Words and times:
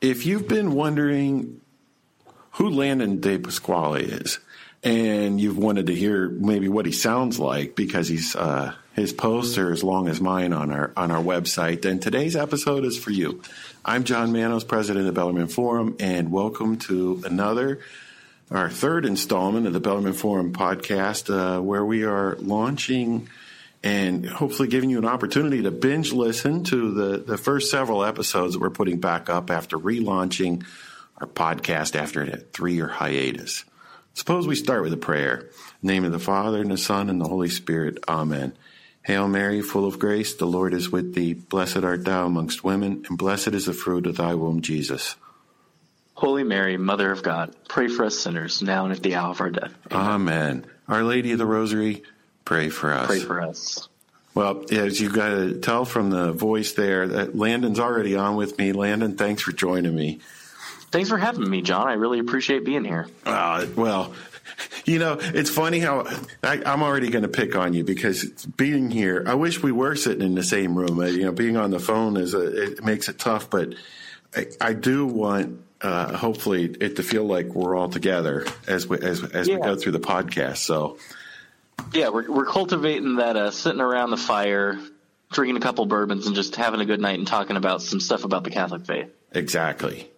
if 0.00 0.24
you've 0.24 0.48
been 0.48 0.72
wondering 0.72 1.60
who 2.52 2.70
Landon 2.70 3.20
DePasquale 3.20 4.00
is, 4.22 4.38
and 4.82 5.40
you've 5.40 5.58
wanted 5.58 5.88
to 5.88 5.94
hear 5.94 6.28
maybe 6.28 6.68
what 6.68 6.86
he 6.86 6.92
sounds 6.92 7.38
like 7.38 7.76
because 7.76 8.08
he's 8.08 8.34
uh, 8.34 8.74
his 8.94 9.12
posts 9.12 9.58
are 9.58 9.70
as 9.70 9.84
long 9.84 10.08
as 10.08 10.20
mine 10.20 10.52
on 10.52 10.72
our 10.72 10.92
on 10.96 11.10
our 11.10 11.22
website, 11.22 11.82
then 11.82 12.00
today's 12.00 12.34
episode 12.34 12.84
is 12.84 12.98
for 12.98 13.10
you. 13.10 13.42
I'm 13.84 14.04
John 14.04 14.32
Manos, 14.32 14.64
president 14.64 15.06
of 15.06 15.14
the 15.14 15.20
Bellarmine 15.20 15.48
Forum, 15.48 15.96
and 16.00 16.32
welcome 16.32 16.78
to 16.78 17.22
another 17.26 17.80
our 18.50 18.68
third 18.68 19.04
installment 19.04 19.66
of 19.66 19.72
the 19.72 19.80
Bellarmine 19.80 20.14
Forum 20.14 20.52
podcast, 20.52 21.30
uh, 21.32 21.60
where 21.60 21.84
we 21.84 22.04
are 22.04 22.36
launching 22.40 23.28
and 23.82 24.26
hopefully 24.26 24.68
giving 24.68 24.90
you 24.90 24.98
an 24.98 25.06
opportunity 25.06 25.62
to 25.62 25.70
binge 25.70 26.12
listen 26.12 26.64
to 26.64 26.92
the, 26.92 27.18
the 27.18 27.38
first 27.38 27.70
several 27.70 28.04
episodes 28.04 28.54
that 28.54 28.60
we're 28.60 28.70
putting 28.70 29.00
back 29.00 29.30
up 29.30 29.50
after 29.50 29.78
relaunching 29.78 30.64
our 31.18 31.26
podcast 31.26 31.96
after 31.96 32.22
a 32.22 32.36
three 32.36 32.74
year 32.74 32.88
hiatus. 32.88 33.64
Suppose 34.14 34.46
we 34.46 34.56
start 34.56 34.82
with 34.82 34.92
a 34.92 34.98
prayer. 34.98 35.50
name 35.82 36.04
of 36.04 36.12
the 36.12 36.18
Father 36.18 36.60
and 36.60 36.70
the 36.70 36.78
Son 36.78 37.08
and 37.08 37.20
the 37.20 37.28
Holy 37.28 37.48
Spirit. 37.48 37.98
Amen. 38.08 38.52
Hail 39.02 39.28
Mary, 39.28 39.62
full 39.62 39.86
of 39.86 39.98
grace, 39.98 40.34
the 40.34 40.46
Lord 40.46 40.74
is 40.74 40.90
with 40.90 41.14
thee. 41.14 41.32
Blessed 41.32 41.78
art 41.78 42.04
thou 42.04 42.26
amongst 42.26 42.62
women, 42.62 43.04
and 43.08 43.16
blessed 43.16 43.48
is 43.48 43.64
the 43.64 43.72
fruit 43.72 44.06
of 44.06 44.16
thy 44.16 44.34
womb, 44.34 44.60
Jesus. 44.60 45.16
Holy 46.14 46.44
Mary, 46.44 46.76
Mother 46.76 47.10
of 47.10 47.22
God, 47.22 47.56
pray 47.66 47.88
for 47.88 48.04
us 48.04 48.18
sinners, 48.18 48.60
now 48.60 48.84
and 48.84 48.94
at 48.94 49.02
the 49.02 49.14
hour 49.14 49.30
of 49.30 49.40
our 49.40 49.48
death. 49.48 49.72
Amen. 49.90 50.06
Amen. 50.06 50.66
Our 50.86 51.02
Lady 51.02 51.32
of 51.32 51.38
the 51.38 51.46
Rosary, 51.46 52.02
pray 52.44 52.68
for 52.68 52.92
us. 52.92 53.06
Pray 53.06 53.20
for 53.20 53.40
us. 53.40 53.88
Well, 54.34 54.64
as 54.70 55.00
you 55.00 55.10
got 55.10 55.30
to 55.30 55.58
tell 55.58 55.84
from 55.84 56.10
the 56.10 56.32
voice 56.32 56.72
there, 56.72 57.08
that 57.08 57.36
Landon's 57.36 57.80
already 57.80 58.16
on 58.16 58.36
with 58.36 58.58
me. 58.58 58.72
Landon, 58.72 59.16
thanks 59.16 59.42
for 59.42 59.52
joining 59.52 59.94
me. 59.94 60.20
Thanks 60.90 61.08
for 61.08 61.18
having 61.18 61.48
me, 61.48 61.62
John. 61.62 61.88
I 61.88 61.94
really 61.94 62.18
appreciate 62.18 62.64
being 62.64 62.84
here. 62.84 63.08
Uh, 63.24 63.66
well, 63.76 64.12
you 64.84 64.98
know, 64.98 65.18
it's 65.20 65.50
funny 65.50 65.80
how 65.80 66.06
I, 66.42 66.60
am 66.64 66.82
already 66.82 67.10
going 67.10 67.22
to 67.22 67.28
pick 67.28 67.56
on 67.56 67.74
you 67.74 67.84
because 67.84 68.24
being 68.46 68.90
here, 68.90 69.24
I 69.26 69.34
wish 69.34 69.62
we 69.62 69.72
were 69.72 69.96
sitting 69.96 70.22
in 70.22 70.34
the 70.34 70.42
same 70.42 70.76
room. 70.76 71.00
You 71.00 71.24
know, 71.24 71.32
being 71.32 71.56
on 71.56 71.70
the 71.70 71.80
phone 71.80 72.16
is 72.16 72.34
a, 72.34 72.72
it 72.72 72.84
makes 72.84 73.08
it 73.08 73.18
tough, 73.18 73.50
but 73.50 73.74
I, 74.34 74.46
I 74.60 74.72
do 74.72 75.06
want 75.06 75.62
uh, 75.80 76.16
hopefully 76.16 76.64
it 76.80 76.96
to 76.96 77.02
feel 77.02 77.24
like 77.24 77.54
we're 77.54 77.76
all 77.76 77.88
together 77.88 78.46
as 78.66 78.86
we 78.86 78.98
as 78.98 79.22
as 79.24 79.48
yeah. 79.48 79.56
we 79.56 79.62
go 79.62 79.76
through 79.76 79.92
the 79.92 80.00
podcast. 80.00 80.58
So 80.58 80.98
yeah, 81.92 82.08
we're 82.08 82.30
we're 82.30 82.46
cultivating 82.46 83.16
that 83.16 83.36
uh, 83.36 83.50
sitting 83.50 83.80
around 83.80 84.10
the 84.10 84.16
fire, 84.16 84.78
drinking 85.32 85.56
a 85.56 85.60
couple 85.60 85.86
bourbons, 85.86 86.26
and 86.26 86.34
just 86.34 86.56
having 86.56 86.80
a 86.80 86.84
good 86.84 87.00
night 87.00 87.18
and 87.18 87.26
talking 87.26 87.56
about 87.56 87.82
some 87.82 88.00
stuff 88.00 88.24
about 88.24 88.44
the 88.44 88.50
Catholic 88.50 88.86
faith. 88.86 89.10
Exactly. 89.32 90.10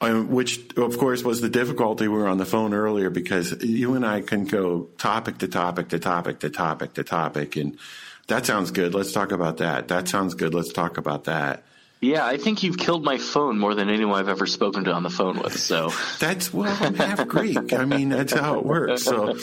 Um, 0.00 0.30
which, 0.30 0.76
of 0.76 0.98
course, 0.98 1.22
was 1.22 1.40
the 1.40 1.48
difficulty. 1.48 2.08
We 2.08 2.18
were 2.18 2.26
on 2.26 2.38
the 2.38 2.44
phone 2.44 2.74
earlier 2.74 3.08
because 3.08 3.62
you 3.62 3.94
and 3.94 4.04
I 4.04 4.20
can 4.20 4.46
go 4.46 4.88
topic 4.98 5.38
to 5.38 5.48
topic 5.48 5.90
to 5.90 6.00
topic 6.00 6.40
to 6.40 6.50
topic 6.50 6.94
to 6.94 7.04
topic, 7.04 7.54
and 7.56 7.78
that 8.26 8.44
sounds 8.44 8.72
good. 8.72 8.94
Let's 8.94 9.12
talk 9.12 9.30
about 9.30 9.58
that. 9.58 9.88
That 9.88 10.08
sounds 10.08 10.34
good. 10.34 10.54
Let's 10.54 10.72
talk 10.72 10.96
about 10.96 11.24
that. 11.24 11.64
Yeah, 12.02 12.26
I 12.26 12.36
think 12.36 12.64
you've 12.64 12.78
killed 12.78 13.04
my 13.04 13.16
phone 13.18 13.60
more 13.60 13.76
than 13.76 13.88
anyone 13.88 14.18
I've 14.18 14.28
ever 14.28 14.44
spoken 14.44 14.82
to 14.84 14.92
on 14.92 15.04
the 15.04 15.10
phone 15.10 15.38
with. 15.38 15.56
So 15.56 15.92
that's 16.18 16.52
well, 16.52 16.76
I'm 16.80 16.96
half 16.96 17.28
Greek. 17.28 17.72
I 17.72 17.84
mean, 17.84 18.08
that's 18.08 18.32
how 18.32 18.58
it 18.58 18.66
works. 18.66 19.04
So 19.04 19.36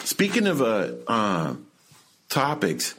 speaking 0.00 0.46
of 0.46 0.60
uh, 0.60 0.92
uh, 1.06 1.54
topics, 2.28 2.94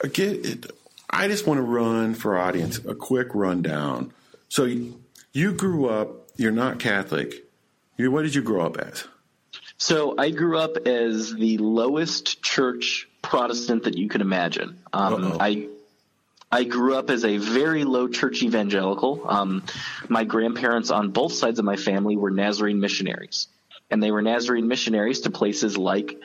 again, 0.00 0.62
I 1.08 1.26
just 1.26 1.46
want 1.46 1.56
to 1.56 1.62
run 1.62 2.12
for 2.12 2.38
audience 2.38 2.78
a 2.84 2.94
quick 2.94 3.28
rundown. 3.34 4.12
So 4.50 4.66
you 5.32 5.52
grew 5.54 5.88
up. 5.88 6.28
You're 6.36 6.52
not 6.52 6.80
Catholic. 6.80 7.32
You, 7.96 8.10
what 8.10 8.22
did 8.22 8.34
you 8.34 8.42
grow 8.42 8.66
up 8.66 8.76
as? 8.76 9.08
So 9.78 10.16
I 10.18 10.32
grew 10.32 10.58
up 10.58 10.86
as 10.86 11.32
the 11.32 11.56
lowest 11.56 12.42
church 12.42 13.08
Protestant 13.22 13.84
that 13.84 13.96
you 13.96 14.10
could 14.10 14.20
imagine. 14.20 14.78
Um, 14.92 15.38
I 15.40 15.68
I 16.52 16.64
grew 16.64 16.96
up 16.96 17.10
as 17.10 17.24
a 17.24 17.36
very 17.36 17.84
low 17.84 18.08
church 18.08 18.42
evangelical. 18.42 19.22
Um, 19.24 19.62
my 20.08 20.24
grandparents 20.24 20.90
on 20.90 21.10
both 21.10 21.32
sides 21.32 21.60
of 21.60 21.64
my 21.64 21.76
family 21.76 22.16
were 22.16 22.30
Nazarene 22.30 22.80
missionaries, 22.80 23.46
and 23.88 24.02
they 24.02 24.10
were 24.10 24.22
Nazarene 24.22 24.66
missionaries 24.66 25.20
to 25.20 25.30
places 25.30 25.78
like 25.78 26.18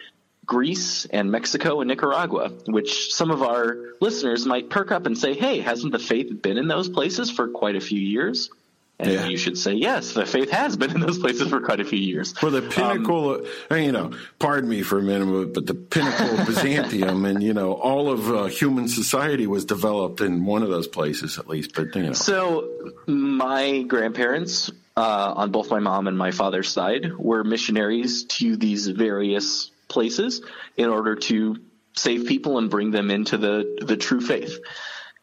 Greece 0.43 1.05
and 1.05 1.31
Mexico 1.31 1.81
and 1.81 1.87
Nicaragua, 1.87 2.49
which 2.67 3.13
some 3.13 3.29
of 3.29 3.43
our 3.43 3.77
listeners 4.01 4.45
might 4.45 4.69
perk 4.69 4.91
up 4.91 5.05
and 5.05 5.17
say, 5.17 5.33
"Hey, 5.33 5.59
hasn't 5.59 5.91
the 5.91 5.99
faith 5.99 6.41
been 6.41 6.57
in 6.57 6.67
those 6.67 6.89
places 6.89 7.29
for 7.29 7.47
quite 7.47 7.75
a 7.75 7.81
few 7.81 7.99
years?" 7.99 8.49
And 8.97 9.11
yeah. 9.11 9.25
you 9.25 9.37
should 9.37 9.57
say, 9.57 9.73
yes, 9.73 10.13
the 10.13 10.25
faith 10.25 10.51
has 10.51 10.77
been 10.77 10.91
in 10.91 11.01
those 11.01 11.19
places 11.19 11.49
for 11.49 11.59
quite 11.59 11.81
a 11.81 11.83
few 11.83 11.99
years. 11.99 12.31
For 12.31 12.49
the 12.49 12.61
pinnacle, 12.61 13.45
um, 13.69 13.77
you 13.77 13.91
know, 13.91 14.13
pardon 14.39 14.69
me 14.69 14.83
for 14.83 14.99
a 14.99 15.01
minute, 15.01 15.53
but 15.53 15.65
the 15.65 15.73
pinnacle 15.73 16.39
of 16.39 16.47
Byzantium 16.47 17.25
and, 17.25 17.43
you 17.43 17.53
know, 17.53 17.73
all 17.73 18.09
of 18.09 18.29
uh, 18.29 18.45
human 18.45 18.87
society 18.87 19.47
was 19.47 19.65
developed 19.65 20.21
in 20.21 20.45
one 20.45 20.63
of 20.63 20.69
those 20.69 20.87
places 20.87 21.37
at 21.37 21.49
least. 21.49 21.75
But, 21.75 21.93
you 21.93 22.03
know. 22.03 22.13
So 22.13 22.93
my 23.05 23.81
grandparents, 23.81 24.71
uh, 24.95 25.33
on 25.35 25.51
both 25.51 25.69
my 25.69 25.79
mom 25.79 26.07
and 26.07 26.17
my 26.17 26.31
father's 26.31 26.69
side, 26.69 27.11
were 27.17 27.43
missionaries 27.43 28.23
to 28.23 28.55
these 28.55 28.87
various 28.87 29.71
places 29.89 30.41
in 30.77 30.87
order 30.87 31.15
to 31.15 31.57
save 31.97 32.27
people 32.27 32.59
and 32.59 32.69
bring 32.69 32.91
them 32.91 33.11
into 33.11 33.37
the, 33.37 33.77
the 33.81 33.97
true 33.97 34.21
faith. 34.21 34.59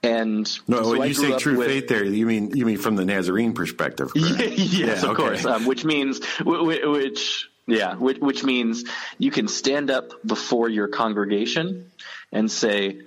And 0.03 0.51
no, 0.67 0.83
so 0.83 0.91
when 0.91 1.03
I 1.03 1.07
you 1.07 1.15
say 1.15 1.39
true 1.39 1.57
with, 1.57 1.69
faith, 1.69 1.89
there 1.89 2.05
you 2.05 2.27
mean 2.27 2.57
you 2.57 2.67
mean 2.67 2.79
from 2.79 2.97
the 2.97 3.05
Nazarene 3.05 3.55
perspective? 3.55 4.11
yes, 4.17 4.73
yeah, 4.73 4.93
of 4.95 5.05
okay. 5.05 5.15
course. 5.15 5.45
Um, 5.45 5.65
which 5.65 5.85
means 5.85 6.21
which 6.45 7.49
yeah, 7.69 7.95
which, 7.95 8.19
which 8.19 8.43
means 8.43 8.85
you 9.19 9.31
can 9.31 9.47
stand 9.47 9.91
up 9.91 10.11
before 10.27 10.69
your 10.69 10.89
congregation 10.89 11.93
and 12.33 12.51
say, 12.51 13.03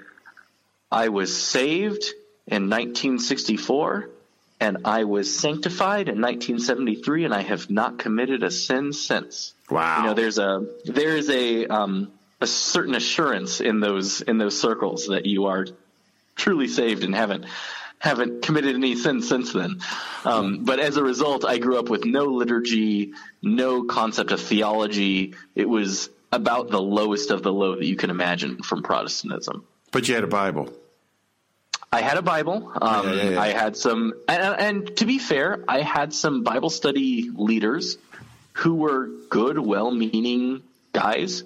"I 0.90 1.10
was 1.10 1.36
saved 1.36 2.06
in 2.48 2.70
1964." 2.70 4.10
And 4.58 4.78
I 4.86 5.04
was 5.04 5.38
sanctified 5.38 6.08
in 6.08 6.22
1973, 6.22 7.26
and 7.26 7.34
I 7.34 7.42
have 7.42 7.70
not 7.70 8.00
committed 8.00 8.42
a 8.42 8.50
sin 8.50 8.94
since. 8.94 9.54
Wow! 9.70 9.98
You 9.98 10.04
know, 10.08 10.14
there's 10.14 10.38
a 10.38 10.66
there 10.86 11.18
is 11.18 11.30
a 11.30 11.68
um, 11.68 12.14
a 12.40 12.48
certain 12.48 12.96
assurance 12.96 13.60
in 13.60 13.82
those 13.82 14.22
in 14.22 14.38
those 14.38 14.58
circles 14.58 15.08
that 15.08 15.26
you 15.26 15.48
are 15.48 15.66
truly 16.36 16.68
saved 16.68 17.04
and 17.04 17.16
haven't 17.16 17.46
haven't 18.00 18.42
committed 18.42 18.76
any 18.76 18.96
sin 18.96 19.22
since 19.22 19.54
then. 19.54 19.82
Um, 20.26 20.64
but 20.64 20.80
as 20.80 20.98
a 20.98 21.04
result, 21.04 21.46
I 21.46 21.58
grew 21.58 21.80
up 21.80 21.90
with 21.90 22.06
no 22.06 22.26
liturgy, 22.26 23.14
no 23.42 23.84
concept 23.84 24.32
of 24.32 24.42
theology. 24.42 25.34
It 25.56 25.68
was 25.68 26.10
about 26.32 26.70
the 26.70 26.82
lowest 26.82 27.32
of 27.32 27.42
the 27.42 27.52
low 27.52 27.76
that 27.76 27.86
you 27.86 27.96
can 27.96 28.10
imagine 28.10 28.62
from 28.62 28.84
Protestantism. 28.84 29.66
But 29.92 30.08
you 30.08 30.16
had 30.16 30.24
a 30.24 30.28
Bible. 30.28 30.72
I 31.92 32.02
had 32.02 32.18
a 32.18 32.22
Bible. 32.22 32.72
Um, 32.80 33.08
yeah, 33.08 33.14
yeah, 33.14 33.30
yeah. 33.30 33.42
I 33.42 33.48
had 33.48 33.78
some, 33.78 34.14
and, 34.28 34.44
and 34.60 34.98
to 34.98 35.06
be 35.06 35.18
fair, 35.18 35.64
I 35.68 35.82
had 35.82 36.14
some 36.14 36.44
Bible 36.44 36.70
study 36.70 37.32
leaders 37.34 37.98
who 38.54 38.76
were 38.76 39.10
good, 39.30 39.58
well-meaning 39.58 40.62
guys 40.92 41.44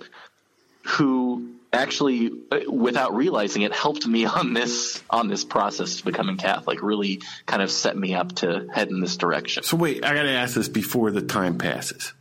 who 0.83 1.51
actually 1.71 2.31
uh, 2.51 2.59
without 2.67 3.15
realizing 3.15 3.61
it 3.61 3.73
helped 3.73 4.07
me 4.07 4.25
on 4.25 4.53
this 4.53 5.03
on 5.09 5.27
this 5.27 5.43
process 5.43 5.97
to 5.97 6.05
becoming 6.05 6.37
catholic 6.37 6.81
really 6.81 7.21
kind 7.45 7.61
of 7.61 7.69
set 7.69 7.95
me 7.97 8.15
up 8.15 8.33
to 8.33 8.67
head 8.73 8.89
in 8.89 8.99
this 9.01 9.17
direction 9.17 9.63
so 9.63 9.77
wait 9.77 10.03
i 10.03 10.13
gotta 10.13 10.31
ask 10.31 10.55
this 10.55 10.67
before 10.67 11.11
the 11.11 11.21
time 11.21 11.57
passes 11.57 12.13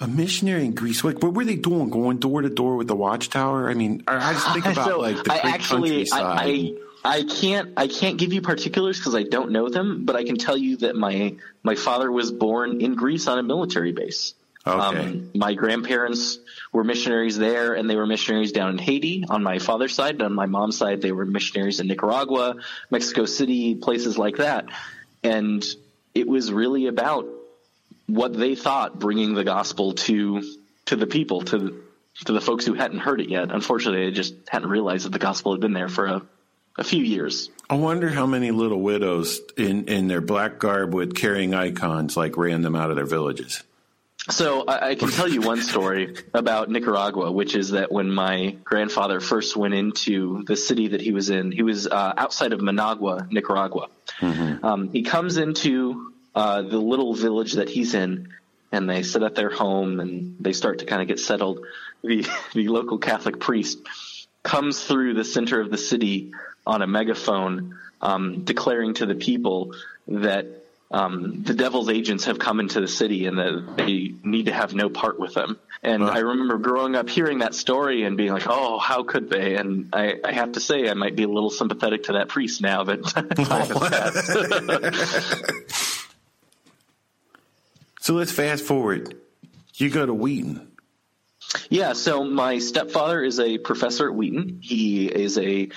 a 0.00 0.08
missionary 0.08 0.64
in 0.64 0.72
Greece, 0.72 1.04
like 1.04 1.22
what 1.22 1.34
were 1.34 1.44
they 1.44 1.56
doing? 1.56 1.90
Going 1.90 2.18
door 2.18 2.40
to 2.40 2.48
door 2.48 2.76
with 2.76 2.88
the 2.88 2.96
watchtower? 2.96 3.68
I 3.68 3.74
mean, 3.74 4.02
I 4.08 4.32
just 4.32 4.50
think 4.52 4.64
about 4.72 4.88
so 4.88 4.98
like 4.98 5.22
the 5.22 5.32
I 5.32 5.50
actually, 5.50 6.10
I, 6.10 6.22
I, 6.22 6.74
I 7.04 7.22
can't, 7.22 7.74
I 7.76 7.86
can't 7.86 8.16
give 8.16 8.32
you 8.32 8.40
particulars 8.40 8.98
because 8.98 9.14
I 9.14 9.24
don't 9.24 9.50
know 9.50 9.68
them, 9.68 10.06
but 10.06 10.16
I 10.16 10.24
can 10.24 10.36
tell 10.36 10.56
you 10.56 10.78
that 10.78 10.96
my 10.96 11.36
my 11.62 11.74
father 11.74 12.10
was 12.10 12.32
born 12.32 12.80
in 12.80 12.94
Greece 12.94 13.28
on 13.28 13.38
a 13.38 13.42
military 13.42 13.92
base. 13.92 14.34
Okay. 14.66 14.98
Um, 14.98 15.30
my 15.34 15.54
grandparents 15.54 16.38
were 16.72 16.84
missionaries 16.84 17.38
there, 17.38 17.74
and 17.74 17.88
they 17.88 17.96
were 17.96 18.06
missionaries 18.06 18.52
down 18.52 18.70
in 18.70 18.78
Haiti 18.78 19.24
on 19.28 19.42
my 19.42 19.58
father's 19.58 19.94
side. 19.94 20.16
And 20.16 20.22
On 20.22 20.34
my 20.34 20.46
mom's 20.46 20.76
side, 20.76 21.00
they 21.00 21.12
were 21.12 21.24
missionaries 21.24 21.80
in 21.80 21.86
Nicaragua, 21.86 22.56
Mexico 22.90 23.24
City, 23.24 23.74
places 23.74 24.18
like 24.18 24.36
that. 24.36 24.66
And 25.22 25.64
it 26.14 26.28
was 26.28 26.52
really 26.52 26.86
about 26.86 27.26
what 28.06 28.36
they 28.36 28.54
thought 28.54 28.98
bringing 28.98 29.34
the 29.34 29.44
gospel 29.44 29.94
to 29.94 30.42
to 30.86 30.96
the 30.96 31.06
people, 31.06 31.42
to 31.42 31.82
to 32.26 32.32
the 32.32 32.40
folks 32.40 32.66
who 32.66 32.74
hadn't 32.74 32.98
heard 32.98 33.20
it 33.20 33.30
yet. 33.30 33.50
Unfortunately, 33.50 34.06
they 34.06 34.10
just 34.10 34.34
hadn't 34.48 34.68
realized 34.68 35.06
that 35.06 35.12
the 35.12 35.18
gospel 35.18 35.52
had 35.52 35.60
been 35.60 35.72
there 35.72 35.88
for 35.88 36.06
a, 36.06 36.22
a 36.76 36.84
few 36.84 37.02
years. 37.02 37.48
I 37.70 37.74
wonder 37.74 38.08
how 38.08 38.26
many 38.26 38.50
little 38.50 38.80
widows 38.80 39.40
in, 39.56 39.86
in 39.86 40.08
their 40.08 40.20
black 40.20 40.58
garb 40.58 40.92
with 40.92 41.14
carrying 41.14 41.54
icons 41.54 42.16
like 42.16 42.36
ran 42.36 42.62
them 42.62 42.74
out 42.74 42.90
of 42.90 42.96
their 42.96 43.06
villages. 43.06 43.62
So 44.30 44.64
I, 44.66 44.90
I, 44.90 44.94
can 44.94 45.10
tell 45.10 45.28
you 45.28 45.40
one 45.40 45.60
story 45.60 46.14
about 46.32 46.70
Nicaragua, 46.70 47.32
which 47.32 47.56
is 47.56 47.70
that 47.70 47.90
when 47.90 48.10
my 48.10 48.56
grandfather 48.64 49.20
first 49.20 49.56
went 49.56 49.74
into 49.74 50.44
the 50.44 50.56
city 50.56 50.88
that 50.88 51.00
he 51.00 51.12
was 51.12 51.30
in, 51.30 51.50
he 51.50 51.62
was 51.62 51.86
uh, 51.86 52.14
outside 52.16 52.52
of 52.52 52.60
Managua, 52.60 53.26
Nicaragua. 53.30 53.88
Mm-hmm. 54.20 54.64
Um, 54.64 54.92
he 54.92 55.02
comes 55.02 55.36
into 55.36 56.12
uh, 56.34 56.62
the 56.62 56.78
little 56.78 57.14
village 57.14 57.54
that 57.54 57.68
he's 57.68 57.94
in, 57.94 58.28
and 58.72 58.88
they 58.88 59.02
sit 59.02 59.22
at 59.22 59.34
their 59.34 59.50
home 59.50 59.98
and 59.98 60.36
they 60.38 60.52
start 60.52 60.78
to 60.78 60.86
kind 60.86 61.02
of 61.02 61.08
get 61.08 61.18
settled. 61.18 61.66
The 62.02 62.26
the 62.54 62.68
local 62.68 62.98
Catholic 62.98 63.40
priest 63.40 63.78
comes 64.42 64.82
through 64.82 65.14
the 65.14 65.24
center 65.24 65.60
of 65.60 65.70
the 65.70 65.78
city 65.78 66.32
on 66.66 66.82
a 66.82 66.86
megaphone, 66.86 67.78
um, 68.00 68.44
declaring 68.44 68.94
to 68.94 69.06
the 69.06 69.14
people 69.14 69.74
that 70.06 70.59
um, 70.90 71.42
the 71.42 71.54
devil's 71.54 71.88
agents 71.88 72.24
have 72.24 72.38
come 72.38 72.58
into 72.58 72.80
the 72.80 72.88
city 72.88 73.26
and 73.26 73.38
they 73.78 74.12
need 74.24 74.46
to 74.46 74.52
have 74.52 74.74
no 74.74 74.88
part 74.88 75.20
with 75.20 75.34
them. 75.34 75.58
And 75.82 76.04
I 76.04 76.18
remember 76.18 76.58
growing 76.58 76.96
up 76.96 77.08
hearing 77.08 77.38
that 77.38 77.54
story 77.54 78.02
and 78.02 78.16
being 78.16 78.32
like, 78.32 78.46
"Oh, 78.46 78.78
how 78.78 79.02
could 79.02 79.30
they?" 79.30 79.54
And 79.54 79.88
I, 79.94 80.16
I 80.22 80.32
have 80.32 80.52
to 80.52 80.60
say, 80.60 80.90
I 80.90 80.94
might 80.94 81.16
be 81.16 81.22
a 81.22 81.28
little 81.28 81.48
sympathetic 81.48 82.04
to 82.04 82.12
that 82.14 82.28
priest 82.28 82.60
now 82.60 82.84
that. 82.84 83.00
so 88.00 88.14
let's 88.14 88.32
fast 88.32 88.64
forward. 88.64 89.16
You 89.74 89.88
go 89.88 90.04
to 90.04 90.12
Wheaton. 90.12 90.70
Yeah, 91.68 91.94
so 91.94 92.24
my 92.24 92.58
stepfather 92.58 93.22
is 93.22 93.40
a 93.40 93.58
professor 93.58 94.08
at 94.08 94.14
Wheaton. 94.14 94.60
He 94.62 95.06
is 95.06 95.38
a 95.38 95.70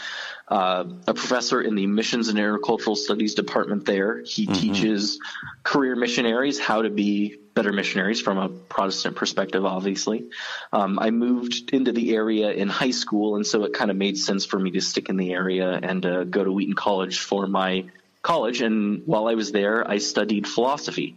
uh, 0.54 0.86
a 1.08 1.16
professor 1.16 1.60
in 1.60 1.74
the 1.74 1.88
Missions 1.88 2.28
and 2.28 2.38
Agricultural 2.38 2.96
Studies 2.96 3.34
department 3.34 3.86
there. 3.88 4.22
He 4.22 4.46
mm-hmm. 4.46 4.54
teaches 4.54 5.20
career 5.64 5.96
missionaries 5.96 6.60
how 6.60 6.84
to 6.84 6.92
be 6.92 7.38
better 7.56 7.74
missionaries 7.74 8.22
from 8.22 8.38
a 8.38 8.50
Protestant 8.50 9.16
perspective, 9.16 9.66
obviously. 9.66 10.30
Um, 10.72 11.00
I 11.00 11.10
moved 11.10 11.74
into 11.74 11.92
the 11.92 12.16
area 12.16 12.52
in 12.52 12.70
high 12.70 12.92
school, 12.92 13.36
and 13.36 13.48
so 13.48 13.64
it 13.64 13.74
kind 13.74 13.90
of 13.90 13.98
made 13.98 14.16
sense 14.16 14.46
for 14.46 14.60
me 14.60 14.70
to 14.72 14.82
stick 14.82 15.10
in 15.10 15.18
the 15.18 15.34
area 15.34 15.72
and 15.72 16.06
uh, 16.06 16.24
go 16.24 16.44
to 16.44 16.52
Wheaton 16.52 16.76
College 16.76 17.18
for 17.18 17.48
my 17.48 17.86
college. 18.22 18.62
And 18.62 19.08
while 19.08 19.28
I 19.28 19.34
was 19.34 19.52
there, 19.52 19.90
I 19.90 19.98
studied 19.98 20.46
philosophy. 20.46 21.16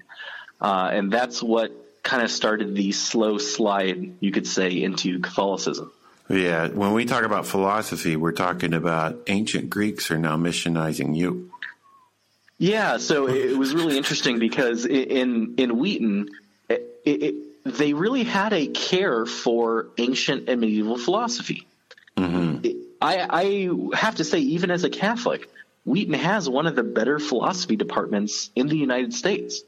Uh, 0.63 0.89
and 0.95 1.13
that's 1.13 1.43
what 1.43 1.73
kind 2.03 2.23
of 2.23 2.31
started 2.31 2.75
the 2.75 2.93
slow 2.93 3.37
slide, 3.37 4.15
you 4.21 4.33
could 4.33 4.47
say, 4.47 4.83
into 4.83 5.21
Catholicism. 5.21 5.93
Yeah, 6.29 6.69
when 6.69 6.93
we 6.93 7.05
talk 7.05 7.25
about 7.25 7.47
philosophy, 7.47 8.17
we're 8.17 8.33
talking 8.33 8.75
about 8.75 9.23
ancient 9.29 9.71
Greeks 9.71 10.11
are 10.11 10.19
now 10.19 10.37
missionizing 10.37 11.17
you. 11.17 11.51
Yeah, 12.59 12.97
so 12.97 13.29
it 13.29 13.57
was 13.57 13.75
really 13.75 13.97
interesting 13.97 14.39
because 14.39 14.87
in 14.87 15.55
in 15.59 15.79
Wheaton, 15.79 16.31
it, 16.69 16.83
it, 17.05 17.35
they 17.65 17.93
really 17.93 18.25
had 18.25 18.53
a 18.53 18.67
care 18.67 19.27
for 19.27 19.89
ancient 19.99 20.49
and 20.49 20.61
medieval 20.61 20.97
philosophy. 20.97 21.67
Mm-hmm. 22.17 22.67
I, 23.01 23.27
I 23.93 23.97
have 23.97 24.17
to 24.17 24.25
say, 24.25 24.39
even 24.39 24.71
as 24.71 24.85
a 24.85 24.91
Catholic, 24.91 25.49
Wheaton 25.85 26.15
has 26.15 26.49
one 26.49 26.67
of 26.67 26.75
the 26.75 26.83
better 26.83 27.19
philosophy 27.19 27.77
departments 27.77 28.51
in 28.57 28.69
the 28.69 28.77
United 28.77 29.13
States 29.13 29.63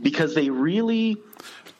because 0.00 0.34
they 0.34 0.50
really 0.50 1.16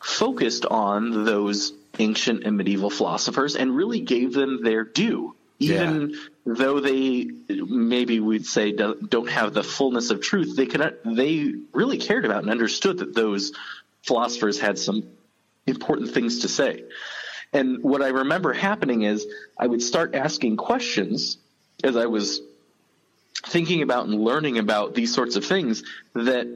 focused 0.00 0.66
on 0.66 1.24
those 1.24 1.72
ancient 1.98 2.44
and 2.44 2.56
medieval 2.56 2.90
philosophers 2.90 3.56
and 3.56 3.74
really 3.74 4.00
gave 4.00 4.32
them 4.32 4.62
their 4.62 4.84
due. 4.84 5.34
Even 5.60 6.10
yeah. 6.10 6.16
though 6.44 6.80
they 6.80 7.30
maybe 7.48 8.20
we'd 8.20 8.46
say 8.46 8.72
don't 8.72 9.30
have 9.30 9.54
the 9.54 9.62
fullness 9.62 10.10
of 10.10 10.20
truth, 10.20 10.56
they 10.56 10.66
could 10.66 10.98
they 11.04 11.54
really 11.72 11.98
cared 11.98 12.24
about 12.24 12.42
and 12.42 12.50
understood 12.50 12.98
that 12.98 13.14
those 13.14 13.52
philosophers 14.02 14.58
had 14.58 14.78
some 14.78 15.04
important 15.66 16.10
things 16.10 16.40
to 16.40 16.48
say. 16.48 16.84
And 17.52 17.82
what 17.84 18.02
I 18.02 18.08
remember 18.08 18.52
happening 18.52 19.02
is 19.02 19.26
I 19.56 19.66
would 19.66 19.80
start 19.80 20.14
asking 20.14 20.56
questions 20.56 21.38
as 21.84 21.96
I 21.96 22.06
was 22.06 22.40
thinking 23.46 23.82
about 23.82 24.06
and 24.06 24.20
learning 24.20 24.58
about 24.58 24.94
these 24.94 25.14
sorts 25.14 25.36
of 25.36 25.44
things 25.44 25.84
that 26.14 26.48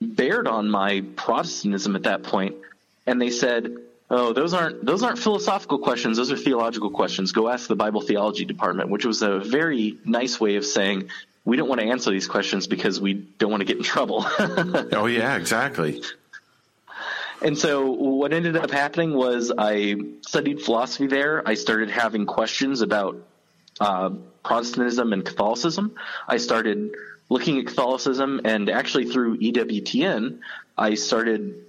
bared 0.00 0.48
on 0.48 0.70
my 0.70 1.04
Protestantism 1.14 1.94
at 1.94 2.04
that 2.04 2.22
point. 2.22 2.56
And 3.06 3.20
they 3.20 3.30
said, 3.30 3.76
Oh, 4.08 4.32
those 4.32 4.54
aren't 4.54 4.84
those 4.84 5.02
aren't 5.02 5.18
philosophical 5.18 5.78
questions. 5.78 6.16
Those 6.16 6.30
are 6.30 6.36
theological 6.36 6.90
questions. 6.90 7.32
Go 7.32 7.48
ask 7.48 7.66
the 7.66 7.76
Bible 7.76 8.00
theology 8.00 8.44
department, 8.44 8.88
which 8.88 9.04
was 9.04 9.22
a 9.22 9.40
very 9.40 9.98
nice 10.04 10.40
way 10.40 10.56
of 10.56 10.64
saying 10.64 11.08
we 11.44 11.56
don't 11.56 11.68
want 11.68 11.80
to 11.80 11.86
answer 11.88 12.10
these 12.10 12.28
questions 12.28 12.66
because 12.66 13.00
we 13.00 13.14
don't 13.14 13.50
want 13.50 13.62
to 13.62 13.64
get 13.64 13.76
in 13.76 13.82
trouble. 13.82 14.24
oh 14.92 15.06
yeah, 15.06 15.36
exactly. 15.36 16.02
And 17.42 17.58
so 17.58 17.90
what 17.90 18.32
ended 18.32 18.56
up 18.56 18.70
happening 18.70 19.12
was 19.12 19.52
I 19.56 19.96
studied 20.22 20.62
philosophy 20.62 21.06
there. 21.06 21.46
I 21.46 21.54
started 21.54 21.90
having 21.90 22.26
questions 22.26 22.80
about 22.80 23.18
uh, 23.80 24.10
Protestantism 24.42 25.12
and 25.12 25.24
Catholicism. 25.24 25.94
I 26.26 26.38
started 26.38 26.94
looking 27.28 27.58
at 27.58 27.66
Catholicism, 27.66 28.40
and 28.44 28.70
actually 28.70 29.06
through 29.06 29.38
EWTN, 29.38 30.38
I 30.78 30.94
started 30.94 31.65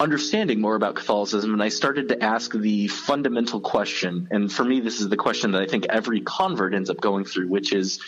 understanding 0.00 0.60
more 0.60 0.74
about 0.74 0.94
Catholicism, 0.94 1.52
and 1.52 1.62
I 1.62 1.68
started 1.68 2.08
to 2.08 2.24
ask 2.24 2.52
the 2.52 2.88
fundamental 2.88 3.60
question. 3.60 4.28
And 4.30 4.50
for 4.50 4.64
me, 4.64 4.80
this 4.80 5.00
is 5.00 5.10
the 5.10 5.16
question 5.16 5.52
that 5.52 5.62
I 5.62 5.66
think 5.66 5.86
every 5.90 6.22
convert 6.22 6.74
ends 6.74 6.88
up 6.88 7.00
going 7.00 7.26
through, 7.26 7.48
which 7.48 7.74
is 7.74 8.00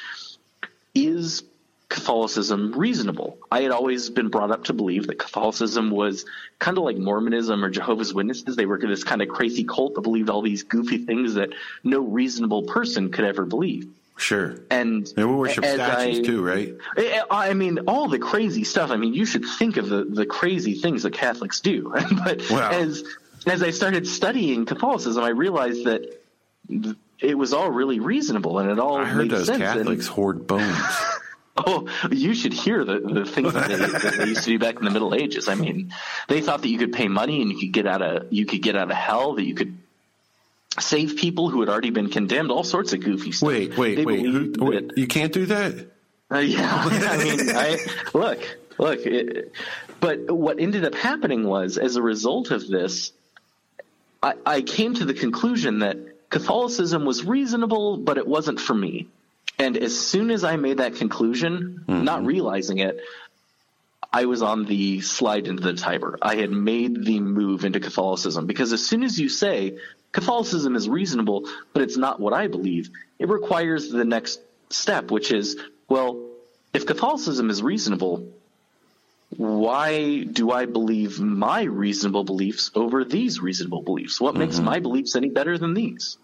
Is 0.95 1.45
Catholicism 1.91 2.73
reasonable? 2.73 3.37
I 3.51 3.61
had 3.61 3.71
always 3.71 4.09
been 4.09 4.29
brought 4.29 4.51
up 4.51 4.65
to 4.65 4.73
believe 4.73 5.07
that 5.09 5.19
Catholicism 5.19 5.91
was 5.91 6.25
kind 6.59 6.79
of 6.79 6.85
like 6.85 6.97
Mormonism 6.97 7.63
or 7.63 7.69
Jehovah's 7.69 8.15
Witnesses. 8.15 8.57
They 8.57 8.65
were 8.65 8.79
this 8.79 9.05
kind 9.05 9.21
of 9.21 9.29
crazy 9.29 9.65
cult 9.65 9.95
that 9.95 10.01
believed 10.01 10.31
all 10.31 10.41
these 10.41 10.63
goofy 10.63 11.05
things 11.05 11.35
that 11.35 11.51
no 11.85 12.01
reasonable 12.01 12.63
person 12.63 13.13
could 13.13 13.27
ever 13.27 13.45
believe. 13.45 13.89
Sure. 14.17 14.57
And, 14.71 15.13
and 15.17 15.31
we 15.31 15.35
worship 15.35 15.65
statues 15.65 16.21
I, 16.21 16.23
too, 16.23 16.45
right? 16.45 16.75
I 17.31 17.55
mean, 17.55 17.81
all 17.89 18.09
the 18.09 18.19
crazy 18.19 18.65
stuff. 18.65 18.91
I 18.91 18.97
mean, 18.97 19.15
you 19.15 19.25
should 19.25 19.45
think 19.45 19.79
of 19.79 19.89
the, 19.89 20.05
the 20.05 20.27
crazy 20.27 20.75
things 20.75 21.03
that 21.03 21.13
Catholics 21.13 21.61
do. 21.61 21.93
but 22.25 22.43
wow. 22.51 22.71
as 22.71 23.05
as 23.47 23.63
I 23.63 23.71
started 23.71 24.07
studying 24.07 24.67
Catholicism, 24.67 25.25
I 25.25 25.31
realized 25.31 25.85
that 25.87 26.23
it 27.19 27.37
was 27.37 27.53
all 27.53 27.71
really 27.71 28.01
reasonable 28.01 28.59
and 28.59 28.71
it 28.71 28.79
all 28.79 28.99
I 28.99 29.05
heard 29.05 29.23
made 29.23 29.31
those 29.31 29.47
sense. 29.47 29.59
Catholics 29.59 30.07
and, 30.07 30.15
hoard 30.15 30.47
bones. 30.47 30.77
Oh, 31.55 31.87
you 32.11 32.35
should 32.35 32.55
hear 32.55 32.83
the, 32.83 32.99
the 32.99 33.25
things 33.27 33.53
that 33.53 33.69
they, 33.69 33.77
that 33.77 34.15
they, 34.17 34.25
used 34.25 34.45
to 34.45 34.51
do 34.51 34.59
back 34.59 34.77
in 34.77 34.85
the 34.87 34.91
Middle 34.91 35.15
Ages. 35.15 35.49
I 35.49 35.55
mean, 35.55 35.93
they 36.27 36.41
thought 36.41 36.63
that 36.63 36.69
you 36.69 36.79
could 36.79 36.95
pay 36.95 37.09
money 37.09 37.43
and 37.43 37.51
you 37.51 37.59
could 37.59 37.73
get 37.73 37.87
out 37.87 38.01
of 38.01 38.33
you 38.33 38.47
could 38.47 38.63
get 38.63 38.75
out 38.75 38.91
of 38.91 38.97
hell. 38.97 39.35
That 39.35 39.45
you 39.45 39.55
could 39.55 39.77
save 40.81 41.17
people 41.17 41.51
who 41.51 41.61
had 41.61 41.69
already 41.69 41.91
been 41.91 42.09
condemned, 42.09 42.51
all 42.51 42.65
sorts 42.65 42.93
of 42.93 43.01
goofy 43.01 43.33
stuff. 43.33 43.49
Wait, 43.49 43.77
wait, 43.77 43.97
they 43.97 44.05
wait, 44.05 44.25
who, 44.25 44.53
wait. 44.59 44.93
You 44.97 45.07
can't 45.07 45.33
do 45.33 45.47
that? 45.47 45.91
Uh, 46.31 46.39
yeah. 46.39 46.83
I 46.87 47.25
mean, 47.25 47.51
I, 47.51 47.79
look, 48.15 48.59
look. 48.79 49.01
It, 49.01 49.53
but 50.01 50.31
what 50.31 50.59
ended 50.59 50.85
up 50.85 50.95
happening 50.95 51.45
was, 51.45 51.79
as 51.79 51.97
a 51.97 52.03
result 52.03 52.51
of 52.51 52.67
this, 52.67 53.13
I, 54.23 54.35
I 54.45 54.63
came 54.63 54.95
to 54.95 55.05
the 55.05 55.15
conclusion 55.15 55.81
that 55.81 56.31
Catholicism 56.31 57.05
was 57.05 57.25
reasonable, 57.25 57.99
but 57.99 58.17
it 58.17 58.27
wasn't 58.27 58.59
for 58.59 58.75
me. 58.75 59.09
And 59.59 59.77
as 59.77 59.99
soon 59.99 60.31
as 60.31 60.45
I 60.45 60.57
made 60.57 60.79
that 60.79 60.97
conclusion, 60.97 61.85
mm-hmm. 61.87 62.05
not 62.05 62.25
realizing 62.25 62.79
it, 62.79 63.01
I 64.13 64.27
was 64.27 64.43
on 64.43 64.67
the 64.67 65.01
slide 65.01 65.49
into 65.49 65.63
the 65.63 65.73
Tiber. 65.73 66.19
I 66.21 66.37
had 66.37 66.51
made 66.51 67.05
the 67.05 67.21
move 67.21 67.65
into 67.65 67.81
Catholicism 67.81 68.47
because 68.47 68.73
as 68.73 68.85
soon 68.85 69.05
as 69.05 69.19
you 69.19 69.29
say 69.29 69.79
Catholicism 70.13 70.77
is 70.77 70.89
reasonable, 70.89 71.49
but 71.73 71.83
it's 71.83 71.97
not 71.97 72.21
what 72.21 72.35
I 72.35 72.47
believe, 72.47 72.91
it 73.19 73.29
requires 73.29 73.91
the 73.91 74.05
next 74.05 74.41
step, 74.69 75.11
which 75.11 75.33
is, 75.33 75.57
well, 75.89 76.29
if 76.75 76.85
Catholicism 76.87 77.49
is 77.49 77.63
reasonable, 77.63 78.29
why 79.37 80.25
do 80.25 80.51
I 80.51 80.67
believe 80.67 81.19
my 81.19 81.63
reasonable 81.63 82.25
beliefs 82.25 82.71
over 82.75 83.05
these 83.05 83.41
reasonable 83.41 83.81
beliefs? 83.81 84.21
What 84.21 84.35
mm-hmm. 84.35 84.41
makes 84.41 84.59
my 84.59 84.81
beliefs 84.81 85.17
any 85.17 85.31
better 85.31 85.57
than 85.57 85.73
these? 85.73 86.19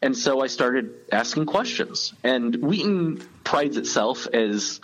And 0.00 0.16
so 0.16 0.42
I 0.42 0.48
started 0.48 0.92
asking 1.12 1.46
questions. 1.46 2.12
And 2.24 2.56
Wheaton 2.56 3.22
prides 3.44 3.76
itself 3.76 4.26
as 4.26 4.80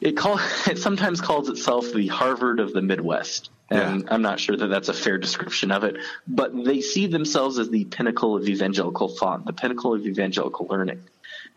it 0.00 0.16
call 0.16 0.38
it 0.66 0.78
sometimes 0.78 1.20
calls 1.20 1.48
itself 1.48 1.92
the 1.92 2.08
Harvard 2.08 2.60
of 2.60 2.72
the 2.72 2.82
Midwest. 2.82 3.50
And 3.68 4.02
yeah. 4.02 4.08
I'm 4.14 4.22
not 4.22 4.38
sure 4.38 4.56
that 4.56 4.68
that's 4.68 4.88
a 4.88 4.94
fair 4.94 5.18
description 5.18 5.72
of 5.72 5.82
it, 5.82 5.96
but 6.28 6.52
they 6.64 6.80
see 6.80 7.08
themselves 7.08 7.58
as 7.58 7.68
the 7.68 7.84
pinnacle 7.84 8.36
of 8.36 8.48
evangelical 8.48 9.08
thought, 9.08 9.44
the 9.44 9.52
pinnacle 9.52 9.94
of 9.94 10.06
evangelical 10.06 10.66
learning. 10.66 11.02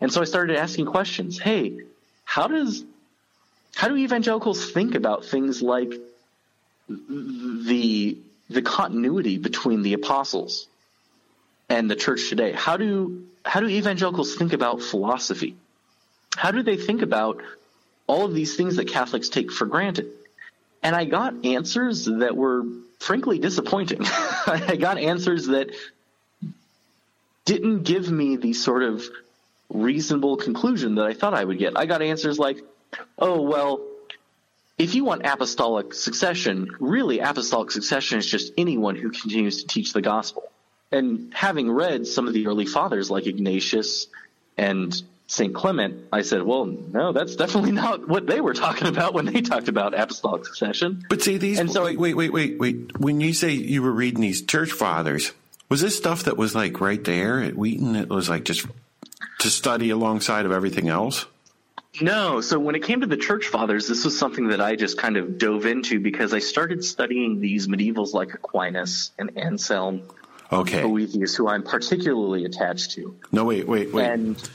And 0.00 0.12
so 0.12 0.20
I 0.20 0.24
started 0.24 0.56
asking 0.56 0.86
questions. 0.86 1.38
Hey, 1.38 1.82
how 2.24 2.48
does 2.48 2.84
how 3.76 3.88
do 3.88 3.96
evangelicals 3.96 4.72
think 4.72 4.94
about 4.94 5.24
things 5.24 5.62
like 5.62 5.92
the 6.88 8.18
the 8.48 8.62
continuity 8.62 9.38
between 9.38 9.82
the 9.82 9.92
apostles 9.92 10.66
and 11.68 11.88
the 11.88 11.96
church 11.96 12.28
today? 12.28 12.52
How 12.52 12.76
do 12.76 13.26
how 13.44 13.60
do 13.60 13.68
evangelicals 13.68 14.34
think 14.34 14.52
about 14.52 14.82
philosophy? 14.82 15.54
How 16.36 16.50
do 16.50 16.62
they 16.62 16.76
think 16.76 17.02
about 17.02 17.42
all 18.10 18.24
of 18.24 18.34
these 18.34 18.56
things 18.56 18.76
that 18.76 18.88
Catholics 18.88 19.28
take 19.28 19.52
for 19.52 19.66
granted? 19.66 20.10
And 20.82 20.96
I 20.96 21.04
got 21.04 21.44
answers 21.44 22.06
that 22.06 22.36
were 22.36 22.64
frankly 22.98 23.38
disappointing. 23.38 24.00
I 24.04 24.76
got 24.76 24.98
answers 24.98 25.46
that 25.46 25.70
didn't 27.44 27.84
give 27.84 28.10
me 28.10 28.36
the 28.36 28.52
sort 28.52 28.82
of 28.82 29.04
reasonable 29.68 30.36
conclusion 30.36 30.96
that 30.96 31.06
I 31.06 31.14
thought 31.14 31.34
I 31.34 31.44
would 31.44 31.58
get. 31.58 31.78
I 31.78 31.86
got 31.86 32.02
answers 32.02 32.36
like, 32.36 32.58
oh, 33.16 33.42
well, 33.42 33.86
if 34.76 34.96
you 34.96 35.04
want 35.04 35.24
apostolic 35.24 35.94
succession, 35.94 36.68
really 36.80 37.20
apostolic 37.20 37.70
succession 37.70 38.18
is 38.18 38.26
just 38.26 38.52
anyone 38.58 38.96
who 38.96 39.10
continues 39.10 39.62
to 39.62 39.68
teach 39.68 39.92
the 39.92 40.02
gospel. 40.02 40.50
And 40.90 41.32
having 41.32 41.70
read 41.70 42.08
some 42.08 42.26
of 42.26 42.34
the 42.34 42.48
early 42.48 42.66
fathers 42.66 43.08
like 43.08 43.26
Ignatius 43.28 44.08
and 44.58 45.00
St. 45.30 45.54
Clement, 45.54 46.08
I 46.12 46.22
said, 46.22 46.42
well, 46.42 46.66
no, 46.66 47.12
that's 47.12 47.36
definitely 47.36 47.70
not 47.70 48.08
what 48.08 48.26
they 48.26 48.40
were 48.40 48.52
talking 48.52 48.88
about 48.88 49.14
when 49.14 49.26
they 49.26 49.42
talked 49.42 49.68
about 49.68 49.94
apostolic 49.94 50.44
succession. 50.44 51.06
But 51.08 51.22
see, 51.22 51.36
these, 51.36 51.60
and 51.60 51.70
so, 51.70 51.84
wait, 51.84 52.00
wait, 52.00 52.14
wait, 52.14 52.32
wait, 52.32 52.58
wait. 52.58 52.98
When 52.98 53.20
you 53.20 53.32
say 53.32 53.52
you 53.52 53.80
were 53.80 53.92
reading 53.92 54.22
these 54.22 54.42
church 54.42 54.72
fathers, 54.72 55.30
was 55.68 55.80
this 55.82 55.96
stuff 55.96 56.24
that 56.24 56.36
was 56.36 56.56
like 56.56 56.80
right 56.80 57.02
there 57.04 57.40
at 57.44 57.54
Wheaton? 57.54 57.94
It 57.94 58.08
was 58.08 58.28
like 58.28 58.42
just 58.42 58.66
to 59.38 59.50
study 59.50 59.90
alongside 59.90 60.46
of 60.46 60.52
everything 60.52 60.88
else? 60.88 61.26
No. 62.00 62.40
So 62.40 62.58
when 62.58 62.74
it 62.74 62.82
came 62.82 63.02
to 63.02 63.06
the 63.06 63.16
church 63.16 63.46
fathers, 63.46 63.86
this 63.86 64.04
was 64.04 64.18
something 64.18 64.48
that 64.48 64.60
I 64.60 64.74
just 64.74 64.98
kind 64.98 65.16
of 65.16 65.38
dove 65.38 65.64
into 65.64 66.00
because 66.00 66.34
I 66.34 66.40
started 66.40 66.84
studying 66.84 67.38
these 67.38 67.68
medievals 67.68 68.14
like 68.14 68.34
Aquinas 68.34 69.12
and 69.16 69.38
Anselm 69.38 70.02
okay. 70.50 70.82
Boethius, 70.82 71.36
who 71.36 71.46
I'm 71.46 71.62
particularly 71.62 72.46
attached 72.46 72.90
to. 72.92 73.14
No, 73.30 73.44
wait, 73.44 73.68
wait, 73.68 73.92
wait. 73.92 74.06
And 74.06 74.50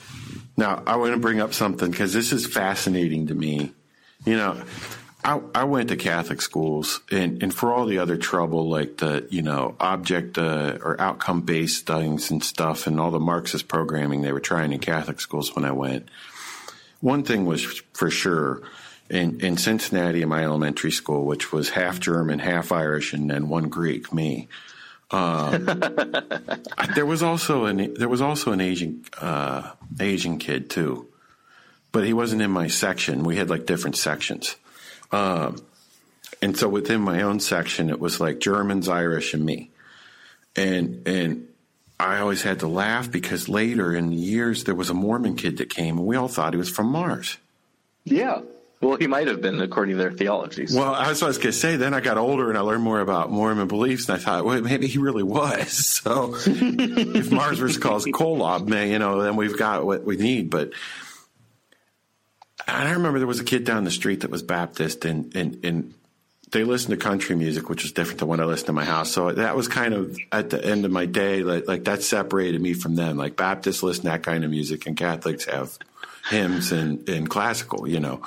now 0.58 0.84
I 0.86 0.96
want 0.98 1.14
to 1.14 1.20
bring 1.20 1.40
up 1.40 1.54
something 1.54 1.92
because 1.92 2.14
this 2.14 2.32
is 2.32 2.46
fascinating 2.46 3.28
to 3.28 3.36
me. 3.36 3.74
You 4.26 4.38
know, 4.38 4.64
I, 5.24 5.42
I 5.54 5.64
went 5.64 5.90
to 5.90 5.96
Catholic 5.96 6.42
schools, 6.42 7.02
and, 7.12 7.42
and 7.42 7.54
for 7.54 7.74
all 7.74 7.86
the 7.86 8.00
other 8.00 8.18
trouble, 8.18 8.70
like 8.70 8.98
the 8.98 9.28
you 9.30 9.42
know 9.42 9.76
object 9.80 10.38
uh, 10.38 10.78
or 10.82 11.00
outcome 11.00 11.42
based 11.42 11.88
things 11.88 12.32
and 12.32 12.44
stuff, 12.44 12.88
and 12.88 13.00
all 13.00 13.12
the 13.12 13.20
Marxist 13.20 13.68
programming 13.68 14.22
they 14.22 14.32
were 14.32 14.40
trying 14.40 14.72
in 14.72 14.80
Catholic 14.80 15.20
schools 15.20 15.56
when 15.56 15.66
I 15.66 15.72
went. 15.72 16.10
One 17.02 17.24
thing 17.24 17.46
was 17.46 17.64
for 17.94 18.10
sure 18.10 18.62
in, 19.10 19.40
in 19.42 19.58
Cincinnati, 19.58 20.22
in 20.22 20.30
my 20.30 20.44
elementary 20.44 20.92
school, 20.92 21.26
which 21.26 21.52
was 21.52 21.70
half 21.70 22.00
German, 22.00 22.40
half 22.40 22.72
Irish, 22.72 23.14
and 23.14 23.30
then 23.30 23.50
one 23.50 23.70
Greek, 23.70 24.14
me. 24.14 24.48
Um, 25.12 25.66
there 26.96 27.06
was 27.06 27.22
also 27.22 27.66
an 27.66 27.94
there 27.94 28.10
was 28.10 28.22
also 28.22 28.52
an 28.52 28.62
Asian 28.62 29.04
uh, 29.22 29.72
Asian 30.00 30.40
kid 30.40 30.70
too, 30.70 31.08
but 31.92 32.06
he 32.06 32.14
wasn't 32.14 32.42
in 32.42 32.52
my 32.52 32.68
section. 32.68 33.24
We 33.24 33.36
had 33.36 33.50
like 33.50 33.66
different 33.66 33.98
sections, 33.98 34.56
um, 35.12 35.58
and 36.42 36.58
so 36.58 36.68
within 36.68 37.02
my 37.02 37.22
own 37.22 37.40
section, 37.40 37.90
it 37.90 38.00
was 38.00 38.20
like 38.20 38.40
Germans, 38.40 38.90
Irish, 38.90 39.34
and 39.34 39.46
me, 39.46 39.70
and 40.56 41.08
and 41.08 41.48
I 42.00 42.20
always 42.20 42.42
had 42.42 42.60
to 42.60 42.68
laugh 42.68 43.12
because 43.12 43.48
later 43.48 43.96
in 43.96 44.10
the 44.10 44.16
years 44.16 44.64
there 44.64 44.76
was 44.76 44.90
a 44.90 44.94
Mormon 44.94 45.36
kid 45.36 45.58
that 45.58 45.70
came, 45.70 45.98
and 45.98 46.08
we 46.08 46.16
all 46.16 46.28
thought 46.28 46.54
he 46.54 46.58
was 46.58 46.70
from 46.70 46.88
Mars. 46.88 47.38
Yeah, 48.04 48.42
well, 48.82 48.98
he 48.98 49.08
might 49.08 49.28
have 49.28 49.42
been 49.42 49.62
according 49.62 49.96
to 49.96 49.98
their 49.98 50.12
theologies. 50.12 50.76
Well, 50.76 50.94
that's 50.94 51.22
what 51.22 51.28
I 51.28 51.30
was 51.30 51.38
going 51.38 51.54
to 51.54 51.60
say. 51.60 51.76
Then 51.78 51.94
I 51.94 52.02
got 52.02 52.18
older 52.18 52.50
and 52.50 52.58
I 52.58 52.62
learned 52.62 52.84
more 52.84 53.00
about 53.00 53.32
Mormon 53.32 53.68
beliefs, 53.68 54.08
and 54.10 54.18
I 54.18 54.20
thought, 54.22 54.46
well, 54.46 54.62
maybe 54.62 54.88
he 54.88 55.00
really 55.00 55.24
was. 55.24 56.02
So 56.06 56.36
if 56.36 57.32
Mars 57.32 57.60
was 57.60 57.80
called 57.80 58.04
Kolob, 58.04 58.68
man, 58.68 58.90
you 58.90 59.00
know, 59.00 59.24
then 59.24 59.36
we've 59.36 59.58
got 59.58 59.86
what 59.86 60.04
we 60.04 60.18
need. 60.18 60.52
But 60.52 60.74
I 62.68 62.92
remember 62.92 63.18
there 63.18 63.28
was 63.28 63.40
a 63.40 63.44
kid 63.44 63.64
down 63.64 63.86
the 63.86 63.92
street 63.92 64.22
that 64.22 64.30
was 64.30 64.44
Baptist, 64.44 65.04
and 65.04 65.36
and 65.36 65.66
and 65.66 65.94
they 66.52 66.64
listened 66.64 66.92
to 66.92 67.04
country 67.04 67.36
music, 67.36 67.70
which 67.70 67.84
was 67.84 67.92
different 67.92 68.20
than 68.20 68.28
what 68.28 68.40
I 68.40 68.46
listened 68.46 68.68
to 68.68 68.74
my 68.74 68.86
house. 68.86 69.12
So 69.12 69.32
that 69.32 69.56
was 69.56 69.68
kind 69.68 69.94
of 69.96 70.18
at 70.32 70.52
the 70.52 70.64
end 70.64 70.86
of 70.86 70.92
my 70.92 71.06
day, 71.06 71.42
like, 71.42 71.68
like 71.68 71.86
that 71.86 72.04
separated 72.04 72.62
me 72.62 72.74
from 72.74 72.96
them. 72.96 73.18
Like 73.18 73.36
Baptists 73.36 73.82
listen 73.82 74.04
to 74.04 74.10
that 74.12 74.24
kind 74.24 74.44
of 74.44 74.52
music, 74.52 74.86
and 74.86 74.96
Catholics 74.96 75.46
have 75.46 75.78
hymns 76.30 76.72
and 76.72 77.08
and 77.10 77.28
classical, 77.28 77.88
you 77.88 78.00
know. 78.00 78.22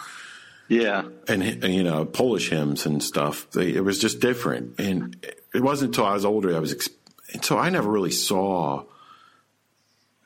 Yeah, 0.68 1.04
and, 1.26 1.42
and 1.42 1.74
you 1.74 1.82
know 1.82 2.04
Polish 2.04 2.50
hymns 2.50 2.84
and 2.84 3.02
stuff. 3.02 3.50
They, 3.50 3.74
it 3.74 3.82
was 3.82 3.98
just 3.98 4.20
different, 4.20 4.78
and 4.78 5.16
it 5.54 5.62
wasn't 5.62 5.90
until 5.90 6.04
I 6.04 6.14
was 6.14 6.24
older 6.24 6.54
I 6.54 6.58
was. 6.58 6.90
and 7.32 7.44
so 7.44 7.58
I 7.58 7.70
never 7.70 7.90
really 7.90 8.10
saw. 8.10 8.84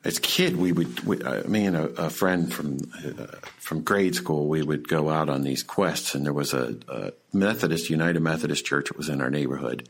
As 0.05 0.19
a 0.19 0.21
kid, 0.21 0.57
we 0.57 0.73
would 0.73 0.99
we, 1.07 1.23
uh, 1.23 1.47
me 1.47 1.65
and 1.65 1.77
a, 1.77 1.85
a 1.91 2.11
friend 2.11 2.53
from 2.53 2.79
uh, 3.05 3.37
from 3.59 3.83
grade 3.83 4.17
school. 4.17 4.49
We 4.49 4.61
would 4.61 4.89
go 4.89 5.09
out 5.09 5.29
on 5.29 5.43
these 5.43 5.63
quests, 5.63 6.17
and 6.17 6.27
there 6.27 6.33
was 6.33 6.53
a, 6.53 6.77
a 6.89 7.13
Methodist 7.33 7.89
United 7.89 8.19
Methodist 8.19 8.65
Church. 8.65 8.91
It 8.91 8.97
was 8.97 9.09
in 9.09 9.21
our 9.21 9.31
neighborhood, 9.31 9.89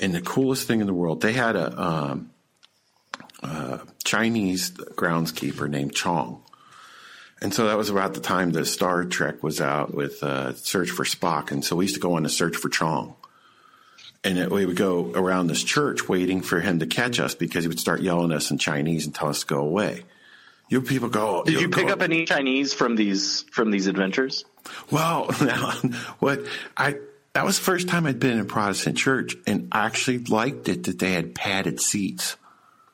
and 0.00 0.12
the 0.12 0.20
coolest 0.20 0.66
thing 0.66 0.80
in 0.80 0.88
the 0.88 0.94
world. 0.94 1.20
They 1.20 1.32
had 1.32 1.54
a 1.54 1.80
um, 1.80 2.30
uh, 3.40 3.78
Chinese 4.02 4.72
groundskeeper 4.72 5.70
named 5.70 5.94
Chong, 5.94 6.42
and 7.42 7.54
so 7.54 7.66
that 7.66 7.78
was 7.78 7.88
about 7.88 8.14
the 8.14 8.20
time 8.20 8.50
that 8.52 8.66
Star 8.66 9.04
Trek 9.04 9.42
was 9.42 9.60
out 9.60 9.94
with 9.94 10.22
uh, 10.22 10.54
Search 10.54 10.90
for 10.90 11.04
Spock. 11.04 11.50
And 11.50 11.64
so 11.64 11.76
we 11.76 11.86
used 11.86 11.94
to 11.94 12.00
go 12.00 12.14
on 12.14 12.26
a 12.26 12.28
search 12.28 12.56
for 12.56 12.68
Chong. 12.68 13.14
And 14.22 14.36
it, 14.36 14.50
we 14.50 14.66
would 14.66 14.76
go 14.76 15.10
around 15.14 15.46
this 15.46 15.64
church 15.64 16.06
waiting 16.06 16.42
for 16.42 16.60
him 16.60 16.80
to 16.80 16.86
catch 16.86 17.18
us 17.18 17.34
because 17.34 17.64
he 17.64 17.68
would 17.68 17.80
start 17.80 18.02
yelling 18.02 18.32
at 18.32 18.38
us 18.38 18.50
in 18.50 18.58
Chinese 18.58 19.06
and 19.06 19.14
tell 19.14 19.28
us 19.28 19.40
to 19.40 19.46
go 19.46 19.60
away. 19.60 20.04
You 20.68 20.82
people 20.82 21.08
go. 21.08 21.42
Did 21.42 21.60
you 21.60 21.70
pick 21.70 21.86
go. 21.86 21.92
up 21.94 22.02
any 22.02 22.26
Chinese 22.26 22.74
from 22.74 22.94
these 22.94 23.42
from 23.50 23.72
these 23.72 23.88
adventures? 23.88 24.44
Well, 24.90 25.34
now, 25.40 25.72
what 26.20 26.44
I 26.76 26.96
that 27.32 27.44
was 27.44 27.58
the 27.58 27.64
first 27.64 27.88
time 27.88 28.06
I'd 28.06 28.20
been 28.20 28.34
in 28.34 28.40
a 28.40 28.44
Protestant 28.44 28.96
church, 28.96 29.34
and 29.48 29.68
I 29.72 29.86
actually 29.86 30.18
liked 30.18 30.68
it 30.68 30.84
that 30.84 31.00
they 31.00 31.12
had 31.12 31.34
padded 31.34 31.80
seats. 31.80 32.36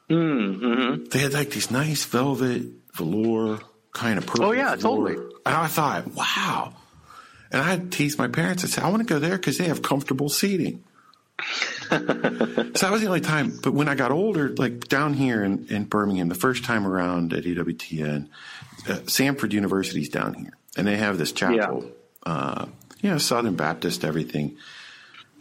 Mm-hmm. 0.08 1.04
They 1.10 1.18
had 1.18 1.34
like 1.34 1.50
these 1.50 1.70
nice 1.70 2.06
velvet 2.06 2.62
velour 2.94 3.60
kind 3.96 4.18
of 4.18 4.26
purple. 4.26 4.46
Oh 4.46 4.52
yeah, 4.52 4.76
floor. 4.76 5.08
totally. 5.08 5.26
And 5.46 5.54
I 5.54 5.66
thought, 5.66 6.14
wow. 6.14 6.74
And 7.50 7.62
I 7.62 7.64
had 7.64 7.90
teased 7.90 8.18
my 8.18 8.28
parents 8.28 8.62
and 8.62 8.70
said, 8.70 8.84
I 8.84 8.90
want 8.90 9.06
to 9.06 9.12
go 9.12 9.18
there 9.18 9.36
because 9.36 9.58
they 9.58 9.64
have 9.64 9.82
comfortable 9.82 10.28
seating. 10.28 10.84
so 11.88 11.98
that 11.98 12.88
was 12.90 13.00
the 13.00 13.06
only 13.06 13.20
time. 13.20 13.58
But 13.62 13.72
when 13.72 13.88
I 13.88 13.94
got 13.94 14.10
older, 14.10 14.50
like 14.56 14.88
down 14.88 15.14
here 15.14 15.42
in, 15.42 15.66
in 15.68 15.84
Birmingham, 15.84 16.28
the 16.28 16.34
first 16.34 16.64
time 16.64 16.86
around 16.86 17.32
at 17.32 17.44
EWTN, 17.44 18.28
uh, 18.88 18.92
Samford 19.04 19.52
University's 19.52 20.08
down 20.08 20.34
here, 20.34 20.56
and 20.76 20.86
they 20.86 20.96
have 20.96 21.18
this 21.18 21.32
chapel. 21.32 21.84
Yeah. 21.84 22.32
Uh, 22.32 22.66
you 23.00 23.10
know, 23.10 23.18
Southern 23.18 23.54
Baptist, 23.54 24.04
everything. 24.04 24.56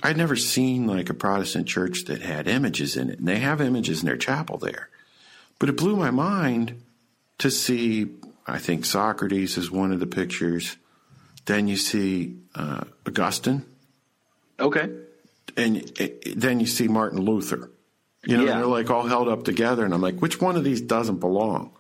I'd 0.04 0.18
never 0.18 0.36
seen 0.36 0.86
like 0.86 1.10
a 1.10 1.14
Protestant 1.14 1.68
church 1.68 2.06
that 2.06 2.22
had 2.22 2.48
images 2.48 2.96
in 2.96 3.10
it, 3.10 3.20
and 3.20 3.28
they 3.28 3.40
have 3.40 3.60
images 3.60 4.02
in 4.02 4.06
their 4.06 4.18
chapel 4.18 4.58
there. 4.58 4.90
But 5.58 5.70
it 5.70 5.78
blew 5.78 5.96
my 5.96 6.12
mind 6.12 6.82
to 7.40 7.50
see 7.50 8.10
I 8.48 8.60
think 8.60 8.86
Socrates 8.86 9.58
is 9.58 9.72
one 9.72 9.92
of 9.92 10.00
the 10.00 10.08
pictures. 10.08 10.78
Then 11.46 11.68
you 11.68 11.78
see 11.78 12.38
uh, 12.54 12.84
Augustine. 13.08 13.66
Okay. 14.60 14.90
And 15.58 15.92
then 16.36 16.60
you 16.60 16.68
see 16.68 16.88
Martin 16.88 17.20
Luther. 17.20 17.72
You 18.26 18.38
know, 18.38 18.46
yeah. 18.46 18.58
they're 18.58 18.66
like 18.66 18.90
all 18.90 19.06
held 19.08 19.28
up 19.28 19.44
together, 19.44 19.86
and 19.86 19.94
I'm 19.94 20.02
like, 20.02 20.20
which 20.20 20.42
one 20.42 20.56
of 20.56 20.64
these 20.64 20.82
doesn't 20.82 21.20
belong? 21.20 21.72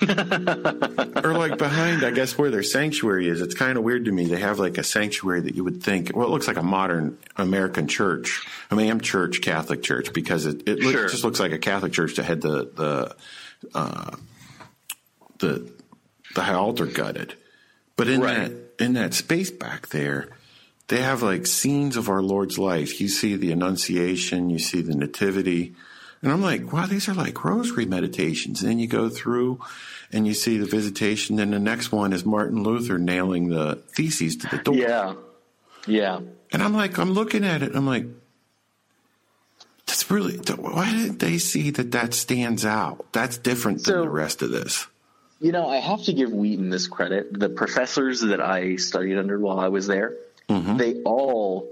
or 0.08 1.32
like 1.34 1.58
behind, 1.58 2.04
I 2.04 2.12
guess 2.12 2.38
where 2.38 2.52
their 2.52 2.62
sanctuary 2.62 3.28
is. 3.28 3.40
It's 3.40 3.54
kind 3.54 3.76
of 3.76 3.82
weird 3.82 4.04
to 4.04 4.12
me. 4.12 4.26
They 4.26 4.38
have 4.38 4.60
like 4.60 4.78
a 4.78 4.84
sanctuary 4.84 5.40
that 5.40 5.56
you 5.56 5.64
would 5.64 5.82
think, 5.82 6.12
well, 6.14 6.28
it 6.28 6.30
looks 6.30 6.46
like 6.46 6.56
a 6.56 6.62
modern 6.62 7.18
American 7.36 7.88
church, 7.88 8.46
I 8.70 8.76
mean, 8.76 9.00
church, 9.00 9.40
Catholic 9.42 9.82
church, 9.82 10.12
because 10.12 10.46
it, 10.46 10.68
it 10.68 10.80
sure. 10.80 11.08
just 11.08 11.24
looks 11.24 11.40
like 11.40 11.50
a 11.50 11.58
Catholic 11.58 11.92
church 11.92 12.14
that 12.14 12.24
had 12.24 12.40
the 12.40 12.70
the 12.76 13.16
uh, 13.74 14.16
the 15.38 15.68
the 16.34 16.42
high 16.42 16.54
altar 16.54 16.86
gutted. 16.86 17.34
But 17.96 18.08
in 18.08 18.20
right. 18.20 18.48
that 18.48 18.84
in 18.84 18.92
that 18.94 19.14
space 19.14 19.50
back 19.50 19.88
there, 19.88 20.28
they 20.88 21.02
have 21.02 21.22
like 21.22 21.46
scenes 21.46 21.96
of 21.96 22.08
our 22.08 22.22
Lord's 22.22 22.58
life. 22.58 23.00
You 23.00 23.08
see 23.08 23.36
the 23.36 23.52
Annunciation, 23.52 24.50
you 24.50 24.58
see 24.58 24.82
the 24.82 24.94
Nativity, 24.94 25.74
and 26.22 26.32
I'm 26.32 26.42
like, 26.42 26.72
wow, 26.72 26.86
these 26.86 27.08
are 27.08 27.14
like 27.14 27.44
rosary 27.44 27.86
meditations. 27.86 28.62
And 28.62 28.70
then 28.70 28.78
you 28.78 28.86
go 28.86 29.08
through 29.08 29.60
and 30.12 30.26
you 30.26 30.34
see 30.34 30.58
the 30.58 30.66
visitation. 30.66 31.36
Then 31.36 31.50
the 31.50 31.58
next 31.58 31.92
one 31.92 32.12
is 32.12 32.24
Martin 32.24 32.62
Luther 32.62 32.98
nailing 32.98 33.48
the 33.48 33.76
theses 33.76 34.36
to 34.38 34.48
the 34.48 34.58
door. 34.58 34.74
Yeah, 34.74 35.14
yeah. 35.86 36.20
And 36.52 36.62
I'm 36.62 36.74
like, 36.74 36.98
I'm 36.98 37.12
looking 37.12 37.44
at 37.44 37.62
it. 37.62 37.68
And 37.68 37.76
I'm 37.76 37.86
like, 37.86 38.06
that's 39.86 40.10
really. 40.10 40.36
Why 40.36 40.90
didn't 40.90 41.18
they 41.20 41.38
see 41.38 41.70
that 41.70 41.92
that 41.92 42.14
stands 42.14 42.64
out? 42.64 43.12
That's 43.12 43.38
different 43.38 43.84
than 43.84 44.00
the 44.00 44.08
rest 44.08 44.42
of 44.42 44.50
this. 44.50 44.86
You 45.40 45.52
know, 45.52 45.68
I 45.68 45.78
have 45.78 46.02
to 46.04 46.12
give 46.12 46.32
Wheaton 46.32 46.70
this 46.70 46.88
credit. 46.88 47.38
The 47.38 47.48
professors 47.48 48.20
that 48.22 48.40
I 48.40 48.76
studied 48.76 49.18
under 49.18 49.38
while 49.38 49.60
I 49.60 49.68
was 49.68 49.86
there, 49.86 50.16
mm-hmm. 50.48 50.76
they 50.76 51.02
all 51.02 51.68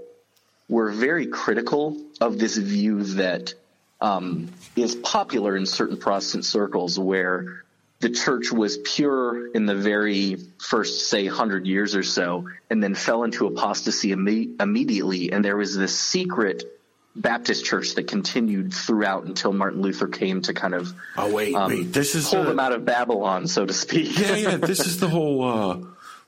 were 0.69 0.91
very 0.91 1.27
critical 1.27 1.97
of 2.21 2.39
this 2.39 2.57
view 2.57 3.03
that 3.03 3.53
um, 3.99 4.49
is 4.75 4.95
popular 4.95 5.57
in 5.57 5.65
certain 5.65 5.97
Protestant 5.97 6.45
circles 6.45 6.97
where 6.97 7.63
the 7.99 8.09
church 8.09 8.51
was 8.51 8.77
pure 8.77 9.47
in 9.47 9.65
the 9.65 9.75
very 9.75 10.37
first, 10.59 11.09
say, 11.09 11.25
hundred 11.25 11.65
years 11.65 11.95
or 11.95 12.03
so, 12.03 12.47
and 12.69 12.81
then 12.81 12.93
fell 12.95 13.23
into 13.23 13.47
apostasy 13.47 14.09
imme- 14.09 14.61
immediately. 14.61 15.31
And 15.31 15.43
there 15.43 15.57
was 15.57 15.75
this 15.75 15.99
secret 15.99 16.76
Baptist 17.21 17.65
church 17.65 17.95
that 17.95 18.07
continued 18.07 18.73
throughout 18.73 19.25
until 19.25 19.51
Martin 19.51 19.81
Luther 19.81 20.07
came 20.07 20.41
to 20.43 20.53
kind 20.53 20.73
of 20.73 20.93
oh 21.17 21.33
wait 21.33 21.55
um, 21.55 21.69
wait 21.69 21.91
this 21.91 22.15
is 22.15 22.29
pull 22.29 22.41
uh, 22.41 22.45
them 22.45 22.59
out 22.59 22.73
of 22.73 22.85
Babylon, 22.85 23.47
so 23.47 23.65
to 23.65 23.73
speak. 23.73 24.17
yeah, 24.17 24.35
yeah. 24.35 24.57
This 24.67 24.85
is 24.85 24.99
the 24.99 25.09
whole. 25.09 25.43
Uh, 25.43 25.77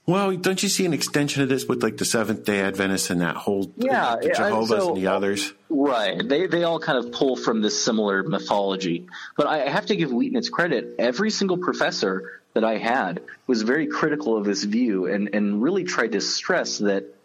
well, 0.05 0.35
don't 0.35 0.63
you 0.63 0.69
see 0.69 0.87
an 0.87 0.93
extension 0.93 1.43
of 1.43 1.49
this 1.49 1.65
with 1.65 1.83
like 1.83 1.97
the 1.97 2.05
Seventh 2.05 2.43
Day 2.43 2.61
Adventists 2.61 3.11
and 3.11 3.21
that 3.21 3.35
whole 3.35 3.71
yeah, 3.77 4.15
the 4.19 4.29
Jehovah's 4.29 4.69
so, 4.69 4.87
and 4.89 4.97
the 4.97 5.07
others? 5.07 5.53
Right. 5.69 6.27
They 6.27 6.47
they 6.47 6.63
all 6.63 6.79
kind 6.79 6.97
of 6.97 7.11
pull 7.11 7.35
from 7.35 7.61
this 7.61 7.79
similar 7.83 8.23
mythology. 8.23 9.07
But 9.37 9.45
I 9.45 9.69
have 9.69 9.85
to 9.87 9.95
give 9.95 10.11
Wheaton 10.11 10.37
its 10.37 10.49
credit. 10.49 10.95
Every 10.97 11.29
single 11.29 11.57
professor 11.57 12.41
that 12.53 12.63
I 12.63 12.77
had 12.77 13.21
was 13.45 13.61
very 13.61 13.85
critical 13.85 14.35
of 14.35 14.45
this 14.45 14.63
view 14.63 15.05
and 15.05 15.29
and 15.33 15.61
really 15.61 15.83
tried 15.83 16.13
to 16.13 16.21
stress 16.21 16.79
that 16.79 17.15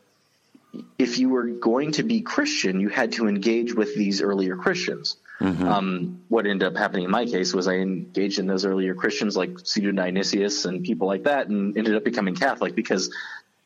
if 0.99 1.19
you 1.19 1.29
were 1.29 1.47
going 1.47 1.93
to 1.93 2.03
be 2.03 2.21
Christian, 2.21 2.81
you 2.81 2.89
had 2.89 3.13
to 3.13 3.29
engage 3.29 3.75
with 3.75 3.95
these 3.95 4.21
earlier 4.21 4.57
Christians. 4.57 5.17
Mm-hmm. 5.41 5.67
Um, 5.67 6.23
what 6.29 6.47
ended 6.47 6.69
up 6.69 6.77
happening 6.77 7.05
in 7.05 7.11
my 7.11 7.27
case 7.27 7.53
was 7.53 7.67
I 7.67 7.75
engaged 7.75 8.39
in 8.39 8.47
those 8.47 8.65
earlier 8.65 8.95
Christians 8.95 9.37
like 9.37 9.59
Pseudo 9.65 9.93
Dionysius 9.93 10.65
and 10.65 10.85
people 10.85 11.07
like 11.07 11.25
that 11.25 11.49
and 11.49 11.77
ended 11.77 11.97
up 11.97 12.05
becoming 12.05 12.35
Catholic 12.35 12.75
because 12.75 13.13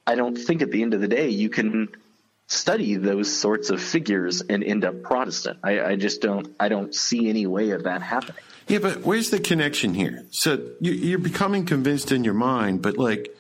I 0.06 0.14
don't 0.14 0.36
think 0.36 0.62
at 0.62 0.70
the 0.70 0.82
end 0.82 0.94
of 0.94 1.00
the 1.00 1.08
day 1.08 1.28
you 1.28 1.50
can 1.50 1.88
study 2.46 2.96
those 2.96 3.30
sorts 3.30 3.68
of 3.68 3.82
figures 3.82 4.40
and 4.40 4.64
end 4.64 4.84
up 4.84 5.02
Protestant. 5.02 5.58
I, 5.62 5.80
I 5.80 5.96
just 5.96 6.22
don't, 6.22 6.48
I 6.58 6.68
don't 6.70 6.94
see 6.94 7.28
any 7.28 7.46
way 7.46 7.70
of 7.70 7.84
that 7.84 8.00
happening. 8.00 8.42
Yeah, 8.66 8.78
but 8.78 9.02
where's 9.02 9.30
the 9.30 9.38
connection 9.38 9.94
here? 9.94 10.24
So 10.30 10.70
you're 10.80 11.18
becoming 11.18 11.66
convinced 11.66 12.10
in 12.12 12.24
your 12.24 12.34
mind, 12.34 12.82
but 12.82 12.96
like, 12.96 13.34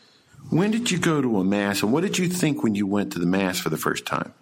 when 0.50 0.70
did 0.70 0.90
you 0.90 0.98
go 0.98 1.20
to 1.20 1.38
a 1.38 1.44
mass, 1.44 1.82
and 1.82 1.92
what 1.92 2.02
did 2.02 2.18
you 2.18 2.28
think 2.28 2.62
when 2.62 2.74
you 2.74 2.86
went 2.86 3.12
to 3.12 3.18
the 3.18 3.26
mass 3.26 3.58
for 3.58 3.70
the 3.70 3.76
first 3.76 4.06
time? 4.06 4.32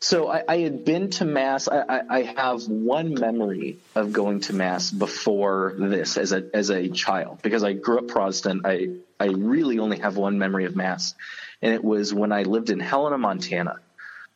So 0.00 0.30
I, 0.30 0.42
I 0.46 0.58
had 0.58 0.84
been 0.84 1.10
to 1.12 1.24
mass. 1.24 1.68
I, 1.68 1.80
I, 1.80 2.00
I, 2.10 2.22
have 2.22 2.68
one 2.68 3.14
memory 3.14 3.78
of 3.94 4.12
going 4.12 4.40
to 4.40 4.52
mass 4.52 4.90
before 4.90 5.74
this 5.78 6.16
as 6.16 6.32
a 6.32 6.44
as 6.52 6.70
a 6.70 6.88
child 6.88 7.40
because 7.42 7.64
I 7.64 7.72
grew 7.72 7.98
up 7.98 8.08
Protestant. 8.08 8.66
I 8.66 8.90
I 9.18 9.26
really 9.26 9.78
only 9.78 9.98
have 10.00 10.16
one 10.16 10.38
memory 10.38 10.66
of 10.66 10.76
mass, 10.76 11.14
and 11.62 11.72
it 11.72 11.82
was 11.82 12.12
when 12.12 12.32
I 12.32 12.42
lived 12.42 12.70
in 12.70 12.80
Helena, 12.80 13.18
Montana. 13.18 13.76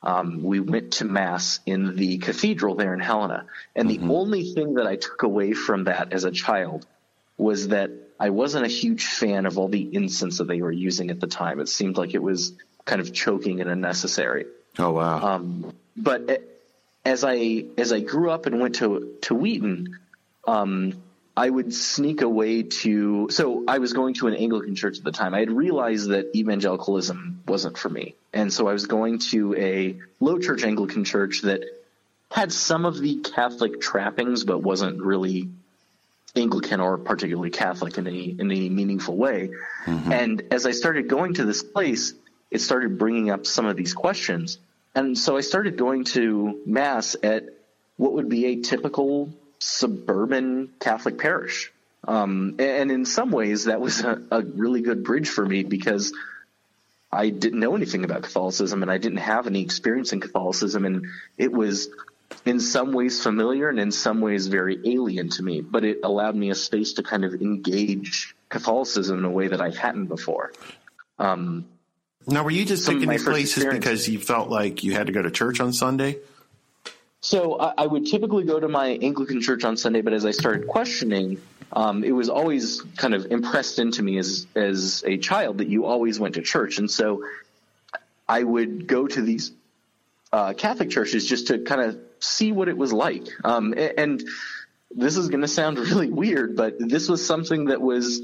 Um, 0.02 0.43
we 0.45 0.61
went 0.61 0.93
to 0.95 1.05
mass 1.05 1.59
in 1.67 1.97
the 1.97 2.19
cathedral 2.19 2.76
there 2.76 2.95
in 2.95 3.00
Helena, 3.00 3.47
and 3.75 3.90
mm-hmm. 3.90 4.07
the 4.07 4.14
only 4.14 4.52
thing 4.55 4.75
that 4.75 4.87
I 4.87 4.97
took 4.97 5.23
away 5.23 5.52
from 5.52 5.85
that 5.85 6.12
as 6.12 6.25
a 6.25 6.31
child 6.31 6.87
was 7.37 7.69
that 7.69 7.90
I 8.21 8.31
wasn't 8.31 8.65
a 8.65 8.69
huge 8.69 9.05
fan 9.05 9.47
of 9.47 9.59
all 9.59 9.69
the 9.69 9.89
incense 9.95 10.39
that 10.39 10.49
they 10.49 10.61
were 10.61 10.73
using 10.73 11.11
at 11.11 11.21
the 11.21 11.27
time. 11.27 11.61
It 11.61 11.69
seemed 11.69 11.97
like 11.97 12.15
it 12.15 12.23
was 12.23 12.53
kind 12.85 13.01
of 13.01 13.13
choking 13.13 13.61
and 13.61 13.71
unnecessary. 13.71 14.47
Oh 14.79 14.93
wow! 14.93 15.35
Um, 15.35 15.73
but 15.97 16.43
as 17.05 17.25
I 17.25 17.65
as 17.77 17.93
I 17.93 18.01
grew 18.01 18.31
up 18.31 18.47
and 18.47 18.61
went 18.61 18.77
to 18.77 19.17
to 19.23 19.35
Wheaton, 19.35 19.99
um, 20.47 20.95
I 21.37 21.49
would 21.49 21.73
sneak 21.73 22.23
away 22.23 22.65
to. 22.65 23.29
So 23.31 23.65
I 23.69 23.79
was 23.79 23.93
going 23.93 24.15
to 24.15 24.27
an 24.27 24.35
Anglican 24.35 24.75
church 24.75 24.99
at 24.99 25.05
the 25.05 25.13
time. 25.13 25.35
I 25.35 25.41
had 25.41 25.51
realized 25.51 26.09
that 26.09 26.35
evangelicalism 26.35 27.43
wasn't 27.47 27.79
for 27.79 27.89
me, 27.89 28.15
and 28.33 28.53
so 28.53 28.69
I 28.69 28.73
was 28.73 28.87
going 28.87 29.21
to 29.31 29.55
a 29.55 29.97
low 30.21 30.39
church 30.39 30.65
Anglican 30.65 31.05
church 31.05 31.43
that 31.43 31.63
had 32.31 32.53
some 32.53 32.85
of 32.85 32.99
the 32.99 33.17
Catholic 33.17 33.81
trappings, 33.81 34.45
but 34.45 34.59
wasn't 34.59 35.01
really 35.01 35.49
Anglican 36.37 36.81
or 36.81 36.99
particularly 36.99 37.51
Catholic 37.51 37.99
in 37.99 38.07
any 38.07 38.31
in 38.31 38.51
any 38.51 38.69
meaningful 38.69 39.17
way. 39.17 39.51
Mm-hmm. 39.87 40.13
And 40.13 40.43
as 40.51 40.67
I 40.67 40.73
started 40.73 41.09
going 41.09 41.35
to 41.35 41.45
this 41.45 41.63
place, 41.63 42.15
it 42.51 42.61
started 42.61 42.99
bringing 42.99 43.31
up 43.31 43.47
some 43.47 43.67
of 43.67 43.77
these 43.77 43.95
questions. 43.95 44.59
And 44.95 45.17
so 45.17 45.37
I 45.37 45.43
started 45.43 45.77
going 45.77 46.05
to 46.05 46.61
mass 46.67 47.17
at 47.23 47.45
what 47.97 48.13
would 48.15 48.29
be 48.29 48.47
a 48.47 48.57
typical 48.57 49.31
suburban 49.59 50.71
Catholic 50.81 51.19
parish. 51.19 51.73
Um, 52.07 52.57
and 52.59 52.91
in 52.91 53.05
some 53.05 53.31
ways, 53.31 53.65
that 53.65 53.81
was 53.81 54.01
a, 54.01 54.23
a 54.31 54.41
really 54.43 54.83
good 54.83 55.05
bridge 55.05 55.29
for 55.29 55.45
me 55.45 55.63
because 55.65 56.13
I 57.13 57.31
didn't 57.31 57.61
know 57.61 57.75
anything 57.75 58.05
about 58.05 58.23
Catholicism 58.23 58.83
and 58.83 58.91
I 58.91 58.99
didn't 58.99 59.19
have 59.19 59.47
any 59.47 59.63
experience 59.63 60.13
in 60.13 60.21
Catholicism. 60.21 60.85
And 60.85 61.07
it 61.37 61.53
was 61.53 61.88
in 62.44 62.61
some 62.61 62.92
ways 62.92 63.22
familiar 63.22 63.68
and 63.68 63.79
in 63.79 63.92
some 63.92 64.20
ways 64.20 64.46
very 64.46 64.79
alien 64.85 65.29
to 65.31 65.42
me, 65.42 65.61
but 65.61 65.85
it 65.85 66.01
allowed 66.03 66.35
me 66.35 66.51
a 66.51 66.55
space 66.55 66.94
to 66.94 67.03
kind 67.03 67.24
of 67.24 67.35
engage 67.35 68.35
Catholicism 68.48 69.18
in 69.18 69.24
a 69.24 69.31
way 69.31 69.48
that 69.48 69.61
I 69.61 69.70
hadn't 69.70 70.07
before. 70.07 70.53
Um, 71.18 71.66
now, 72.27 72.44
were 72.44 72.51
you 72.51 72.64
just 72.64 72.87
picking 72.87 73.09
these 73.09 73.24
places 73.24 73.64
because 73.64 74.09
you 74.09 74.18
felt 74.18 74.51
like 74.51 74.85
you 74.85 74.92
had 74.92 75.07
to 75.07 75.12
go 75.12 75.22
to 75.22 75.31
church 75.31 75.61
on 75.61 75.72
Sunday? 75.72 76.18
So 77.20 77.59
I, 77.59 77.74
I, 77.79 77.87
would 77.87 78.07
typically 78.07 78.44
go 78.44 78.61
to 78.61 78.68
my 78.68 78.90
Anglican 78.90 79.40
church 79.40 79.64
on 79.64 79.77
Sunday, 79.77 80.03
but 80.03 80.12
as 80.12 80.24
I 80.24 80.31
started 80.31 80.68
questioning, 80.68 81.40
um, 81.72 82.05
it 82.05 82.12
was 82.12 82.29
always 82.29 82.83
kind 82.96 83.14
of 83.14 83.33
impressed 83.33 83.79
into 83.79 84.03
me 84.03 84.18
as 84.18 84.46
as 84.55 85.03
a 85.07 85.16
child 85.16 85.59
that 85.59 85.68
you 85.68 85.87
always 85.87 86.20
went 86.20 86.35
to 86.37 86.42
church, 86.42 86.79
and 86.79 86.90
so 86.90 87.24
I 88.29 88.42
would 88.42 88.87
go 88.87 89.07
to 89.07 89.22
these 89.22 89.51
uh, 90.33 90.53
Catholic 90.55 90.91
churches 90.91 91.27
just 91.27 91.49
to 91.49 91.59
kind 91.61 91.81
of 91.81 91.99
see 92.21 92.53
what 92.53 92.69
it 92.69 92.77
was 92.77 92.93
like. 92.93 93.27
Um, 93.45 93.75
and 93.77 94.23
this 94.91 95.17
is 95.17 95.29
going 95.29 95.41
to 95.43 95.49
sound 95.49 95.79
really 95.79 96.11
weird, 96.11 96.57
but 96.57 96.77
this 96.79 97.09
was 97.09 97.25
something 97.25 97.67
that 97.67 97.81
was 97.81 98.23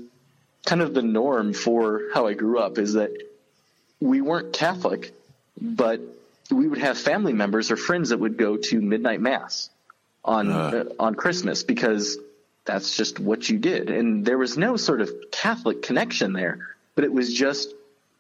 kind 0.67 0.83
of 0.83 0.95
the 0.95 1.03
norm 1.03 1.53
for 1.53 2.03
how 2.13 2.27
I 2.27 2.35
grew 2.35 2.59
up. 2.59 2.79
Is 2.79 2.95
that 2.95 3.11
we 4.01 4.21
weren't 4.21 4.53
Catholic, 4.53 5.13
but 5.61 6.01
we 6.51 6.67
would 6.67 6.79
have 6.79 6.99
family 6.99 7.33
members 7.33 7.71
or 7.71 7.77
friends 7.77 8.11
that 8.11 8.19
would 8.19 8.37
go 8.37 8.57
to 8.57 8.81
midnight 8.81 9.21
mass 9.21 9.71
on 10.25 10.51
uh. 10.51 10.55
Uh, 10.55 10.85
on 10.99 11.15
Christmas 11.15 11.63
because 11.63 12.19
that's 12.65 12.97
just 12.97 13.21
what 13.21 13.49
you 13.49 13.59
did, 13.59 13.91
and 13.91 14.25
there 14.25 14.39
was 14.39 14.57
no 14.57 14.77
sort 14.77 15.03
of 15.03 15.11
Catholic 15.31 15.83
connection 15.83 16.33
there, 16.33 16.67
but 16.95 17.05
it 17.05 17.13
was 17.13 17.33
just, 17.33 17.75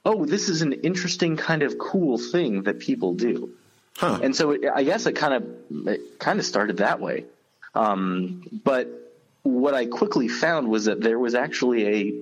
oh, 0.04 0.26
this 0.26 0.50
is 0.50 0.60
an 0.60 0.74
interesting 0.74 1.38
kind 1.38 1.62
of 1.62 1.78
cool 1.78 2.18
thing 2.18 2.64
that 2.64 2.78
people 2.78 3.14
do. 3.14 3.54
Huh. 3.96 4.18
And 4.22 4.34
so 4.34 4.50
it, 4.50 4.62
I 4.72 4.82
guess 4.82 5.06
it 5.06 5.12
kind 5.12 5.34
of 5.34 5.88
it 5.88 6.18
kind 6.18 6.38
of 6.38 6.44
started 6.44 6.78
that 6.78 7.00
way. 7.00 7.24
Um, 7.74 8.60
but 8.64 8.88
what 9.42 9.74
I 9.74 9.86
quickly 9.86 10.28
found 10.28 10.68
was 10.68 10.86
that 10.86 11.00
there 11.00 11.18
was 11.18 11.34
actually 11.34 11.86
a 11.86 12.14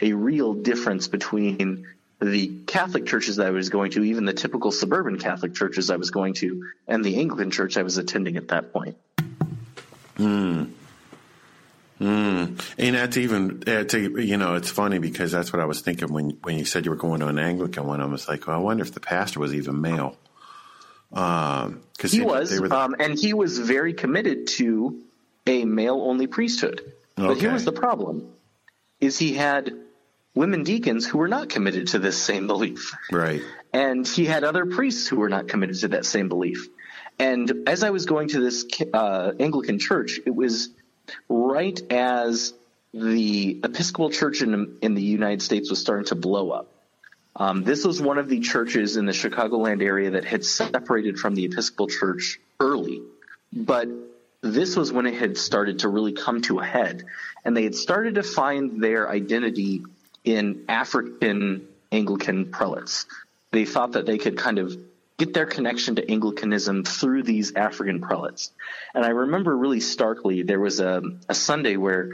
a 0.00 0.12
real 0.12 0.54
difference 0.54 1.08
between 1.08 1.86
the 2.20 2.52
Catholic 2.66 3.06
churches 3.06 3.36
that 3.36 3.46
I 3.46 3.50
was 3.50 3.68
going 3.68 3.92
to, 3.92 4.02
even 4.02 4.24
the 4.24 4.32
typical 4.32 4.72
suburban 4.72 5.18
Catholic 5.18 5.54
churches 5.54 5.90
I 5.90 5.96
was 5.96 6.10
going 6.10 6.34
to, 6.34 6.68
and 6.86 7.04
the 7.04 7.18
Anglican 7.18 7.50
church 7.50 7.76
I 7.76 7.82
was 7.82 7.96
attending 7.96 8.36
at 8.36 8.48
that 8.48 8.72
point. 8.72 8.96
Hmm. 10.16 10.64
Mm. 12.00 12.60
And 12.78 12.94
that's 12.94 13.16
even, 13.16 13.60
that's 13.60 13.92
you 13.92 14.36
know, 14.36 14.54
it's 14.54 14.70
funny 14.70 14.98
because 14.98 15.32
that's 15.32 15.52
what 15.52 15.60
I 15.60 15.64
was 15.64 15.80
thinking 15.80 16.12
when 16.12 16.30
when 16.42 16.56
you 16.56 16.64
said 16.64 16.84
you 16.84 16.92
were 16.92 16.96
going 16.96 17.20
to 17.20 17.26
an 17.26 17.38
Anglican 17.38 17.86
one. 17.86 18.00
I 18.00 18.06
was 18.06 18.28
like, 18.28 18.46
well, 18.46 18.56
I 18.56 18.60
wonder 18.60 18.82
if 18.82 18.92
the 18.92 19.00
pastor 19.00 19.40
was 19.40 19.52
even 19.52 19.80
male. 19.80 20.16
Um, 21.12 21.82
because 21.96 22.12
he 22.12 22.20
was, 22.20 22.50
the- 22.50 22.74
um, 22.76 22.94
and 22.98 23.18
he 23.18 23.34
was 23.34 23.58
very 23.58 23.94
committed 23.94 24.46
to 24.58 25.00
a 25.46 25.64
male 25.64 26.00
only 26.00 26.26
priesthood. 26.26 26.80
Okay. 27.18 27.28
But 27.28 27.38
here 27.38 27.52
was 27.52 27.64
the 27.64 27.72
problem: 27.72 28.30
is 29.00 29.18
he 29.18 29.34
had 29.34 29.72
women 30.34 30.62
deacons 30.62 31.06
who 31.06 31.18
were 31.18 31.28
not 31.28 31.48
committed 31.48 31.88
to 31.88 31.98
this 31.98 32.16
same 32.16 32.46
belief. 32.46 32.94
Right. 33.10 33.42
And 33.72 34.06
he 34.06 34.24
had 34.24 34.44
other 34.44 34.66
priests 34.66 35.08
who 35.08 35.16
were 35.16 35.28
not 35.28 35.48
committed 35.48 35.80
to 35.80 35.88
that 35.88 36.06
same 36.06 36.28
belief. 36.28 36.68
And 37.18 37.68
as 37.68 37.82
I 37.82 37.90
was 37.90 38.06
going 38.06 38.28
to 38.28 38.40
this 38.40 38.64
uh, 38.94 39.32
Anglican 39.40 39.78
church, 39.80 40.20
it 40.24 40.34
was 40.34 40.68
right 41.28 41.80
as 41.90 42.54
the 42.94 43.60
Episcopal 43.64 44.10
Church 44.10 44.40
in, 44.40 44.76
in 44.80 44.94
the 44.94 45.02
United 45.02 45.42
States 45.42 45.68
was 45.70 45.80
starting 45.80 46.06
to 46.06 46.14
blow 46.14 46.50
up. 46.50 46.68
Um, 47.38 47.62
this 47.62 47.84
was 47.84 48.02
one 48.02 48.18
of 48.18 48.28
the 48.28 48.40
churches 48.40 48.96
in 48.96 49.06
the 49.06 49.12
Chicagoland 49.12 49.80
area 49.80 50.10
that 50.10 50.24
had 50.24 50.44
separated 50.44 51.18
from 51.18 51.36
the 51.36 51.44
Episcopal 51.44 51.86
Church 51.86 52.40
early, 52.58 53.00
but 53.52 53.88
this 54.40 54.76
was 54.76 54.92
when 54.92 55.06
it 55.06 55.14
had 55.14 55.38
started 55.38 55.80
to 55.80 55.88
really 55.88 56.12
come 56.12 56.42
to 56.42 56.58
a 56.58 56.64
head, 56.64 57.04
and 57.44 57.56
they 57.56 57.62
had 57.62 57.76
started 57.76 58.16
to 58.16 58.24
find 58.24 58.82
their 58.82 59.08
identity 59.08 59.82
in 60.24 60.64
African 60.68 61.66
Anglican 61.92 62.50
prelates. 62.50 63.06
They 63.52 63.64
thought 63.64 63.92
that 63.92 64.04
they 64.04 64.18
could 64.18 64.36
kind 64.36 64.58
of 64.58 64.76
get 65.16 65.32
their 65.32 65.46
connection 65.46 65.96
to 65.96 66.10
Anglicanism 66.10 66.84
through 66.84 67.22
these 67.22 67.54
African 67.54 68.00
prelates. 68.00 68.52
And 68.94 69.04
I 69.04 69.08
remember 69.08 69.56
really 69.56 69.80
starkly 69.80 70.42
there 70.42 70.60
was 70.60 70.80
a, 70.80 71.02
a 71.28 71.34
Sunday 71.34 71.76
where 71.76 72.10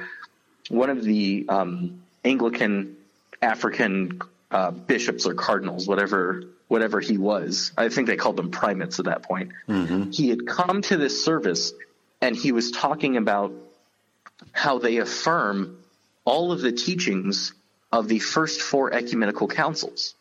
one 0.68 0.90
of 0.90 1.02
the 1.02 1.46
um, 1.48 2.02
Anglican 2.24 2.96
African 3.42 4.22
uh, 4.54 4.70
bishops 4.70 5.26
or 5.26 5.34
cardinals, 5.34 5.88
whatever 5.88 6.44
whatever 6.68 7.00
he 7.00 7.18
was. 7.18 7.72
I 7.76 7.88
think 7.88 8.06
they 8.06 8.16
called 8.16 8.36
them 8.36 8.50
primates 8.50 9.00
at 9.00 9.06
that 9.06 9.24
point. 9.24 9.50
Mm-hmm. 9.68 10.12
He 10.12 10.30
had 10.30 10.46
come 10.46 10.80
to 10.82 10.96
this 10.96 11.24
service 11.24 11.72
and 12.22 12.36
he 12.36 12.52
was 12.52 12.70
talking 12.70 13.16
about 13.16 13.52
how 14.52 14.78
they 14.78 14.98
affirm 14.98 15.78
all 16.24 16.52
of 16.52 16.60
the 16.60 16.72
teachings 16.72 17.52
of 17.92 18.08
the 18.08 18.20
first 18.20 18.62
four 18.62 18.92
ecumenical 18.94 19.48
councils. 19.48 20.14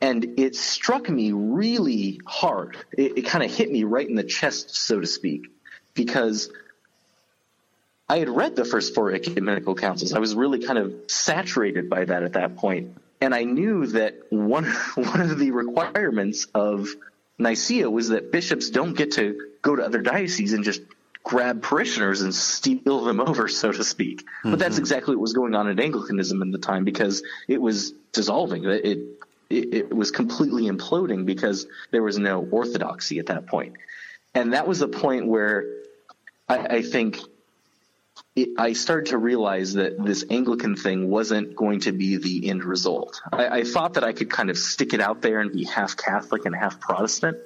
And 0.00 0.38
it 0.38 0.56
struck 0.56 1.10
me 1.10 1.32
really 1.32 2.20
hard. 2.26 2.78
It, 2.96 3.18
it 3.18 3.22
kind 3.22 3.44
of 3.44 3.54
hit 3.54 3.70
me 3.70 3.84
right 3.84 4.08
in 4.08 4.14
the 4.14 4.24
chest, 4.24 4.74
so 4.74 4.98
to 4.98 5.06
speak, 5.06 5.42
because 5.92 6.50
I 8.08 8.18
had 8.18 8.30
read 8.30 8.56
the 8.56 8.64
first 8.64 8.94
four 8.94 9.12
ecumenical 9.12 9.74
councils. 9.74 10.14
I 10.14 10.20
was 10.20 10.34
really 10.34 10.60
kind 10.60 10.78
of 10.78 10.94
saturated 11.06 11.90
by 11.90 12.06
that 12.06 12.22
at 12.22 12.32
that 12.32 12.56
point, 12.56 12.96
and 13.22 13.34
I 13.34 13.44
knew 13.44 13.86
that 13.86 14.16
one 14.30 14.64
one 14.94 15.20
of 15.20 15.38
the 15.38 15.52
requirements 15.52 16.46
of 16.54 16.88
Nicaea 17.38 17.88
was 17.88 18.08
that 18.08 18.32
bishops 18.32 18.70
don't 18.70 18.94
get 18.94 19.12
to 19.12 19.48
go 19.62 19.76
to 19.76 19.82
other 19.82 20.02
dioceses 20.02 20.52
and 20.52 20.64
just 20.64 20.82
grab 21.22 21.62
parishioners 21.62 22.20
and 22.20 22.34
steal 22.34 23.04
them 23.04 23.20
over, 23.28 23.46
so 23.48 23.70
to 23.70 23.84
speak. 23.84 24.22
Mm-hmm. 24.22 24.50
But 24.50 24.58
that's 24.58 24.74
mm-hmm. 24.74 24.82
exactly 24.82 25.14
what 25.14 25.22
was 25.22 25.32
going 25.34 25.54
on 25.54 25.68
in 25.68 25.78
Anglicanism 25.78 26.42
in 26.42 26.50
the 26.50 26.58
time 26.58 26.84
because 26.84 27.22
it 27.46 27.62
was 27.62 27.92
dissolving. 28.12 28.64
It, 28.64 28.84
it, 28.84 29.74
it 29.74 29.94
was 29.94 30.10
completely 30.10 30.64
imploding 30.64 31.24
because 31.24 31.66
there 31.90 32.02
was 32.02 32.18
no 32.18 32.46
orthodoxy 32.50 33.18
at 33.20 33.26
that 33.26 33.46
point. 33.46 33.76
And 34.34 34.54
that 34.54 34.66
was 34.66 34.80
the 34.80 34.88
point 34.88 35.26
where 35.26 35.64
I, 36.48 36.58
I 36.58 36.82
think 36.82 37.18
it, 38.34 38.50
I 38.58 38.72
started 38.72 39.10
to 39.10 39.18
realize 39.18 39.74
that 39.74 40.02
this 40.02 40.24
Anglican 40.30 40.76
thing 40.76 41.10
wasn't 41.10 41.54
going 41.54 41.80
to 41.80 41.92
be 41.92 42.16
the 42.16 42.48
end 42.48 42.64
result. 42.64 43.20
I, 43.32 43.60
I 43.60 43.64
thought 43.64 43.94
that 43.94 44.04
I 44.04 44.12
could 44.12 44.30
kind 44.30 44.50
of 44.50 44.56
stick 44.56 44.94
it 44.94 45.00
out 45.00 45.20
there 45.20 45.40
and 45.40 45.52
be 45.52 45.64
half 45.64 45.96
Catholic 45.96 46.46
and 46.46 46.54
half 46.54 46.80
Protestant 46.80 47.38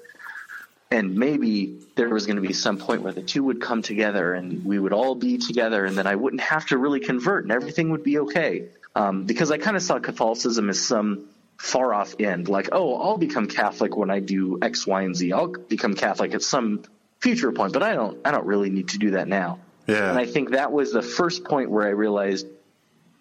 and 0.90 1.16
maybe 1.16 1.79
there 1.96 2.09
was 2.09 2.27
going 2.27 2.37
to 2.37 2.42
be 2.42 2.53
some 2.53 2.79
point 2.79 3.03
where 3.03 3.12
the 3.12 3.22
two 3.22 3.42
would 3.42 3.61
come 3.61 3.83
together 3.83 4.35
and 4.35 4.64
we 4.64 4.79
would 4.79 4.92
all 4.92 5.14
be 5.14 5.38
together 5.38 5.85
and 5.85 5.99
then 5.99 6.07
I 6.07 6.14
wouldn't 6.14 6.42
have 6.42 6.66
to 6.66 6.79
really 6.79 7.01
convert 7.01 7.44
and 7.44 7.53
everything 7.53 7.90
would 7.90 8.05
be 8.05 8.18
okay. 8.20 8.68
Um, 8.94 9.25
because 9.25 9.51
I 9.51 9.59
kind 9.59 9.77
of 9.77 9.83
saw 9.83 9.99
Catholicism 9.99 10.70
as 10.70 10.83
some 10.83 11.29
far 11.59 11.92
off 11.92 12.14
end, 12.18 12.49
like, 12.49 12.68
oh, 12.72 12.94
I'll 12.94 13.18
become 13.18 13.46
Catholic 13.49 13.96
when 13.96 14.11
I 14.11 14.20
do 14.20 14.59
X, 14.62 14.87
Y, 14.87 15.03
and 15.03 15.14
Z. 15.14 15.33
I'll 15.33 15.49
become 15.49 15.94
Catholic 15.94 16.35
at 16.35 16.42
some 16.42 16.85
future 17.20 17.53
point, 17.53 17.72
but 17.72 17.83
I 17.83 17.94
don't, 17.94 18.18
I 18.25 18.31
don't 18.31 18.46
really 18.46 18.70
need 18.70 18.88
to 18.90 18.99
do 18.99 19.12
that 19.12 19.29
now. 19.29 19.59
Yeah. 19.87 20.11
And 20.11 20.18
I 20.18 20.27
think 20.27 20.51
that 20.51 20.72
was 20.72 20.92
the 20.92 21.03
first 21.03 21.44
point 21.44 21.70
where 21.70 21.87
I 21.87 21.90
realized, 21.90 22.46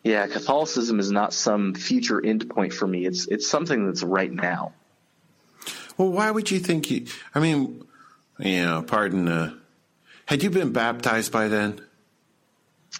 yeah, 0.04 0.28
Catholicism 0.28 1.00
is 1.00 1.12
not 1.12 1.34
some 1.34 1.74
future 1.74 2.24
end 2.24 2.50
point 2.50 2.74
for 2.74 2.88
me. 2.88 3.06
It's, 3.06 3.28
it's 3.28 3.48
something 3.48 3.88
that's 3.88 4.04
right 4.04 4.32
now. 4.32 4.74
Well, 5.98 6.10
why 6.10 6.30
would 6.30 6.52
you 6.52 6.60
think 6.60 6.92
you? 6.92 7.08
I 7.34 7.40
mean, 7.40 7.86
you 8.40 8.66
know, 8.66 8.82
pardon. 8.82 9.28
Uh, 9.28 9.54
had 10.26 10.44
you 10.44 10.50
been 10.50 10.74
baptized 10.74 11.32
by 11.32 11.48
then? 11.48 11.82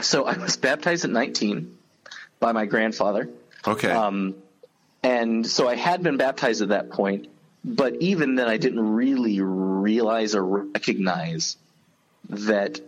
So 0.02 0.26
I 0.26 0.38
was 0.38 0.58
baptized 0.58 1.04
at 1.06 1.12
19 1.12 1.78
by 2.40 2.52
my 2.52 2.66
grandfather. 2.66 3.30
Okay. 3.68 3.90
Um, 3.90 4.36
and 5.04 5.46
so 5.46 5.68
I 5.68 5.76
had 5.76 6.04
been 6.04 6.18
baptized 6.18 6.62
at 6.62 6.70
that 6.70 6.90
point, 6.90 7.28
but 7.64 7.96
even 8.02 8.36
then 8.36 8.48
I 8.48 8.58
didn't 8.58 8.96
really 8.96 9.42
realize 9.42 10.36
or 10.36 10.44
recognize 10.44 11.58
that 12.30 12.80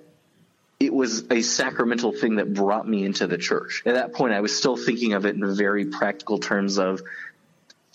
it 0.80 0.94
was 0.94 1.26
a 1.32 1.42
sacramental 1.42 2.12
thing 2.12 2.36
that 2.36 2.54
brought 2.54 2.88
me 2.88 3.04
into 3.04 3.28
the 3.28 3.38
church. 3.38 3.84
At 3.86 3.96
that 3.96 4.14
point, 4.14 4.34
I 4.34 4.42
was 4.42 4.56
still 4.56 4.78
thinking 4.78 5.14
of 5.14 5.26
it 5.26 5.36
in 5.36 5.56
very 5.56 5.86
practical 5.86 6.38
terms 6.38 6.78
of 6.78 7.02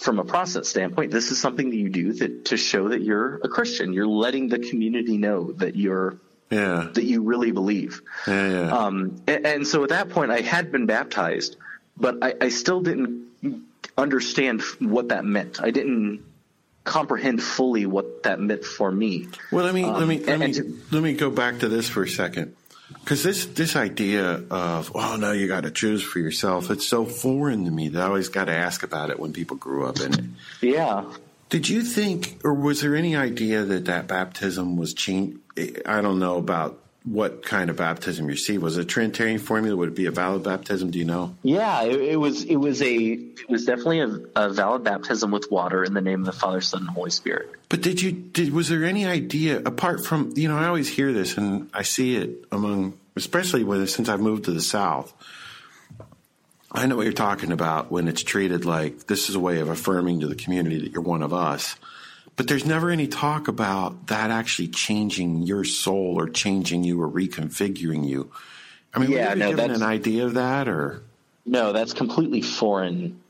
from 0.03 0.19
a 0.19 0.25
process 0.25 0.69
standpoint, 0.69 1.13
this 1.13 1.31
is 1.31 1.41
something 1.41 1.71
that 1.71 1.77
you 1.77 1.89
do 1.89 2.13
that 2.15 2.47
to 2.47 2.57
show 2.57 2.89
that 2.89 3.03
you're 3.03 3.37
a 3.37 3.49
Christian. 3.49 3.93
You're 3.93 4.07
letting 4.07 4.49
the 4.49 4.59
community 4.59 5.17
know 5.17 5.53
that 5.53 5.77
you're 5.77 6.19
yeah. 6.51 6.89
that 6.93 7.05
you 7.05 7.23
really 7.23 7.53
believe. 7.53 8.03
Yeah, 8.27 8.51
yeah. 8.51 8.77
Um, 8.77 9.23
and, 9.27 9.47
and, 9.47 9.67
so 9.67 9.85
at 9.85 9.91
that 9.91 10.11
point, 10.11 10.31
I 10.31 10.41
had 10.41 10.71
been 10.71 10.87
baptized, 10.87 11.57
but 11.97 12.19
I, 12.21 12.35
I 12.43 12.49
still 12.51 12.83
didn't 12.83 13.29
understand 13.97 14.63
what 14.81 15.09
that 15.09 15.25
meant. 15.25 15.63
I 15.63 15.71
didn't 15.71 16.25
comprehend 16.85 17.43
fully 17.43 17.87
what 17.87 18.25
that 18.25 18.41
meant 18.41 18.65
for 18.65 18.91
me. 18.91 19.29
Well, 19.51 19.65
let 19.65 19.75
me 19.75 19.85
um, 19.85 19.95
let 19.95 20.09
me 20.09 20.19
let 20.19 20.41
me 20.41 20.53
to, 20.53 20.79
let 20.91 21.03
me 21.03 21.15
go 21.15 21.31
back 21.31 21.61
to 21.61 21.69
this 21.69 21.89
for 21.89 22.03
a 22.03 22.09
second. 22.09 22.57
Because 23.01 23.23
this 23.23 23.47
this 23.47 23.77
idea 23.77 24.43
of 24.51 24.93
oh 24.95 25.17
no 25.17 25.33
you 25.33 25.49
got 25.49 25.65
to 25.65 25.71
choose 25.71 26.03
for 26.03 26.19
yourself 26.19 26.71
it's 26.71 26.87
so 26.87 27.05
foreign 27.05 27.65
to 27.65 27.71
me 27.71 27.89
that 27.89 28.03
I 28.03 28.07
always 28.07 28.29
got 28.29 28.47
to 28.47 28.53
ask 28.53 28.83
about 28.83 29.11
it 29.11 29.19
when 29.19 29.33
people 29.33 29.57
grew 29.57 29.87
up 29.87 30.01
in 30.01 30.15
it. 30.15 30.25
Yeah. 30.61 31.05
Did 31.49 31.69
you 31.69 31.83
think, 31.83 32.41
or 32.45 32.55
was 32.55 32.81
there 32.81 32.97
any 32.97 33.15
idea 33.15 33.63
that 33.63 33.85
that 33.85 34.07
baptism 34.09 34.79
was 34.79 34.95
changed? 34.95 35.39
I 35.85 36.01
don't 36.01 36.19
know 36.19 36.39
about 36.39 36.82
what 37.05 37.43
kind 37.43 37.69
of 37.69 37.77
baptism 37.77 38.27
you 38.27 38.33
received. 38.33 38.63
Was 38.63 38.79
it 38.79 38.83
a 38.83 38.85
Trinitarian 38.85 39.39
formula? 39.39 39.77
Would 39.77 39.91
it 39.91 39.95
be 39.95 40.07
a 40.07 40.11
valid 40.11 40.45
baptism? 40.45 40.91
Do 40.91 40.99
you 40.99 41.05
know? 41.05 41.35
Yeah, 41.43 41.83
it, 41.83 42.01
it 42.01 42.17
was. 42.17 42.45
It 42.45 42.57
was 42.57 42.81
a. 42.83 42.95
It 42.95 43.49
was 43.49 43.65
definitely 43.65 44.01
a, 44.01 44.21
a, 44.37 44.51
valid 44.51 44.85
baptism 44.85 45.31
with 45.31 45.51
water 45.51 45.83
in 45.83 45.95
the 45.95 46.01
name 46.01 46.21
of 46.21 46.27
the 46.27 46.33
Father, 46.33 46.61
Son, 46.61 46.83
and 46.83 46.91
Holy 46.91 47.11
Spirit. 47.11 47.51
But 47.69 47.83
did 47.83 48.01
you? 48.01 48.13
Did 48.13 48.53
was 48.53 48.69
there 48.69 48.85
any 48.85 49.07
idea 49.07 49.59
apart 49.59 50.05
from 50.07 50.33
you 50.37 50.49
know? 50.49 50.57
I 50.57 50.67
always 50.67 50.89
hear 50.89 51.13
this 51.13 51.37
and 51.37 51.69
I 51.75 51.83
see 51.83 52.17
it 52.17 52.45
among, 52.53 52.99
especially 53.17 53.65
with 53.65 53.91
since 53.91 54.09
I've 54.09 54.21
moved 54.21 54.45
to 54.45 54.53
the 54.53 54.63
South. 54.63 55.13
I 56.75 56.87
know 56.87 56.97
what 56.97 57.03
you're 57.03 57.13
talking 57.13 57.53
about 57.53 57.91
when 57.91 58.09
it's 58.09 58.23
treated 58.23 58.65
like 58.65 59.07
this 59.07 59.29
is 59.29 59.35
a 59.35 59.41
way 59.41 59.59
of 59.61 59.69
affirming 59.69 60.21
to 60.21 60.27
the 60.27 60.35
community 60.35 60.79
that 60.79 60.93
you're 60.93 61.03
one 61.03 61.23
of 61.23 61.35
us. 61.35 61.77
But 62.37 62.49
there's 62.49 62.65
never 62.65 62.91
any 62.91 63.07
talk 63.09 63.49
about 63.49 64.07
that 64.07 64.31
actually 64.31 64.69
changing 64.69 65.43
your 65.43 65.65
soul 65.65 66.19
or 66.19 66.29
changing 66.29 66.83
you 66.85 67.01
or 67.01 67.09
reconfiguring 67.09 68.09
you. 68.09 68.31
I 68.95 68.99
mean, 68.99 69.11
yeah, 69.11 69.35
no, 69.35 69.51
given 69.51 69.71
an 69.71 69.83
idea 69.83 70.25
of 70.25 70.35
that 70.35 70.69
or? 70.69 71.03
No, 71.45 71.73
that's 71.73 71.93
completely 71.93 72.43
foreign 72.43 73.21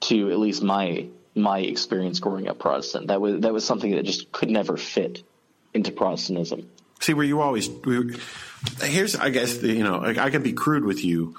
to 0.00 0.30
at 0.30 0.38
least 0.38 0.62
my 0.62 1.06
my 1.34 1.60
experience 1.60 2.18
growing 2.20 2.48
up 2.48 2.58
Protestant. 2.58 3.08
That 3.08 3.20
was 3.20 3.40
that 3.40 3.52
was 3.52 3.64
something 3.64 3.92
that 3.92 4.04
just 4.04 4.32
could 4.32 4.50
never 4.50 4.76
fit 4.76 5.22
into 5.74 5.92
Protestantism. 5.92 6.68
See, 7.00 7.14
where 7.14 7.26
you 7.26 7.40
always 7.40 7.70
here's, 8.80 9.14
I 9.14 9.30
guess, 9.30 9.62
you 9.62 9.84
know, 9.84 10.02
I 10.02 10.30
can 10.30 10.42
be 10.42 10.52
crude 10.52 10.84
with 10.84 11.04
you 11.04 11.36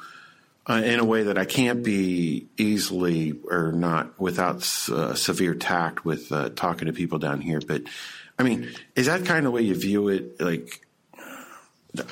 uh, 0.69 0.81
in 0.85 0.99
a 0.99 1.05
way 1.05 1.23
that 1.23 1.37
I 1.37 1.45
can't 1.45 1.83
be 1.83 2.47
easily 2.57 3.33
or 3.49 3.71
not 3.71 4.19
without 4.19 4.57
uh, 4.89 5.15
severe 5.15 5.55
tact 5.55 6.05
with 6.05 6.31
uh, 6.31 6.49
talking 6.49 6.85
to 6.85 6.93
people 6.93 7.17
down 7.17 7.41
here. 7.41 7.59
But 7.65 7.83
I 8.37 8.43
mean, 8.43 8.69
is 8.95 9.07
that 9.07 9.25
kind 9.25 9.39
of 9.39 9.45
the 9.45 9.51
way 9.51 9.63
you 9.63 9.73
view 9.73 10.09
it? 10.09 10.39
Like, 10.39 10.85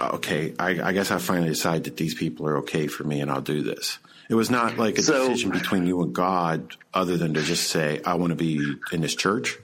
okay, 0.02 0.56
I, 0.58 0.82
I 0.82 0.91
guess 0.93 1.12
I 1.12 1.20
finally 1.20 1.50
decide 1.50 1.84
that 1.84 1.98
these 1.98 2.15
people 2.15 2.48
are 2.48 2.58
okay 2.58 2.88
for 2.88 3.04
me 3.04 3.22
and 3.22 3.30
I'll 3.30 3.41
do 3.41 3.62
this. 3.62 4.00
It 4.30 4.36
was 4.36 4.50
not 4.50 4.78
like 4.78 4.98
a 4.98 5.04
so, 5.04 5.30
decision 5.30 5.52
between 5.52 5.86
you 5.86 6.02
and 6.02 6.13
God, 6.13 6.76
other 6.93 7.15
than 7.15 7.36
to 7.36 7.41
just 7.43 7.70
say, 7.70 8.02
I 8.06 8.15
want 8.15 8.32
to 8.32 8.36
be 8.36 8.76
in 8.91 9.02
this 9.02 9.15
church. 9.15 9.58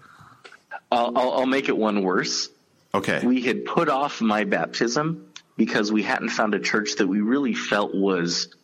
I'll, 0.90 1.18
I'll 1.18 1.46
make 1.46 1.68
it 1.68 1.76
one 1.76 2.04
worse. 2.04 2.50
Okay. 2.94 3.26
We 3.26 3.42
had 3.42 3.66
put 3.66 3.90
off 3.90 4.22
my 4.22 4.44
baptism 4.44 5.34
because 5.58 5.92
we 5.92 6.04
hadn't 6.04 6.30
found 6.30 6.54
a 6.54 6.60
church 6.60 6.96
that 6.98 7.08
we 7.08 7.22
really 7.22 7.56
felt 7.56 7.94
was 7.94 8.56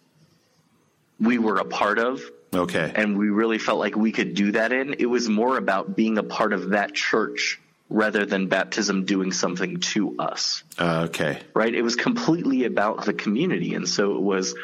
we 1.19 1.37
were 1.37 1.57
a 1.57 1.65
part 1.65 1.99
of. 1.99 2.21
Okay. 2.53 2.91
And 2.95 3.17
we 3.17 3.29
really 3.29 3.59
felt 3.59 3.79
like 3.79 3.95
we 3.95 4.11
could 4.11 4.33
do 4.33 4.53
that 4.53 4.71
in. 4.71 4.95
It 4.99 5.05
was 5.05 5.29
more 5.29 5.57
about 5.57 5.95
being 5.95 6.17
a 6.17 6.23
part 6.23 6.53
of 6.53 6.71
that 6.71 6.93
church 6.93 7.59
rather 7.89 8.25
than 8.25 8.47
baptism 8.47 9.05
doing 9.05 9.31
something 9.31 9.79
to 9.79 10.15
us. 10.19 10.63
Uh, 10.77 11.07
okay. 11.09 11.39
Right? 11.53 11.73
It 11.73 11.81
was 11.81 11.95
completely 11.95 12.65
about 12.65 13.05
the 13.05 13.13
community. 13.13 13.73
And 13.73 13.87
so 13.87 14.15
it 14.15 14.21
was, 14.21 14.55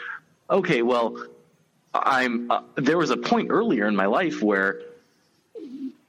okay, 0.50 0.82
well, 0.82 1.26
I'm, 1.94 2.52
uh, 2.52 2.62
there 2.76 2.98
was 2.98 3.10
a 3.10 3.18
point 3.18 3.50
earlier 3.52 3.88
in 3.88 3.96
my 3.96 4.06
life 4.06 4.42
where 4.42 4.82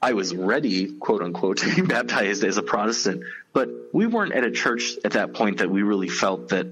I 0.00 0.12
was 0.12 0.34
ready, 0.34 0.92
quote 0.92 1.22
unquote, 1.22 1.58
to 1.58 1.74
be 1.74 1.82
baptized 1.82 2.44
as 2.44 2.58
a 2.58 2.62
Protestant, 2.62 3.22
but 3.52 3.68
we 3.92 4.06
weren't 4.06 4.32
at 4.32 4.44
a 4.44 4.50
church 4.50 4.96
at 5.04 5.12
that 5.12 5.34
point 5.34 5.58
that 5.58 5.70
we 5.70 5.82
really 5.82 6.08
felt 6.08 6.48
that 6.50 6.66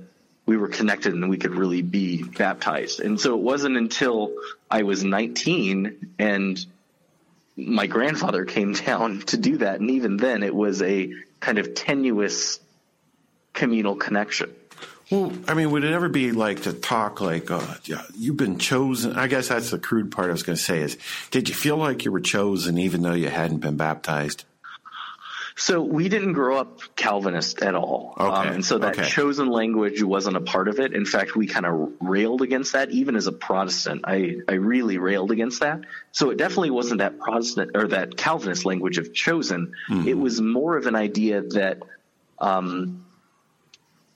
we 0.47 0.57
were 0.57 0.69
connected 0.69 1.15
and 1.15 1.29
we 1.31 1.39
could 1.39 1.55
really 1.55 1.83
be 1.83 2.23
baptized. 2.23 3.01
And 3.01 3.19
so 3.19 3.35
it 3.35 3.41
wasn't 3.41 3.77
until 3.77 4.33
I 4.71 4.83
was 4.83 5.03
19 5.03 6.15
and 6.19 6.67
my 7.57 7.87
grandfather 7.87 8.45
came 8.45 8.73
down 8.87 9.21
to 9.23 9.37
do 9.37 9.59
that. 9.59 9.81
And 9.81 9.91
even 9.91 10.17
then, 10.17 10.43
it 10.43 10.55
was 10.55 10.83
a 10.83 11.13
kind 11.41 11.59
of 11.59 11.75
tenuous 11.75 12.61
communal 13.53 13.97
connection. 13.97 14.55
Well, 15.11 15.33
I 15.47 15.55
mean, 15.55 15.71
would 15.71 15.85
it 15.85 15.93
ever 15.93 16.09
be 16.09 16.33
like 16.33 16.63
to 16.63 16.73
talk 16.73 17.21
like, 17.21 17.51
uh, 17.51 17.75
yeah, 17.85 18.03
you've 18.17 18.39
been 18.39 18.59
chosen? 18.59 19.15
I 19.15 19.27
guess 19.27 19.49
that's 19.49 19.71
the 19.71 19.79
crude 19.79 20.11
part 20.11 20.29
I 20.29 20.33
was 20.33 20.43
going 20.43 20.57
to 20.57 20.63
say 20.63 20.81
is, 20.81 20.97
did 21.31 21.49
you 21.49 21.55
feel 21.55 21.77
like 21.77 22.05
you 22.05 22.13
were 22.13 22.21
chosen 22.21 22.79
even 22.79 23.03
though 23.03 23.13
you 23.13 23.29
hadn't 23.29 23.59
been 23.59 23.77
baptized? 23.77 24.45
So 25.57 25.83
we 25.83 26.09
didn't 26.09 26.33
grow 26.33 26.59
up 26.59 26.81
Calvinist 26.97 27.63
at 27.63 27.77
all. 27.77 28.15
Okay. 28.19 28.29
Um, 28.29 28.49
and 28.55 28.65
so 28.65 28.79
that 28.79 28.99
okay. 28.99 29.09
chosen 29.09 29.49
language 29.49 30.03
wasn't 30.03 30.37
a 30.37 30.41
part 30.41 30.67
of 30.67 30.81
it. 30.81 30.95
In 30.95 31.07
fact, 31.07 31.37
we 31.37 31.47
kind 31.47 31.65
of 31.65 31.93
railed 32.01 32.43
against 32.43 32.73
that. 32.73 32.91
Even 32.91 33.15
as 33.15 33.29
a 33.29 33.33
Protestant, 33.33 34.03
I, 34.05 34.39
I 34.49 34.55
really 34.55 34.99
railed 34.99 35.31
against 35.31 35.61
that. 35.61 35.83
So 36.11 36.31
it 36.31 36.39
definitely 36.39 36.71
wasn't 36.71 36.99
that 36.99 37.21
Protestant 37.21 37.77
or 37.77 37.87
that 37.89 38.17
Calvinist 38.17 38.65
language 38.65 38.99
of 38.99 39.15
chosen. 39.15 39.75
Mm-hmm. 39.89 40.09
It 40.09 40.19
was 40.19 40.41
more 40.41 40.77
of 40.77 40.87
an 40.87 40.97
idea 40.97 41.43
that 41.43 41.79
um, 42.41 43.07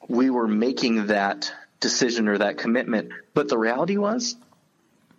we 0.09 0.31
were 0.31 0.49
making 0.49 1.07
that 1.07 1.53
decision 1.79 2.27
or 2.27 2.39
that 2.39 2.59
commitment. 2.59 3.13
But 3.33 3.49
the 3.49 3.57
reality 3.57 3.97
was, 3.97 4.35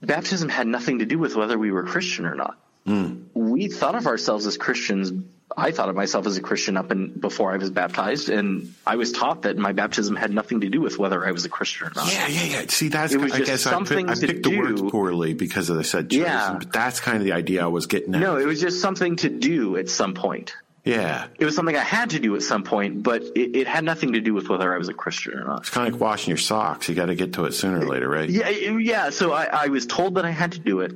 baptism 0.01 0.49
had 0.49 0.67
nothing 0.67 0.99
to 0.99 1.05
do 1.05 1.17
with 1.17 1.37
whether 1.37 1.57
we 1.57 1.71
were 1.71 1.83
Christian 1.83 2.25
or 2.25 2.35
not. 2.35 2.59
Mm. 2.85 3.27
We 3.33 3.69
thought 3.69 3.95
of 3.95 4.05
ourselves 4.05 4.47
as 4.47 4.57
Christians. 4.57 5.13
I 5.57 5.71
thought 5.71 5.89
of 5.89 5.95
myself 5.95 6.27
as 6.27 6.37
a 6.37 6.41
Christian 6.41 6.77
up 6.77 6.91
and 6.91 7.19
before 7.19 7.51
I 7.51 7.57
was 7.57 7.69
baptized, 7.71 8.29
and 8.29 8.73
I 8.85 8.95
was 8.95 9.11
taught 9.11 9.43
that 9.43 9.57
my 9.57 9.71
baptism 9.71 10.15
had 10.15 10.31
nothing 10.31 10.61
to 10.61 10.69
do 10.69 10.79
with 10.79 10.99
whether 10.99 11.25
I 11.25 11.31
was 11.31 11.45
a 11.45 11.49
Christian 11.49 11.87
or 11.87 11.91
not. 11.95 12.11
Yeah, 12.11 12.27
yeah, 12.27 12.43
yeah. 12.43 12.65
See, 12.67 12.89
that's 12.89 13.13
it 13.13 13.21
was 13.21 13.33
I 13.33 13.39
guess 13.41 13.61
something 13.61 14.09
I, 14.09 14.13
pick, 14.13 14.23
I 14.23 14.27
picked 14.27 14.43
the 14.43 14.57
words 14.59 14.81
poorly 14.81 15.33
because 15.33 15.71
I 15.71 15.81
said 15.81 16.11
chosen, 16.11 16.25
yeah. 16.25 16.55
but 16.59 16.71
that's 16.71 16.99
kind 16.99 17.17
of 17.17 17.23
the 17.23 17.33
idea 17.33 17.63
I 17.63 17.67
was 17.67 17.87
getting 17.87 18.13
at. 18.13 18.21
No, 18.21 18.37
it 18.37 18.45
was 18.45 18.61
just 18.61 18.79
something 18.79 19.15
to 19.17 19.29
do 19.29 19.75
at 19.77 19.89
some 19.89 20.13
point. 20.13 20.55
Yeah. 20.85 21.27
It 21.37 21.45
was 21.45 21.55
something 21.55 21.75
I 21.75 21.83
had 21.83 22.11
to 22.11 22.19
do 22.19 22.35
at 22.35 22.41
some 22.41 22.63
point, 22.63 23.03
but 23.03 23.21
it, 23.21 23.55
it, 23.55 23.67
had 23.67 23.83
nothing 23.83 24.13
to 24.13 24.21
do 24.21 24.33
with 24.33 24.49
whether 24.49 24.73
I 24.73 24.77
was 24.77 24.89
a 24.89 24.93
Christian 24.93 25.33
or 25.33 25.45
not. 25.45 25.59
It's 25.61 25.69
kind 25.69 25.87
of 25.87 25.93
like 25.93 26.01
washing 26.01 26.29
your 26.29 26.37
socks. 26.37 26.87
You 26.89 26.95
got 26.95 27.07
to 27.07 27.15
get 27.15 27.33
to 27.33 27.45
it 27.45 27.53
sooner 27.53 27.79
or 27.79 27.85
later, 27.85 28.09
right? 28.09 28.29
Yeah, 28.29 28.49
yeah. 28.49 29.09
So 29.09 29.33
I, 29.33 29.45
I 29.45 29.67
was 29.67 29.85
told 29.85 30.15
that 30.15 30.25
I 30.25 30.31
had 30.31 30.53
to 30.53 30.59
do 30.59 30.79
it, 30.81 30.93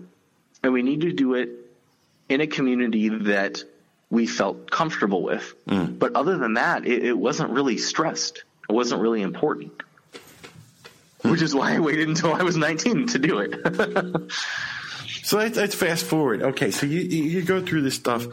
and 0.63 0.73
we 0.73 0.81
need 0.81 1.01
to 1.01 1.11
do 1.11 1.33
it 1.33 1.49
in 2.29 2.41
a 2.41 2.47
community 2.47 3.09
that 3.09 3.63
we 4.13 4.27
felt 4.27 4.69
comfortable 4.69 5.23
with. 5.23 5.55
Mm. 5.67 5.97
But 5.97 6.15
other 6.15 6.37
than 6.37 6.53
that, 6.53 6.85
it, 6.85 7.03
it, 7.03 7.17
wasn't 7.17 7.49
really 7.49 7.79
stressed. 7.79 8.43
It 8.69 8.71
wasn't 8.71 9.01
really 9.01 9.23
important. 9.23 9.73
Mm. 11.23 11.31
Which 11.31 11.41
is 11.41 11.55
why 11.55 11.75
I 11.75 11.79
waited 11.79 12.07
until 12.07 12.31
I 12.31 12.43
was 12.43 12.55
19 12.55 13.07
to 13.07 13.17
do 13.17 13.39
it. 13.39 14.31
so 15.23 15.37
let's, 15.37 15.57
let's, 15.57 15.73
fast 15.73 16.05
forward. 16.05 16.43
Okay, 16.43 16.69
so 16.69 16.85
you 16.85 16.99
you 16.99 17.41
go 17.41 17.59
through 17.59 17.81
this 17.81 17.95
stuff 17.95 18.27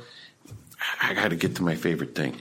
I 1.01 1.15
got 1.15 1.29
to 1.29 1.37
get 1.37 1.57
to 1.57 1.63
my 1.63 1.77
favorite 1.77 2.15
thing. 2.15 2.37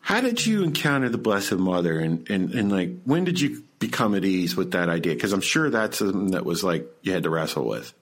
How 0.00 0.20
did 0.20 0.44
you 0.44 0.64
encounter 0.64 1.08
the 1.08 1.18
Blessed 1.18 1.52
Mother, 1.52 1.98
and, 1.98 2.28
and, 2.28 2.52
and 2.52 2.70
like 2.70 3.02
when 3.04 3.24
did 3.24 3.40
you 3.40 3.62
become 3.78 4.14
at 4.14 4.24
ease 4.24 4.54
with 4.54 4.72
that 4.72 4.88
idea? 4.88 5.14
Because 5.14 5.32
I'm 5.32 5.40
sure 5.40 5.70
that's 5.70 5.98
something 5.98 6.32
that 6.32 6.44
was 6.44 6.62
like 6.62 6.86
you 7.02 7.12
had 7.12 7.22
to 7.22 7.30
wrestle 7.30 7.66
with. 7.66 7.94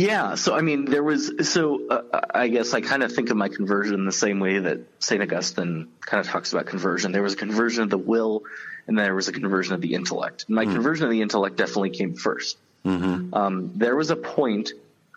Yeah, 0.00 0.34
so 0.36 0.54
I 0.54 0.62
mean, 0.62 0.86
there 0.86 1.02
was 1.02 1.50
so 1.52 1.86
uh, 1.88 2.20
I 2.32 2.48
guess 2.48 2.72
I 2.72 2.80
kind 2.80 3.02
of 3.02 3.12
think 3.12 3.28
of 3.28 3.36
my 3.36 3.48
conversion 3.48 4.06
the 4.06 4.12
same 4.12 4.40
way 4.40 4.58
that 4.58 4.80
Saint 4.98 5.22
Augustine 5.22 5.88
kind 6.00 6.24
of 6.24 6.26
talks 6.26 6.54
about 6.54 6.64
conversion. 6.64 7.12
There 7.12 7.22
was 7.22 7.34
a 7.34 7.36
conversion 7.36 7.82
of 7.82 7.90
the 7.90 7.98
will, 7.98 8.44
and 8.86 8.96
then 8.96 9.04
there 9.04 9.14
was 9.14 9.28
a 9.28 9.32
conversion 9.32 9.74
of 9.74 9.82
the 9.82 9.92
intellect. 9.92 10.46
My 10.48 10.64
mm 10.64 10.72
conversion 10.72 11.04
of 11.04 11.10
the 11.10 11.20
intellect 11.20 11.56
definitely 11.56 11.90
came 11.90 12.14
1st 12.14 12.56
mm-hmm. 12.86 13.34
um, 13.34 13.72
there 13.74 13.94
was 13.94 14.10
a 14.10 14.16
point 14.16 14.72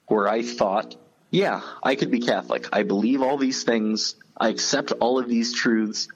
where 0.08 0.28
I 0.28 0.42
thought 0.42 0.96
yeah, 1.32 1.62
I 1.82 1.96
could 1.96 2.12
be 2.12 2.20
Catholic. 2.20 2.68
I 2.74 2.84
believe 2.84 3.22
all 3.22 3.38
these 3.38 3.64
things. 3.64 4.16
I 4.38 4.50
accept 4.50 4.92
all 4.92 5.18
of 5.18 5.28
these 5.30 5.54
truths, 5.54 6.08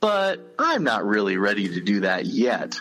but 0.00 0.40
I'm 0.58 0.84
not 0.84 1.06
really 1.06 1.38
ready 1.38 1.68
to 1.68 1.80
do 1.80 2.00
that 2.00 2.26
yet. 2.26 2.80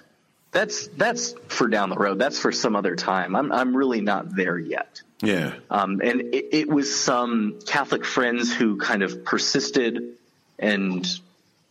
That's 0.56 0.88
that's 0.88 1.36
for 1.50 1.68
down 1.68 1.89
the 1.89 1.98
road. 1.98 2.18
That's 2.18 2.39
for 2.39 2.54
some 2.54 2.78
other 2.78 2.96
time. 2.96 3.36
I'm 3.36 3.52
I'm 3.52 3.76
really 3.76 4.00
not 4.00 4.34
there 4.34 4.58
yet. 4.58 5.02
Yeah. 5.22 5.56
Um, 5.70 6.00
and 6.02 6.34
it, 6.34 6.48
it 6.54 6.70
was 6.70 6.96
some 6.96 7.60
Catholic 7.65 8.06
friends 8.06 8.54
who 8.56 8.78
kind 8.78 9.04
of 9.04 9.26
persisted 9.26 10.13
and 10.58 11.06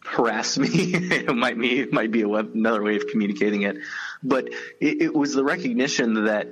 harassed 0.04 0.58
me. 0.58 0.68
it 0.70 1.34
might 1.34 1.58
be 1.58 1.80
it 1.80 1.94
might 1.94 2.10
be 2.10 2.20
a 2.20 2.28
web, 2.28 2.50
another 2.52 2.82
way 2.82 2.96
of 2.96 3.06
communicating 3.06 3.62
it, 3.62 3.78
but 4.22 4.50
it, 4.80 5.00
it 5.00 5.14
was 5.14 5.32
the 5.32 5.44
recognition 5.44 6.24
that 6.24 6.48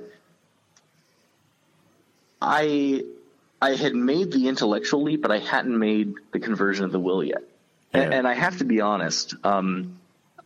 I 2.41 3.03
I 3.61 3.75
had 3.75 3.93
made 3.93 4.31
the 4.31 4.47
intellectual 4.47 5.03
leap, 5.03 5.21
but 5.21 5.31
I 5.31 5.37
hadn't 5.37 5.77
made 5.77 6.15
the 6.31 6.39
conversion 6.39 6.83
of 6.85 6.91
the 6.91 6.99
will 6.99 7.23
yet. 7.23 7.43
Yeah. 7.93 8.01
And, 8.01 8.13
and, 8.15 8.27
I 8.27 8.33
have 8.33 8.57
to 8.57 8.65
be 8.65 8.81
honest, 8.81 9.35
um, 9.43 9.99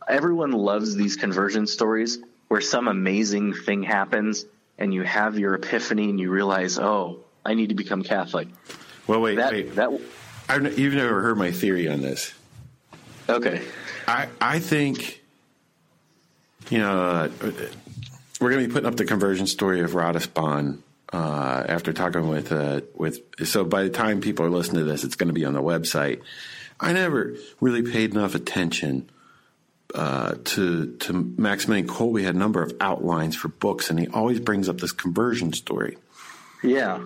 everyone 0.08 0.52
loves 0.52 0.94
these 0.94 1.16
conversion 1.16 1.66
stories 1.66 2.18
where 2.48 2.60
some 2.60 2.88
amazing 2.88 3.52
thing 3.52 3.82
happens 3.82 4.44
and 4.78 4.94
you 4.94 5.02
have 5.02 5.38
your 5.38 5.54
epiphany 5.54 6.08
and 6.08 6.18
you 6.18 6.30
realize, 6.30 6.78
oh, 6.78 7.20
I 7.44 7.54
need 7.54 7.68
to 7.68 7.74
become 7.74 8.02
Catholic. 8.02 8.48
Well, 9.06 9.20
wait, 9.20 9.36
that, 9.36 9.52
wait. 9.52 9.74
That, 9.74 9.90
I've, 10.48 10.78
you've 10.78 10.94
never 10.94 11.20
heard 11.20 11.36
my 11.36 11.50
theory 11.50 11.88
on 11.88 12.00
this. 12.00 12.32
Okay. 13.28 13.62
I, 14.06 14.28
I 14.40 14.58
think, 14.58 15.22
you 16.70 16.78
know, 16.78 17.00
uh, 17.00 17.28
we're 18.40 18.50
going 18.50 18.62
to 18.62 18.68
be 18.68 18.72
putting 18.72 18.86
up 18.88 18.96
the 18.96 19.04
conversion 19.04 19.46
story 19.46 19.80
of 19.80 19.92
Ratisbon 19.92 20.78
uh, 21.12 21.64
after 21.68 21.92
talking 21.92 22.28
with 22.28 22.52
uh, 22.52 22.82
with 22.94 23.20
so 23.46 23.64
by 23.64 23.82
the 23.82 23.90
time 23.90 24.20
people 24.20 24.44
are 24.44 24.50
listening 24.50 24.84
to 24.84 24.90
this, 24.90 25.04
it's 25.04 25.16
going 25.16 25.28
to 25.28 25.34
be 25.34 25.44
on 25.44 25.54
the 25.54 25.62
website. 25.62 26.20
I 26.80 26.92
never 26.92 27.34
really 27.60 27.82
paid 27.82 28.12
enough 28.12 28.34
attention 28.34 29.08
uh, 29.94 30.34
to 30.44 30.96
to 30.96 31.12
Maximilian 31.12 31.86
Kolbe 31.86 32.22
had 32.22 32.34
a 32.34 32.38
number 32.38 32.62
of 32.62 32.72
outlines 32.80 33.36
for 33.36 33.48
books, 33.48 33.90
and 33.90 33.98
he 33.98 34.08
always 34.08 34.40
brings 34.40 34.68
up 34.68 34.78
this 34.78 34.92
conversion 34.92 35.52
story. 35.52 35.96
Yeah, 36.62 37.04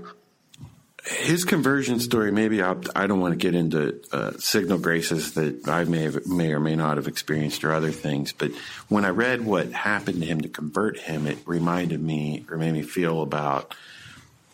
his 1.04 1.44
conversion 1.44 1.98
story. 2.00 2.30
Maybe 2.30 2.62
I'll, 2.62 2.80
I 2.94 3.02
do 3.02 3.14
not 3.14 3.18
want 3.18 3.32
to 3.32 3.38
get 3.38 3.54
into 3.54 4.00
uh, 4.12 4.32
signal 4.38 4.78
graces 4.78 5.34
that 5.34 5.68
I 5.68 5.84
may 5.84 6.02
have, 6.02 6.26
may 6.26 6.52
or 6.52 6.60
may 6.60 6.76
not 6.76 6.96
have 6.96 7.08
experienced 7.08 7.64
or 7.64 7.72
other 7.72 7.90
things, 7.90 8.32
but 8.32 8.52
when 8.88 9.04
I 9.04 9.10
read 9.10 9.44
what 9.44 9.72
happened 9.72 10.20
to 10.20 10.26
him 10.26 10.40
to 10.42 10.48
convert 10.48 10.98
him, 10.98 11.26
it 11.26 11.38
reminded 11.44 12.00
me 12.00 12.44
or 12.50 12.56
made 12.56 12.72
me 12.72 12.82
feel 12.82 13.22
about 13.22 13.74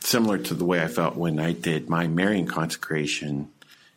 similar 0.01 0.39
to 0.39 0.55
the 0.55 0.65
way 0.65 0.83
I 0.83 0.89
felt 0.89 1.17
when 1.17 1.39
I 1.39 1.53
did 1.53 1.91
my 1.91 2.07
Marian 2.07 2.47
consecration 2.47 3.51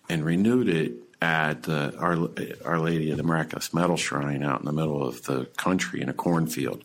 and 0.10 0.26
renewed 0.26 0.67
it 0.67 0.94
at 1.21 1.63
the 1.63 1.95
Our, 1.97 2.29
Our 2.65 2.79
Lady 2.79 3.12
of 3.12 3.17
the 3.17 3.23
Miraculous 3.23 3.73
Medal 3.73 3.97
Shrine 3.97 4.43
out 4.43 4.60
in 4.60 4.65
the 4.65 4.71
middle 4.71 5.05
of 5.05 5.23
the 5.23 5.45
country 5.57 6.01
in 6.01 6.10
a 6.10 6.13
cornfield. 6.13 6.84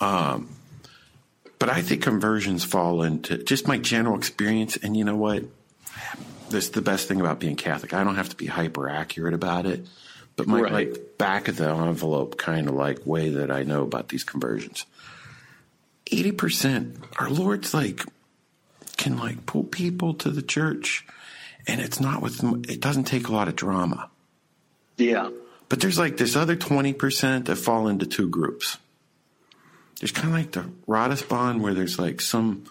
Um, 0.00 0.56
but 1.58 1.68
I 1.68 1.82
think 1.82 2.02
conversions 2.02 2.64
fall 2.64 3.02
into 3.02 3.38
just 3.38 3.66
my 3.66 3.78
general 3.78 4.16
experience. 4.16 4.76
And 4.76 4.96
you 4.96 5.04
know 5.04 5.16
what? 5.16 5.44
That's 6.50 6.68
the 6.68 6.82
best 6.82 7.08
thing 7.08 7.20
about 7.20 7.40
being 7.40 7.56
Catholic. 7.56 7.92
I 7.92 8.04
don't 8.04 8.16
have 8.16 8.28
to 8.28 8.36
be 8.36 8.46
hyper 8.46 8.88
accurate 8.88 9.34
about 9.34 9.66
it, 9.66 9.86
but 10.36 10.46
my 10.46 10.60
right. 10.60 10.72
like 10.72 11.18
back 11.18 11.48
of 11.48 11.56
the 11.56 11.68
envelope 11.68 12.36
kind 12.36 12.68
of 12.68 12.74
like 12.74 13.04
way 13.04 13.30
that 13.30 13.50
I 13.50 13.64
know 13.64 13.82
about 13.82 14.10
these 14.10 14.22
conversions. 14.22 14.86
80% 16.06 17.02
our 17.18 17.28
Lord's 17.28 17.74
like 17.74 18.04
can 18.96 19.18
like 19.18 19.44
pull 19.44 19.64
people 19.64 20.14
to 20.14 20.30
the 20.30 20.42
church 20.42 21.04
and 21.66 21.80
it's 21.80 22.00
not 22.00 22.22
with 22.22 22.42
it 22.68 22.80
doesn't 22.80 23.04
take 23.04 23.28
a 23.28 23.32
lot 23.32 23.48
of 23.48 23.56
drama. 23.56 24.10
Yeah. 24.96 25.30
But 25.68 25.80
there's 25.80 25.98
like 25.98 26.16
this 26.16 26.36
other 26.36 26.56
20% 26.56 27.46
that 27.46 27.56
fall 27.56 27.88
into 27.88 28.06
two 28.06 28.28
groups. 28.28 28.78
There's 30.00 30.12
kind 30.12 30.28
of 30.28 30.34
like 30.34 30.52
the 30.52 30.70
Ratisbon 30.86 31.60
where 31.60 31.74
there's 31.74 31.98
like 31.98 32.20
some 32.20 32.64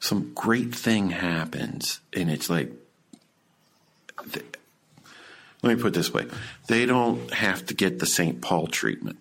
some 0.00 0.32
great 0.34 0.74
thing 0.74 1.10
happens 1.10 2.00
and 2.12 2.30
it's 2.30 2.48
like 2.48 2.72
let 5.62 5.76
me 5.76 5.82
put 5.82 5.88
it 5.88 5.94
this 5.94 6.12
way. 6.12 6.26
They 6.68 6.86
don't 6.86 7.32
have 7.32 7.66
to 7.66 7.74
get 7.74 7.98
the 7.98 8.06
St. 8.06 8.40
Paul 8.40 8.68
treatment. 8.68 9.18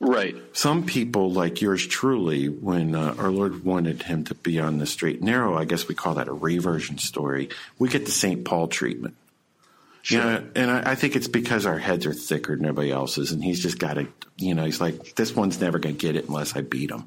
Right. 0.00 0.34
Some 0.54 0.86
people, 0.86 1.30
like 1.30 1.60
yours 1.60 1.86
truly, 1.86 2.48
when 2.48 2.94
uh, 2.94 3.14
our 3.18 3.30
Lord 3.30 3.64
wanted 3.64 4.02
him 4.02 4.24
to 4.24 4.34
be 4.34 4.58
on 4.58 4.78
the 4.78 4.86
straight 4.86 5.16
and 5.16 5.26
narrow, 5.26 5.58
I 5.58 5.66
guess 5.66 5.88
we 5.88 5.94
call 5.94 6.14
that 6.14 6.26
a 6.26 6.32
reversion 6.32 6.96
story. 6.96 7.50
We 7.78 7.90
get 7.90 8.06
the 8.06 8.10
St. 8.10 8.42
Paul 8.42 8.68
treatment. 8.68 9.14
Sure. 10.00 10.18
You 10.18 10.24
know, 10.24 10.46
and 10.54 10.70
I, 10.70 10.92
I, 10.92 10.94
think 10.94 11.16
it's 11.16 11.28
because 11.28 11.66
our 11.66 11.78
heads 11.78 12.06
are 12.06 12.14
thicker 12.14 12.56
than 12.56 12.64
everybody 12.64 12.90
else's, 12.90 13.32
and 13.32 13.44
he's 13.44 13.60
just 13.60 13.78
got 13.78 13.94
to, 13.94 14.08
you 14.38 14.54
know, 14.54 14.64
he's 14.64 14.80
like, 14.80 15.16
this 15.16 15.36
one's 15.36 15.60
never 15.60 15.78
going 15.78 15.96
to 15.96 16.00
get 16.00 16.16
it 16.16 16.26
unless 16.26 16.56
I 16.56 16.62
beat 16.62 16.90
him. 16.90 17.06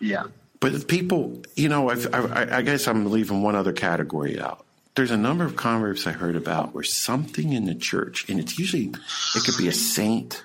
Yeah. 0.00 0.24
But 0.60 0.88
people, 0.88 1.42
you 1.54 1.68
know, 1.68 1.90
I've, 1.90 2.12
I, 2.14 2.48
I 2.50 2.62
guess 2.62 2.88
I'm 2.88 3.10
leaving 3.10 3.42
one 3.42 3.54
other 3.54 3.74
category 3.74 4.40
out. 4.40 4.64
There's 4.94 5.10
a 5.10 5.18
number 5.18 5.44
of 5.44 5.56
converts 5.56 6.06
I 6.06 6.12
heard 6.12 6.36
about 6.36 6.72
where 6.72 6.84
something 6.84 7.52
in 7.52 7.66
the 7.66 7.74
church, 7.74 8.26
and 8.30 8.40
it's 8.40 8.58
usually, 8.58 8.86
it 8.86 9.44
could 9.44 9.58
be 9.58 9.68
a 9.68 9.72
saint 9.72 10.42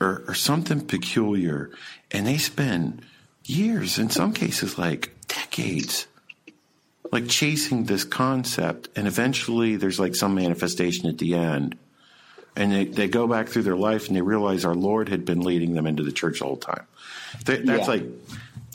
or, 0.00 0.22
or 0.28 0.34
something 0.34 0.80
peculiar, 0.86 1.70
and 2.10 2.26
they 2.26 2.38
spend 2.38 3.02
years, 3.44 3.98
in 3.98 4.10
some 4.10 4.32
cases, 4.32 4.78
like 4.78 5.14
decades, 5.26 6.06
like 7.10 7.28
chasing 7.28 7.84
this 7.84 8.04
concept, 8.04 8.88
and 8.94 9.06
eventually 9.06 9.76
there's 9.76 9.98
like 9.98 10.14
some 10.14 10.34
manifestation 10.34 11.08
at 11.08 11.18
the 11.18 11.34
end. 11.34 11.76
And 12.56 12.72
they, 12.72 12.84
they 12.86 13.06
go 13.06 13.28
back 13.28 13.48
through 13.48 13.62
their 13.62 13.76
life 13.76 14.08
and 14.08 14.16
they 14.16 14.20
realize 14.20 14.64
our 14.64 14.74
Lord 14.74 15.08
had 15.08 15.24
been 15.24 15.42
leading 15.42 15.74
them 15.74 15.86
into 15.86 16.02
the 16.02 16.10
church 16.10 16.40
the 16.40 16.44
whole 16.44 16.56
time. 16.56 16.86
That, 17.44 17.64
that's 17.64 17.86
yeah. 17.86 17.86
like, 17.86 18.04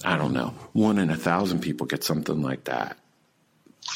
I 0.05 0.17
don't 0.17 0.31
know, 0.31 0.53
one 0.71 0.97
in 0.99 1.09
a 1.09 1.17
thousand 1.17 1.59
people 1.59 1.85
get 1.85 2.01
something 2.01 2.41
like 2.41 2.63
that. 2.63 2.97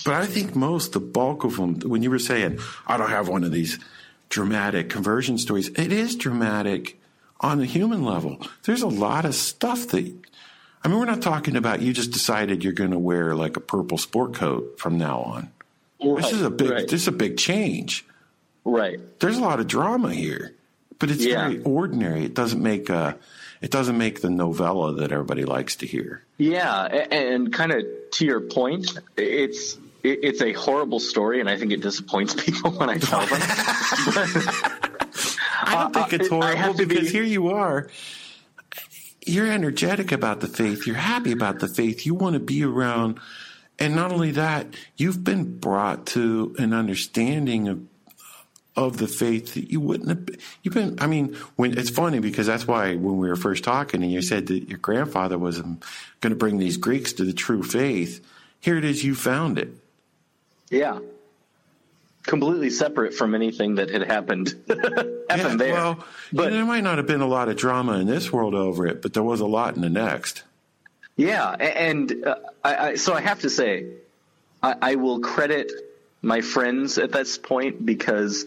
But 0.03 0.15
I 0.15 0.25
think 0.25 0.55
most, 0.55 0.91
the 0.91 0.99
bulk 0.99 1.45
of 1.45 1.55
them, 1.55 1.79
when 1.79 2.03
you 2.03 2.11
were 2.11 2.19
saying, 2.19 2.59
I 2.85 2.97
don't 2.97 3.09
have 3.09 3.29
one 3.29 3.45
of 3.45 3.53
these 3.53 3.79
dramatic 4.27 4.89
conversion 4.89 5.37
stories, 5.37 5.69
it 5.69 5.93
is 5.93 6.17
dramatic 6.17 6.99
on 7.41 7.59
the 7.59 7.65
human 7.65 8.03
level. 8.03 8.39
There's 8.63 8.81
a 8.81 8.87
lot 8.87 9.25
of 9.25 9.35
stuff 9.35 9.87
that, 9.89 10.13
I 10.83 10.87
mean, 10.87 10.99
we're 10.99 11.05
not 11.05 11.21
talking 11.21 11.55
about 11.55 11.81
you 11.81 11.93
just 11.93 12.11
decided 12.11 12.63
you're 12.63 12.73
going 12.73 12.91
to 12.91 12.99
wear 12.99 13.35
like 13.35 13.57
a 13.57 13.61
purple 13.61 13.97
sport 13.97 14.33
coat 14.33 14.79
from 14.79 14.97
now 14.97 15.19
on. 15.19 15.51
Right, 16.03 16.21
this 16.21 16.31
is 16.31 16.41
a 16.41 16.49
big, 16.49 16.69
right. 16.69 16.87
this 16.87 17.01
is 17.01 17.07
a 17.07 17.11
big 17.11 17.37
change. 17.37 18.05
Right. 18.63 18.99
There's 19.19 19.37
a 19.37 19.41
lot 19.41 19.59
of 19.59 19.67
drama 19.67 20.13
here 20.13 20.53
but 20.99 21.11
it's 21.11 21.25
yeah. 21.25 21.49
very 21.49 21.61
ordinary. 21.63 22.25
It 22.25 22.33
doesn't 22.33 22.61
make 22.61 22.89
a, 22.89 23.17
it 23.61 23.71
doesn't 23.71 23.97
make 23.97 24.21
the 24.21 24.29
novella 24.29 24.93
that 24.95 25.11
everybody 25.11 25.45
likes 25.45 25.77
to 25.77 25.87
hear. 25.87 26.23
Yeah, 26.37 26.83
and 26.83 27.51
kind 27.51 27.71
of 27.71 27.85
to 28.13 28.25
your 28.25 28.41
point, 28.41 28.97
it's 29.15 29.77
it's 30.03 30.41
a 30.41 30.53
horrible 30.53 30.99
story, 30.99 31.39
and 31.39 31.49
I 31.49 31.57
think 31.57 31.71
it 31.71 31.81
disappoints 31.81 32.33
people 32.43 32.71
when 32.71 32.89
I 32.89 32.97
tell 32.97 33.25
them. 33.25 33.41
I 35.61 35.75
don't 35.75 35.93
think 35.93 36.13
it's 36.13 36.31
uh, 36.31 36.35
horrible 36.35 36.85
because 36.85 37.07
be, 37.07 37.09
here 37.09 37.23
you 37.23 37.49
are. 37.49 37.89
You're 39.25 39.51
energetic 39.51 40.11
about 40.11 40.39
the 40.39 40.47
faith. 40.47 40.87
You're 40.87 40.95
happy 40.95 41.31
about 41.31 41.59
the 41.59 41.67
faith. 41.67 42.05
You 42.05 42.15
want 42.15 42.33
to 42.35 42.39
be 42.39 42.63
around. 42.63 43.19
And 43.79 43.95
not 43.95 44.11
only 44.11 44.31
that, 44.31 44.67
you've 44.95 45.23
been 45.23 45.59
brought 45.59 46.07
to 46.07 46.55
an 46.57 46.73
understanding 46.73 47.67
of 47.67 47.83
of 48.77 48.97
the 48.97 49.07
faith 49.07 49.55
that 49.55 49.71
you 49.71 49.81
wouldn't 49.81 50.07
have 50.07 50.25
been, 50.27 50.37
you've 50.61 50.73
been 50.75 50.95
i 50.99 51.07
mean 51.07 51.33
when 51.55 51.75
it's 51.75 51.89
funny 51.89 52.19
because 52.19 52.45
that's 52.45 52.67
why 52.67 52.95
when 52.95 53.17
we 53.17 53.27
were 53.27 53.35
first 53.35 53.63
talking 53.63 54.03
and 54.03 54.11
you 54.11 54.21
said 54.21 54.45
that 54.45 54.69
your 54.69 54.77
grandfather 54.77 55.35
was 55.35 55.59
um, 55.59 55.79
going 56.21 56.29
to 56.29 56.37
bring 56.37 56.59
these 56.59 56.77
greeks 56.77 57.13
to 57.13 57.25
the 57.25 57.33
true 57.33 57.63
faith 57.63 58.23
here 58.59 58.77
it 58.77 58.85
is 58.85 59.03
you 59.03 59.15
found 59.15 59.57
it 59.57 59.69
yeah 60.69 60.99
completely 62.21 62.69
separate 62.69 63.15
from 63.15 63.33
anything 63.33 63.75
that 63.75 63.89
had 63.89 64.03
happened 64.03 64.53
yeah, 65.29 65.55
there 65.55 65.73
well 65.73 66.03
but 66.31 66.51
there 66.51 66.65
might 66.65 66.83
not 66.83 66.97
have 66.97 67.07
been 67.07 67.21
a 67.21 67.27
lot 67.27 67.49
of 67.49 67.55
drama 67.55 67.99
in 67.99 68.07
this 68.07 68.31
world 68.31 68.53
over 68.53 68.85
it 68.87 69.01
but 69.01 69.13
there 69.13 69.23
was 69.23 69.39
a 69.39 69.45
lot 69.45 69.75
in 69.75 69.81
the 69.81 69.89
next 69.89 70.43
yeah 71.15 71.51
and 71.51 72.25
uh, 72.25 72.35
I, 72.63 72.75
I, 72.75 72.95
so 72.95 73.13
i 73.13 73.21
have 73.21 73.39
to 73.41 73.49
say 73.49 73.87
I, 74.61 74.75
I 74.81 74.95
will 74.95 75.19
credit 75.19 75.71
my 76.21 76.41
friends 76.41 76.97
at 76.97 77.11
this 77.11 77.37
point 77.37 77.85
because 77.85 78.45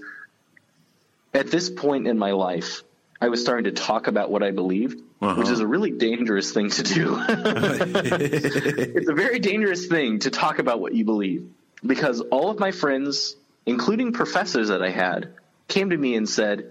at 1.33 1.51
this 1.51 1.71
point 1.71 2.07
in 2.07 2.19
my 2.19 2.33
life, 2.33 2.83
I 3.21 3.29
was 3.29 3.41
starting 3.41 3.65
to 3.65 3.73
talk 3.73 4.07
about 4.07 4.31
what 4.31 4.43
I 4.43 4.51
believed, 4.51 5.01
uh-huh. 5.21 5.37
which 5.37 5.49
is 5.49 5.61
a 5.61 5.67
really 5.67 5.91
dangerous 5.91 6.53
thing 6.53 6.71
to 6.71 6.83
do. 6.83 7.17
it's 7.29 9.09
a 9.09 9.15
very 9.15 9.39
dangerous 9.39 9.87
thing 9.87 10.21
to 10.21 10.31
talk 10.31 10.59
about 10.59 10.81
what 10.81 10.95
you 10.95 11.05
believe 11.05 11.49
because 11.85 12.21
all 12.21 12.51
of 12.51 12.59
my 12.59 12.73
friends, 12.73 13.37
including 13.67 14.13
professors 14.13 14.69
that 14.69 14.83
I 14.83 14.91
had, 14.91 15.35
came 15.71 15.91
to 15.91 15.97
me 15.97 16.15
and 16.17 16.29
said, 16.29 16.67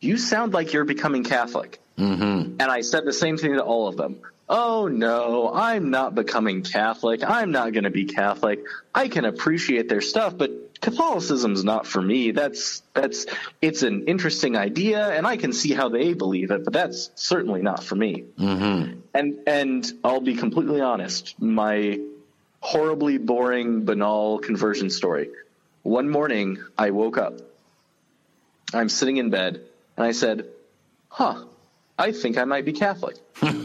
You 0.00 0.16
sound 0.16 0.52
like 0.52 0.72
you're 0.72 0.84
becoming 0.84 1.24
Catholic. 1.24 1.80
Mm-hmm. 1.98 2.56
And 2.60 2.62
I 2.62 2.82
said 2.82 3.04
the 3.04 3.12
same 3.12 3.36
thing 3.36 3.54
to 3.54 3.62
all 3.62 3.88
of 3.88 3.96
them. 3.96 4.20
Oh 4.48 4.88
no, 4.88 5.52
I'm 5.52 5.90
not 5.90 6.14
becoming 6.14 6.62
Catholic. 6.62 7.22
I'm 7.26 7.52
not 7.52 7.72
going 7.72 7.84
to 7.84 7.90
be 7.90 8.04
Catholic. 8.04 8.64
I 8.94 9.08
can 9.08 9.24
appreciate 9.24 9.88
their 9.88 10.00
stuff, 10.00 10.36
but 10.36 10.80
Catholicism's 10.80 11.64
not 11.64 11.86
for 11.86 12.02
me. 12.02 12.32
That's 12.32 12.82
that's 12.92 13.26
it's 13.62 13.82
an 13.82 14.08
interesting 14.08 14.56
idea, 14.56 15.08
and 15.08 15.26
I 15.26 15.36
can 15.36 15.52
see 15.52 15.72
how 15.72 15.88
they 15.88 16.12
believe 16.12 16.50
it, 16.50 16.64
but 16.64 16.72
that's 16.72 17.10
certainly 17.14 17.62
not 17.62 17.84
for 17.84 17.94
me. 17.94 18.24
Mm-hmm. 18.38 19.00
And 19.14 19.38
and 19.46 19.92
I'll 20.02 20.20
be 20.20 20.34
completely 20.34 20.80
honest, 20.80 21.40
my 21.40 22.00
horribly 22.60 23.18
boring, 23.18 23.84
banal 23.84 24.38
conversion 24.38 24.90
story. 24.90 25.30
One 25.82 26.10
morning, 26.10 26.58
I 26.76 26.90
woke 26.90 27.16
up. 27.16 27.40
I'm 28.74 28.88
sitting 28.88 29.16
in 29.16 29.30
bed, 29.30 29.60
and 29.96 30.06
I 30.06 30.12
said, 30.12 30.46
"Huh, 31.08 31.44
I 31.98 32.12
think 32.12 32.38
I 32.38 32.44
might 32.44 32.64
be 32.64 32.72
Catholic." 32.72 33.16
and 33.42 33.60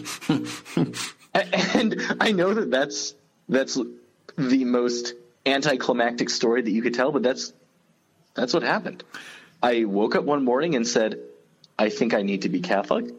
I 2.20 2.32
know 2.32 2.54
that 2.54 2.70
that's 2.72 3.14
that's 3.48 3.80
the 4.38 4.66
most 4.66 5.14
anticlimactic 5.46 6.30
story 6.30 6.62
that 6.62 6.72
you 6.72 6.82
could 6.82 6.94
tell, 6.94 7.12
but 7.12 7.24
that's 7.24 7.54
that's 8.34 8.54
what 8.54 8.64
happened. 8.64 9.04
I 9.62 9.86
woke 9.86 10.16
up 10.16 10.24
one 10.24 10.44
morning 10.46 10.76
and 10.76 10.88
said, 10.88 11.20
I 11.78 11.90
think 11.90 12.14
I 12.14 12.22
need 12.22 12.44
to 12.44 12.50
be 12.50 12.60
Catholic. 12.60 13.14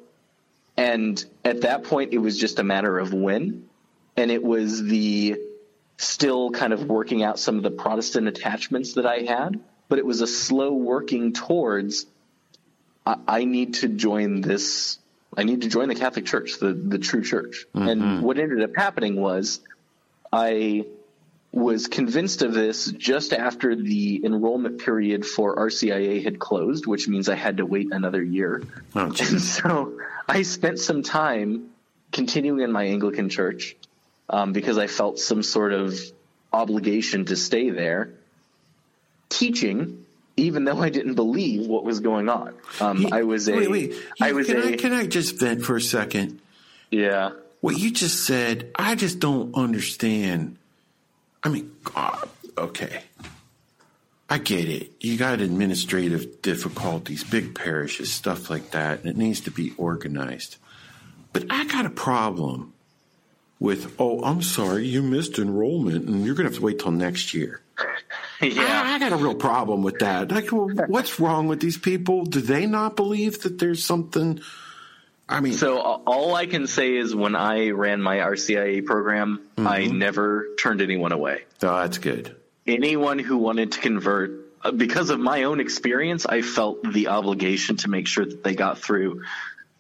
And 0.77 1.23
at 1.45 1.63
that 1.63 1.85
point, 1.85 2.13
it 2.13 2.19
was 2.19 2.39
just 2.39 2.61
a 2.61 2.63
matter 2.63 2.99
of 2.99 3.13
when. 3.13 3.69
And 4.17 4.31
it 4.31 4.43
was 4.43 4.83
the 4.83 5.37
still 5.97 6.51
kind 6.51 6.73
of 6.73 6.85
working 6.85 7.25
out 7.25 7.39
some 7.39 7.57
of 7.57 7.65
the 7.65 7.71
Protestant 7.71 8.29
attachments 8.29 8.95
that 8.95 9.07
I 9.07 9.23
had, 9.23 9.59
but 9.89 9.99
it 9.99 10.07
was 10.07 10.21
a 10.21 10.27
slow 10.27 10.73
working 10.73 11.33
towards 11.33 12.07
I, 13.09 13.17
I 13.27 13.45
need 13.45 13.75
to 13.75 13.89
join 13.89 14.43
this. 14.43 14.99
I 15.37 15.45
need 15.45 15.63
to 15.63 15.69
join 15.69 15.89
the 15.89 15.95
Catholic 15.95 16.27
Church, 16.27 16.59
the, 16.59 16.73
the 16.73 16.99
true 16.99 17.23
church. 17.23 17.67
Mm-hmm. 17.75 17.89
And 17.89 18.23
what 18.23 18.39
ended 18.39 18.63
up 18.63 18.71
happening 18.77 19.17
was 19.17 19.61
I 20.33 20.87
was 21.51 21.87
convinced 21.87 22.43
of 22.43 22.53
this 22.53 22.91
just 22.93 23.33
after 23.33 23.75
the 23.75 24.25
enrollment 24.25 24.85
period 24.85 25.25
for 25.25 25.57
RCIA 25.57 26.23
had 26.23 26.39
closed, 26.39 26.87
which 26.87 27.09
means 27.09 27.29
I 27.29 27.37
had 27.37 27.57
to 27.57 27.67
wait 27.67 27.89
another 27.91 28.23
year. 28.23 28.63
Oh, 28.95 29.07
and 29.07 29.17
so 29.41 29.99
I 30.29 30.43
spent 30.43 30.79
some 30.79 31.03
time 31.03 31.71
continuing 32.13 32.61
in 32.61 32.73
my 32.73 32.85
Anglican 32.85 33.29
church 33.31 33.77
um, 34.29 34.53
because 34.53 34.77
I 34.77 34.87
felt 34.87 35.19
some 35.19 35.43
sort 35.43 35.73
of 35.73 35.99
obligation 36.53 37.25
to 37.27 37.37
stay 37.37 37.71
there, 37.71 38.15
teaching, 39.29 40.05
even 40.37 40.65
though 40.65 40.79
I 40.79 40.91
didn't 40.91 41.15
believe 41.15 41.67
what 41.67 41.85
was 41.85 42.01
going 42.01 42.29
on. 42.29 42.55
Um, 42.81 43.09
I 43.13 43.23
was 43.23 43.49
a. 43.49 43.57
Wait, 43.57 43.71
wait. 43.71 43.95
I 44.21 44.33
was 44.33 44.47
can, 44.47 44.57
a, 44.63 44.67
I, 44.67 44.77
can 44.77 44.93
I 44.93 45.07
just 45.07 45.39
vent 45.39 45.63
for 45.63 45.77
a 45.77 45.81
second? 45.81 46.41
Yeah. 46.91 47.33
What 47.61 47.79
you 47.79 47.91
just 47.91 48.25
said, 48.25 48.71
I 48.77 48.95
just 48.95 49.19
don't 49.19 49.55
understand 49.55 50.59
I 51.43 51.49
mean, 51.49 51.71
God, 51.85 52.29
okay. 52.57 53.03
I 54.29 54.39
get 54.39 54.69
it. 54.69 54.93
You 55.01 55.17
got 55.17 55.41
administrative 55.41 56.43
difficulties, 56.43 57.25
big 57.25 57.55
parishes, 57.55 58.13
stuff 58.13 58.51
like 58.51 58.73
that, 58.73 59.01
and 59.01 59.09
it 59.09 59.17
needs 59.17 59.41
to 59.43 59.51
be 59.51 59.73
organized. 59.79 60.57
But 61.33 61.45
I 61.51 61.65
got 61.67 61.87
a 61.87 61.91
problem 61.91 62.75
with, 63.61 63.95
oh, 63.99 64.23
I'm 64.23 64.43
sorry, 64.43 64.87
you 64.87 65.03
missed 65.03 65.39
enrollment 65.39 66.07
and 66.09 66.25
you're 66.25 66.35
going 66.35 66.47
to 66.47 66.53
have 66.53 66.59
to 66.59 66.65
wait 66.65 66.79
till 66.79 66.93
next 66.93 67.33
year. 67.33 67.61
yeah. 68.43 68.83
I, 68.85 68.95
I, 68.95 68.99
got 68.99 69.13
a 69.13 69.17
real 69.17 69.35
problem 69.35 69.83
with 69.83 69.99
that. 70.01 70.31
Like, 70.31 70.53
well, 70.53 70.69
what's 70.87 71.19
wrong 71.19 71.49
with 71.49 71.61
these 71.61 71.77
people? 71.77 72.25
Do 72.25 72.41
they 72.41 72.67
not 72.67 72.97
believe 72.97 73.43
that 73.43 73.59
there's 73.59 73.85
something 73.85 74.41
I 75.29 75.41
mean, 75.41 75.53
so 75.53 75.79
all 75.79 76.35
I 76.35 76.47
can 76.47 76.67
say 76.67 76.97
is 76.97 77.15
when 77.15 77.37
I 77.37 77.71
ran 77.71 78.01
my 78.01 78.17
RCIA 78.17 78.85
program, 78.85 79.41
mm-hmm. 79.57 79.69
I 79.69 79.85
never 79.85 80.47
turned 80.59 80.81
anyone 80.81 81.13
away. 81.13 81.43
Oh, 81.63 81.81
that's 81.81 81.99
good. 81.99 82.35
Anyone 82.67 83.19
who 83.19 83.37
wanted 83.37 83.73
to 83.73 83.81
convert, 83.81 84.31
uh, 84.63 84.73
because 84.73 85.11
of 85.11 85.21
my 85.21 85.43
own 85.43 85.61
experience, 85.61 86.25
I 86.25 86.41
felt 86.41 86.83
the 86.83 87.09
obligation 87.09 87.77
to 87.79 87.91
make 87.91 88.07
sure 88.07 88.25
that 88.25 88.43
they 88.43 88.55
got 88.55 88.79
through 88.79 89.25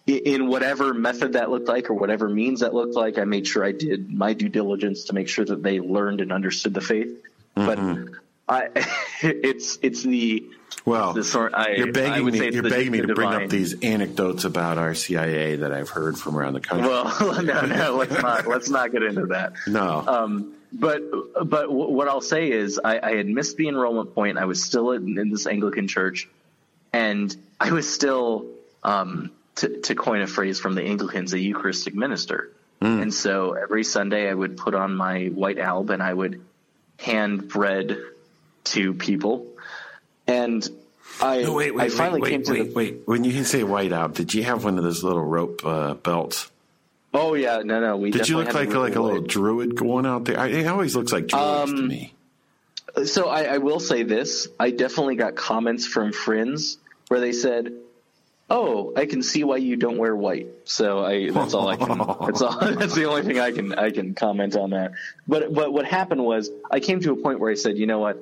in 0.07 0.49
whatever 0.49 0.93
method 0.93 1.35
that 1.35 1.51
looked 1.51 1.69
like 1.69 1.89
or 1.89 1.95
whatever 1.95 2.29
means 2.29 2.61
that 2.61 2.75
looked 2.75 2.95
like. 2.95 3.19
I 3.19 3.25
made 3.25 3.47
sure 3.47 3.65
I 3.65 3.73
did 3.73 4.11
my 4.13 4.35
due 4.35 4.49
diligence 4.51 5.05
to 5.05 5.15
make 5.15 5.29
sure 5.29 5.47
that 5.47 5.63
they 5.63 5.81
learned 5.81 6.21
and 6.21 6.31
understood 6.31 6.75
the 6.75 6.81
faith. 6.83 7.23
Mm-hmm. 7.57 8.05
But 8.05 8.19
I, 8.49 8.69
it's 9.23 9.79
it's 9.83 10.03
the 10.03 10.49
well, 10.85 11.13
the 11.13 11.25
sort 11.25 11.55
I, 11.55 11.73
you're 11.73 11.93
begging 11.93 12.25
me. 12.27 12.51
You're 12.51 12.63
begging 12.63 12.93
me 12.93 13.01
to 13.01 13.07
divine. 13.07 13.33
bring 13.33 13.43
up 13.45 13.51
these 13.51 13.83
anecdotes 13.83 14.45
about 14.45 14.79
RCIA 14.79 15.61
that 15.61 15.73
I've 15.73 15.91
heard 15.91 16.19
from 16.19 16.37
around 16.37 16.55
the 16.55 16.61
country. 16.61 16.89
Well, 16.89 17.43
no, 17.43 17.61
no, 17.67 17.97
let's 17.97 18.23
not 18.23 18.47
let's 18.47 18.71
not 18.71 18.93
get 18.93 19.03
into 19.03 19.27
that. 19.27 19.53
No. 19.69 20.05
Um, 20.07 20.55
but 20.73 21.03
but 21.45 21.71
what 21.71 22.09
I'll 22.09 22.21
say 22.21 22.51
is 22.51 22.81
I, 22.83 22.99
I, 23.03 23.17
had 23.17 23.27
missed 23.27 23.57
the 23.57 23.69
enrollment 23.69 24.15
point. 24.15 24.39
I 24.39 24.47
was 24.47 24.63
still 24.63 24.93
in, 24.93 25.19
in 25.19 25.31
this 25.31 25.47
Anglican 25.47 25.89
church, 25.89 26.29
and 26.93 27.35
I 27.61 27.73
was 27.73 27.93
still, 27.93 28.47
um, 28.83 29.31
to, 29.57 29.81
to 29.83 29.95
coin 29.95 30.23
a 30.23 30.27
phrase 30.27 30.59
from 30.59 30.75
the 30.75 30.83
Anglicans, 30.83 31.33
a 31.33 31.39
Eucharistic 31.39 31.95
minister. 31.95 32.51
Mm. 32.81 33.03
And 33.03 33.15
so 33.15 33.53
every 33.53 33.85
Sunday 33.85 34.29
I 34.29 34.35
would 34.35 34.57
put 34.57 34.75
on 34.75 34.95
my 34.95 35.27
white 35.27 35.59
alb 35.59 35.91
and 35.91 36.03
I 36.03 36.13
would 36.13 36.45
hand 36.99 37.49
bread 37.49 37.99
to 38.73 38.95
people 38.95 39.47
and 40.27 40.69
I, 41.21 41.43
no, 41.43 41.55
wait, 41.55 41.75
wait, 41.75 41.85
I 41.85 41.89
finally 41.89 42.21
wait, 42.21 42.31
came 42.31 42.43
to 42.45 42.53
wait, 42.53 42.69
the, 42.69 42.75
wait. 42.75 43.03
When 43.07 43.25
you 43.25 43.43
say 43.45 43.65
white 43.65 43.93
out, 43.93 44.15
did 44.15 44.35
you 44.35 44.45
have 44.45 44.65
one 44.65 44.79
of 44.79 44.85
those 44.85 45.03
little 45.03 45.25
rope 45.25 45.63
uh, 45.65 45.95
belts? 45.95 46.51
Oh 47.13 47.35
yeah, 47.35 47.63
no, 47.65 47.81
no. 47.81 47.97
We 47.97 48.11
did 48.11 48.29
you 48.29 48.37
look 48.37 48.53
like 48.53 48.73
like 48.75 48.95
a 48.95 49.01
little 49.01 49.23
druid 49.23 49.75
going 49.75 50.07
out 50.07 50.27
there? 50.27 50.39
I, 50.39 50.49
it 50.49 50.67
always 50.67 50.95
looks 50.95 51.11
like 51.11 51.27
druids 51.27 51.71
um, 51.71 51.77
to 51.77 51.83
me. 51.83 52.15
So 53.05 53.29
I, 53.29 53.55
I 53.55 53.59
will 53.59 53.81
say 53.81 54.03
this: 54.03 54.47
I 54.61 54.71
definitely 54.71 55.17
got 55.17 55.35
comments 55.35 55.87
from 55.87 56.13
friends 56.13 56.79
where 57.09 57.19
they 57.19 57.33
said, 57.33 57.73
"Oh, 58.51 58.93
I 58.95 59.07
can 59.07 59.23
see 59.23 59.43
why 59.43 59.57
you 59.57 59.77
don't 59.77 59.97
wear 59.97 60.15
white." 60.15 60.49
So 60.65 61.03
I 61.05 61.31
that's 61.31 61.55
all 61.55 61.69
I 61.69 61.77
can. 61.77 61.99
that's 61.99 62.43
all. 62.43 62.59
That's 62.61 62.95
the 62.95 63.07
only 63.07 63.23
thing 63.23 63.41
I 63.41 63.51
can 63.53 63.73
I 63.75 63.91
can 63.91 64.15
comment 64.15 64.55
on 64.55 64.71
that. 64.71 64.93
But 65.27 65.53
but 65.53 65.73
what 65.73 65.87
happened 65.87 66.23
was 66.23 66.51
I 66.71 66.81
came 66.81 67.01
to 67.01 67.13
a 67.13 67.17
point 67.17 67.41
where 67.41 67.51
I 67.51 67.55
said, 67.55 67.79
you 67.79 67.87
know 67.87 68.01
what, 68.01 68.19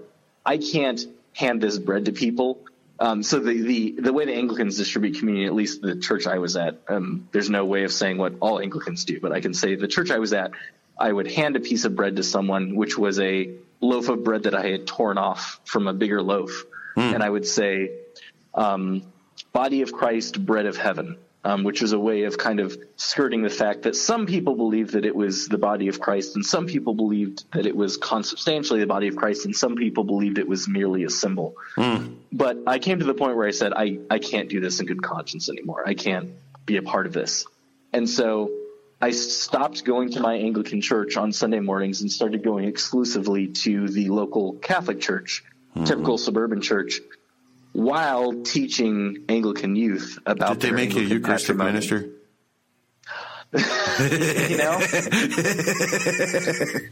I 0.46 0.58
can't 0.58 1.04
hand 1.34 1.60
this 1.60 1.78
bread 1.78 2.04
to 2.04 2.12
people. 2.12 2.60
Um, 2.98 3.22
so 3.22 3.40
the, 3.40 3.60
the, 3.60 3.96
the 3.98 4.12
way 4.12 4.24
the 4.24 4.34
Anglicans 4.34 4.78
distribute 4.78 5.18
communion, 5.18 5.48
at 5.48 5.54
least 5.54 5.82
the 5.82 5.96
church 5.96 6.26
I 6.26 6.38
was 6.38 6.56
at, 6.56 6.80
um, 6.88 7.28
there's 7.32 7.50
no 7.50 7.66
way 7.66 7.84
of 7.84 7.92
saying 7.92 8.16
what 8.16 8.34
all 8.40 8.58
Anglicans 8.58 9.04
do, 9.04 9.20
but 9.20 9.32
I 9.32 9.40
can 9.40 9.52
say 9.52 9.74
the 9.74 9.88
church 9.88 10.10
I 10.10 10.18
was 10.18 10.32
at, 10.32 10.52
I 10.98 11.12
would 11.12 11.30
hand 11.30 11.56
a 11.56 11.60
piece 11.60 11.84
of 11.84 11.94
bread 11.94 12.16
to 12.16 12.22
someone, 12.22 12.74
which 12.74 12.96
was 12.96 13.20
a 13.20 13.50
loaf 13.82 14.08
of 14.08 14.24
bread 14.24 14.44
that 14.44 14.54
I 14.54 14.66
had 14.68 14.86
torn 14.86 15.18
off 15.18 15.60
from 15.64 15.88
a 15.88 15.92
bigger 15.92 16.22
loaf. 16.22 16.64
Mm. 16.96 17.14
And 17.16 17.22
I 17.22 17.28
would 17.28 17.46
say, 17.46 17.90
um, 18.54 19.02
body 19.52 19.82
of 19.82 19.92
Christ, 19.92 20.44
bread 20.46 20.64
of 20.64 20.78
heaven 20.78 21.18
um, 21.46 21.62
which 21.62 21.80
was 21.80 21.92
a 21.92 21.98
way 21.98 22.24
of 22.24 22.36
kind 22.36 22.58
of 22.58 22.76
skirting 22.96 23.42
the 23.42 23.50
fact 23.50 23.82
that 23.82 23.94
some 23.94 24.26
people 24.26 24.56
believed 24.56 24.94
that 24.94 25.04
it 25.04 25.14
was 25.14 25.46
the 25.46 25.58
body 25.58 25.86
of 25.86 26.00
Christ, 26.00 26.34
and 26.34 26.44
some 26.44 26.66
people 26.66 26.92
believed 26.92 27.44
that 27.52 27.66
it 27.66 27.76
was 27.76 27.96
consubstantially 27.96 28.80
the 28.80 28.86
body 28.88 29.06
of 29.06 29.14
Christ, 29.14 29.44
and 29.44 29.54
some 29.54 29.76
people 29.76 30.02
believed 30.02 30.38
it 30.38 30.48
was 30.48 30.66
merely 30.66 31.04
a 31.04 31.10
symbol. 31.10 31.54
Mm. 31.76 32.16
But 32.32 32.58
I 32.66 32.80
came 32.80 32.98
to 32.98 33.04
the 33.04 33.14
point 33.14 33.36
where 33.36 33.46
I 33.46 33.52
said, 33.52 33.72
I, 33.72 34.00
I 34.10 34.18
can't 34.18 34.48
do 34.48 34.58
this 34.58 34.80
in 34.80 34.86
good 34.86 35.00
conscience 35.00 35.48
anymore. 35.48 35.84
I 35.86 35.94
can't 35.94 36.30
be 36.64 36.78
a 36.78 36.82
part 36.82 37.06
of 37.06 37.12
this. 37.12 37.46
And 37.92 38.10
so 38.10 38.50
I 39.00 39.12
stopped 39.12 39.84
going 39.84 40.10
to 40.12 40.20
my 40.20 40.34
Anglican 40.34 40.80
church 40.80 41.16
on 41.16 41.30
Sunday 41.30 41.60
mornings 41.60 42.00
and 42.00 42.10
started 42.10 42.42
going 42.42 42.64
exclusively 42.64 43.46
to 43.62 43.88
the 43.88 44.08
local 44.08 44.54
Catholic 44.54 45.00
church, 45.00 45.44
mm-hmm. 45.76 45.84
typical 45.84 46.18
suburban 46.18 46.60
church 46.60 47.00
while 47.76 48.42
teaching 48.42 49.24
Anglican 49.28 49.76
youth 49.76 50.18
about. 50.24 50.58
Did 50.58 50.60
they 50.60 50.70
make 50.70 50.90
Anglican 50.90 51.10
you 51.10 51.16
a 51.16 51.18
Eucharistic 51.18 51.56
minister? 51.56 52.10
you 53.52 54.56
know, 54.56 54.80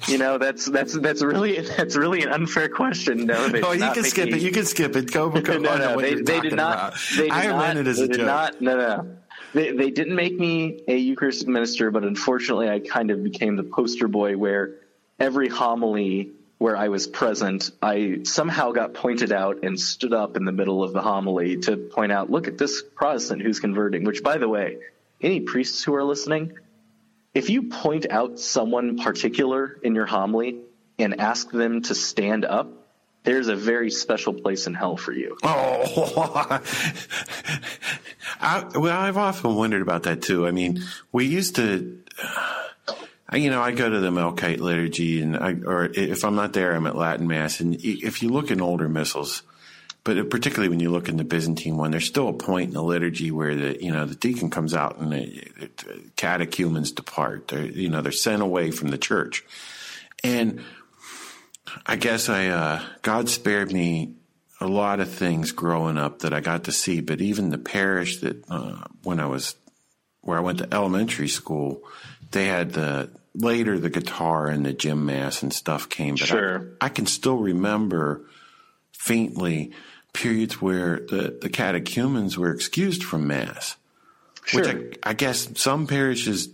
you 0.07 0.19
know 0.19 0.39
that's 0.39 0.67
that's 0.67 0.93
that's 0.99 1.23
really 1.23 1.61
that's 1.61 1.97
really 1.97 2.23
an 2.23 2.29
unfair 2.29 2.69
question. 2.69 3.27
No, 3.27 3.51
oh, 3.65 3.73
you 3.73 3.91
can 3.91 4.05
skip 4.05 4.27
me... 4.27 4.35
it. 4.35 4.43
You 4.43 4.53
can 4.53 4.65
skip 4.65 4.95
it. 4.95 5.11
Go, 5.11 5.31
go. 5.31 5.59
no, 5.59 5.77
no, 5.77 6.01
they, 6.01 6.15
they 6.15 6.41
did 6.41 6.55
not. 6.55 6.95
They 7.17 7.25
did 7.25 7.33
I 7.33 7.47
not, 7.47 7.63
ran 7.63 7.79
it 7.79 7.87
as 7.87 7.99
a 7.99 8.07
joke. 8.07 8.27
Not, 8.27 8.61
no, 8.61 8.77
no. 8.77 9.17
They, 9.53 9.73
they 9.73 9.91
didn't 9.91 10.15
make 10.15 10.39
me 10.39 10.83
a 10.87 10.97
Eucharistic 10.97 11.49
minister, 11.49 11.91
but 11.91 12.05
unfortunately, 12.05 12.69
I 12.69 12.79
kind 12.81 13.11
of 13.11 13.25
became 13.25 13.57
the 13.57 13.65
poster 13.65 14.07
boy 14.07 14.37
where 14.37 14.77
every 15.19 15.49
homily 15.49 16.31
where 16.65 16.79
I 16.79 16.89
was 16.89 17.07
present, 17.07 17.71
I 17.83 18.21
somehow 18.23 18.73
got 18.73 18.95
pointed 18.95 19.33
out 19.33 19.65
and 19.65 19.79
stood 19.79 20.15
up 20.15 20.39
in 20.39 20.47
the 20.47 20.51
middle 20.51 20.83
of 20.83 20.95
the 20.95 21.03
homily 21.03 21.59
to 21.59 21.77
point 21.77 22.11
out, 22.11 22.31
look 22.31 22.49
at 22.49 22.57
this 22.57 22.83
Protestant 22.95 23.43
who's 23.43 23.61
converting, 23.61 24.05
which 24.05 24.23
by 24.23 24.39
the 24.39 24.49
way, 24.49 24.79
any 25.21 25.41
priests 25.41 25.85
who 25.85 25.95
are 25.95 26.03
listening, 26.03 26.55
if 27.35 27.51
you 27.51 27.65
point 27.65 28.07
out 28.09 28.39
someone 28.39 28.97
particular 28.97 29.79
in 29.83 29.95
your 29.95 30.07
homily 30.07 30.61
and 30.99 31.21
ask 31.21 31.51
them 31.51 31.83
to 31.83 31.95
stand 31.95 32.47
up, 32.47 32.73
there's 33.25 33.49
a 33.49 33.57
very 33.57 33.91
special 33.91 34.33
place 34.33 34.67
in 34.67 34.73
hell 34.73 34.97
for 34.97 35.13
you. 35.13 35.37
Oh, 35.47 36.63
I, 38.41 38.65
well, 38.75 38.99
I've 38.99 39.19
often 39.19 39.55
wondered 39.55 39.83
about 39.83 40.05
that 40.05 40.23
too. 40.23 40.47
I 40.47 40.51
mean, 40.51 40.83
we 41.13 41.27
used 41.27 41.57
to, 41.57 41.99
you 43.35 43.51
know, 43.51 43.63
I 43.63 43.73
go 43.73 43.89
to 43.89 44.01
the 44.01 44.11
Melkite 44.11 44.61
liturgy, 44.61 45.23
and 45.23 45.37
I, 45.37 45.57
or 45.65 45.87
if 45.87 46.25
I'm 46.25 46.35
not 46.35 46.53
there, 46.53 46.75
I'm 46.75 46.87
at 46.87 46.97
Latin 46.97 47.27
Mass. 47.27 47.61
And 47.61 47.75
if 47.75 48.23
you 48.23 48.29
look 48.29 48.51
in 48.51 48.61
older 48.61 48.89
missals, 48.89 49.43
but 50.05 50.29
particularly 50.29 50.69
when 50.69 50.81
you 50.81 50.91
look 50.91 51.09
in 51.09 51.17
the 51.17 51.25
Byzantine 51.25 51.79
one, 51.79 51.91
there's 51.91 52.07
still 52.07 52.29
a 52.29 52.35
point 52.35 52.69
in 52.69 52.75
the 52.75 52.83
liturgy 52.83 53.31
where 53.31 53.55
the 53.55 53.83
you 53.83 53.91
know 53.91 54.05
the 54.05 54.15
deacon 54.15 54.51
comes 54.51 54.75
out 54.75 54.99
and 54.99 55.13
the, 55.13 55.43
the 55.59 56.11
catechumens 56.17 56.93
depart. 56.93 57.49
They're, 57.49 57.65
you 57.65 57.89
know, 57.89 58.03
they're 58.03 58.13
sent 58.13 58.43
away 58.43 58.71
from 58.71 58.89
the 58.89 58.99
church, 58.99 59.45
and 60.23 60.61
I 61.87 61.97
guess 61.97 62.29
I 62.29 62.49
uh, 62.49 62.83
God 63.01 63.31
spared 63.31 63.73
me 63.73 64.15
a 64.61 64.67
lot 64.67 65.01
of 65.01 65.11
things 65.11 65.53
growing 65.53 65.97
up 65.97 66.21
that 66.21 66.35
I 66.35 66.41
got 66.41 66.65
to 66.65 66.73
see. 66.73 67.01
But 67.01 67.23
even 67.23 67.49
the 67.49 67.59
parish 67.59 68.19
that 68.19 68.45
uh, 68.51 68.85
when 69.03 69.21
I 69.21 69.27
was 69.27 69.57
where 70.21 70.37
I 70.37 70.43
went 70.43 70.59
to 70.59 70.73
elementary 70.73 71.29
school, 71.29 71.83
they 72.31 72.47
had 72.47 72.73
the 72.75 73.11
later 73.35 73.79
the 73.79 73.91
guitar 73.91 74.47
and 74.47 74.65
the 74.65 74.73
gym 74.73 75.07
mass 75.07 75.43
and 75.43 75.53
stuff 75.53 75.89
came, 75.89 76.15
but 76.15 76.29
sure. 76.29 76.71
I, 76.81 76.87
I 76.87 76.89
can 76.89 77.07
still 77.07 77.37
remember 77.37 78.23
faintly 78.93 79.73
periods 80.13 80.63
where 80.63 81.01
the, 81.01 81.39
the 81.41 81.49
catechumens 81.49 82.39
were 82.39 82.53
excused 82.53 83.03
from 83.03 83.27
mass. 83.27 83.77
Sure. 84.45 84.63
Which 84.63 84.99
I, 85.05 85.11
I 85.11 85.13
guess 85.15 85.49
some 85.61 85.87
parishes 85.87 86.49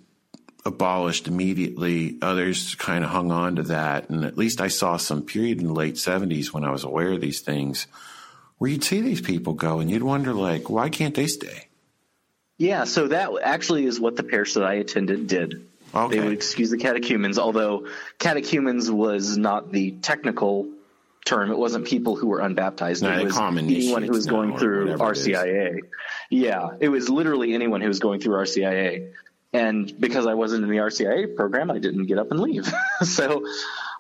abolished 0.65 1.29
immediately. 1.29 2.19
Others 2.23 2.75
kind 2.77 3.05
of 3.05 3.11
hung 3.11 3.31
on 3.31 3.57
to 3.57 3.63
that. 3.65 4.09
And 4.11 4.25
at 4.25 4.39
least 4.39 4.61
I 4.61 4.69
saw 4.69 4.97
some 4.97 5.23
period 5.23 5.61
in 5.61 5.67
the 5.67 5.73
late 5.73 5.95
70s 5.95 6.53
when 6.53 6.65
I 6.65 6.71
was 6.71 6.85
aware 6.85 7.13
of 7.13 7.21
these 7.21 7.41
things 7.41 7.87
where 8.59 8.71
you'd 8.71 8.85
see 8.85 9.01
these 9.01 9.23
people 9.23 9.55
go 9.55 9.81
and 9.81 9.91
you'd 9.91 10.03
wonder, 10.03 10.35
like, 10.35 10.69
why 10.69 10.91
can't 10.91 11.15
they 11.15 11.27
stay? 11.27 11.67
Yeah, 12.59 12.85
so 12.85 13.09
that 13.09 13.31
actually 13.43 13.87
is 13.87 13.99
what 13.99 14.17
the 14.17 14.23
parish 14.23 14.53
that 14.55 14.65
I 14.65 14.75
attended 14.75 15.27
did. 15.27 15.67
Okay. 15.95 16.17
They 16.17 16.25
would 16.25 16.33
excuse 16.33 16.71
the 16.71 16.79
catechumens, 16.79 17.39
although 17.39 17.87
catechumens 18.19 18.91
was 18.91 19.37
not 19.37 19.73
the 19.73 19.93
technical 19.93 20.69
term. 21.25 21.51
It 21.51 21.59
wasn't 21.59 21.87
people 21.87 22.17
who 22.17 22.29
were 22.29 22.41
unbaptized. 22.41 23.03
Not 23.03 23.21
it 23.21 23.25
was 23.25 23.37
anyone 23.37 24.03
who 24.03 24.13
was 24.13 24.27
going 24.27 24.57
through 24.57 24.97
RCIA. 24.97 25.81
Yeah, 26.31 26.71
it 26.81 26.89
was 26.89 27.09
literally 27.09 27.55
anyone 27.55 27.81
who 27.81 27.89
was 27.89 27.99
going 27.99 28.21
through 28.21 28.37
RCIA. 28.37 29.13
And 29.53 29.93
because 29.99 30.27
I 30.27 30.35
wasn't 30.35 30.63
in 30.63 30.71
the 30.71 30.77
RCIA 30.77 31.35
program, 31.35 31.71
I 31.71 31.79
didn't 31.79 32.07
get 32.07 32.19
up 32.19 32.31
and 32.31 32.41
leave. 32.41 32.73
so 33.03 33.45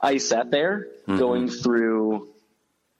I 0.00 0.18
sat 0.18 0.50
there 0.50 0.88
mm-hmm. 1.08 1.18
going 1.18 1.48
through 1.48 2.28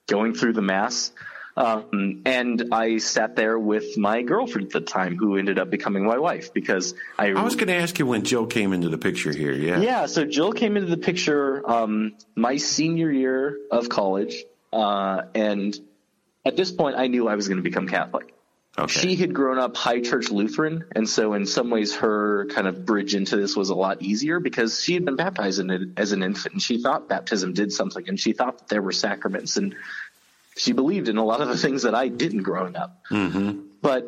going 0.08 0.34
through 0.34 0.54
the 0.54 0.62
mass 0.62 1.12
um, 1.56 2.22
and 2.24 2.68
I 2.72 2.98
sat 2.98 3.36
there 3.36 3.58
with 3.58 3.96
my 3.98 4.22
girlfriend 4.22 4.68
at 4.68 4.72
the 4.72 4.80
time, 4.80 5.16
who 5.16 5.36
ended 5.36 5.58
up 5.58 5.70
becoming 5.70 6.04
my 6.04 6.18
wife, 6.18 6.52
because 6.52 6.94
I. 7.18 7.28
I 7.32 7.42
was 7.42 7.56
going 7.56 7.68
to 7.68 7.74
ask 7.74 7.98
you 7.98 8.06
when 8.06 8.24
Jill 8.24 8.46
came 8.46 8.72
into 8.72 8.88
the 8.88 8.98
picture 8.98 9.32
here. 9.32 9.52
Yeah. 9.52 9.80
Yeah. 9.80 10.06
So 10.06 10.24
Jill 10.24 10.52
came 10.52 10.76
into 10.76 10.88
the 10.88 10.96
picture 10.96 11.68
um, 11.68 12.14
my 12.34 12.56
senior 12.56 13.10
year 13.10 13.58
of 13.70 13.88
college, 13.88 14.44
uh, 14.72 15.22
and 15.34 15.78
at 16.44 16.56
this 16.56 16.70
point, 16.70 16.96
I 16.96 17.08
knew 17.08 17.28
I 17.28 17.34
was 17.34 17.48
going 17.48 17.58
to 17.58 17.62
become 17.62 17.88
Catholic. 17.88 18.34
Okay. 18.78 19.00
She 19.00 19.16
had 19.16 19.34
grown 19.34 19.58
up 19.58 19.76
high 19.76 20.00
church 20.00 20.30
Lutheran, 20.30 20.84
and 20.94 21.08
so 21.08 21.34
in 21.34 21.44
some 21.44 21.70
ways, 21.70 21.96
her 21.96 22.46
kind 22.46 22.68
of 22.68 22.86
bridge 22.86 23.16
into 23.16 23.36
this 23.36 23.56
was 23.56 23.68
a 23.70 23.74
lot 23.74 24.00
easier 24.00 24.38
because 24.38 24.80
she 24.82 24.94
had 24.94 25.04
been 25.04 25.16
baptized 25.16 25.58
in 25.58 25.70
it 25.70 25.88
as 25.96 26.12
an 26.12 26.22
infant, 26.22 26.54
and 26.54 26.62
she 26.62 26.80
thought 26.80 27.08
baptism 27.08 27.52
did 27.52 27.72
something, 27.72 28.08
and 28.08 28.18
she 28.18 28.32
thought 28.32 28.58
that 28.58 28.68
there 28.68 28.80
were 28.80 28.92
sacraments, 28.92 29.56
and 29.56 29.74
she 30.60 30.72
believed 30.72 31.08
in 31.08 31.16
a 31.16 31.24
lot 31.24 31.40
of 31.40 31.48
the 31.48 31.56
things 31.56 31.84
that 31.84 31.94
I 31.94 32.08
didn't 32.08 32.42
growing 32.42 32.76
up. 32.76 33.02
Mm-hmm. 33.10 33.62
But 33.80 34.06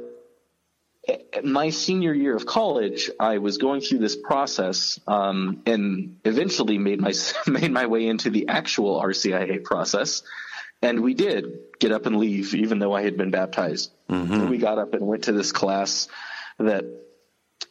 my 1.42 1.70
senior 1.70 2.12
year 2.12 2.36
of 2.36 2.44
college, 2.44 3.10
I 3.18 3.38
was 3.38 3.56
going 3.56 3.80
through 3.80 4.00
this 4.00 4.16
process, 4.16 5.00
um, 5.06 5.62
and 5.64 6.18
eventually 6.26 6.76
made 6.76 7.00
my 7.00 7.14
made 7.46 7.72
my 7.72 7.86
way 7.86 8.06
into 8.06 8.28
the 8.28 8.48
actual 8.48 9.00
RCIA 9.00 9.64
process. 9.64 10.22
And 10.82 11.00
we 11.00 11.14
did 11.14 11.58
get 11.78 11.90
up 11.90 12.04
and 12.04 12.16
leave, 12.16 12.54
even 12.54 12.80
though 12.80 12.92
I 12.92 13.02
had 13.02 13.16
been 13.16 13.30
baptized. 13.30 13.90
Mm-hmm. 14.10 14.48
We 14.50 14.58
got 14.58 14.78
up 14.78 14.92
and 14.92 15.06
went 15.06 15.24
to 15.24 15.32
this 15.32 15.52
class 15.52 16.08
that 16.58 16.84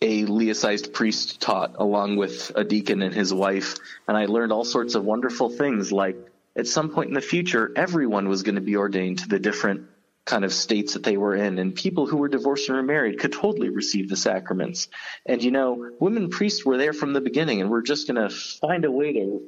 a 0.01 0.25
Laicized 0.25 0.91
priest 0.91 1.39
taught, 1.39 1.75
along 1.77 2.15
with 2.15 2.51
a 2.55 2.63
deacon 2.63 3.03
and 3.03 3.13
his 3.13 3.31
wife, 3.31 3.75
and 4.07 4.17
I 4.17 4.25
learned 4.25 4.51
all 4.51 4.65
sorts 4.65 4.95
of 4.95 5.03
wonderful 5.03 5.49
things 5.49 5.91
like 5.91 6.30
at 6.55 6.67
some 6.67 6.89
point 6.89 7.09
in 7.09 7.13
the 7.13 7.21
future, 7.21 7.71
everyone 7.75 8.27
was 8.27 8.43
going 8.43 8.55
to 8.55 8.61
be 8.61 8.75
ordained 8.75 9.19
to 9.19 9.27
the 9.27 9.39
different 9.39 9.87
kind 10.25 10.45
of 10.45 10.53
states 10.53 10.93
that 10.93 11.03
they 11.03 11.17
were 11.17 11.35
in, 11.35 11.57
and 11.57 11.73
people 11.73 12.05
who 12.05 12.17
were 12.17 12.27
divorced 12.27 12.69
and 12.69 12.77
remarried 12.77 13.19
could 13.19 13.33
totally 13.33 13.69
receive 13.69 14.09
the 14.09 14.15
sacraments. 14.15 14.87
And 15.25 15.43
you 15.43 15.51
know, 15.51 15.91
women 15.99 16.29
priests 16.29 16.65
were 16.65 16.77
there 16.77 16.93
from 16.93 17.13
the 17.13 17.21
beginning, 17.21 17.61
and 17.61 17.69
we're 17.69 17.81
just 17.81 18.07
going 18.07 18.29
to 18.29 18.33
find 18.33 18.85
a 18.85 18.91
way 18.91 19.13
to 19.13 19.41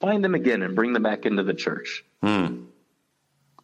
find 0.00 0.24
them 0.24 0.34
again 0.34 0.62
and 0.62 0.74
bring 0.74 0.92
them 0.92 1.02
back 1.02 1.26
into 1.26 1.42
the 1.42 1.54
church. 1.54 2.04
Hmm. 2.22 2.64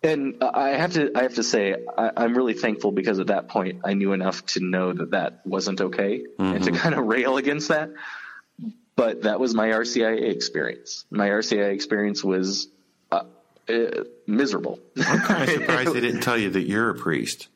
And 0.04 0.42
I 0.42 0.70
have 0.70 0.94
to, 0.94 1.12
I 1.14 1.22
have 1.22 1.36
to 1.36 1.44
say, 1.44 1.76
I, 1.96 2.24
am 2.24 2.36
really 2.36 2.54
thankful 2.54 2.90
because 2.90 3.20
at 3.20 3.28
that 3.28 3.48
point 3.48 3.82
I 3.84 3.94
knew 3.94 4.12
enough 4.12 4.44
to 4.46 4.60
know 4.60 4.92
that 4.92 5.12
that 5.12 5.46
wasn't 5.46 5.80
okay, 5.80 6.20
mm-hmm. 6.20 6.42
and 6.42 6.64
to 6.64 6.70
mm-hmm. 6.70 6.80
kind 6.80 6.94
of 6.96 7.06
rail 7.06 7.36
against 7.36 7.68
that. 7.68 7.90
But 8.96 9.22
that 9.22 9.40
was 9.40 9.54
my 9.54 9.68
RCIA 9.68 10.34
experience. 10.34 11.06
My 11.10 11.28
RCIA 11.28 11.72
experience 11.72 12.22
was 12.22 12.68
uh, 13.72 14.04
miserable. 14.26 14.78
I'm 15.06 15.20
kind 15.20 15.42
of 15.42 15.50
surprised 15.54 15.92
they 15.92 16.00
didn't 16.00 16.20
tell 16.20 16.38
you 16.38 16.50
that 16.50 16.62
you're 16.62 16.90
a 16.90 16.94
priest. 16.94 17.48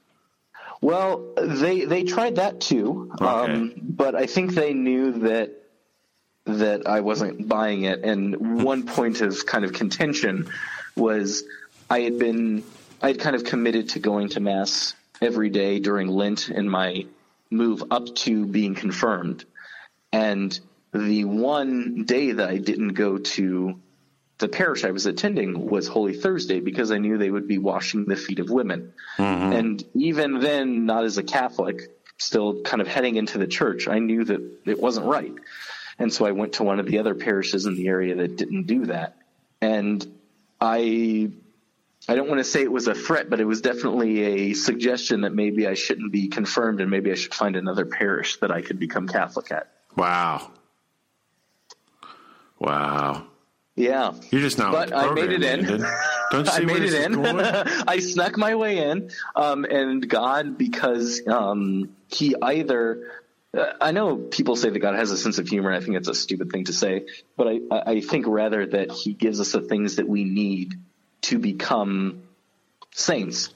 Well, 0.81 1.35
they 1.37 1.85
they 1.85 2.05
tried 2.05 2.37
that 2.37 2.61
too, 2.61 3.11
okay. 3.15 3.25
um, 3.25 3.75
but 3.81 4.15
I 4.15 4.27
think 4.27 4.55
they 4.55 4.75
knew 4.75 5.13
that 5.21 5.53
that 6.45 6.87
I 6.87 7.01
wasn't 7.01 7.49
buying 7.49 7.83
it. 7.83 8.05
And 8.05 8.63
one 8.63 8.87
point 8.87 9.21
of 9.21 9.47
kind 9.47 9.65
of 9.65 9.73
contention 9.73 10.49
was 10.95 11.45
I 11.91 12.01
had 12.01 12.19
been 12.19 12.63
I 13.03 13.09
had 13.09 13.21
kind 13.21 13.37
of 13.37 13.45
committed 13.45 13.91
to 13.91 13.99
going 13.99 14.29
to 14.31 14.41
mass 14.41 14.95
every 15.21 15.51
day 15.51 15.81
during 15.81 16.09
Lent 16.09 16.51
in 16.51 16.69
my 16.69 17.07
move 17.51 17.83
up 17.91 18.15
to 18.15 18.47
being 18.47 18.75
confirmed, 18.75 19.45
and 20.13 20.59
the 20.93 21.25
one 21.25 22.05
day 22.05 22.33
that 22.33 22.49
I 22.49 22.59
didn't 22.59 22.95
go 22.95 23.19
to 23.19 23.81
the 24.39 24.49
parish 24.49 24.85
I 24.85 24.91
was 24.91 25.07
attending 25.07 25.67
was 25.67 25.89
Holy 25.89 26.15
Thursday 26.15 26.61
because 26.61 26.91
I 26.91 26.99
knew 26.99 27.17
they 27.17 27.31
would 27.31 27.49
be 27.49 27.59
washing 27.59 28.05
the 28.05 28.17
feet 28.17 28.39
of 28.39 28.51
women. 28.51 28.93
Mm-hmm. 29.17 29.53
And 29.53 29.85
even 29.95 30.41
then, 30.41 30.85
not 30.85 31.05
as 31.05 31.17
a 31.17 31.23
Catholic, 31.23 31.91
still 32.19 32.63
kind 32.63 32.81
of 32.81 32.87
heading 32.87 33.17
into 33.17 33.39
the 33.39 33.47
church, 33.47 33.89
I 33.89 33.99
knew 33.99 34.25
that 34.25 34.41
it 34.67 34.81
wasn't 34.81 35.07
right. 35.07 35.33
And 35.99 36.13
so 36.13 36.27
I 36.27 36.33
went 36.33 36.55
to 36.55 36.65
one 36.65 36.81
of 36.81 36.87
the 36.87 36.99
other 36.99 37.15
parishes 37.15 37.65
in 37.65 37.75
the 37.75 37.89
area 37.89 38.15
that 38.17 38.37
didn't 38.37 38.67
do 38.67 38.87
that. 38.87 39.17
And 39.63 40.07
I 40.61 41.31
I 42.09 42.15
don't 42.15 42.29
want 42.29 42.39
to 42.39 42.45
say 42.45 42.63
it 42.63 42.71
was 42.71 42.87
a 42.87 42.95
threat, 42.95 43.29
but 43.31 43.41
it 43.41 43.45
was 43.45 43.63
definitely 43.63 44.23
a 44.23 44.53
suggestion 44.55 45.23
that 45.23 45.35
maybe 45.35 45.67
I 45.67 45.75
shouldn't 45.75 46.13
be 46.13 46.29
confirmed 46.29 46.81
and 46.81 46.91
maybe 46.91 47.11
I 47.11 47.15
should 47.15 47.35
find 47.35 47.57
another 47.57 47.85
parish 47.85 48.37
that 48.41 48.51
I 48.51 48.63
could 48.63 48.79
become 48.79 49.09
Catholic 49.09 49.51
at. 49.51 49.73
Wow. 49.97 50.53
Wow. 52.59 53.27
Yeah. 53.77 54.15
You're 54.31 54.41
just 54.41 54.57
not. 54.57 54.73
But 54.73 54.97
I 54.97 55.13
made 55.13 55.31
it 55.31 55.43
in. 55.43 55.65
Don't 56.31 56.49
I 56.53 56.61
made 56.61 56.83
it 56.83 56.95
in. 56.95 57.25
I 57.89 57.99
snuck 58.01 58.39
my 58.39 58.55
way 58.55 58.79
in. 58.79 59.11
Um, 59.37 59.65
and 59.65 60.09
God, 60.09 60.59
because 60.59 61.23
um, 61.29 61.95
He 62.09 62.35
either. 62.41 63.13
Uh, 63.57 63.73
I 63.81 63.93
know 63.93 64.17
people 64.17 64.57
say 64.57 64.71
that 64.71 64.79
God 64.79 64.97
has 64.97 65.11
a 65.11 65.17
sense 65.17 65.39
of 65.39 65.47
humor. 65.47 65.73
I 65.73 65.81
think 65.81 65.97
it's 65.97 66.09
a 66.09 66.15
stupid 66.15 66.51
thing 66.51 66.65
to 66.65 66.73
say, 66.73 67.07
but 67.37 67.47
I, 67.47 67.61
I 67.71 68.01
think 68.01 68.27
rather 68.27 68.67
that 68.67 68.93
He 68.93 69.13
gives 69.13 69.41
us 69.41 69.53
the 69.53 69.61
things 69.61 69.97
that 69.97 70.09
we 70.09 70.25
need 70.25 70.75
to 71.23 71.39
become 71.39 72.23
saints. 72.93 73.51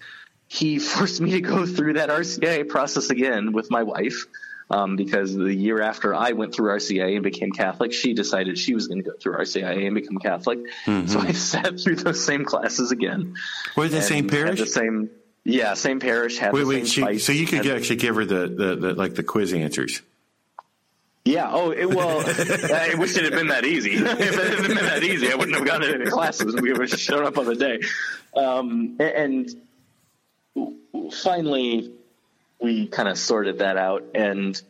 He 0.49 0.79
forced 0.81 1.21
me 1.21 1.33
to 1.33 1.41
go 1.41 1.64
through 1.64 1.95
that 1.95 2.11
RCIA 2.11 2.68
process 2.68 3.09
again 3.09 3.53
with 3.53 3.71
my 3.71 3.85
wife 3.85 4.27
um, 4.71 4.97
because 4.97 5.35
the 5.35 5.53
year 5.53 5.81
after 5.83 6.14
I 6.14 6.33
went 6.33 6.55
through 6.55 6.71
RCIA 6.71 7.14
and 7.14 7.23
became 7.23 7.51
Catholic, 7.51 7.93
she 7.93 8.14
decided 8.14 8.57
she 8.57 8.75
was 8.75 8.87
going 8.87 9.03
to 9.03 9.11
go 9.11 9.16
through 9.16 9.35
RCIA 9.35 9.87
and 9.87 9.95
become 9.95 10.18
Catholic. 10.18 10.61
Mm-hmm. 10.87 11.09
So 11.09 11.21
I 11.21 11.33
sat 11.33 11.81
through 11.81 11.97
those 11.97 12.25
same 12.25 12.45
classes 12.45 12.93
again. 12.93 13.35
Were 13.77 13.89
the 13.89 14.03
same 14.03 14.29
parish? 14.29 14.61
The 14.61 14.66
same, 14.66 15.11
yeah, 15.45 15.75
same 15.75 15.99
parish. 15.99 16.39
Had 16.39 16.53
wait, 16.53 16.66
wait. 16.66 16.87
She, 16.87 17.18
so 17.18 17.33
you 17.33 17.47
could 17.47 17.66
actually 17.66 17.97
give 17.97 18.14
her 18.14 18.25
the, 18.25 18.47
the, 18.47 18.77
the 18.77 18.95
like 18.95 19.14
the 19.14 19.25
quiz 19.25 19.53
answers. 19.53 20.03
Yeah. 21.25 21.51
Oh, 21.51 21.71
it, 21.71 21.87
well, 21.87 22.21
I 22.27 22.95
wish 22.97 23.16
it 23.16 23.25
had 23.25 23.33
been 23.33 23.49
that 23.49 23.64
easy. 23.64 23.95
if 23.95 24.21
it 24.21 24.59
had 24.59 24.66
been 24.66 24.77
that 24.77 25.03
easy, 25.03 25.33
I 25.33 25.35
wouldn't 25.35 25.57
have 25.57 25.66
gone 25.66 25.81
to 25.81 25.95
any 25.95 26.07
classes. 26.07 26.55
We 26.55 26.73
would 26.73 26.91
have 26.91 27.01
shown 27.01 27.27
up 27.27 27.37
on 27.37 27.47
the 27.47 27.57
day. 27.57 27.81
Um, 28.35 28.97
and 29.01 29.51
finally, 31.12 31.93
we 32.61 32.87
kind 32.87 33.09
of 33.09 33.19
sorted 33.19 33.59
that 33.59 33.77
out, 33.77 34.05
and 34.15 34.61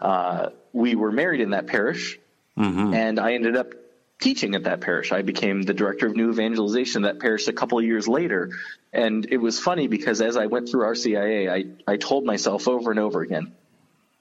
uh, 0.00 0.50
we 0.72 0.94
were 0.94 1.12
married 1.12 1.40
in 1.40 1.50
that 1.50 1.66
parish, 1.66 2.18
mm-hmm. 2.58 2.94
and 2.94 3.18
I 3.18 3.34
ended 3.34 3.56
up 3.56 3.72
teaching 4.18 4.54
at 4.54 4.64
that 4.64 4.80
parish. 4.80 5.12
I 5.12 5.22
became 5.22 5.62
the 5.62 5.74
director 5.74 6.06
of 6.06 6.16
new 6.16 6.30
evangelization 6.30 7.04
at 7.04 7.14
that 7.14 7.20
parish 7.20 7.48
a 7.48 7.52
couple 7.52 7.78
of 7.78 7.84
years 7.84 8.08
later, 8.08 8.50
and 8.92 9.26
it 9.30 9.38
was 9.38 9.58
funny 9.58 9.86
because 9.88 10.20
as 10.20 10.36
I 10.36 10.46
went 10.46 10.68
through 10.68 10.84
RCIA, 10.84 11.50
I 11.50 11.92
I 11.92 11.96
told 11.96 12.24
myself 12.24 12.68
over 12.68 12.90
and 12.90 13.00
over 13.00 13.22
again, 13.22 13.52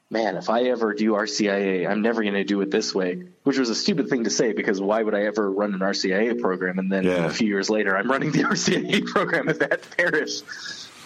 man, 0.10 0.38
if 0.38 0.50
I 0.50 0.64
ever 0.64 0.94
do 0.94 1.14
RCIA, 1.14 1.90
I'm 1.90 2.02
never 2.02 2.22
going 2.22 2.36
to 2.36 2.44
do 2.44 2.62
it 2.62 2.72
this 2.72 2.94
way, 2.94 3.24
which 3.44 3.58
was 3.58 3.70
a 3.70 3.76
stupid 3.76 4.10
thing 4.10 4.26
to 4.26 4.30
say 4.30 4.54
because 4.54 4.80
why 4.80 5.02
would 5.02 5.16
I 5.16 5.24
ever 5.24 5.52
run 5.52 5.74
an 5.74 5.80
RCIA 5.80 6.40
program? 6.40 6.80
And 6.80 6.92
then 6.92 7.04
yeah. 7.04 7.26
a 7.26 7.30
few 7.30 7.48
years 7.48 7.70
later, 7.70 7.98
I'm 7.98 8.10
running 8.10 8.32
the 8.32 8.44
RCIA 8.56 9.06
program 9.06 9.50
at 9.50 9.60
that 9.60 9.82
parish. 9.98 10.42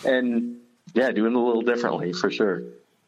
And 0.06 0.58
yeah, 0.94 1.12
doing 1.12 1.34
it 1.34 1.38
a 1.38 1.40
little 1.40 1.62
differently 1.62 2.14
for 2.14 2.30
sure. 2.30 2.64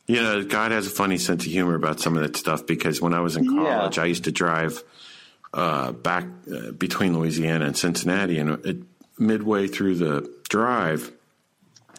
You 0.07 0.21
know, 0.21 0.43
God 0.43 0.71
has 0.71 0.87
a 0.87 0.89
funny 0.89 1.17
sense 1.17 1.45
of 1.45 1.51
humor 1.51 1.75
about 1.75 1.99
some 1.99 2.17
of 2.17 2.23
that 2.23 2.35
stuff 2.35 2.65
because 2.65 3.01
when 3.01 3.13
I 3.13 3.21
was 3.21 3.37
in 3.37 3.45
college, 3.47 3.97
yeah. 3.97 4.03
I 4.03 4.07
used 4.07 4.25
to 4.25 4.31
drive 4.31 4.83
uh, 5.53 5.91
back 5.91 6.25
uh, 6.51 6.71
between 6.71 7.17
Louisiana 7.17 7.65
and 7.65 7.77
Cincinnati, 7.77 8.39
and 8.39 8.65
it, 8.65 8.77
midway 9.17 9.67
through 9.67 9.95
the 9.95 10.33
drive, 10.49 11.11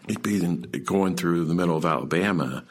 it'd 0.09 0.22
be 0.22 0.41
going 0.80 1.16
through 1.16 1.45
the 1.45 1.55
middle 1.55 1.76
of 1.76 1.85
Alabama, 1.85 2.64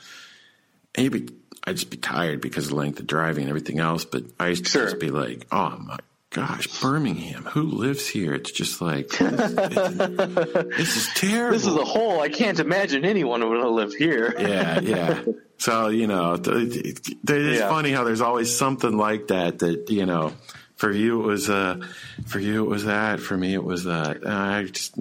and 0.96 1.04
you'd 1.04 1.28
be, 1.28 1.34
I'd 1.64 1.78
just 1.78 1.90
be 1.90 1.98
tired 1.98 2.42
because 2.42 2.66
of 2.66 2.72
the 2.72 2.76
length 2.76 3.00
of 3.00 3.08
driving 3.08 3.44
and 3.44 3.50
everything 3.50 3.80
else. 3.80 4.06
But 4.06 4.26
I 4.40 4.50
used 4.50 4.66
to 4.66 4.72
sure. 4.72 4.86
just 4.86 5.00
be 5.00 5.12
like, 5.12 5.48
"Oh 5.52 5.78
my 5.78 5.98
gosh, 6.32 6.68
Birmingham, 6.82 7.44
who 7.44 7.64
lives 7.64 8.08
here? 8.08 8.34
It's 8.34 8.52
just 8.52 8.82
like, 8.82 9.10
this, 9.10 9.54
this 9.54 10.98
is 10.98 11.10
terrible. 11.14 11.54
This 11.54 11.68
is 11.68 11.76
a 11.76 11.86
hole. 11.86 12.20
I 12.22 12.30
can't 12.30 12.60
imagine 12.60 13.06
anyone 13.06 13.48
would 13.48 13.64
live 13.68 13.94
here. 13.94 14.34
yeah, 14.40 14.80
yeah. 14.80 15.22
So, 15.58 15.90
you 15.90 16.08
know, 16.08 16.42
it's 16.44 17.12
yeah. 17.30 17.70
funny 17.70 17.92
how 17.92 18.04
there's 18.04 18.22
always 18.22 18.58
something 18.58 18.98
like 18.98 19.28
that 19.28 19.60
that, 19.60 19.92
you 19.92 20.08
know, 20.08 20.34
for 20.76 20.92
you 20.92 21.22
it 21.22 21.28
was 21.28 21.48
uh 21.48 21.78
for 22.26 22.40
you 22.40 22.66
it 22.66 22.68
was 22.68 22.86
that 22.86 23.20
for 23.20 23.38
me 23.38 23.54
it 23.54 23.64
was 23.64 23.84
that 23.84 24.26
i 24.26 24.64
just 24.64 24.98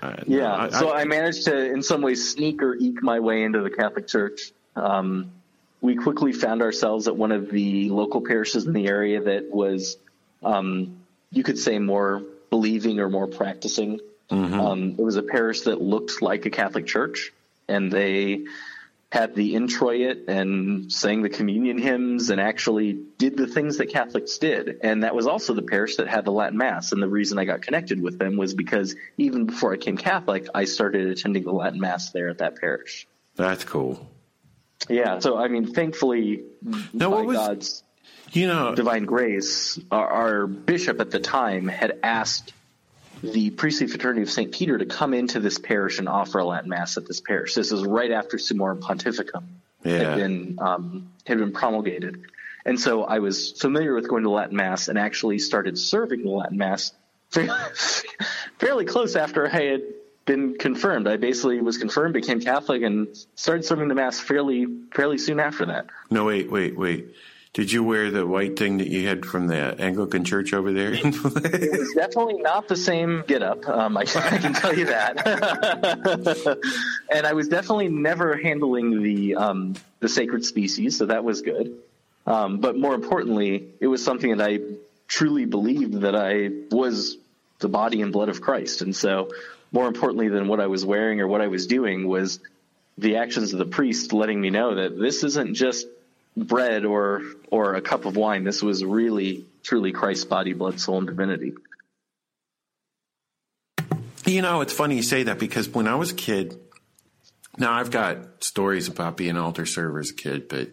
I, 0.00 0.22
yeah 0.28 0.54
I, 0.54 0.70
so 0.70 0.90
I, 0.90 1.00
I, 1.00 1.04
managed 1.06 1.46
to 1.46 1.72
in 1.72 1.82
some 1.82 2.02
ways 2.02 2.30
sneak 2.30 2.62
or 2.62 2.76
eke 2.76 3.02
my 3.02 3.18
way 3.18 3.42
into 3.42 3.60
the 3.60 3.70
catholic 3.70 4.06
church 4.06 4.52
um, 4.76 5.32
we 5.80 5.96
quickly 5.96 6.32
found 6.32 6.62
ourselves 6.62 7.08
at 7.08 7.16
one 7.16 7.32
of 7.32 7.50
the 7.50 7.90
local 7.90 8.20
parishes 8.20 8.64
in 8.64 8.72
the 8.72 8.86
area 8.86 9.20
that 9.20 9.50
was 9.50 9.96
um, 10.42 11.00
you 11.30 11.42
could 11.42 11.58
say 11.58 11.78
more 11.78 12.22
believing 12.50 13.00
or 13.00 13.08
more 13.08 13.26
practicing. 13.26 14.00
Mm-hmm. 14.30 14.60
Um, 14.60 14.90
it 14.98 15.02
was 15.02 15.16
a 15.16 15.22
parish 15.22 15.62
that 15.62 15.80
looked 15.80 16.20
like 16.22 16.46
a 16.46 16.50
Catholic 16.50 16.86
church, 16.86 17.32
and 17.66 17.90
they 17.90 18.44
had 19.10 19.34
the 19.34 19.54
introit 19.54 20.28
and 20.28 20.92
sang 20.92 21.22
the 21.22 21.30
communion 21.30 21.78
hymns 21.78 22.28
and 22.28 22.40
actually 22.40 22.92
did 23.16 23.38
the 23.38 23.46
things 23.46 23.78
that 23.78 23.86
Catholics 23.86 24.36
did. 24.36 24.80
And 24.82 25.02
that 25.02 25.14
was 25.14 25.26
also 25.26 25.54
the 25.54 25.62
parish 25.62 25.96
that 25.96 26.08
had 26.08 26.26
the 26.26 26.30
Latin 26.30 26.58
Mass. 26.58 26.92
And 26.92 27.02
the 27.02 27.08
reason 27.08 27.38
I 27.38 27.46
got 27.46 27.62
connected 27.62 28.02
with 28.02 28.18
them 28.18 28.36
was 28.36 28.52
because 28.52 28.96
even 29.16 29.46
before 29.46 29.72
I 29.72 29.76
became 29.76 29.96
Catholic, 29.96 30.48
I 30.54 30.66
started 30.66 31.08
attending 31.08 31.44
the 31.44 31.52
Latin 31.52 31.80
Mass 31.80 32.10
there 32.10 32.28
at 32.28 32.38
that 32.38 32.56
parish. 32.56 33.06
That's 33.34 33.64
cool. 33.64 34.06
Yeah. 34.90 35.20
So, 35.20 35.38
I 35.38 35.48
mean, 35.48 35.72
thankfully, 35.72 36.44
now, 36.92 37.10
by 37.10 37.22
was, 37.22 37.36
God's 37.36 37.82
you 38.32 38.46
know, 38.46 38.74
divine 38.74 39.04
grace, 39.04 39.78
our, 39.90 40.08
our 40.08 40.46
bishop 40.46 41.00
at 41.00 41.10
the 41.10 41.20
time 41.20 41.68
had 41.68 41.98
asked 42.02 42.52
the 43.22 43.50
priestly 43.50 43.86
fraternity 43.86 44.22
of 44.22 44.30
St. 44.30 44.52
Peter 44.52 44.78
to 44.78 44.86
come 44.86 45.14
into 45.14 45.40
this 45.40 45.58
parish 45.58 45.98
and 45.98 46.08
offer 46.08 46.38
a 46.38 46.44
Latin 46.44 46.70
Mass 46.70 46.96
at 46.96 47.06
this 47.06 47.20
parish. 47.20 47.54
This 47.54 47.72
is 47.72 47.84
right 47.84 48.10
after 48.10 48.36
Summorum 48.36 48.80
Pontificum 48.80 49.44
yeah. 49.84 49.98
had 49.98 50.16
been 50.16 50.58
um, 50.60 51.10
had 51.26 51.38
been 51.38 51.52
promulgated, 51.52 52.26
and 52.64 52.78
so 52.78 53.04
I 53.04 53.18
was 53.18 53.52
familiar 53.52 53.94
with 53.94 54.08
going 54.08 54.24
to 54.24 54.30
Latin 54.30 54.56
Mass 54.56 54.88
and 54.88 54.98
actually 54.98 55.38
started 55.38 55.78
serving 55.78 56.22
the 56.22 56.30
Latin 56.30 56.58
Mass 56.58 56.92
fairly 58.58 58.84
close 58.84 59.16
after 59.16 59.46
I 59.46 59.62
had 59.62 59.82
been 60.24 60.56
confirmed. 60.58 61.08
I 61.08 61.16
basically 61.16 61.60
was 61.60 61.78
confirmed, 61.78 62.14
became 62.14 62.40
Catholic, 62.40 62.82
and 62.82 63.08
started 63.34 63.64
serving 63.64 63.88
the 63.88 63.94
Mass 63.94 64.20
fairly 64.20 64.66
fairly 64.92 65.18
soon 65.18 65.40
after 65.40 65.66
that. 65.66 65.86
No, 66.10 66.24
wait, 66.24 66.50
wait, 66.50 66.76
wait. 66.76 67.14
Did 67.58 67.72
you 67.72 67.82
wear 67.82 68.08
the 68.12 68.24
white 68.24 68.56
thing 68.56 68.78
that 68.78 68.86
you 68.86 69.08
had 69.08 69.26
from 69.26 69.48
the 69.48 69.74
Anglican 69.80 70.24
church 70.24 70.52
over 70.52 70.72
there? 70.72 70.92
it 70.94 71.02
was 71.02 71.92
definitely 71.92 72.40
not 72.40 72.68
the 72.68 72.76
same 72.76 73.24
get 73.26 73.42
up. 73.42 73.68
Um, 73.68 73.96
I, 73.96 74.02
I, 74.14 74.38
can 74.38 74.54
tell 74.54 74.78
you 74.78 74.84
that. 74.84 75.26
and 77.12 77.26
I 77.26 77.32
was 77.32 77.48
definitely 77.48 77.88
never 77.88 78.36
handling 78.36 79.02
the 79.02 79.34
um, 79.34 79.74
the 79.98 80.08
sacred 80.08 80.44
species, 80.44 80.98
so 80.98 81.06
that 81.06 81.24
was 81.24 81.42
good. 81.42 81.76
Um, 82.28 82.60
but 82.60 82.78
more 82.78 82.94
importantly, 82.94 83.70
it 83.80 83.88
was 83.88 84.04
something 84.04 84.36
that 84.36 84.48
I 84.48 84.60
truly 85.08 85.44
believed 85.44 86.02
that 86.02 86.14
I 86.14 86.50
was 86.70 87.16
the 87.58 87.68
body 87.68 88.02
and 88.02 88.12
blood 88.12 88.28
of 88.28 88.40
Christ. 88.40 88.82
And 88.82 88.94
so, 88.94 89.32
more 89.72 89.88
importantly 89.88 90.28
than 90.28 90.46
what 90.46 90.60
I 90.60 90.68
was 90.68 90.84
wearing 90.84 91.20
or 91.20 91.26
what 91.26 91.40
I 91.40 91.48
was 91.48 91.66
doing 91.66 92.06
was 92.06 92.38
the 92.98 93.16
actions 93.16 93.52
of 93.52 93.58
the 93.58 93.66
priest 93.66 94.12
letting 94.12 94.40
me 94.40 94.50
know 94.50 94.76
that 94.76 94.96
this 94.96 95.24
isn't 95.24 95.56
just 95.56 95.88
bread 96.46 96.84
or 96.84 97.22
or 97.50 97.74
a 97.74 97.80
cup 97.80 98.04
of 98.04 98.16
wine. 98.16 98.44
This 98.44 98.62
was 98.62 98.84
really 98.84 99.46
truly 99.62 99.92
Christ's 99.92 100.24
body, 100.24 100.52
blood, 100.52 100.80
soul, 100.80 100.98
and 100.98 101.06
divinity. 101.06 101.54
You 104.26 104.42
know, 104.42 104.60
it's 104.60 104.72
funny 104.72 104.96
you 104.96 105.02
say 105.02 105.24
that 105.24 105.38
because 105.38 105.68
when 105.68 105.88
I 105.88 105.94
was 105.94 106.10
a 106.10 106.14
kid, 106.14 106.58
now 107.56 107.72
I've 107.72 107.90
got 107.90 108.44
stories 108.44 108.88
about 108.88 109.16
being 109.16 109.30
an 109.30 109.36
altar 109.38 109.64
server 109.64 110.00
as 110.00 110.10
a 110.10 110.14
kid, 110.14 110.48
but 110.48 110.68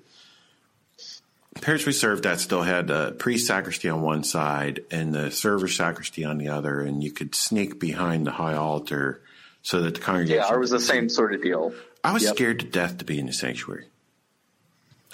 parish 1.61 1.85
we 1.85 1.93
served 1.93 2.23
that 2.23 2.39
still 2.39 2.63
had 2.63 2.89
a 2.89 3.13
priest 3.13 3.47
sacristy 3.47 3.89
on 3.89 4.01
one 4.01 4.23
side 4.23 4.83
and 4.91 5.13
the 5.13 5.31
server 5.31 5.67
sacristy 5.67 6.25
on 6.25 6.37
the 6.37 6.49
other, 6.49 6.81
and 6.81 7.03
you 7.03 7.11
could 7.11 7.33
sneak 7.33 7.79
behind 7.79 8.27
the 8.27 8.31
high 8.31 8.55
altar 8.55 9.21
so 9.61 9.81
that 9.81 9.95
the 9.95 9.99
congregation. 10.01 10.43
Yeah, 10.47 10.53
it 10.53 10.59
was 10.59 10.71
the 10.71 10.79
same 10.79 11.09
sort 11.09 11.33
of 11.33 11.41
deal. 11.41 11.73
I 12.03 12.13
was 12.13 12.23
yep. 12.23 12.35
scared 12.35 12.59
to 12.59 12.65
death 12.65 12.97
to 12.99 13.05
be 13.05 13.19
in 13.19 13.25
the 13.25 13.33
sanctuary. 13.33 13.87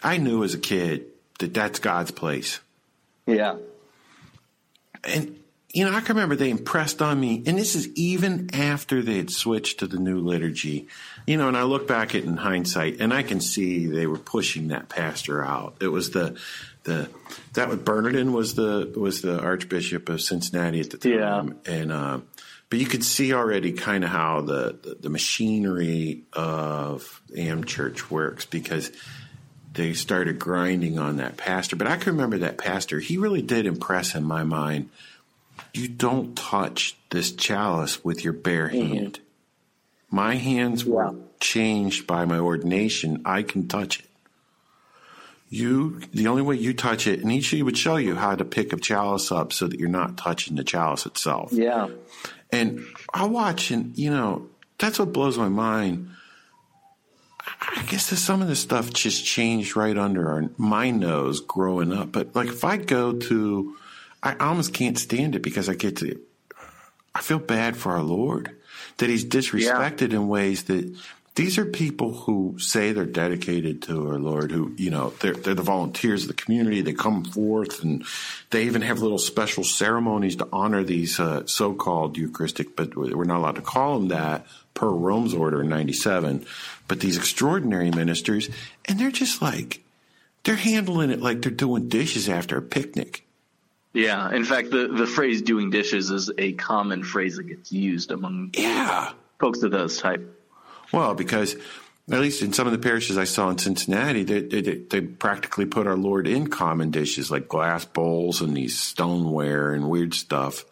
I 0.03 0.17
knew 0.17 0.43
as 0.43 0.53
a 0.53 0.59
kid 0.59 1.05
that 1.39 1.53
that's 1.53 1.79
God's 1.79 2.11
place. 2.11 2.59
Yeah. 3.27 3.57
And, 5.03 5.37
you 5.73 5.85
know, 5.85 5.95
I 5.95 6.01
can 6.01 6.15
remember 6.15 6.35
they 6.35 6.49
impressed 6.49 7.01
on 7.01 7.19
me, 7.19 7.43
and 7.45 7.57
this 7.57 7.75
is 7.75 7.87
even 7.95 8.49
after 8.53 9.01
they 9.01 9.17
had 9.17 9.31
switched 9.31 9.79
to 9.79 9.87
the 9.87 9.97
new 9.97 10.19
liturgy. 10.19 10.87
You 11.25 11.37
know, 11.37 11.47
and 11.47 11.57
I 11.57 11.63
look 11.63 11.87
back 11.87 12.09
at 12.09 12.23
it 12.23 12.25
in 12.25 12.37
hindsight, 12.37 12.99
and 12.99 13.13
I 13.13 13.23
can 13.23 13.39
see 13.39 13.87
they 13.87 14.07
were 14.07 14.17
pushing 14.17 14.69
that 14.69 14.89
pastor 14.89 15.43
out. 15.43 15.77
It 15.81 15.87
was 15.87 16.11
the, 16.11 16.37
the, 16.83 17.09
that 17.53 17.69
was 17.69 17.79
Bernardin 17.79 18.33
was 18.33 18.55
the, 18.55 18.91
was 18.95 19.21
the 19.21 19.39
Archbishop 19.39 20.09
of 20.09 20.21
Cincinnati 20.21 20.81
at 20.81 20.89
the 20.89 20.97
time. 20.97 21.59
Yeah. 21.65 21.73
And, 21.73 21.91
uh, 21.91 22.19
but 22.69 22.79
you 22.79 22.85
could 22.85 23.03
see 23.03 23.33
already 23.33 23.73
kind 23.73 24.03
of 24.03 24.09
how 24.09 24.41
the, 24.41 24.77
the, 24.81 24.97
the 25.01 25.09
machinery 25.09 26.23
of 26.31 27.21
Am 27.35 27.65
Church 27.65 28.09
works 28.09 28.45
because 28.45 28.91
they 29.73 29.93
started 29.93 30.37
grinding 30.37 30.99
on 30.99 31.17
that 31.17 31.37
pastor. 31.37 31.75
But 31.75 31.87
I 31.87 31.97
can 31.97 32.13
remember 32.13 32.39
that 32.39 32.57
pastor. 32.57 32.99
He 32.99 33.17
really 33.17 33.41
did 33.41 33.65
impress 33.65 34.15
in 34.15 34.23
my 34.23 34.43
mind 34.43 34.89
you 35.73 35.87
don't 35.87 36.35
touch 36.35 36.97
this 37.09 37.31
chalice 37.31 38.03
with 38.03 38.23
your 38.23 38.33
bare 38.33 38.67
mm-hmm. 38.67 38.93
hand. 38.93 39.19
My 40.09 40.35
hands 40.35 40.83
yeah. 40.83 40.93
were 40.93 41.15
changed 41.39 42.07
by 42.07 42.25
my 42.25 42.39
ordination. 42.39 43.21
I 43.25 43.43
can 43.43 43.67
touch 43.67 43.99
it. 43.99 44.05
You, 45.49 46.01
the 46.13 46.27
only 46.27 46.41
way 46.41 46.55
you 46.55 46.73
touch 46.73 47.07
it, 47.07 47.19
and 47.21 47.31
he 47.31 47.61
would 47.61 47.77
show 47.77 47.97
you 47.97 48.15
how 48.15 48.35
to 48.35 48.45
pick 48.45 48.71
a 48.71 48.77
chalice 48.77 49.33
up 49.33 49.51
so 49.51 49.67
that 49.67 49.79
you're 49.79 49.89
not 49.89 50.17
touching 50.17 50.55
the 50.55 50.63
chalice 50.63 51.05
itself. 51.05 51.51
Yeah. 51.51 51.89
And 52.51 52.85
I 53.13 53.25
watch, 53.25 53.69
and 53.69 53.97
you 53.97 54.11
know, 54.11 54.47
that's 54.77 54.97
what 54.97 55.11
blows 55.11 55.37
my 55.37 55.49
mind. 55.49 56.09
I 57.61 57.83
guess 57.83 58.09
that 58.09 58.17
some 58.17 58.41
of 58.41 58.47
the 58.47 58.55
stuff 58.55 58.91
just 58.91 59.23
changed 59.23 59.75
right 59.75 59.97
under 59.97 60.29
our, 60.29 60.49
my 60.57 60.89
nose 60.89 61.41
growing 61.41 61.93
up. 61.93 62.11
But 62.11 62.35
like, 62.35 62.47
if 62.47 62.63
I 62.63 62.77
go 62.77 63.13
to, 63.13 63.75
I 64.23 64.35
almost 64.35 64.73
can't 64.73 64.97
stand 64.97 65.35
it 65.35 65.43
because 65.43 65.69
I 65.69 65.75
get 65.75 65.97
to, 65.97 66.19
I 67.13 67.21
feel 67.21 67.39
bad 67.39 67.77
for 67.77 67.91
our 67.91 68.01
Lord 68.01 68.57
that 68.97 69.09
He's 69.09 69.25
disrespected 69.25 70.09
yeah. 70.11 70.17
in 70.17 70.27
ways 70.27 70.63
that 70.63 70.95
these 71.35 71.57
are 71.57 71.65
people 71.65 72.13
who 72.13 72.55
say 72.57 72.91
they're 72.91 73.05
dedicated 73.05 73.83
to 73.83 74.09
our 74.09 74.19
Lord, 74.19 74.51
who, 74.51 74.73
you 74.77 74.89
know, 74.89 75.11
they're, 75.21 75.33
they're 75.33 75.53
the 75.53 75.61
volunteers 75.61 76.23
of 76.23 76.27
the 76.27 76.33
community. 76.33 76.81
They 76.81 76.93
come 76.93 77.23
forth 77.23 77.83
and 77.83 78.03
they 78.49 78.65
even 78.65 78.81
have 78.81 78.99
little 78.99 79.17
special 79.17 79.63
ceremonies 79.63 80.35
to 80.37 80.47
honor 80.51 80.83
these 80.83 81.19
uh, 81.19 81.45
so 81.45 81.73
called 81.73 82.17
Eucharistic, 82.17 82.75
but 82.75 82.97
we're 82.97 83.23
not 83.23 83.37
allowed 83.37 83.55
to 83.55 83.61
call 83.61 83.99
them 83.99 84.09
that 84.09 84.45
per 84.73 84.89
Rome's 84.89 85.33
order 85.33 85.61
in 85.61 85.69
97. 85.69 86.45
But 86.87 86.99
these 86.99 87.17
extraordinary 87.17 87.91
ministers, 87.91 88.49
and 88.85 88.99
they're 88.99 89.11
just 89.11 89.41
like, 89.41 89.83
they're 90.43 90.55
handling 90.55 91.11
it 91.11 91.21
like 91.21 91.41
they're 91.41 91.51
doing 91.51 91.87
dishes 91.89 92.27
after 92.27 92.57
a 92.57 92.61
picnic. 92.61 93.25
Yeah. 93.93 94.33
In 94.33 94.45
fact, 94.45 94.71
the, 94.71 94.87
the 94.87 95.05
phrase 95.05 95.41
doing 95.41 95.69
dishes 95.69 96.11
is 96.11 96.31
a 96.37 96.53
common 96.53 97.03
phrase 97.03 97.37
that 97.37 97.43
gets 97.43 97.71
used 97.71 98.11
among 98.11 98.51
yeah. 98.53 99.11
folks 99.39 99.63
of 99.63 99.71
those 99.71 99.99
type. 99.99 100.39
Well, 100.93 101.13
because 101.13 101.55
at 102.09 102.19
least 102.19 102.41
in 102.41 102.53
some 102.53 102.67
of 102.67 102.73
the 102.73 102.79
parishes 102.79 103.17
I 103.17 103.25
saw 103.25 103.49
in 103.49 103.57
Cincinnati, 103.57 104.23
they, 104.23 104.41
they, 104.41 104.61
they, 104.61 105.01
practically 105.01 105.65
put 105.65 105.87
our 105.87 105.95
Lord 105.95 106.27
in 106.27 106.47
common 106.47 106.91
dishes 106.91 107.31
like 107.31 107.47
glass 107.47 107.85
bowls 107.85 108.41
and 108.41 108.55
these 108.55 108.77
stoneware 108.77 109.71
and 109.71 109.89
weird 109.89 110.13
stuff. 110.13 110.65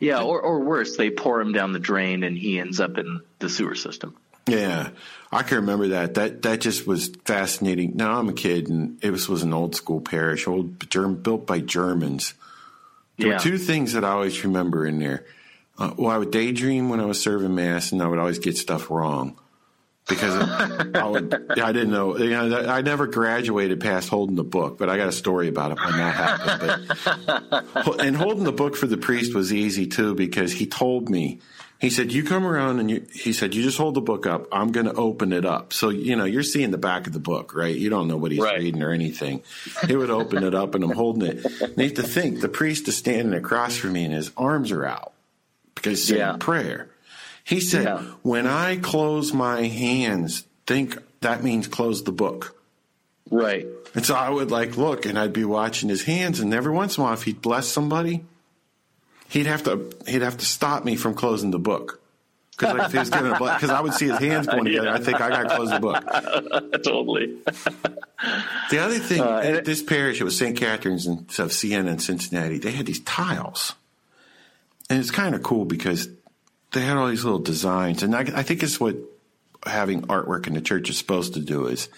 Yeah, 0.00 0.22
or, 0.22 0.40
or 0.40 0.60
worse, 0.60 0.96
they 0.96 1.10
pour 1.10 1.40
him 1.40 1.52
down 1.52 1.72
the 1.72 1.78
drain 1.78 2.22
and 2.22 2.36
he 2.36 2.60
ends 2.60 2.80
up 2.80 2.98
in 2.98 3.20
the 3.40 3.48
sewer 3.48 3.74
system. 3.74 4.16
Yeah, 4.46 4.90
I 5.30 5.42
can 5.42 5.58
remember 5.58 5.88
that. 5.88 6.14
That 6.14 6.42
that 6.42 6.60
just 6.60 6.86
was 6.86 7.08
fascinating. 7.24 7.96
Now 7.96 8.18
I'm 8.18 8.30
a 8.30 8.32
kid, 8.32 8.68
and 8.68 9.02
it 9.04 9.10
was 9.10 9.28
was 9.28 9.42
an 9.42 9.52
old 9.52 9.76
school 9.76 10.00
parish, 10.00 10.46
old 10.48 10.88
German, 10.88 11.16
built 11.16 11.46
by 11.46 11.60
Germans. 11.60 12.32
There 13.18 13.28
yeah. 13.28 13.34
were 13.34 13.40
two 13.40 13.58
things 13.58 13.92
that 13.92 14.04
I 14.04 14.10
always 14.10 14.42
remember 14.44 14.86
in 14.86 15.00
there. 15.00 15.26
Uh, 15.76 15.92
well, 15.98 16.10
I 16.10 16.16
would 16.16 16.30
daydream 16.30 16.88
when 16.88 16.98
I 16.98 17.04
was 17.04 17.20
serving 17.20 17.54
mass, 17.54 17.92
and 17.92 18.02
I 18.02 18.06
would 18.06 18.18
always 18.18 18.38
get 18.38 18.56
stuff 18.56 18.90
wrong 18.90 19.38
because 20.08 20.34
I, 20.94 21.28
I 21.62 21.72
didn't 21.72 21.90
know. 21.90 22.16
You 22.16 22.30
know, 22.30 22.66
I 22.66 22.80
never 22.80 23.06
graduated 23.06 23.80
past 23.80 24.08
holding 24.08 24.36
the 24.36 24.44
book, 24.44 24.78
but 24.78 24.88
I 24.88 24.96
got 24.96 25.08
a 25.08 25.12
story 25.12 25.48
about 25.48 25.72
it 25.72 25.78
when 25.78 25.92
that 25.92 26.14
happened. 26.14 27.62
But, 27.74 28.00
and 28.00 28.16
holding 28.16 28.44
the 28.44 28.52
book 28.52 28.74
for 28.74 28.86
the 28.86 28.96
priest 28.96 29.34
was 29.34 29.52
easy 29.52 29.86
too 29.86 30.14
because 30.14 30.52
he 30.52 30.66
told 30.66 31.08
me. 31.08 31.40
He 31.80 31.90
said, 31.90 32.12
"You 32.12 32.24
come 32.24 32.44
around 32.44 32.80
and 32.80 32.90
you." 32.90 33.06
He 33.12 33.32
said, 33.32 33.54
"You 33.54 33.62
just 33.62 33.78
hold 33.78 33.94
the 33.94 34.00
book 34.00 34.26
up. 34.26 34.48
I'm 34.50 34.72
going 34.72 34.86
to 34.86 34.94
open 34.94 35.32
it 35.32 35.44
up." 35.44 35.72
So 35.72 35.90
you 35.90 36.16
know, 36.16 36.24
you're 36.24 36.42
seeing 36.42 36.72
the 36.72 36.78
back 36.78 37.06
of 37.06 37.12
the 37.12 37.20
book, 37.20 37.54
right? 37.54 37.74
You 37.74 37.88
don't 37.88 38.08
know 38.08 38.16
what 38.16 38.32
he's 38.32 38.40
right. 38.40 38.58
reading 38.58 38.82
or 38.82 38.90
anything. 38.90 39.44
He 39.86 39.94
would 39.94 40.10
open 40.10 40.42
it 40.42 40.56
up, 40.56 40.74
and 40.74 40.82
I'm 40.82 40.90
holding 40.90 41.28
it. 41.28 41.44
And 41.44 41.78
you 41.78 41.84
have 41.84 41.94
to 41.94 42.02
think 42.02 42.40
the 42.40 42.48
priest 42.48 42.88
is 42.88 42.96
standing 42.96 43.32
across 43.32 43.76
from 43.76 43.92
me, 43.92 44.04
and 44.04 44.12
his 44.12 44.32
arms 44.36 44.72
are 44.72 44.84
out 44.84 45.12
because 45.76 46.00
he's 46.00 46.08
saying 46.08 46.18
yeah. 46.18 46.36
prayer. 46.40 46.88
He 47.48 47.60
said, 47.60 47.84
yeah. 47.84 48.02
when 48.20 48.46
I 48.46 48.76
close 48.76 49.32
my 49.32 49.62
hands, 49.62 50.44
think 50.66 50.98
that 51.22 51.42
means 51.42 51.66
close 51.66 52.04
the 52.04 52.12
book. 52.12 52.60
Right. 53.30 53.66
And 53.94 54.04
so 54.04 54.14
I 54.14 54.28
would 54.28 54.50
like 54.50 54.76
look 54.76 55.06
and 55.06 55.18
I'd 55.18 55.32
be 55.32 55.46
watching 55.46 55.88
his 55.88 56.02
hands 56.02 56.40
and 56.40 56.52
every 56.52 56.72
once 56.72 56.98
in 56.98 57.00
a 57.00 57.04
while 57.04 57.14
if 57.14 57.22
he'd 57.22 57.40
bless 57.40 57.66
somebody, 57.66 58.22
he'd 59.30 59.46
have 59.46 59.62
to 59.62 59.90
he'd 60.06 60.20
have 60.20 60.36
to 60.36 60.44
stop 60.44 60.84
me 60.84 60.96
from 60.96 61.14
closing 61.14 61.50
the 61.50 61.58
book. 61.58 62.02
Because 62.50 62.92
like, 62.92 63.38
because 63.38 63.70
I 63.70 63.80
would 63.80 63.94
see 63.94 64.08
his 64.08 64.18
hands 64.18 64.46
going 64.46 64.66
together. 64.66 64.88
Yeah. 64.88 64.94
I 64.94 64.98
think 64.98 65.18
I 65.18 65.30
got 65.30 65.48
to 65.48 65.56
close 65.56 65.70
the 65.70 65.80
book. 65.80 66.04
totally. 66.84 67.38
the 68.70 68.78
other 68.78 68.98
thing 68.98 69.22
uh, 69.22 69.40
at 69.42 69.64
this 69.64 69.82
parish, 69.82 70.20
it 70.20 70.24
was 70.24 70.36
St. 70.36 70.54
Catherine's 70.54 71.06
of 71.38 71.52
Siena 71.52 71.88
and 71.92 72.02
Cincinnati. 72.02 72.58
They 72.58 72.72
had 72.72 72.84
these 72.84 73.00
tiles, 73.00 73.74
and 74.90 74.98
it's 74.98 75.12
kind 75.12 75.34
of 75.34 75.42
cool 75.42 75.64
because 75.64 76.08
they 76.72 76.82
had 76.82 76.96
all 76.96 77.08
these 77.08 77.24
little 77.24 77.38
designs, 77.38 78.02
and 78.02 78.14
I, 78.14 78.20
I 78.20 78.42
think 78.42 78.62
it's 78.62 78.78
what 78.78 78.96
having 79.64 80.02
artwork 80.02 80.46
in 80.46 80.54
the 80.54 80.60
church 80.60 80.90
is 80.90 80.98
supposed 80.98 81.34
to 81.34 81.40
do. 81.40 81.66
Is 81.66 81.88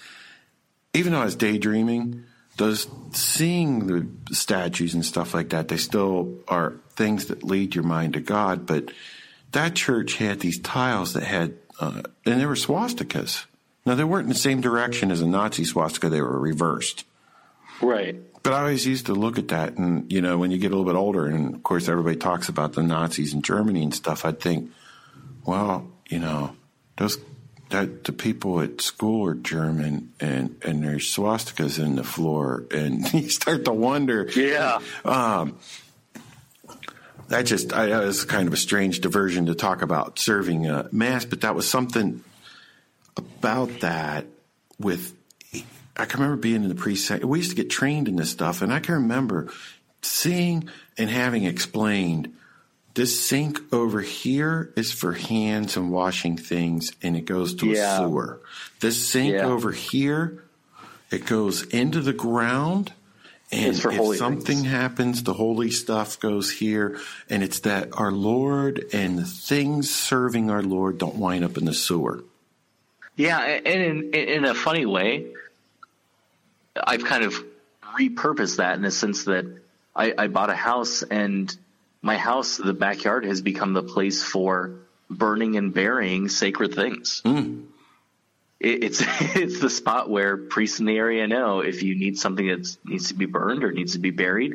even 0.94 1.12
though 1.12 1.20
I 1.20 1.24
was 1.24 1.36
daydreaming, 1.36 2.24
those 2.56 2.86
seeing 3.12 3.86
the 3.86 4.34
statues 4.34 4.94
and 4.94 5.04
stuff 5.04 5.34
like 5.34 5.50
that, 5.50 5.68
they 5.68 5.76
still 5.76 6.34
are 6.48 6.74
things 6.90 7.26
that 7.26 7.42
lead 7.42 7.74
your 7.74 7.84
mind 7.84 8.14
to 8.14 8.20
God. 8.20 8.66
But 8.66 8.92
that 9.52 9.74
church 9.74 10.16
had 10.16 10.40
these 10.40 10.58
tiles 10.58 11.14
that 11.14 11.24
had, 11.24 11.54
uh, 11.80 12.02
and 12.24 12.40
they 12.40 12.46
were 12.46 12.54
swastikas. 12.54 13.46
Now 13.86 13.94
they 13.94 14.04
weren't 14.04 14.24
in 14.24 14.32
the 14.32 14.34
same 14.34 14.60
direction 14.60 15.10
as 15.10 15.20
a 15.20 15.26
Nazi 15.26 15.64
swastika; 15.64 16.08
they 16.08 16.20
were 16.20 16.38
reversed. 16.38 17.04
Right. 17.80 18.16
But 18.42 18.54
I 18.54 18.60
always 18.60 18.86
used 18.86 19.06
to 19.06 19.14
look 19.14 19.38
at 19.38 19.48
that, 19.48 19.76
and 19.76 20.10
you 20.10 20.22
know, 20.22 20.38
when 20.38 20.50
you 20.50 20.58
get 20.58 20.68
a 20.72 20.76
little 20.76 20.90
bit 20.90 20.98
older, 20.98 21.26
and 21.26 21.54
of 21.54 21.62
course 21.62 21.88
everybody 21.88 22.16
talks 22.16 22.48
about 22.48 22.72
the 22.72 22.82
Nazis 22.82 23.34
in 23.34 23.42
Germany 23.42 23.82
and 23.82 23.94
stuff, 23.94 24.24
I'd 24.24 24.40
think, 24.40 24.70
well, 25.44 25.90
you 26.08 26.18
know, 26.18 26.56
those 26.96 27.18
that 27.68 28.04
the 28.04 28.12
people 28.12 28.60
at 28.60 28.80
school 28.80 29.26
are 29.26 29.34
German, 29.34 30.12
and 30.20 30.56
and 30.62 30.82
there's 30.82 31.14
swastikas 31.14 31.78
in 31.78 31.96
the 31.96 32.04
floor, 32.04 32.64
and 32.70 33.12
you 33.12 33.28
start 33.28 33.66
to 33.66 33.72
wonder, 33.72 34.28
yeah. 34.34 34.78
Um, 35.04 35.58
that 37.28 37.42
just 37.42 37.72
I, 37.72 37.86
that 37.86 38.04
was 38.04 38.24
kind 38.24 38.48
of 38.48 38.54
a 38.54 38.58
strange 38.58 39.00
diversion 39.00 39.46
to 39.46 39.54
talk 39.54 39.82
about 39.82 40.18
serving 40.18 40.66
uh, 40.66 40.88
mass, 40.92 41.24
but 41.24 41.42
that 41.42 41.54
was 41.54 41.68
something 41.68 42.24
about 43.16 43.80
that 43.80 44.24
with 44.78 45.14
I 46.00 46.06
can 46.06 46.20
remember 46.20 46.40
being 46.40 46.62
in 46.62 46.68
the 46.68 46.74
precinct. 46.74 47.24
We 47.24 47.38
used 47.38 47.50
to 47.50 47.56
get 47.56 47.70
trained 47.70 48.08
in 48.08 48.16
this 48.16 48.30
stuff, 48.30 48.62
and 48.62 48.72
I 48.72 48.80
can 48.80 48.94
remember 48.94 49.52
seeing 50.02 50.68
and 50.96 51.10
having 51.10 51.44
explained 51.44 52.34
this 52.94 53.20
sink 53.20 53.72
over 53.72 54.00
here 54.00 54.72
is 54.76 54.90
for 54.90 55.12
hands 55.12 55.76
and 55.76 55.92
washing 55.92 56.36
things, 56.36 56.92
and 57.02 57.16
it 57.16 57.24
goes 57.24 57.54
to 57.56 57.66
yeah. 57.66 57.94
a 57.94 57.98
sewer. 57.98 58.40
This 58.80 59.08
sink 59.08 59.34
yeah. 59.34 59.46
over 59.46 59.70
here, 59.70 60.44
it 61.10 61.26
goes 61.26 61.62
into 61.62 62.00
the 62.00 62.12
ground. 62.12 62.92
And 63.52 63.74
if 63.74 64.16
something 64.16 64.44
things. 64.44 64.66
happens, 64.66 65.24
the 65.24 65.34
holy 65.34 65.72
stuff 65.72 66.20
goes 66.20 66.52
here, 66.52 67.00
and 67.28 67.42
it's 67.42 67.60
that 67.60 67.88
our 67.98 68.12
Lord 68.12 68.84
and 68.92 69.18
the 69.18 69.24
things 69.24 69.90
serving 69.90 70.50
our 70.50 70.62
Lord 70.62 70.98
don't 70.98 71.16
wind 71.16 71.44
up 71.44 71.56
in 71.56 71.64
the 71.64 71.74
sewer. 71.74 72.22
Yeah, 73.16 73.40
and 73.40 73.66
in 73.66 74.14
in 74.14 74.44
a 74.44 74.54
funny 74.54 74.86
way, 74.86 75.32
I've 76.76 77.04
kind 77.04 77.24
of 77.24 77.34
repurposed 77.98 78.56
that 78.56 78.76
in 78.76 78.82
the 78.82 78.90
sense 78.90 79.24
that 79.24 79.44
I, 79.94 80.14
I 80.16 80.28
bought 80.28 80.50
a 80.50 80.54
house 80.54 81.02
and 81.02 81.54
my 82.02 82.16
house, 82.16 82.56
the 82.56 82.72
backyard 82.72 83.24
has 83.24 83.42
become 83.42 83.72
the 83.72 83.82
place 83.82 84.22
for 84.22 84.78
burning 85.10 85.56
and 85.56 85.74
burying 85.74 86.28
sacred 86.28 86.74
things. 86.74 87.20
Mm. 87.24 87.66
It, 88.58 88.84
it's 88.84 89.02
it's 89.36 89.60
the 89.60 89.70
spot 89.70 90.08
where 90.08 90.36
priests 90.36 90.80
in 90.80 90.86
the 90.86 90.96
area 90.96 91.26
know 91.26 91.60
if 91.60 91.82
you 91.82 91.94
need 91.94 92.18
something 92.18 92.46
that 92.46 92.76
needs 92.84 93.08
to 93.08 93.14
be 93.14 93.26
burned 93.26 93.64
or 93.64 93.72
needs 93.72 93.92
to 93.94 93.98
be 93.98 94.10
buried, 94.10 94.54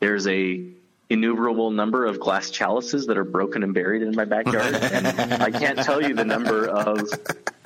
there's 0.00 0.26
a 0.26 0.64
innumerable 1.10 1.70
number 1.70 2.04
of 2.04 2.20
glass 2.20 2.50
chalices 2.50 3.06
that 3.06 3.16
are 3.16 3.24
broken 3.24 3.62
and 3.62 3.72
buried 3.72 4.02
in 4.02 4.14
my 4.14 4.24
backyard. 4.24 4.74
and 4.74 5.42
I 5.42 5.50
can't 5.50 5.78
tell 5.78 6.02
you 6.02 6.14
the 6.14 6.24
number 6.24 6.68
of 6.68 7.08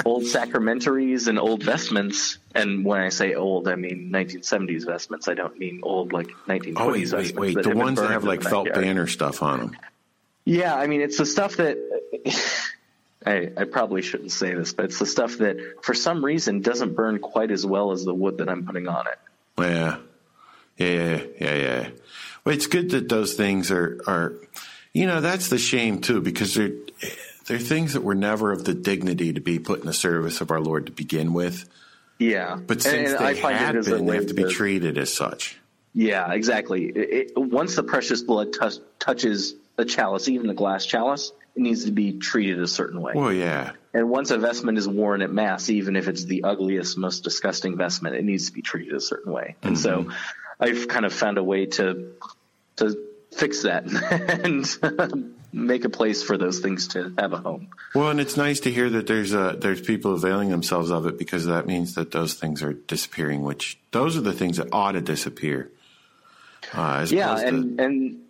old 0.04 0.26
sacramentaries 0.26 1.28
and 1.28 1.38
old 1.38 1.62
vestments. 1.62 2.38
And 2.54 2.84
when 2.84 3.00
I 3.00 3.08
say 3.08 3.34
old, 3.34 3.68
I 3.68 3.74
mean 3.74 4.10
1970s 4.12 4.86
vestments. 4.86 5.28
I 5.28 5.34
don't 5.34 5.58
mean 5.58 5.80
old 5.82 6.12
like 6.12 6.28
1920s 6.46 6.74
oh, 6.76 6.90
wait, 6.90 7.00
vestments. 7.00 7.32
Wait, 7.32 7.56
wait. 7.56 7.64
the 7.64 7.76
ones 7.76 8.00
that 8.00 8.10
have 8.10 8.24
like 8.24 8.42
felt 8.42 8.72
banner 8.72 9.06
stuff 9.06 9.42
on 9.42 9.58
them. 9.58 9.76
Yeah, 10.44 10.74
I 10.74 10.86
mean, 10.86 11.00
it's 11.00 11.18
the 11.18 11.26
stuff 11.26 11.56
that. 11.56 11.78
I, 13.24 13.52
I 13.56 13.64
probably 13.66 14.02
shouldn't 14.02 14.32
say 14.32 14.52
this, 14.52 14.72
but 14.72 14.86
it's 14.86 14.98
the 14.98 15.06
stuff 15.06 15.38
that 15.38 15.76
for 15.82 15.94
some 15.94 16.24
reason 16.24 16.60
doesn't 16.60 16.96
burn 16.96 17.20
quite 17.20 17.52
as 17.52 17.64
well 17.64 17.92
as 17.92 18.04
the 18.04 18.12
wood 18.12 18.38
that 18.38 18.48
I'm 18.48 18.66
putting 18.66 18.88
on 18.88 19.06
it. 19.06 19.18
Yeah. 19.58 19.98
Yeah, 20.76 21.22
yeah, 21.40 21.54
yeah. 21.54 21.88
Well, 22.44 22.54
it's 22.54 22.66
good 22.66 22.90
that 22.90 23.08
those 23.08 23.34
things 23.34 23.70
are, 23.70 24.00
are, 24.06 24.32
you 24.92 25.06
know, 25.06 25.20
that's 25.20 25.48
the 25.48 25.58
shame 25.58 26.00
too, 26.00 26.20
because 26.20 26.54
they're, 26.54 26.72
they're 27.46 27.58
things 27.58 27.92
that 27.92 28.02
were 28.02 28.14
never 28.14 28.52
of 28.52 28.64
the 28.64 28.74
dignity 28.74 29.32
to 29.32 29.40
be 29.40 29.58
put 29.58 29.80
in 29.80 29.86
the 29.86 29.92
service 29.92 30.40
of 30.40 30.50
our 30.50 30.60
Lord 30.60 30.86
to 30.86 30.92
begin 30.92 31.32
with. 31.32 31.68
Yeah. 32.18 32.56
But 32.56 32.82
since 32.82 33.12
and, 33.12 33.20
and 33.20 33.36
they 33.36 33.40
have 33.40 33.84
been, 33.84 34.06
they 34.06 34.16
have 34.16 34.26
to 34.26 34.34
be 34.34 34.44
treated 34.44 34.98
as 34.98 35.12
such. 35.12 35.58
Yeah, 35.94 36.32
exactly. 36.32 36.86
It, 36.86 37.30
it, 37.30 37.32
once 37.36 37.76
the 37.76 37.82
precious 37.82 38.22
blood 38.22 38.52
t- 38.52 38.80
touches 38.98 39.54
a 39.76 39.84
chalice, 39.84 40.28
even 40.28 40.48
a 40.50 40.54
glass 40.54 40.86
chalice, 40.86 41.32
it 41.54 41.60
needs 41.60 41.84
to 41.84 41.92
be 41.92 42.18
treated 42.18 42.60
a 42.60 42.66
certain 42.66 43.00
way. 43.00 43.12
Well, 43.14 43.32
yeah. 43.32 43.72
And 43.92 44.08
once 44.08 44.30
a 44.30 44.38
vestment 44.38 44.78
is 44.78 44.88
worn 44.88 45.20
at 45.20 45.30
mass, 45.30 45.68
even 45.68 45.96
if 45.96 46.08
it's 46.08 46.24
the 46.24 46.44
ugliest, 46.44 46.96
most 46.96 47.24
disgusting 47.24 47.76
vestment, 47.76 48.16
it 48.16 48.24
needs 48.24 48.46
to 48.46 48.52
be 48.52 48.62
treated 48.62 48.94
a 48.94 49.00
certain 49.00 49.32
way. 49.32 49.56
And 49.62 49.76
mm-hmm. 49.76 50.08
so, 50.10 50.16
I've 50.62 50.86
kind 50.88 51.04
of 51.04 51.12
found 51.12 51.38
a 51.38 51.44
way 51.44 51.66
to 51.66 52.12
to 52.76 52.96
fix 53.36 53.62
that 53.62 53.84
and 54.44 55.34
make 55.52 55.84
a 55.84 55.88
place 55.88 56.22
for 56.22 56.38
those 56.38 56.60
things 56.60 56.88
to 56.88 57.12
have 57.18 57.32
a 57.32 57.38
home. 57.38 57.68
Well, 57.94 58.10
and 58.10 58.20
it's 58.20 58.36
nice 58.36 58.60
to 58.60 58.70
hear 58.70 58.88
that 58.90 59.06
there's 59.06 59.34
a, 59.34 59.56
there's 59.58 59.80
people 59.80 60.14
availing 60.14 60.48
themselves 60.48 60.90
of 60.90 61.06
it 61.06 61.18
because 61.18 61.46
that 61.46 61.66
means 61.66 61.94
that 61.96 62.10
those 62.10 62.34
things 62.34 62.62
are 62.62 62.72
disappearing. 62.72 63.42
Which 63.42 63.78
those 63.90 64.16
are 64.16 64.20
the 64.20 64.32
things 64.32 64.58
that 64.58 64.68
ought 64.72 64.92
to 64.92 65.00
disappear. 65.00 65.70
Uh, 66.72 67.06
yeah, 67.10 67.38
and 67.38 67.76
to, 67.76 67.84
and 67.84 68.20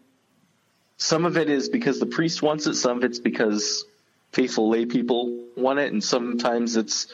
some 0.96 1.26
of 1.26 1.36
it 1.36 1.50
is 1.50 1.68
because 1.68 2.00
the 2.00 2.06
priest 2.06 2.42
wants 2.42 2.66
it. 2.66 2.74
Some 2.74 2.98
of 2.98 3.04
it's 3.04 3.18
because 3.18 3.84
faithful 4.32 4.70
lay 4.70 4.86
people 4.86 5.44
want 5.56 5.78
it, 5.78 5.92
and 5.92 6.02
sometimes 6.02 6.76
it's 6.76 7.06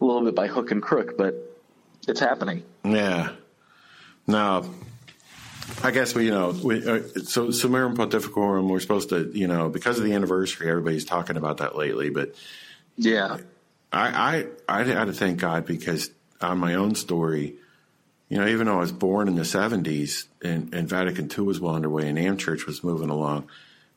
a 0.00 0.04
little 0.04 0.22
bit 0.22 0.34
by 0.34 0.48
hook 0.48 0.70
and 0.70 0.82
crook, 0.82 1.16
but 1.16 1.34
it's 2.06 2.20
happening. 2.20 2.62
Yeah. 2.84 3.30
Now, 4.26 4.64
I 5.82 5.90
guess 5.90 6.14
we, 6.14 6.26
you 6.26 6.30
know, 6.30 6.50
we, 6.50 6.78
uh, 6.78 7.00
so 7.24 7.48
Summorum 7.48 7.96
Pontificorum, 7.96 8.68
we're 8.68 8.80
supposed 8.80 9.10
to, 9.10 9.30
you 9.34 9.46
know, 9.46 9.68
because 9.68 9.98
of 9.98 10.04
the 10.04 10.14
anniversary, 10.14 10.68
everybody's 10.68 11.04
talking 11.04 11.36
about 11.36 11.58
that 11.58 11.76
lately. 11.76 12.10
But 12.10 12.34
yeah, 12.96 13.38
I, 13.92 14.46
I, 14.68 14.80
I 14.80 14.84
had 14.84 15.06
to 15.06 15.12
thank 15.12 15.40
God 15.40 15.66
because 15.66 16.10
on 16.40 16.58
my 16.58 16.74
own 16.74 16.94
story, 16.94 17.54
you 18.28 18.38
know, 18.38 18.46
even 18.46 18.66
though 18.66 18.76
I 18.76 18.80
was 18.80 18.92
born 18.92 19.28
in 19.28 19.36
the 19.36 19.42
70s 19.42 20.26
and, 20.42 20.74
and 20.74 20.88
Vatican 20.88 21.30
II 21.30 21.44
was 21.44 21.60
well 21.60 21.74
underway 21.74 22.08
and 22.08 22.18
Am 22.18 22.36
Church 22.36 22.66
was 22.66 22.82
moving 22.82 23.10
along, 23.10 23.48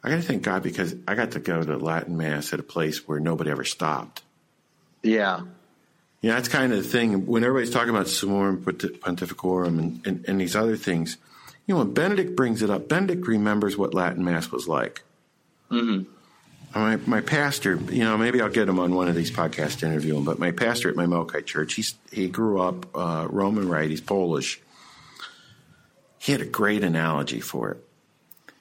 I 0.03 0.09
got 0.09 0.17
to 0.17 0.21
thank 0.21 0.43
God 0.43 0.63
because 0.63 0.95
I 1.07 1.15
got 1.15 1.32
to 1.32 1.39
go 1.39 1.63
to 1.63 1.78
Latin 1.78 2.17
Mass 2.17 2.53
at 2.53 2.59
a 2.59 2.63
place 2.63 3.07
where 3.07 3.19
nobody 3.19 3.49
ever 3.49 3.63
stopped. 3.63 4.21
Yeah. 5.01 5.41
Yeah, 6.22 6.34
that's 6.34 6.47
kind 6.47 6.74
of 6.74 6.80
the 6.80 6.89
thing. 6.89 7.26
When 7.26 7.43
everybody's 7.43 7.74
talking 7.74 7.91
about 7.91 8.07
Summorum 8.07 8.63
Pontificorum 8.63 9.80
and, 9.80 10.07
and, 10.07 10.26
and 10.28 10.41
these 10.41 10.55
other 10.55 10.76
things, 10.76 11.18
you 11.65 11.74
know, 11.76 11.80
when 11.80 11.93
Benedict 11.93 12.36
brings 12.36 12.61
it 12.61 12.70
up, 12.70 12.88
Benedict 12.88 13.28
remembers 13.28 13.78
what 13.78 13.93
Latin 13.93 14.24
Mass 14.24 14.51
was 14.51 14.68
like. 14.68 15.03
Mm-hmm. 15.70 16.11
My, 16.74 16.95
my 17.05 17.22
pastor, 17.22 17.76
you 17.91 18.03
know, 18.03 18.18
maybe 18.18 18.41
I'll 18.41 18.49
get 18.49 18.68
him 18.68 18.80
on 18.80 18.95
one 18.95 19.07
of 19.07 19.15
these 19.15 19.32
podcasts 19.32 19.80
to 19.80 19.88
interview 19.88 20.18
him, 20.18 20.24
but 20.24 20.39
my 20.39 20.51
pastor 20.51 20.89
at 20.89 20.95
my 20.95 21.05
Melkite 21.05 21.45
church, 21.45 21.74
he's, 21.74 21.95
he 22.11 22.28
grew 22.28 22.61
up 22.61 22.86
uh, 22.95 23.28
Roman 23.30 23.68
Rite, 23.68 23.89
he's 23.89 24.01
Polish. 24.01 24.59
He 26.18 26.32
had 26.32 26.41
a 26.41 26.45
great 26.45 26.84
analogy 26.84 27.39
for 27.39 27.72
it. 27.72 27.84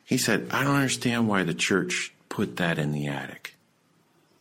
He 0.05 0.19
said, 0.19 0.49
I 0.51 0.63
don't 0.63 0.77
understand 0.77 1.29
why 1.29 1.43
the 1.43 1.55
church 1.55 2.13
put 2.29 2.57
that 2.57 2.79
in 2.79 2.93
the 2.93 3.09
attic. 3.09 3.55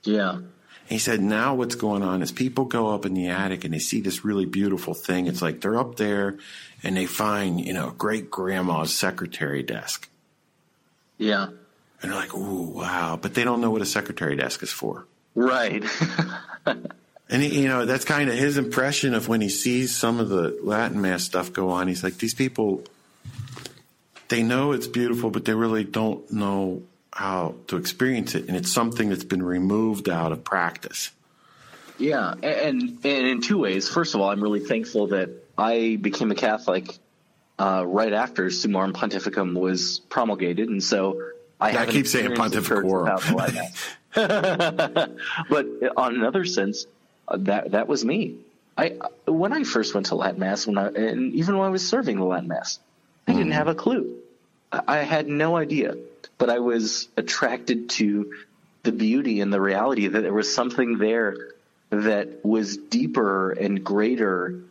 Yeah. 0.03 0.39
He 0.87 0.99
said, 0.99 1.19
now 1.19 1.55
what's 1.55 1.75
going 1.75 2.03
on 2.03 2.21
is 2.21 2.31
people 2.31 2.65
go 2.65 2.89
up 2.89 3.05
in 3.05 3.15
the 3.15 3.29
attic 3.29 3.63
and 3.63 3.73
they 3.73 3.79
see 3.79 4.01
this 4.01 4.23
really 4.23 4.45
beautiful 4.45 4.93
thing. 4.93 5.25
It's 5.25 5.41
like 5.41 5.61
they're 5.61 5.79
up 5.79 5.95
there 5.95 6.37
and 6.83 6.95
they 6.95 7.07
find, 7.07 7.59
you 7.59 7.73
know, 7.73 7.91
great 7.97 8.29
grandma's 8.29 8.93
secretary 8.93 9.63
desk. 9.63 10.07
Yeah. 11.17 11.47
And 12.01 12.11
they're 12.11 12.19
like, 12.19 12.35
ooh, 12.35 12.69
wow. 12.69 13.17
But 13.19 13.33
they 13.33 13.43
don't 13.43 13.61
know 13.61 13.71
what 13.71 13.81
a 13.81 13.85
secretary 13.85 14.35
desk 14.35 14.61
is 14.61 14.71
for. 14.71 15.07
Right. 15.33 15.83
and, 16.65 17.41
he, 17.41 17.63
you 17.63 17.67
know, 17.67 17.85
that's 17.85 18.05
kind 18.05 18.29
of 18.29 18.35
his 18.35 18.57
impression 18.59 19.15
of 19.15 19.27
when 19.27 19.41
he 19.41 19.49
sees 19.49 19.95
some 19.95 20.19
of 20.19 20.29
the 20.29 20.55
Latin 20.61 21.01
Mass 21.01 21.23
stuff 21.23 21.51
go 21.51 21.71
on. 21.71 21.87
He's 21.87 22.03
like, 22.03 22.19
these 22.19 22.35
people, 22.35 22.83
they 24.27 24.43
know 24.43 24.71
it's 24.71 24.87
beautiful, 24.87 25.31
but 25.31 25.45
they 25.45 25.55
really 25.55 25.83
don't 25.83 26.31
know 26.31 26.83
how 27.15 27.55
to 27.67 27.77
experience 27.77 28.35
it. 28.35 28.47
And 28.47 28.57
it's 28.57 28.71
something 28.71 29.09
that's 29.09 29.23
been 29.23 29.41
removed 29.41 30.09
out 30.09 30.33
of 30.33 30.43
practice. 30.43 31.11
Yeah. 31.97 32.33
And, 32.43 32.99
and 33.03 33.05
in 33.05 33.41
two 33.41 33.57
ways. 33.57 33.87
First 33.87 34.15
of 34.15 34.21
all, 34.21 34.29
I'm 34.29 34.43
really 34.43 34.59
thankful 34.59 35.07
that 35.07 35.29
I 35.57 35.97
became 35.99 36.29
a 36.31 36.35
Catholic 36.35 36.99
uh, 37.57 37.85
right 37.87 38.11
after 38.11 38.47
Summorum 38.47 38.91
Pontificum 38.91 39.57
was 39.57 39.99
promulgated, 40.09 40.67
and 40.67 40.83
so 40.83 41.21
I, 41.59 41.71
yeah, 41.71 41.81
I 41.83 41.85
keep 41.85 42.05
saying 42.05 42.31
Pontificorum. 42.31 43.15
but 45.49 45.65
on 45.95 46.15
another 46.15 46.43
sense, 46.43 46.85
uh, 47.29 47.37
that 47.37 47.71
that 47.71 47.87
was 47.87 48.03
me. 48.03 48.39
I 48.77 48.97
when 49.25 49.53
I 49.53 49.63
first 49.63 49.93
went 49.93 50.07
to 50.07 50.15
Latin 50.15 50.41
Mass, 50.41 50.67
when 50.67 50.77
I, 50.77 50.87
and 50.87 51.33
even 51.33 51.57
when 51.57 51.67
I 51.67 51.69
was 51.69 51.87
serving 51.87 52.17
the 52.17 52.25
Latin 52.25 52.49
Mass, 52.49 52.79
I 53.25 53.31
mm. 53.31 53.37
didn't 53.37 53.53
have 53.53 53.69
a 53.69 53.75
clue. 53.75 54.17
I 54.71 54.97
had 54.97 55.29
no 55.29 55.55
idea, 55.55 55.95
but 56.37 56.49
I 56.49 56.59
was 56.59 57.07
attracted 57.17 57.89
to 57.91 58.33
the 58.83 58.91
beauty 58.91 59.41
and 59.41 59.51
the 59.51 59.61
reality 59.61 60.07
that 60.07 60.21
there 60.21 60.33
was 60.33 60.53
something 60.53 60.97
there 60.97 61.51
that 61.89 62.43
was 62.43 62.77
deeper 62.77 63.51
and 63.51 63.83
greater 63.83 64.61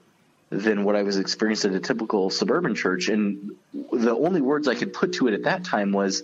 than 0.51 0.85
what 0.85 0.95
I 0.95 1.03
was 1.03 1.19
experiencing 1.19 1.73
at 1.73 1.77
a 1.77 1.81
typical 1.81 2.31
suburban 2.31 2.75
church. 2.75 3.09
And 3.09 3.57
the 3.93 4.15
only 4.15 4.41
words 4.41 4.69
I 4.69 4.75
could 4.75 4.93
put 4.93 5.15
to 5.15 5.29
it 5.29 5.35
at 5.35 5.45
that 5.45 5.65
time 5.65 5.93
was, 5.93 6.23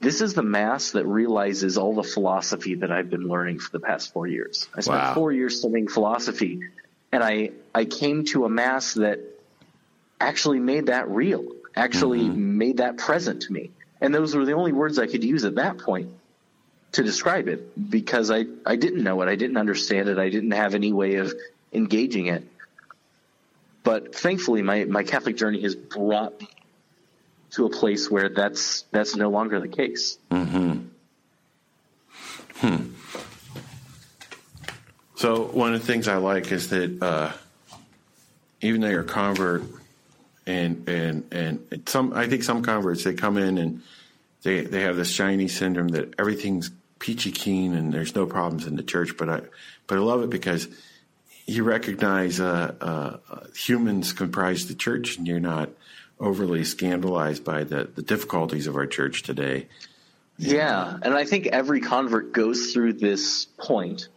this 0.00 0.20
is 0.20 0.34
the 0.34 0.42
mass 0.42 0.92
that 0.92 1.04
realizes 1.06 1.76
all 1.76 1.94
the 1.94 2.04
philosophy 2.04 2.76
that 2.76 2.92
I've 2.92 3.10
been 3.10 3.26
learning 3.26 3.58
for 3.58 3.72
the 3.72 3.80
past 3.80 4.12
four 4.12 4.26
years. 4.26 4.68
I 4.74 4.80
spent 4.80 4.98
wow. 4.98 5.14
four 5.14 5.32
years 5.32 5.58
studying 5.58 5.88
philosophy 5.88 6.60
and 7.10 7.24
I, 7.24 7.50
I 7.74 7.84
came 7.84 8.24
to 8.26 8.44
a 8.44 8.48
mass 8.48 8.94
that 8.94 9.20
actually 10.20 10.60
made 10.60 10.86
that 10.86 11.08
real, 11.08 11.44
actually 11.74 12.20
mm-hmm. 12.20 12.58
made 12.58 12.76
that 12.78 12.98
present 12.98 13.42
to 13.42 13.52
me. 13.52 13.70
And 14.00 14.14
those 14.14 14.34
were 14.34 14.44
the 14.44 14.52
only 14.52 14.72
words 14.72 14.98
I 14.98 15.06
could 15.06 15.24
use 15.24 15.44
at 15.44 15.56
that 15.56 15.78
point 15.78 16.10
to 16.92 17.02
describe 17.02 17.48
it 17.48 17.90
because 17.90 18.30
I, 18.30 18.46
I 18.64 18.76
didn't 18.76 19.02
know 19.02 19.20
it. 19.22 19.28
I 19.28 19.36
didn't 19.36 19.56
understand 19.56 20.08
it. 20.08 20.18
I 20.18 20.30
didn't 20.30 20.52
have 20.52 20.74
any 20.74 20.92
way 20.92 21.16
of 21.16 21.32
engaging 21.72 22.26
it. 22.26 22.44
But 23.82 24.14
thankfully, 24.14 24.62
my, 24.62 24.84
my 24.84 25.02
Catholic 25.02 25.36
journey 25.36 25.62
has 25.62 25.74
brought 25.74 26.40
me 26.40 26.48
to 27.50 27.66
a 27.66 27.70
place 27.70 28.10
where 28.10 28.28
that's 28.28 28.82
that's 28.90 29.16
no 29.16 29.30
longer 29.30 29.58
the 29.60 29.68
case. 29.68 30.18
Mm-hmm. 30.30 30.80
Hmm. 32.56 32.92
So 35.16 35.44
one 35.44 35.74
of 35.74 35.80
the 35.80 35.86
things 35.86 36.08
I 36.08 36.16
like 36.16 36.52
is 36.52 36.68
that 36.70 37.02
uh, 37.02 37.32
even 38.60 38.80
though 38.80 38.88
you're 38.88 39.00
a 39.00 39.04
convert, 39.04 39.62
and 40.48 40.88
and 40.88 41.32
and 41.32 41.82
some 41.86 42.12
I 42.14 42.26
think 42.26 42.42
some 42.42 42.62
converts 42.62 43.04
they 43.04 43.14
come 43.14 43.36
in 43.36 43.58
and 43.58 43.82
they 44.42 44.62
they 44.62 44.80
have 44.82 44.96
this 44.96 45.10
shiny 45.10 45.48
syndrome 45.48 45.88
that 45.88 46.14
everything's 46.18 46.70
peachy 46.98 47.30
keen 47.30 47.74
and 47.74 47.92
there's 47.92 48.14
no 48.14 48.26
problems 48.26 48.66
in 48.66 48.74
the 48.76 48.82
church. 48.82 49.16
But 49.16 49.28
I 49.28 49.42
but 49.86 49.98
I 49.98 50.00
love 50.00 50.22
it 50.22 50.30
because 50.30 50.68
you 51.46 51.64
recognize 51.64 52.40
uh, 52.40 52.74
uh, 52.80 53.46
humans 53.54 54.12
comprise 54.12 54.68
the 54.68 54.74
church, 54.74 55.16
and 55.16 55.26
you're 55.26 55.40
not 55.40 55.70
overly 56.20 56.62
scandalized 56.64 57.42
by 57.42 57.64
the, 57.64 57.88
the 57.94 58.02
difficulties 58.02 58.66
of 58.66 58.76
our 58.76 58.86
church 58.86 59.22
today. 59.22 59.66
Yeah, 60.36 60.98
and 61.02 61.14
I 61.14 61.24
think 61.24 61.46
every 61.46 61.80
convert 61.80 62.32
goes 62.32 62.72
through 62.72 62.94
this 62.94 63.46
point 63.56 64.08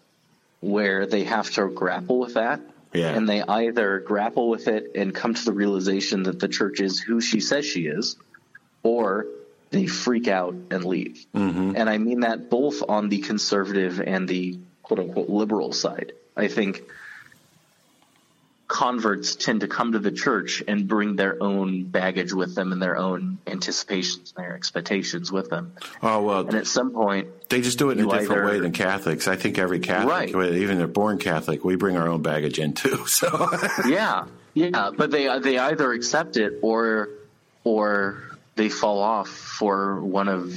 where 0.59 1.05
they 1.05 1.23
have 1.23 1.49
to 1.51 1.67
grapple 1.69 2.19
with 2.19 2.35
that. 2.35 2.59
Yeah. 2.93 3.15
And 3.15 3.27
they 3.27 3.41
either 3.41 3.99
grapple 3.99 4.49
with 4.49 4.67
it 4.67 4.91
and 4.95 5.13
come 5.15 5.33
to 5.33 5.45
the 5.45 5.53
realization 5.53 6.23
that 6.23 6.39
the 6.39 6.47
church 6.47 6.81
is 6.81 6.99
who 6.99 7.21
she 7.21 7.39
says 7.39 7.65
she 7.65 7.87
is, 7.87 8.17
or 8.83 9.27
they 9.69 9.87
freak 9.87 10.27
out 10.27 10.53
and 10.69 10.83
leave. 10.83 11.25
Mm-hmm. 11.33 11.73
And 11.75 11.89
I 11.89 11.97
mean 11.97 12.21
that 12.21 12.49
both 12.49 12.83
on 12.87 13.09
the 13.09 13.19
conservative 13.19 14.01
and 14.01 14.27
the 14.27 14.59
quote 14.83 14.99
unquote 14.99 15.29
liberal 15.29 15.71
side. 15.71 16.13
I 16.35 16.47
think 16.47 16.83
converts 18.71 19.35
tend 19.35 19.59
to 19.59 19.67
come 19.67 19.91
to 19.91 19.99
the 19.99 20.11
church 20.11 20.63
and 20.65 20.87
bring 20.87 21.17
their 21.17 21.43
own 21.43 21.83
baggage 21.83 22.31
with 22.31 22.55
them 22.55 22.71
and 22.71 22.81
their 22.81 22.95
own 22.95 23.37
anticipations 23.45 24.33
and 24.35 24.45
their 24.45 24.55
expectations 24.55 25.29
with 25.29 25.49
them. 25.49 25.73
Oh 26.01 26.23
well, 26.23 26.47
and 26.47 26.55
at 26.55 26.67
some 26.67 26.91
point 26.91 27.49
they 27.49 27.59
just 27.59 27.77
do 27.77 27.89
it 27.89 27.99
in 27.99 28.05
a 28.05 28.09
different 28.09 28.31
either, 28.31 28.45
way 28.45 28.59
than 28.61 28.71
Catholics. 28.71 29.27
I 29.27 29.35
think 29.35 29.59
every 29.59 29.79
Catholic, 29.79 30.33
right. 30.33 30.53
even 30.53 30.77
they're 30.77 30.87
born 30.87 31.17
Catholic, 31.17 31.65
we 31.65 31.75
bring 31.75 31.97
our 31.97 32.07
own 32.07 32.21
baggage 32.21 32.59
in 32.59 32.73
too. 32.73 32.99
So 33.11 33.49
yeah, 33.85 34.25
yeah, 34.53 34.91
but 34.95 35.11
they 35.11 35.37
they 35.39 35.57
either 35.57 35.91
accept 35.91 36.37
it 36.37 36.59
or 36.61 37.09
or 37.65 38.23
they 38.55 38.69
fall 38.69 38.99
off 38.99 39.27
for 39.27 39.99
one 40.01 40.29
of 40.29 40.55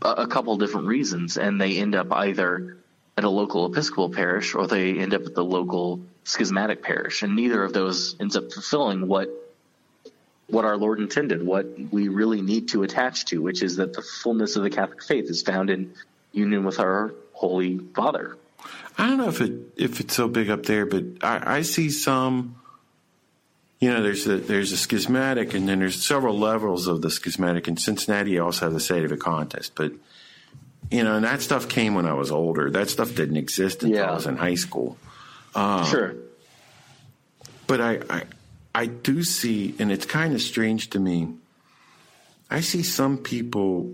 a, 0.00 0.08
a 0.08 0.26
couple 0.26 0.56
different 0.56 0.86
reasons, 0.86 1.36
and 1.36 1.60
they 1.60 1.76
end 1.76 1.94
up 1.94 2.10
either 2.12 2.78
at 3.18 3.24
a 3.24 3.30
local 3.30 3.66
Episcopal 3.66 4.08
parish 4.08 4.54
or 4.54 4.66
they 4.66 4.98
end 4.98 5.12
up 5.12 5.26
at 5.26 5.34
the 5.34 5.44
local 5.44 6.00
schismatic 6.26 6.82
parish, 6.82 7.22
and 7.22 7.34
neither 7.34 7.62
of 7.62 7.72
those 7.72 8.16
ends 8.20 8.36
up 8.36 8.52
fulfilling 8.52 9.08
what 9.08 9.30
what 10.48 10.64
our 10.64 10.76
Lord 10.76 11.00
intended, 11.00 11.44
what 11.44 11.66
we 11.90 12.06
really 12.06 12.40
need 12.40 12.68
to 12.68 12.84
attach 12.84 13.24
to, 13.26 13.42
which 13.42 13.62
is 13.64 13.76
that 13.76 13.94
the 13.94 14.02
fullness 14.02 14.54
of 14.54 14.62
the 14.62 14.70
Catholic 14.70 15.02
faith 15.02 15.28
is 15.28 15.42
found 15.42 15.70
in 15.70 15.92
union 16.32 16.64
with 16.64 16.78
our 16.78 17.12
Holy 17.32 17.78
Father. 17.78 18.36
I 18.96 19.08
don't 19.08 19.18
know 19.18 19.28
if 19.28 19.40
it 19.40 19.52
if 19.76 20.00
it's 20.00 20.14
so 20.14 20.28
big 20.28 20.50
up 20.50 20.64
there, 20.64 20.86
but 20.86 21.04
I, 21.22 21.58
I 21.58 21.62
see 21.62 21.90
some 21.90 22.56
you 23.80 23.92
know, 23.92 24.02
there's 24.02 24.26
a 24.26 24.38
there's 24.38 24.72
a 24.72 24.76
schismatic, 24.76 25.54
and 25.54 25.68
then 25.68 25.80
there's 25.80 26.02
several 26.02 26.38
levels 26.38 26.86
of 26.86 27.02
the 27.02 27.10
schismatic. 27.10 27.68
In 27.68 27.76
Cincinnati, 27.76 28.32
you 28.32 28.42
also 28.44 28.66
have 28.66 28.72
the 28.72 28.78
sedevacantists, 28.78 29.70
but 29.74 29.92
you 30.90 31.04
know, 31.04 31.16
and 31.16 31.24
that 31.24 31.42
stuff 31.42 31.68
came 31.68 31.94
when 31.94 32.06
I 32.06 32.14
was 32.14 32.30
older. 32.30 32.70
That 32.70 32.88
stuff 32.88 33.14
didn't 33.14 33.36
exist 33.36 33.82
until 33.82 33.98
yeah. 33.98 34.10
I 34.10 34.14
was 34.14 34.26
in 34.26 34.36
high 34.36 34.54
school. 34.54 34.96
Um, 35.56 35.86
sure. 35.86 36.14
But 37.66 37.80
I, 37.80 38.00
I, 38.08 38.22
I 38.74 38.86
do 38.86 39.22
see, 39.24 39.74
and 39.78 39.90
it's 39.90 40.06
kind 40.06 40.34
of 40.34 40.42
strange 40.42 40.90
to 40.90 41.00
me. 41.00 41.34
I 42.50 42.60
see 42.60 42.82
some 42.82 43.18
people. 43.18 43.92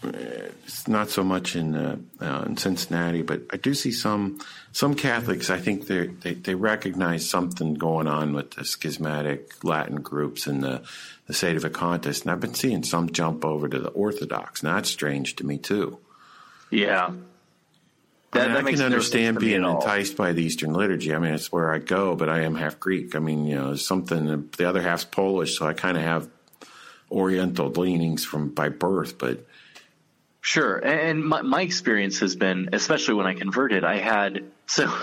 It's 0.00 0.86
not 0.86 1.10
so 1.10 1.24
much 1.24 1.56
in 1.56 1.74
uh, 1.74 1.96
uh, 2.20 2.44
in 2.46 2.56
Cincinnati, 2.56 3.22
but 3.22 3.40
I 3.52 3.56
do 3.56 3.74
see 3.74 3.90
some 3.90 4.38
some 4.70 4.94
Catholics. 4.94 5.50
I 5.50 5.58
think 5.58 5.88
they 5.88 6.06
they 6.34 6.54
recognize 6.54 7.28
something 7.28 7.74
going 7.74 8.06
on 8.06 8.32
with 8.32 8.52
the 8.52 8.64
schismatic 8.64 9.64
Latin 9.64 9.96
groups 9.96 10.46
and 10.46 10.62
the 10.62 10.82
the 11.26 11.32
sedevacantists. 11.32 12.22
and 12.22 12.30
I've 12.30 12.38
been 12.38 12.54
seeing 12.54 12.84
some 12.84 13.10
jump 13.10 13.44
over 13.44 13.68
to 13.68 13.78
the 13.80 13.90
Orthodox. 13.90 14.62
Now 14.62 14.76
that's 14.76 14.90
strange 14.90 15.34
to 15.36 15.44
me 15.44 15.58
too. 15.58 15.98
Yeah. 16.70 17.10
That, 18.32 18.50
I, 18.50 18.60
mean, 18.60 18.66
I 18.66 18.72
can 18.72 18.82
understand 18.82 19.38
being 19.38 19.64
enticed 19.64 20.16
by 20.16 20.32
the 20.32 20.42
Eastern 20.42 20.74
liturgy. 20.74 21.14
I 21.14 21.18
mean, 21.18 21.32
it's 21.32 21.50
where 21.50 21.72
I 21.72 21.78
go, 21.78 22.14
but 22.14 22.28
I 22.28 22.40
am 22.40 22.54
half 22.54 22.78
Greek. 22.78 23.16
I 23.16 23.20
mean, 23.20 23.46
you 23.46 23.56
know, 23.56 23.74
something. 23.74 24.50
The 24.56 24.68
other 24.68 24.82
half's 24.82 25.04
Polish, 25.04 25.58
so 25.58 25.66
I 25.66 25.72
kind 25.72 25.96
of 25.96 26.02
have 26.02 26.28
Oriental 27.10 27.70
leanings 27.70 28.26
from 28.26 28.50
by 28.50 28.68
birth. 28.68 29.16
But 29.16 29.46
sure, 30.42 30.76
and 30.76 31.24
my, 31.24 31.40
my 31.40 31.62
experience 31.62 32.18
has 32.20 32.36
been, 32.36 32.68
especially 32.74 33.14
when 33.14 33.26
I 33.26 33.34
converted, 33.34 33.84
I 33.84 33.96
had 33.96 34.44
so. 34.66 34.92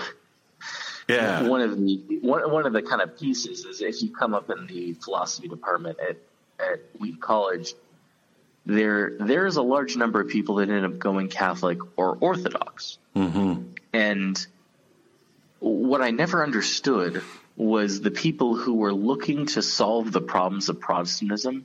Yeah. 1.08 1.42
One 1.46 1.60
of 1.60 1.78
the 1.78 2.18
one, 2.20 2.50
one 2.50 2.66
of 2.66 2.72
the 2.72 2.82
kind 2.82 3.00
of 3.00 3.16
pieces 3.16 3.64
is 3.64 3.80
if 3.80 4.02
you 4.02 4.10
come 4.10 4.34
up 4.34 4.50
in 4.50 4.66
the 4.66 4.94
philosophy 4.94 5.46
department 5.46 5.98
at 6.00 6.16
at 6.58 6.80
Wheaton 6.98 7.20
College, 7.20 7.74
there 8.66 9.12
there 9.18 9.46
is 9.46 9.56
a 9.56 9.62
large 9.62 9.96
number 9.96 10.20
of 10.20 10.28
people 10.28 10.56
that 10.56 10.68
end 10.68 10.84
up 10.84 10.98
going 10.98 11.28
Catholic 11.28 11.78
or 11.96 12.18
Orthodox. 12.20 12.98
Mm-hmm. 13.14 13.62
And 13.92 14.46
what 15.60 16.02
I 16.02 16.10
never 16.10 16.42
understood 16.42 17.22
was 17.56 18.00
the 18.02 18.10
people 18.10 18.56
who 18.56 18.74
were 18.74 18.92
looking 18.92 19.46
to 19.46 19.62
solve 19.62 20.12
the 20.12 20.20
problems 20.20 20.68
of 20.68 20.78
Protestantism 20.80 21.64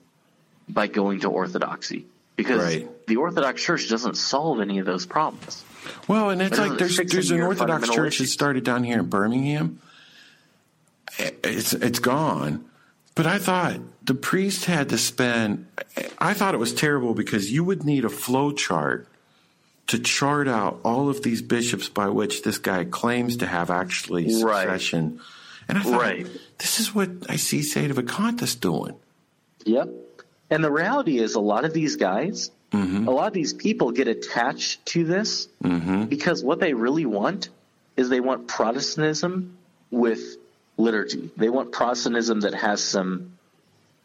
by 0.70 0.88
going 0.88 1.22
to 1.22 1.28
Orthodoxy. 1.28 2.06
Because 2.38 2.64
right. 2.64 3.08
the 3.08 3.18
Orthodox 3.18 3.62
Church 3.62 3.90
doesn't 3.90 4.16
solve 4.16 4.62
any 4.62 4.80
of 4.80 4.86
those 4.86 5.06
problems. 5.06 5.64
Well, 6.08 6.30
and 6.30 6.42
it's 6.42 6.58
like 6.58 6.78
there's 6.78 6.98
there's 6.98 7.32
an 7.32 7.42
Orthodox 7.42 7.90
church 7.90 8.20
that 8.20 8.28
started 8.28 8.64
down 8.64 8.84
here 8.84 9.00
in 9.00 9.08
Birmingham. 9.08 9.82
It's 11.20 11.74
it's 11.74 12.00
gone, 12.00 12.66
but 13.16 13.28
I 13.28 13.40
thought 13.40 13.80
the 14.04 14.16
priest 14.16 14.66
had 14.66 14.90
to 14.90 14.98
spend, 14.98 15.68
I 16.18 16.34
thought 16.34 16.54
it 16.54 16.60
was 16.60 16.74
terrible 16.74 17.14
because 17.14 17.52
you 17.52 17.64
would 17.64 17.84
need 17.84 18.06
a 18.06 18.10
flow 18.10 18.52
chart 18.52 19.08
to 19.88 20.00
chart 20.00 20.48
out 20.48 20.80
all 20.86 21.10
of 21.10 21.22
these 21.22 21.42
bishops 21.42 21.90
by 21.90 22.08
which 22.08 22.44
this 22.44 22.58
guy 22.58 22.86
claims 22.86 23.38
to 23.38 23.48
have 23.48 23.70
actually 23.70 24.30
succession. 24.30 25.18
Right. 25.18 25.26
And 25.68 25.78
I 25.78 25.84
thought, 25.84 26.02
right. 26.02 26.28
this 26.58 26.80
is 26.80 26.96
what 26.96 27.10
I 27.30 27.36
see 27.36 27.60
Sedevacantists 27.60 28.60
doing. 28.60 28.96
Yep. 29.66 29.90
And 30.50 30.64
the 30.64 30.72
reality 30.72 31.20
is, 31.20 31.36
a 31.36 31.40
lot 31.40 31.66
of 31.66 31.74
these 31.74 31.96
guys, 31.96 32.52
mm-hmm. 32.72 33.08
a 33.08 33.12
lot 33.12 33.28
of 33.28 33.34
these 33.34 33.54
people 33.54 33.92
get 33.92 34.08
attached 34.08 34.86
to 34.88 35.04
this 35.06 35.48
mm-hmm. 35.64 36.06
because 36.06 36.44
what 36.44 36.60
they 36.60 36.74
really 36.74 37.06
want 37.06 37.50
is 37.96 38.10
they 38.10 38.20
want 38.20 38.48
Protestantism 38.48 39.58
with 39.92 40.38
liturgy. 40.82 41.30
They 41.38 41.50
want 41.50 41.72
Protestantism 41.72 42.42
that 42.42 42.54
has 42.54 42.84
some 42.84 43.38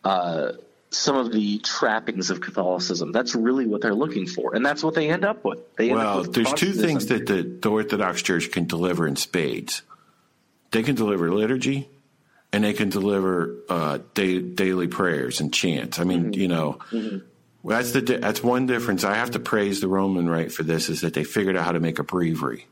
uh, 0.04 0.52
some 0.90 1.16
of 1.16 1.32
the 1.32 1.58
trappings 1.58 2.30
of 2.30 2.40
Catholicism. 2.40 3.12
That's 3.12 3.34
really 3.34 3.66
what 3.66 3.80
they're 3.80 3.94
looking 3.94 4.26
for, 4.26 4.54
and 4.54 4.64
that's 4.64 4.82
what 4.82 4.94
they 4.94 5.10
end 5.10 5.24
up 5.24 5.44
with. 5.44 5.58
They 5.76 5.92
well, 5.92 6.18
with 6.18 6.32
there's 6.34 6.52
two 6.52 6.72
things 6.72 7.06
that 7.06 7.26
the, 7.26 7.42
the, 7.42 7.70
Orthodox 7.70 8.22
Church 8.22 8.50
can 8.50 8.66
deliver 8.66 9.06
in 9.06 9.16
spades. 9.16 9.82
They 10.70 10.82
can 10.82 10.94
deliver 10.94 11.32
liturgy, 11.32 11.88
and 12.52 12.64
they 12.64 12.72
can 12.72 12.88
deliver 12.88 13.56
uh, 13.68 13.98
day, 14.14 14.40
daily 14.40 14.88
prayers 14.88 15.40
and 15.40 15.52
chants. 15.52 15.98
I 15.98 16.04
mean, 16.04 16.32
mm-hmm. 16.32 16.40
you 16.40 16.48
know. 16.48 16.78
Mm-hmm. 16.90 17.18
That's 17.68 17.90
the 17.90 18.00
that's 18.00 18.44
one 18.44 18.66
difference. 18.66 19.02
I 19.02 19.16
have 19.16 19.32
to 19.32 19.40
praise 19.40 19.80
the 19.80 19.88
Roman 19.88 20.28
Rite 20.28 20.52
for 20.52 20.62
this 20.62 20.88
is 20.88 21.00
that 21.00 21.14
they 21.14 21.24
figured 21.24 21.56
out 21.56 21.64
how 21.64 21.72
to 21.72 21.80
make 21.80 21.98
a 21.98 22.04
breviary. 22.04 22.66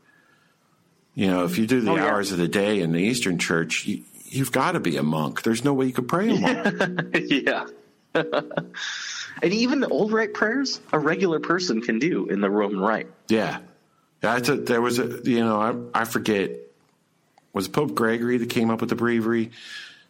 You 1.15 1.27
know, 1.27 1.45
if 1.45 1.57
you 1.57 1.65
do 1.65 1.79
the 1.79 1.91
oh, 1.91 1.95
yeah. 1.95 2.07
hours 2.07 2.33
of 2.33 2.37
the 2.37 2.47
day 2.47 2.81
in 2.81 2.91
the 2.91 2.99
Eastern 2.99 3.39
Church, 3.39 3.85
you, 3.85 4.03
you've 4.25 4.51
got 4.51 4.73
to 4.73 4.81
be 4.81 4.97
a 4.97 5.03
monk. 5.03 5.43
There's 5.43 5.63
no 5.63 5.73
way 5.73 5.85
you 5.85 5.93
could 5.93 6.09
pray 6.09 6.29
a 6.29 6.39
monk. 6.39 7.15
yeah. 7.29 7.65
and 8.13 9.53
even 9.53 9.79
the 9.79 9.87
old 9.87 10.11
rite 10.11 10.33
prayers, 10.33 10.81
a 10.91 10.99
regular 10.99 11.39
person 11.39 11.81
can 11.81 11.99
do 11.99 12.27
in 12.27 12.41
the 12.41 12.49
Roman 12.49 12.79
Rite. 12.79 13.07
Yeah. 13.29 13.59
That's 14.19 14.49
a, 14.49 14.57
there 14.57 14.81
was 14.81 14.99
a, 14.99 15.21
you 15.23 15.39
know, 15.39 15.89
I, 15.93 16.01
I 16.01 16.05
forget, 16.05 16.51
was 17.53 17.67
Pope 17.69 17.95
Gregory 17.95 18.37
that 18.37 18.49
came 18.49 18.69
up 18.69 18.81
with 18.81 18.89
the 18.89 18.95
breviary? 18.95 19.51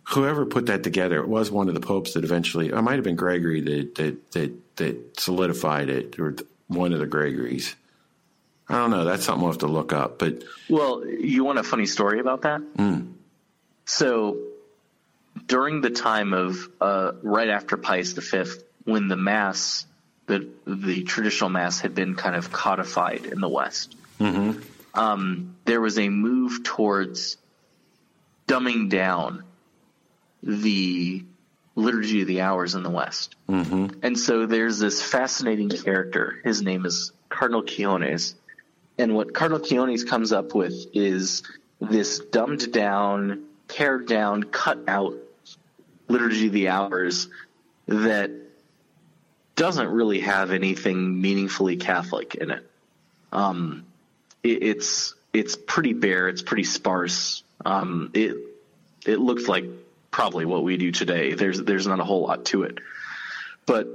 Whoever 0.10 0.46
put 0.46 0.68
that 0.68 0.84
together, 0.84 1.20
it 1.20 1.28
was 1.28 1.52
one 1.52 1.68
of 1.68 1.76
the 1.76 1.82
popes 1.82 2.14
that 2.14 2.24
eventually, 2.24 2.70
it 2.70 2.82
might 2.82 2.96
have 2.96 3.04
been 3.04 3.16
Gregory 3.16 3.62
that, 3.62 3.96
that, 3.96 4.32
that, 4.32 4.76
that 4.78 5.20
solidified 5.20 5.90
it, 5.90 6.20
or 6.20 6.36
one 6.68 6.94
of 6.94 7.00
the 7.00 7.08
Gregories. 7.08 7.76
I 8.68 8.76
don't 8.76 8.92
know. 8.92 9.06
That's 9.06 9.24
something 9.26 9.44
we'll 9.44 9.52
have 9.52 9.60
to 9.60 9.68
look 9.68 9.94
up. 9.94 10.20
But 10.20 10.44
well, 10.70 11.06
you 11.06 11.44
want 11.44 11.60
a 11.60 11.64
funny 11.64 11.86
story 11.86 12.20
about 12.20 12.44
that? 12.44 12.62
Mm. 12.78 13.14
So 13.86 14.38
during 15.46 15.82
the 15.82 15.92
time 15.92 16.34
of 16.34 16.70
uh, 16.82 17.12
right 17.22 17.50
after 17.50 17.78
Pius 17.78 18.14
V, 18.14 18.46
when 18.84 19.08
the 19.08 19.16
Mass, 19.16 19.86
the 20.26 20.50
the 20.66 21.04
traditional 21.04 21.50
Mass, 21.50 21.80
had 21.80 21.94
been 21.94 22.16
kind 22.16 22.36
of 22.36 22.52
codified 22.52 23.26
in 23.26 23.40
the 23.40 23.50
West, 23.50 23.96
mm-hmm. 24.20 24.60
um, 25.00 25.56
there 25.66 25.82
was 25.82 26.00
a 26.00 26.10
move 26.10 26.64
towards 26.64 27.38
dumbing 28.48 28.90
down 28.90 29.44
the 30.42 31.24
liturgy 31.76 32.22
of 32.22 32.28
the 32.28 32.42
hours 32.42 32.76
in 32.76 32.84
the 32.84 32.90
West. 32.90 33.36
Mm-hmm. 33.50 34.00
And 34.02 34.18
so 34.18 34.46
there's 34.46 34.80
this 34.80 35.02
fascinating 35.02 35.70
character. 35.70 36.40
His 36.44 36.62
name 36.62 36.86
is 36.86 37.12
Cardinal 37.30 37.64
Quinones. 37.64 38.36
And 38.98 39.14
what 39.16 39.34
Cardinal 39.34 39.60
Quinones 39.60 40.04
comes 40.04 40.32
up 40.32 40.56
with 40.56 40.74
is 40.94 41.44
this 41.80 42.20
dumbed 42.20 42.72
down 42.72 43.46
pared 43.68 44.08
down, 44.08 44.44
cut 44.44 44.80
out 44.88 45.16
liturgy 46.08 46.48
of 46.48 46.54
the 46.54 46.70
hours 46.70 47.30
that 47.88 48.32
doesn't 49.56 49.88
really 49.88 50.20
have 50.22 50.52
anything 50.52 51.22
meaningfully 51.22 51.78
Catholic 51.78 52.36
in 52.36 52.52
it. 52.52 52.70
Um, 53.32 53.86
it 54.44 54.64
it's 54.64 55.16
it's 55.34 55.56
pretty 55.56 55.94
bare. 55.94 56.28
It's 56.30 56.42
pretty 56.42 56.64
sparse. 56.64 57.44
Um, 57.66 58.12
it 58.14 58.38
it 59.06 59.20
looks 59.20 59.48
like 59.48 59.66
probably 60.12 60.46
what 60.46 60.64
we 60.64 60.78
do 60.78 60.92
today. 60.92 61.34
There's 61.34 61.62
there's 61.62 61.88
not 61.88 62.00
a 62.00 62.04
whole 62.04 62.22
lot 62.22 62.46
to 62.46 62.64
it. 62.64 62.80
But 63.66 63.88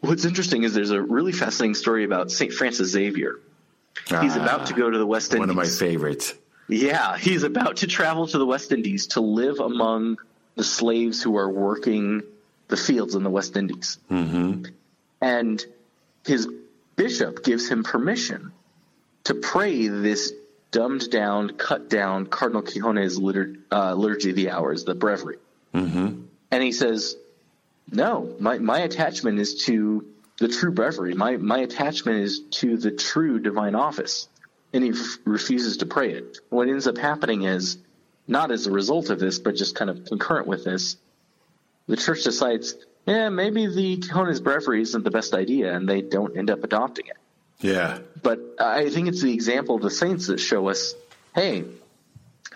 what's 0.00 0.24
interesting 0.24 0.64
is 0.64 0.74
there's 0.74 0.90
a 0.90 1.00
really 1.00 1.32
fascinating 1.32 1.74
story 1.74 2.04
about 2.04 2.30
Saint 2.30 2.52
Francis 2.52 2.90
Xavier. 2.90 3.38
He's 4.08 4.36
about 4.36 4.66
to 4.66 4.74
go 4.74 4.90
to 4.90 4.98
the 4.98 5.06
West 5.06 5.32
Indies. 5.32 5.40
One 5.40 5.50
of 5.50 5.56
my 5.56 5.66
favorites. 5.66 6.34
Yeah, 6.68 7.16
he's 7.16 7.42
about 7.42 7.78
to 7.78 7.86
travel 7.86 8.26
to 8.26 8.38
the 8.38 8.46
West 8.46 8.72
Indies 8.72 9.08
to 9.08 9.20
live 9.20 9.60
among 9.60 10.18
the 10.56 10.64
slaves 10.64 11.22
who 11.22 11.36
are 11.36 11.50
working 11.50 12.22
the 12.68 12.76
fields 12.76 13.14
in 13.14 13.22
the 13.22 13.30
West 13.30 13.56
Indies. 13.56 13.98
Mm-hmm. 14.10 14.64
And 15.20 15.64
his 16.24 16.48
bishop 16.96 17.44
gives 17.44 17.68
him 17.68 17.82
permission 17.82 18.52
to 19.24 19.34
pray 19.34 19.88
this 19.88 20.32
dumbed 20.70 21.10
down, 21.10 21.50
cut 21.50 21.88
down 21.88 22.26
Cardinal 22.26 22.62
Quinones 22.62 23.18
litur- 23.18 23.58
uh, 23.70 23.94
liturgy 23.94 24.30
of 24.30 24.36
the 24.36 24.50
hours, 24.50 24.84
the 24.84 24.94
breviary. 24.94 25.38
Mm-hmm. 25.74 26.22
And 26.50 26.62
he 26.62 26.72
says, 26.72 27.16
"No, 27.90 28.34
my 28.38 28.58
my 28.58 28.80
attachment 28.80 29.38
is 29.38 29.64
to 29.64 30.06
the 30.38 30.48
true 30.48 30.72
breviary. 30.72 31.14
My 31.14 31.36
my 31.36 31.58
attachment 31.58 32.18
is 32.20 32.40
to 32.52 32.76
the 32.76 32.90
true 32.90 33.38
divine 33.38 33.74
office." 33.74 34.28
and 34.74 34.82
he 34.82 34.90
f- 34.90 35.18
refuses 35.24 35.78
to 35.78 35.86
pray 35.86 36.12
it. 36.12 36.38
What 36.50 36.68
ends 36.68 36.86
up 36.86 36.98
happening 36.98 37.44
is, 37.44 37.78
not 38.26 38.50
as 38.50 38.66
a 38.66 38.72
result 38.72 39.08
of 39.08 39.20
this, 39.20 39.38
but 39.38 39.54
just 39.54 39.76
kind 39.76 39.88
of 39.88 40.04
concurrent 40.04 40.48
with 40.48 40.64
this, 40.64 40.96
the 41.86 41.96
church 41.96 42.24
decides, 42.24 42.74
yeah, 43.06 43.28
maybe 43.28 43.66
the 43.66 43.98
Quinones 43.98 44.40
breviary 44.40 44.82
isn't 44.82 45.04
the 45.04 45.10
best 45.10 45.32
idea, 45.32 45.74
and 45.74 45.88
they 45.88 46.02
don't 46.02 46.36
end 46.36 46.50
up 46.50 46.64
adopting 46.64 47.06
it. 47.06 47.16
Yeah. 47.60 47.98
But 48.22 48.40
I 48.58 48.90
think 48.90 49.08
it's 49.08 49.22
the 49.22 49.32
example 49.32 49.76
of 49.76 49.82
the 49.82 49.90
saints 49.90 50.26
that 50.26 50.40
show 50.40 50.68
us, 50.68 50.94
hey, 51.34 51.64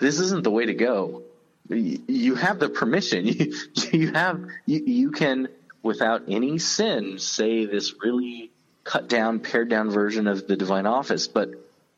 this 0.00 0.18
isn't 0.18 0.42
the 0.42 0.50
way 0.50 0.66
to 0.66 0.74
go. 0.74 1.22
You 1.68 2.34
have 2.34 2.58
the 2.58 2.68
permission. 2.68 3.26
You, 3.28 3.52
you 3.92 4.12
have 4.12 4.44
you, 4.66 4.82
you 4.84 5.10
can, 5.12 5.48
without 5.88 6.24
any 6.28 6.58
sin, 6.58 7.18
say 7.18 7.64
this 7.64 7.94
really 8.02 8.52
cut 8.84 9.08
down, 9.08 9.40
pared 9.40 9.70
down 9.70 9.90
version 9.90 10.26
of 10.26 10.46
the 10.46 10.54
divine 10.54 10.86
office, 10.86 11.26
but 11.26 11.50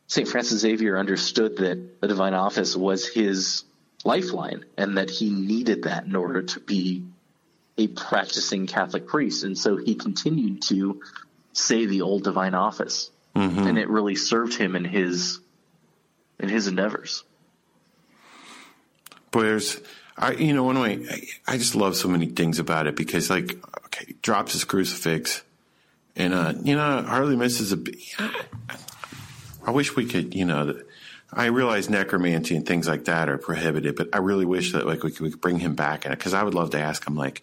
St. 0.06 0.28
Francis 0.28 0.60
Xavier 0.60 0.96
understood 0.96 1.56
that 1.56 2.00
the 2.00 2.06
divine 2.06 2.34
office 2.34 2.76
was 2.76 3.06
his 3.06 3.64
lifeline 4.04 4.64
and 4.76 4.96
that 4.96 5.10
he 5.10 5.30
needed 5.30 5.82
that 5.84 6.04
in 6.04 6.14
order 6.14 6.42
to 6.42 6.60
be 6.60 7.04
a 7.76 7.88
practicing 7.88 8.68
Catholic 8.68 9.08
priest. 9.08 9.42
And 9.42 9.58
so 9.58 9.76
he 9.76 9.96
continued 9.96 10.62
to 10.62 11.02
say 11.52 11.86
the 11.86 12.02
old 12.02 12.22
divine 12.22 12.54
office. 12.54 13.10
Mm-hmm. 13.34 13.66
And 13.66 13.78
it 13.78 13.88
really 13.88 14.14
served 14.14 14.54
him 14.54 14.76
in 14.76 14.84
his 14.84 15.40
in 16.38 16.48
his 16.48 16.66
endeavors. 16.68 17.24
But 19.30 19.42
there's 19.42 19.80
I 20.20 20.32
you 20.32 20.52
know, 20.52 20.70
anyway, 20.70 21.04
I, 21.10 21.54
I 21.54 21.58
just 21.58 21.74
love 21.74 21.96
so 21.96 22.06
many 22.08 22.26
things 22.26 22.58
about 22.58 22.86
it 22.86 22.94
because 22.94 23.30
like 23.30 23.56
okay, 23.86 24.14
drops 24.22 24.52
his 24.52 24.64
crucifix 24.64 25.42
and 26.14 26.34
uh 26.34 26.52
you 26.62 26.76
know, 26.76 27.02
hardly 27.02 27.36
misses 27.36 27.72
a. 27.72 27.78
I 29.66 29.72
wish 29.72 29.96
we 29.96 30.06
could, 30.06 30.34
you 30.34 30.44
know, 30.44 30.78
I 31.32 31.46
realize 31.46 31.88
necromancy 31.88 32.56
and 32.56 32.66
things 32.66 32.88
like 32.88 33.04
that 33.06 33.28
are 33.28 33.38
prohibited, 33.38 33.96
but 33.96 34.08
I 34.12 34.18
really 34.18 34.44
wish 34.44 34.72
that 34.72 34.86
like 34.86 35.02
we 35.02 35.10
could, 35.10 35.20
we 35.20 35.30
could 35.30 35.40
bring 35.40 35.58
him 35.58 35.74
back 35.74 36.04
in 36.04 36.12
it 36.12 36.18
because 36.18 36.34
I 36.34 36.42
would 36.42 36.54
love 36.54 36.70
to 36.70 36.80
ask 36.80 37.06
him 37.06 37.14
like, 37.14 37.42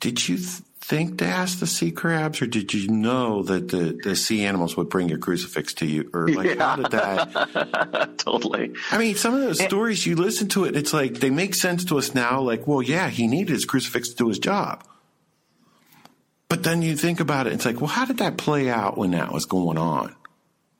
did 0.00 0.26
you 0.28 0.36
th- 0.38 0.62
think 0.86 1.16
to 1.18 1.24
ask 1.24 1.60
the 1.60 1.66
sea 1.66 1.90
crabs, 1.90 2.42
or 2.42 2.46
did 2.46 2.74
you 2.74 2.88
know 2.88 3.42
that 3.42 3.68
the, 3.68 3.98
the 4.02 4.14
sea 4.14 4.44
animals 4.44 4.76
would 4.76 4.90
bring 4.90 5.08
your 5.08 5.18
crucifix 5.18 5.72
to 5.74 5.86
you, 5.86 6.10
or 6.12 6.28
like 6.28 6.56
yeah. 6.56 6.62
how 6.62 6.76
did 6.76 6.90
that? 6.90 8.14
totally. 8.18 8.74
I 8.90 8.98
mean, 8.98 9.14
some 9.14 9.34
of 9.34 9.40
those 9.40 9.60
and, 9.60 9.68
stories 9.68 10.04
you 10.04 10.14
listen 10.14 10.48
to 10.50 10.64
it, 10.64 10.76
it's 10.76 10.92
like 10.92 11.14
they 11.14 11.30
make 11.30 11.54
sense 11.54 11.86
to 11.86 11.96
us 11.96 12.14
now. 12.14 12.42
Like, 12.42 12.66
well, 12.66 12.82
yeah, 12.82 13.08
he 13.08 13.26
needed 13.26 13.48
his 13.54 13.64
crucifix 13.64 14.10
to 14.10 14.14
do 14.14 14.28
his 14.28 14.38
job. 14.38 14.84
But 16.48 16.64
then 16.64 16.82
you 16.82 16.96
think 16.96 17.18
about 17.18 17.46
it, 17.46 17.54
it's 17.54 17.64
like, 17.64 17.80
well, 17.80 17.88
how 17.88 18.04
did 18.04 18.18
that 18.18 18.36
play 18.36 18.68
out 18.68 18.98
when 18.98 19.12
that 19.12 19.32
was 19.32 19.46
going 19.46 19.78
on? 19.78 20.14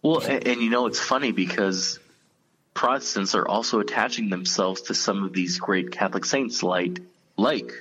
Well, 0.03 0.21
and, 0.21 0.47
and 0.47 0.61
you 0.61 0.69
know, 0.69 0.87
it's 0.87 1.01
funny 1.01 1.33
because 1.33 1.99
Protestants 2.75 3.35
are 3.35 3.49
also 3.49 3.81
attaching 3.81 4.29
themselves 4.29 4.83
to 4.83 4.95
some 4.95 5.25
of 5.25 5.33
these 5.33 5.59
great 5.59 5.93
Catholic 5.93 6.27
saints, 6.27 6.63
like 6.63 7.01
like 7.39 7.73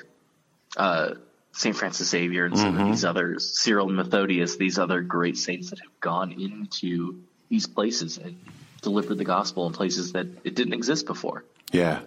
uh, 0.77 1.15
Saint 1.53 1.75
Francis 1.75 2.09
Xavier 2.09 2.45
and 2.45 2.57
some 2.57 2.73
mm-hmm. 2.73 2.81
of 2.81 2.87
these 2.87 3.05
others, 3.05 3.57
Cyril 3.59 3.87
and 3.87 3.95
Methodius, 3.95 4.57
these 4.57 4.79
other 4.79 5.01
great 5.01 5.37
saints 5.37 5.69
that 5.69 5.79
have 5.79 5.99
gone 5.99 6.31
into 6.31 7.21
these 7.49 7.67
places 7.67 8.17
and 8.17 8.37
delivered 8.81 9.15
the 9.17 9.23
gospel 9.23 9.67
in 9.67 9.73
places 9.73 10.13
that 10.13 10.27
it 10.43 10.55
didn't 10.55 10.73
exist 10.73 11.05
before. 11.05 11.45
Yeah. 11.71 12.01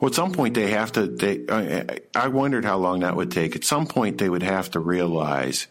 Well, 0.00 0.08
at 0.08 0.14
some 0.14 0.32
point 0.32 0.54
they 0.54 0.70
have 0.70 0.92
to. 0.92 1.06
They, 1.06 1.44
I, 1.48 2.00
I 2.14 2.28
wondered 2.28 2.64
how 2.64 2.78
long 2.78 3.00
that 3.00 3.16
would 3.16 3.30
take. 3.30 3.56
At 3.56 3.64
some 3.64 3.86
point, 3.86 4.18
they 4.18 4.28
would 4.28 4.42
have 4.42 4.70
to 4.72 4.80
realize 4.80 5.66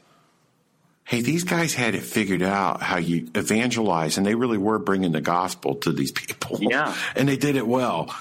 hey, 1.06 1.22
these 1.22 1.44
guys 1.44 1.74
had 1.74 1.96
it 1.96 2.02
figured 2.02 2.42
out 2.42 2.82
how 2.82 2.98
you 2.98 3.30
evangelize, 3.36 4.18
and 4.18 4.26
they 4.26 4.36
really 4.36 4.58
were 4.58 4.80
bringing 4.80 5.12
the 5.12 5.22
gospel 5.22 5.76
to 5.76 5.92
these 5.92 6.12
people. 6.12 6.60
Yeah, 6.62 6.96
and 7.16 7.28
they 7.28 7.38
did 7.38 7.56
it 7.56 7.68
well. 7.68 8.16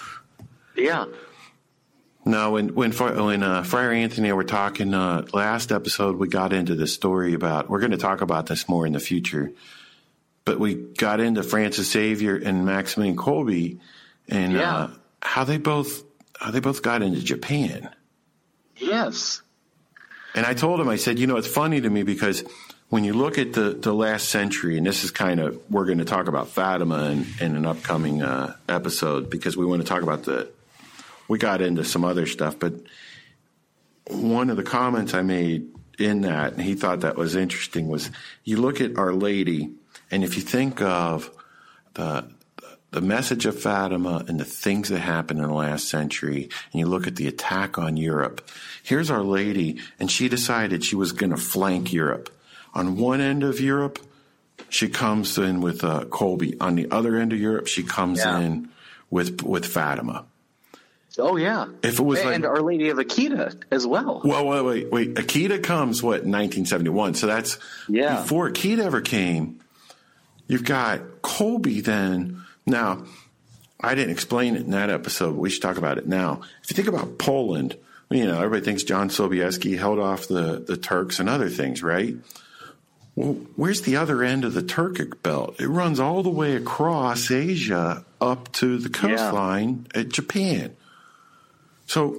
Yeah. 0.76 1.06
No, 2.24 2.52
when 2.52 2.74
when 2.74 2.92
when 2.92 3.42
uh, 3.42 3.62
Friar 3.64 3.90
Anthony 3.90 4.28
and 4.28 4.34
I 4.34 4.36
were 4.36 4.44
talking 4.44 4.94
uh, 4.94 5.26
last 5.32 5.72
episode, 5.72 6.16
we 6.16 6.28
got 6.28 6.52
into 6.52 6.74
the 6.76 6.86
story 6.86 7.34
about. 7.34 7.68
We're 7.68 7.80
going 7.80 7.90
to 7.90 7.96
talk 7.96 8.20
about 8.20 8.46
this 8.46 8.68
more 8.68 8.86
in 8.86 8.92
the 8.92 9.00
future, 9.00 9.50
but 10.44 10.60
we 10.60 10.74
got 10.74 11.18
into 11.18 11.42
Francis 11.42 11.90
Xavier 11.90 12.36
and 12.36 12.64
Maximilian 12.64 13.16
Kolbe, 13.16 13.80
and 14.28 14.52
yeah. 14.52 14.74
uh, 14.74 14.90
how 15.20 15.42
they 15.42 15.58
both 15.58 16.04
how 16.38 16.52
they 16.52 16.60
both 16.60 16.82
got 16.82 17.02
into 17.02 17.20
Japan. 17.20 17.88
Yes. 18.76 19.42
And 20.34 20.46
I 20.46 20.54
told 20.54 20.80
him, 20.80 20.88
I 20.88 20.96
said, 20.96 21.18
you 21.18 21.26
know, 21.26 21.36
it's 21.36 21.46
funny 21.46 21.80
to 21.80 21.90
me 21.90 22.04
because 22.04 22.42
when 22.88 23.04
you 23.04 23.12
look 23.12 23.38
at 23.38 23.52
the, 23.52 23.70
the 23.70 23.92
last 23.92 24.28
century, 24.28 24.76
and 24.78 24.86
this 24.86 25.04
is 25.04 25.10
kind 25.10 25.40
of, 25.40 25.60
we're 25.70 25.84
going 25.84 25.98
to 25.98 26.04
talk 26.04 26.26
about 26.26 26.48
Fatima 26.48 27.10
in, 27.10 27.26
in 27.40 27.56
an 27.56 27.66
upcoming 27.66 28.22
uh, 28.22 28.56
episode 28.68 29.30
because 29.30 29.56
we 29.56 29.66
want 29.66 29.82
to 29.82 29.88
talk 29.88 30.02
about 30.02 30.24
the, 30.24 30.50
we 31.32 31.38
got 31.38 31.62
into 31.62 31.82
some 31.82 32.04
other 32.04 32.26
stuff, 32.26 32.58
but 32.58 32.74
one 34.10 34.50
of 34.50 34.58
the 34.58 34.62
comments 34.62 35.14
I 35.14 35.22
made 35.22 35.66
in 35.98 36.20
that, 36.20 36.52
and 36.52 36.60
he 36.60 36.74
thought 36.74 37.00
that 37.00 37.16
was 37.16 37.36
interesting, 37.36 37.88
was 37.88 38.10
you 38.44 38.58
look 38.58 38.82
at 38.82 38.98
Our 38.98 39.14
Lady, 39.14 39.72
and 40.10 40.24
if 40.24 40.36
you 40.36 40.42
think 40.42 40.82
of 40.82 41.30
the, 41.94 42.28
the 42.90 43.00
message 43.00 43.46
of 43.46 43.58
Fatima 43.58 44.22
and 44.28 44.38
the 44.38 44.44
things 44.44 44.90
that 44.90 44.98
happened 44.98 45.40
in 45.40 45.46
the 45.46 45.54
last 45.54 45.88
century, 45.88 46.50
and 46.70 46.80
you 46.80 46.84
look 46.84 47.06
at 47.06 47.16
the 47.16 47.28
attack 47.28 47.78
on 47.78 47.96
Europe, 47.96 48.46
here's 48.82 49.10
Our 49.10 49.22
Lady, 49.22 49.80
and 49.98 50.10
she 50.10 50.28
decided 50.28 50.84
she 50.84 50.96
was 50.96 51.12
going 51.12 51.30
to 51.30 51.38
flank 51.38 51.94
Europe 51.94 52.28
on 52.74 52.98
one 52.98 53.22
end 53.22 53.42
of 53.42 53.58
Europe, 53.58 53.98
she 54.68 54.90
comes 54.90 55.38
in 55.38 55.62
with 55.62 55.82
uh, 55.82 56.04
Kolbe. 56.04 56.58
On 56.60 56.74
the 56.74 56.90
other 56.90 57.16
end 57.16 57.32
of 57.32 57.40
Europe, 57.40 57.68
she 57.68 57.82
comes 57.82 58.18
yeah. 58.18 58.38
in 58.40 58.68
with 59.08 59.40
with 59.40 59.64
Fatima. 59.64 60.26
Oh 61.18 61.36
yeah. 61.36 61.66
If 61.82 61.98
it 61.98 62.02
was 62.02 62.20
and, 62.20 62.26
like, 62.28 62.34
and 62.36 62.46
Our 62.46 62.60
Lady 62.60 62.88
of 62.88 62.98
Akita 62.98 63.62
as 63.70 63.86
well. 63.86 64.22
Well, 64.24 64.46
wait, 64.46 64.62
wait, 64.62 64.90
wait. 64.90 65.14
Akita 65.14 65.62
comes 65.62 66.02
what 66.02 66.24
1971. 66.24 67.14
So 67.14 67.26
that's 67.26 67.58
yeah. 67.88 68.22
before 68.22 68.50
Akita 68.50 68.80
ever 68.80 69.00
came. 69.00 69.60
You've 70.46 70.64
got 70.64 71.00
Kolbe 71.22 71.82
then. 71.84 72.42
Now, 72.66 73.04
I 73.80 73.94
didn't 73.94 74.12
explain 74.12 74.56
it 74.56 74.62
in 74.62 74.70
that 74.70 74.90
episode, 74.90 75.32
but 75.32 75.40
we 75.40 75.50
should 75.50 75.62
talk 75.62 75.76
about 75.76 75.98
it 75.98 76.06
now. 76.06 76.42
If 76.62 76.70
you 76.70 76.76
think 76.76 76.88
about 76.88 77.18
Poland, 77.18 77.76
you 78.10 78.26
know, 78.26 78.36
everybody 78.36 78.64
thinks 78.64 78.82
John 78.84 79.08
Sobieski 79.08 79.78
held 79.78 79.98
off 79.98 80.28
the, 80.28 80.64
the 80.66 80.76
Turks 80.76 81.18
and 81.18 81.28
other 81.28 81.48
things, 81.48 81.82
right? 81.82 82.14
Well, 83.14 83.34
where's 83.56 83.82
the 83.82 83.96
other 83.96 84.22
end 84.22 84.44
of 84.44 84.54
the 84.54 84.62
Turkic 84.62 85.22
belt? 85.22 85.60
It 85.60 85.68
runs 85.68 86.00
all 86.00 86.22
the 86.22 86.30
way 86.30 86.54
across 86.54 87.30
Asia 87.30 88.04
up 88.20 88.50
to 88.52 88.78
the 88.78 88.88
coastline 88.88 89.86
yeah. 89.94 90.00
at 90.00 90.08
Japan. 90.08 90.76
So, 91.92 92.16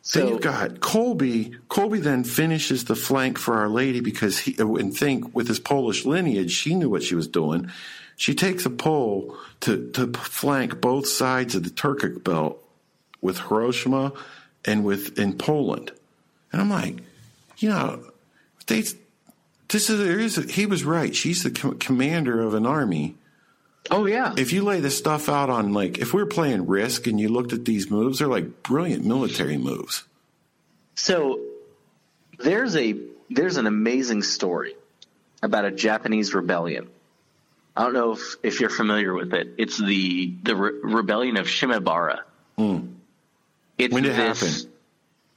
so 0.00 0.18
then 0.18 0.28
you've 0.28 0.40
got 0.40 0.80
Kolbe. 0.80 1.56
Kolbe 1.68 2.02
then 2.02 2.24
finishes 2.24 2.86
the 2.86 2.96
flank 2.96 3.38
for 3.38 3.54
Our 3.54 3.68
Lady 3.68 4.00
because 4.00 4.40
he, 4.40 4.56
uh, 4.58 4.66
and 4.74 4.92
think 4.92 5.32
with 5.32 5.46
his 5.46 5.60
Polish 5.60 6.04
lineage, 6.04 6.50
she 6.50 6.74
knew 6.74 6.90
what 6.90 7.04
she 7.04 7.14
was 7.14 7.28
doing. 7.28 7.70
She 8.16 8.34
takes 8.34 8.66
a 8.66 8.70
pole 8.70 9.36
to, 9.60 9.92
to 9.92 10.08
flank 10.08 10.80
both 10.80 11.06
sides 11.06 11.54
of 11.54 11.62
the 11.62 11.70
Turkic 11.70 12.24
belt 12.24 12.60
with 13.20 13.38
Hiroshima 13.38 14.12
and 14.64 14.84
with 14.84 15.16
in 15.16 15.38
Poland. 15.38 15.92
And 16.50 16.60
I'm 16.60 16.70
like, 16.70 16.96
you 17.58 17.68
know, 17.68 18.04
they 18.66 18.82
this 19.68 19.88
is, 19.88 19.98
there 19.98 20.18
is 20.18 20.34
he 20.50 20.66
was 20.66 20.82
right. 20.82 21.14
She's 21.14 21.44
the 21.44 21.52
com- 21.52 21.78
commander 21.78 22.40
of 22.40 22.54
an 22.54 22.66
army. 22.66 23.14
Oh 23.90 24.06
yeah. 24.06 24.34
If 24.36 24.52
you 24.52 24.62
lay 24.62 24.80
this 24.80 24.96
stuff 24.96 25.28
out 25.28 25.50
on 25.50 25.72
like 25.72 25.98
if 25.98 26.14
we 26.14 26.22
were 26.22 26.28
playing 26.28 26.66
Risk 26.66 27.06
and 27.06 27.20
you 27.20 27.28
looked 27.28 27.52
at 27.52 27.64
these 27.64 27.90
moves, 27.90 28.18
they're 28.18 28.28
like 28.28 28.62
brilliant 28.62 29.04
military 29.04 29.58
moves. 29.58 30.04
So 30.94 31.40
there's 32.38 32.76
a 32.76 32.94
there's 33.30 33.56
an 33.56 33.66
amazing 33.66 34.22
story 34.22 34.74
about 35.42 35.64
a 35.64 35.70
Japanese 35.70 36.34
rebellion. 36.34 36.88
I 37.76 37.84
don't 37.84 37.94
know 37.94 38.12
if, 38.12 38.36
if 38.42 38.60
you're 38.60 38.70
familiar 38.70 39.14
with 39.14 39.32
it. 39.32 39.54
It's 39.58 39.78
the 39.78 40.34
the 40.42 40.54
re- 40.54 40.78
rebellion 40.82 41.36
of 41.36 41.46
Shimabara. 41.46 42.20
Mm. 42.58 42.94
when 43.78 44.02
did 44.02 44.12
it 44.12 44.14
happen? 44.14 44.48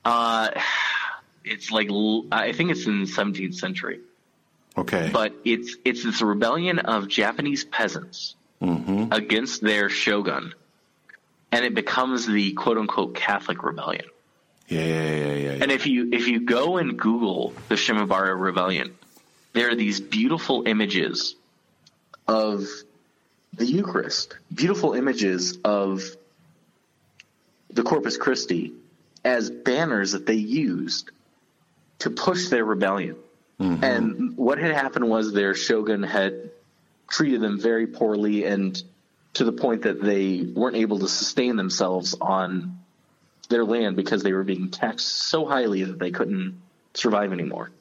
Uh, 0.03 0.51
it's 1.43 1.71
like 1.71 1.89
I 2.31 2.51
think 2.51 2.71
it's 2.71 2.85
in 2.85 3.01
the 3.01 3.07
17th 3.07 3.55
century. 3.55 4.01
Okay. 4.77 5.09
But 5.11 5.33
it's 5.45 5.75
it's 5.85 6.03
this 6.03 6.21
rebellion 6.21 6.79
of 6.79 7.07
Japanese 7.07 7.63
peasants 7.63 8.35
mm-hmm. 8.61 9.11
against 9.11 9.61
their 9.61 9.89
shogun, 9.89 10.53
and 11.51 11.65
it 11.65 11.73
becomes 11.73 12.25
the 12.25 12.53
quote 12.53 12.77
unquote 12.77 13.15
Catholic 13.15 13.63
rebellion. 13.63 14.05
Yeah, 14.67 14.83
yeah, 14.83 15.15
yeah, 15.15 15.33
yeah. 15.33 15.57
And 15.61 15.71
if 15.71 15.87
you 15.87 16.09
if 16.11 16.27
you 16.27 16.41
go 16.41 16.77
and 16.77 16.97
Google 16.97 17.53
the 17.69 17.75
Shimabara 17.75 18.37
rebellion, 18.39 18.95
there 19.53 19.69
are 19.69 19.75
these 19.75 20.01
beautiful 20.01 20.63
images 20.67 21.35
of 22.27 22.65
the 23.53 23.65
Eucharist, 23.65 24.35
beautiful 24.53 24.93
images 24.93 25.57
of 25.63 26.03
the 27.69 27.83
Corpus 27.83 28.17
Christi 28.17 28.73
as 29.23 29.49
banners 29.49 30.13
that 30.13 30.25
they 30.25 30.35
used 30.35 31.11
to 31.99 32.09
push 32.09 32.49
their 32.49 32.65
rebellion. 32.65 33.15
Mm-hmm. 33.59 33.83
And 33.83 34.37
what 34.37 34.57
had 34.57 34.71
happened 34.71 35.09
was 35.09 35.31
their 35.31 35.53
shogun 35.53 36.03
had 36.03 36.51
treated 37.09 37.41
them 37.41 37.59
very 37.59 37.87
poorly 37.87 38.45
and 38.45 38.81
to 39.33 39.43
the 39.43 39.51
point 39.51 39.83
that 39.83 40.01
they 40.01 40.41
weren't 40.41 40.77
able 40.77 40.99
to 40.99 41.07
sustain 41.07 41.55
themselves 41.55 42.15
on 42.19 42.79
their 43.49 43.63
land 43.63 43.95
because 43.95 44.23
they 44.23 44.33
were 44.33 44.43
being 44.43 44.71
taxed 44.71 45.07
so 45.07 45.45
highly 45.45 45.83
that 45.83 45.99
they 45.99 46.11
couldn't 46.11 46.61
survive 46.93 47.31
anymore. 47.31 47.71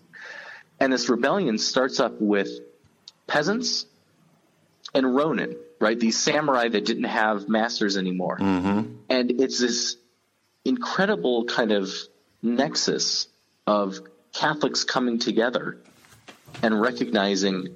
And 0.80 0.92
this 0.92 1.08
rebellion 1.08 1.58
starts 1.58 2.00
up 2.00 2.20
with 2.20 2.48
peasants 3.26 3.86
and 4.92 5.14
ronin, 5.14 5.56
right? 5.80 5.98
These 5.98 6.18
samurai 6.18 6.68
that 6.68 6.84
didn't 6.84 7.04
have 7.04 7.48
masters 7.48 7.96
anymore. 7.96 8.38
Mm-hmm. 8.38 8.94
And 9.08 9.40
it's 9.40 9.60
this 9.60 9.96
incredible 10.64 11.44
kind 11.44 11.72
of 11.72 11.92
nexus 12.42 13.28
of 13.66 14.00
Catholics 14.34 14.84
coming 14.84 15.18
together 15.18 15.78
and 16.62 16.78
recognizing 16.80 17.74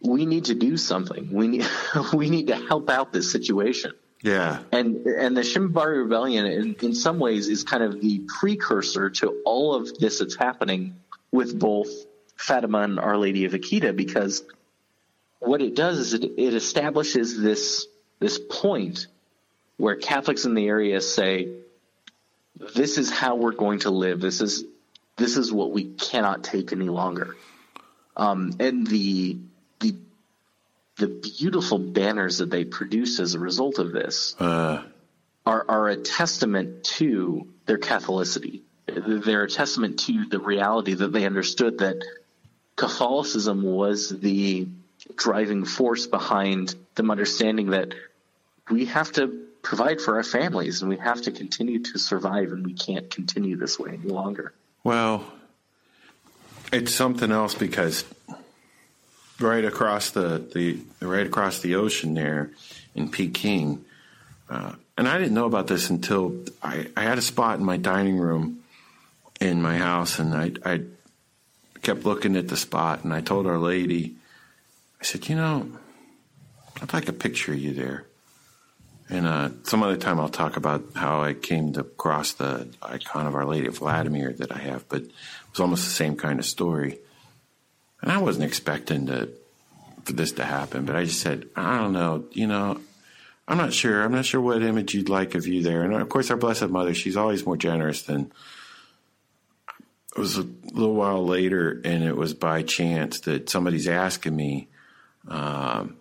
we 0.00 0.24
need 0.24 0.46
to 0.46 0.54
do 0.54 0.76
something. 0.76 1.30
We 1.32 1.48
need 1.48 1.66
we 2.14 2.30
need 2.30 2.46
to 2.46 2.56
help 2.56 2.88
out 2.88 3.12
this 3.12 3.30
situation. 3.30 3.92
Yeah. 4.22 4.60
And 4.72 5.06
and 5.06 5.36
the 5.36 5.42
Shimabara 5.42 6.02
Rebellion, 6.02 6.46
in, 6.46 6.76
in 6.80 6.94
some 6.94 7.18
ways, 7.18 7.48
is 7.48 7.64
kind 7.64 7.82
of 7.82 8.00
the 8.00 8.26
precursor 8.38 9.10
to 9.10 9.40
all 9.44 9.74
of 9.74 9.98
this 9.98 10.18
that's 10.18 10.36
happening 10.36 10.96
with 11.32 11.58
both 11.58 11.88
Fatima 12.36 12.78
and 12.82 12.98
Our 12.98 13.16
Lady 13.16 13.44
of 13.44 13.52
Akita, 13.52 13.94
because 13.94 14.44
what 15.38 15.62
it 15.62 15.74
does 15.74 15.98
is 15.98 16.14
it, 16.14 16.24
it 16.24 16.54
establishes 16.54 17.40
this 17.40 17.86
this 18.18 18.38
point 18.38 19.06
where 19.78 19.96
Catholics 19.96 20.44
in 20.44 20.54
the 20.54 20.68
area 20.68 21.00
say, 21.00 21.56
"This 22.74 22.98
is 22.98 23.10
how 23.10 23.36
we're 23.36 23.52
going 23.52 23.80
to 23.80 23.90
live. 23.90 24.20
This 24.20 24.42
is 24.42 24.64
this 25.20 25.36
is 25.36 25.52
what 25.52 25.70
we 25.70 25.84
cannot 25.84 26.42
take 26.42 26.72
any 26.72 26.88
longer." 26.88 27.36
Um, 28.16 28.54
and 28.58 28.86
the 28.86 29.38
the 29.78 29.94
the 30.96 31.08
beautiful 31.08 31.78
banners 31.78 32.38
that 32.38 32.50
they 32.50 32.64
produce 32.64 33.20
as 33.20 33.34
a 33.34 33.38
result 33.38 33.78
of 33.78 33.92
this 33.92 34.34
Uh, 34.38 34.82
are, 35.46 35.64
are 35.68 35.88
a 35.88 35.96
testament 35.96 36.84
to 36.84 37.48
their 37.66 37.78
Catholicity. 37.78 38.60
They're 38.86 39.44
a 39.44 39.48
testament 39.48 40.00
to 40.00 40.26
the 40.26 40.38
reality 40.38 40.94
that 40.94 41.12
they 41.12 41.24
understood 41.24 41.78
that 41.78 41.96
Catholicism 42.76 43.62
was 43.62 44.08
the 44.08 44.68
driving 45.16 45.64
force 45.64 46.06
behind 46.06 46.74
them 46.94 47.10
understanding 47.10 47.70
that 47.70 47.94
we 48.70 48.86
have 48.86 49.12
to 49.12 49.46
provide 49.62 50.00
for 50.00 50.16
our 50.16 50.22
families 50.22 50.82
and 50.82 50.88
we 50.88 50.96
have 50.96 51.22
to 51.22 51.30
continue 51.30 51.82
to 51.82 51.98
survive 51.98 52.52
and 52.52 52.64
we 52.64 52.74
can't 52.74 53.10
continue 53.10 53.56
this 53.56 53.78
way 53.78 53.90
any 53.92 54.08
longer. 54.08 54.52
Well, 54.82 55.24
it's 56.72 56.94
something 56.94 57.30
else 57.30 57.54
because 57.54 58.04
right 59.38 59.64
across 59.64 60.10
the, 60.10 60.44
the 60.54 61.06
right 61.06 61.26
across 61.26 61.60
the 61.60 61.74
ocean 61.74 62.14
there 62.14 62.50
in 62.94 63.10
Peking, 63.10 63.84
uh, 64.48 64.72
and 64.96 65.08
I 65.08 65.18
didn't 65.18 65.34
know 65.34 65.46
about 65.46 65.66
this 65.66 65.90
until 65.90 66.44
I, 66.62 66.88
I 66.96 67.02
had 67.02 67.18
a 67.18 67.22
spot 67.22 67.58
in 67.58 67.64
my 67.64 67.76
dining 67.76 68.18
room 68.18 68.62
in 69.40 69.62
my 69.62 69.78
house, 69.78 70.18
and 70.18 70.34
I, 70.34 70.52
I 70.64 70.82
kept 71.82 72.04
looking 72.04 72.36
at 72.36 72.48
the 72.48 72.56
spot, 72.56 73.04
and 73.04 73.12
I 73.12 73.20
told 73.22 73.46
our 73.46 73.58
lady, 73.58 74.16
I 75.00 75.04
said, 75.04 75.28
you 75.28 75.36
know, 75.36 75.70
I'd 76.82 76.92
like 76.92 77.08
a 77.08 77.12
picture 77.14 77.52
of 77.52 77.58
you 77.58 77.72
there. 77.72 78.06
And 79.10 79.26
uh, 79.26 79.50
some 79.64 79.82
other 79.82 79.96
time 79.96 80.20
I'll 80.20 80.28
talk 80.28 80.56
about 80.56 80.84
how 80.94 81.20
I 81.20 81.34
came 81.34 81.72
to 81.72 81.82
cross 81.82 82.32
the 82.32 82.68
icon 82.80 83.26
of 83.26 83.34
Our 83.34 83.44
Lady 83.44 83.66
of 83.66 83.78
Vladimir 83.78 84.32
that 84.34 84.52
I 84.52 84.58
have, 84.58 84.88
but 84.88 85.02
it 85.02 85.12
was 85.50 85.60
almost 85.60 85.84
the 85.84 85.90
same 85.90 86.16
kind 86.16 86.38
of 86.38 86.46
story. 86.46 86.98
And 88.00 88.12
I 88.12 88.18
wasn't 88.18 88.44
expecting 88.44 89.06
to 89.06 89.30
for 90.04 90.12
this 90.14 90.32
to 90.32 90.44
happen, 90.44 90.86
but 90.86 90.96
I 90.96 91.04
just 91.04 91.20
said, 91.20 91.46
I 91.54 91.78
don't 91.78 91.92
know, 91.92 92.24
you 92.32 92.46
know, 92.46 92.80
I'm 93.46 93.58
not 93.58 93.74
sure. 93.74 94.02
I'm 94.02 94.12
not 94.12 94.24
sure 94.24 94.40
what 94.40 94.62
image 94.62 94.94
you'd 94.94 95.08
like 95.08 95.34
of 95.34 95.46
you 95.46 95.62
there. 95.62 95.82
And 95.82 95.92
of 95.92 96.08
course, 96.08 96.30
our 96.30 96.36
Blessed 96.36 96.68
Mother, 96.68 96.94
she's 96.94 97.16
always 97.16 97.44
more 97.44 97.56
generous 97.56 98.02
than. 98.02 98.32
It 100.16 100.18
was 100.18 100.38
a 100.38 100.46
little 100.72 100.94
while 100.94 101.24
later, 101.24 101.80
and 101.84 102.02
it 102.02 102.16
was 102.16 102.34
by 102.34 102.62
chance 102.62 103.20
that 103.20 103.48
somebody's 103.48 103.86
asking 103.86 104.34
me, 104.34 104.68
um, 105.28 105.99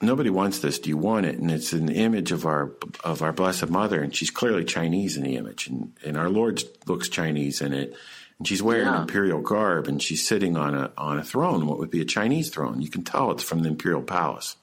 nobody 0.00 0.30
wants 0.30 0.60
this. 0.60 0.78
Do 0.78 0.88
you 0.88 0.96
want 0.96 1.26
it? 1.26 1.38
And 1.38 1.50
it's 1.50 1.72
an 1.72 1.88
image 1.90 2.32
of 2.32 2.46
our 2.46 2.72
of 3.04 3.22
our 3.22 3.32
Blessed 3.32 3.68
Mother, 3.68 4.02
and 4.02 4.14
she's 4.14 4.30
clearly 4.30 4.64
Chinese 4.64 5.16
in 5.16 5.22
the 5.22 5.36
image, 5.36 5.66
and, 5.66 5.92
and 6.04 6.16
our 6.16 6.28
Lord 6.28 6.62
looks 6.86 7.08
Chinese 7.08 7.60
in 7.60 7.72
it. 7.72 7.94
And 8.38 8.48
she's 8.48 8.62
wearing 8.62 8.86
Yeah. 8.86 9.02
imperial 9.02 9.42
garb, 9.42 9.86
and 9.86 10.02
she's 10.02 10.26
sitting 10.26 10.56
on 10.56 10.74
a 10.74 10.90
on 10.96 11.18
a 11.18 11.24
throne, 11.24 11.66
what 11.66 11.78
would 11.78 11.90
be 11.90 12.00
a 12.00 12.06
Chinese 12.06 12.48
throne. 12.48 12.80
You 12.80 12.88
can 12.88 13.04
tell 13.04 13.30
it's 13.32 13.42
from 13.42 13.62
the 13.62 13.68
imperial 13.68 14.02
palace. 14.02 14.56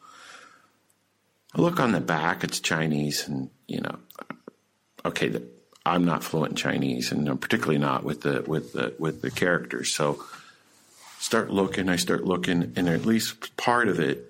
I 1.53 1.61
look 1.61 1.79
on 1.79 1.91
the 1.91 2.01
back; 2.01 2.43
it's 2.43 2.59
Chinese, 2.59 3.27
and 3.27 3.49
you 3.67 3.81
know, 3.81 3.97
okay, 5.05 5.29
the, 5.29 5.43
I'm 5.85 6.05
not 6.05 6.23
fluent 6.23 6.51
in 6.51 6.55
Chinese, 6.57 7.11
and 7.11 7.27
I'm 7.29 7.37
particularly 7.37 7.77
not 7.77 8.03
with 8.03 8.21
the 8.21 8.43
with 8.47 8.73
the 8.73 8.95
with 8.97 9.21
the 9.21 9.29
characters. 9.31 9.93
So, 9.93 10.23
start 11.19 11.51
looking. 11.51 11.87
I 11.87 11.97
start 11.97 12.25
looking, 12.25 12.73
and 12.75 12.89
at 12.89 13.05
least 13.05 13.55
part 13.57 13.87
of 13.87 13.99
it 13.99 14.26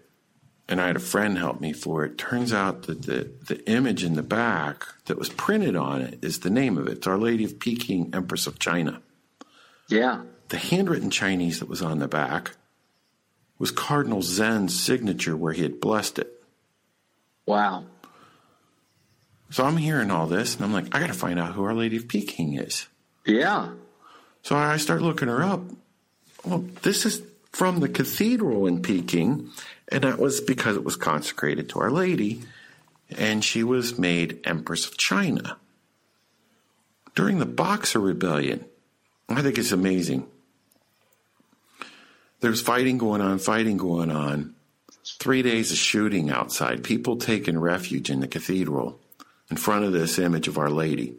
and 0.70 0.82
I 0.82 0.88
had 0.88 0.96
a 0.96 1.00
friend 1.00 1.38
help 1.38 1.62
me 1.62 1.74
for 1.74 2.04
it. 2.04 2.18
Turns 2.18 2.52
out 2.52 2.84
that 2.84 3.04
the, 3.04 3.32
the 3.48 3.70
image 3.70 4.04
in 4.04 4.16
the 4.16 4.24
back 4.24 4.86
that 5.06 5.18
was 5.18 5.30
printed 5.30 5.76
on 5.76 6.02
it 6.02 6.20
is 6.22 6.40
the 6.40 6.50
name 6.50 6.78
of 6.78 6.88
it. 6.88 6.98
It's 6.98 7.08
Our 7.08 7.18
Lady 7.18 7.46
of 7.46 7.60
Peking, 7.60 8.12
Empress 8.14 8.48
of 8.48 8.60
China. 8.60 9.02
Yeah. 9.90 10.24
The 10.50 10.58
handwritten 10.58 11.10
Chinese 11.10 11.60
that 11.60 11.70
was 11.70 11.82
on 11.82 12.00
the 12.00 12.08
back 12.08 12.52
was 13.58 13.72
Cardinal 13.72 14.22
Zen's 14.22 14.78
signature 14.78 15.36
where 15.36 15.54
he 15.54 15.64
had 15.64 15.80
blessed 15.80 16.20
it. 16.20 16.44
Wow. 17.46 17.86
So 19.50 19.64
I'm 19.64 19.78
hearing 19.78 20.12
all 20.12 20.28
this 20.28 20.56
and 20.56 20.66
I'm 20.66 20.74
like, 20.74 20.94
I 20.94 21.00
got 21.00 21.08
to 21.08 21.14
find 21.14 21.40
out 21.40 21.54
who 21.54 21.64
Our 21.64 21.74
Lady 21.74 21.98
of 21.98 22.08
Peking 22.08 22.56
is. 22.56 22.88
Yeah. 23.26 23.70
So 24.44 24.56
I 24.56 24.78
start 24.78 25.02
looking 25.02 25.30
her 25.30 25.42
up. 25.42 25.62
Well, 26.46 26.66
this 26.82 27.06
is 27.06 27.22
from 27.52 27.80
the 27.80 27.90
cathedral 27.90 28.68
in 28.68 28.82
Peking, 28.82 29.50
and 29.90 30.04
that 30.04 30.20
was 30.20 30.42
because 30.42 30.76
it 30.76 30.84
was 30.84 30.96
consecrated 30.96 31.70
to 31.70 31.80
Our 31.80 31.92
Lady, 31.92 32.44
and 33.10 33.44
she 33.44 33.64
was 33.64 33.98
made 33.98 34.40
Empress 34.44 34.88
of 34.88 34.98
China. 34.98 35.58
During 37.16 37.40
the 37.40 37.46
Boxer 37.46 38.00
Rebellion, 38.00 38.66
I 39.30 39.42
think 39.42 39.58
it's 39.58 39.72
amazing. 39.72 40.28
There's 42.40 42.62
fighting 42.62 42.98
going 42.98 43.22
on, 43.22 43.40
fighting 43.40 43.78
going 43.78 44.12
on. 44.12 44.54
Three 45.20 45.42
days 45.42 45.72
of 45.72 45.78
shooting 45.78 46.30
outside, 46.30 46.84
people 46.84 47.16
taking 47.16 47.58
refuge 47.58 48.10
in 48.10 48.20
the 48.20 48.28
cathedral 48.28 49.00
in 49.50 49.58
front 49.58 49.86
of 49.86 49.94
this 49.94 50.20
image 50.20 50.48
of 50.48 50.58
Our 50.58 50.70
Lady. 50.70 51.16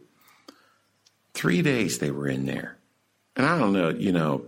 Three 1.33 1.61
days 1.61 1.97
they 1.97 2.11
were 2.11 2.27
in 2.27 2.45
there. 2.45 2.77
And 3.35 3.45
I 3.45 3.57
don't 3.57 3.73
know, 3.73 3.89
you 3.89 4.11
know, 4.11 4.45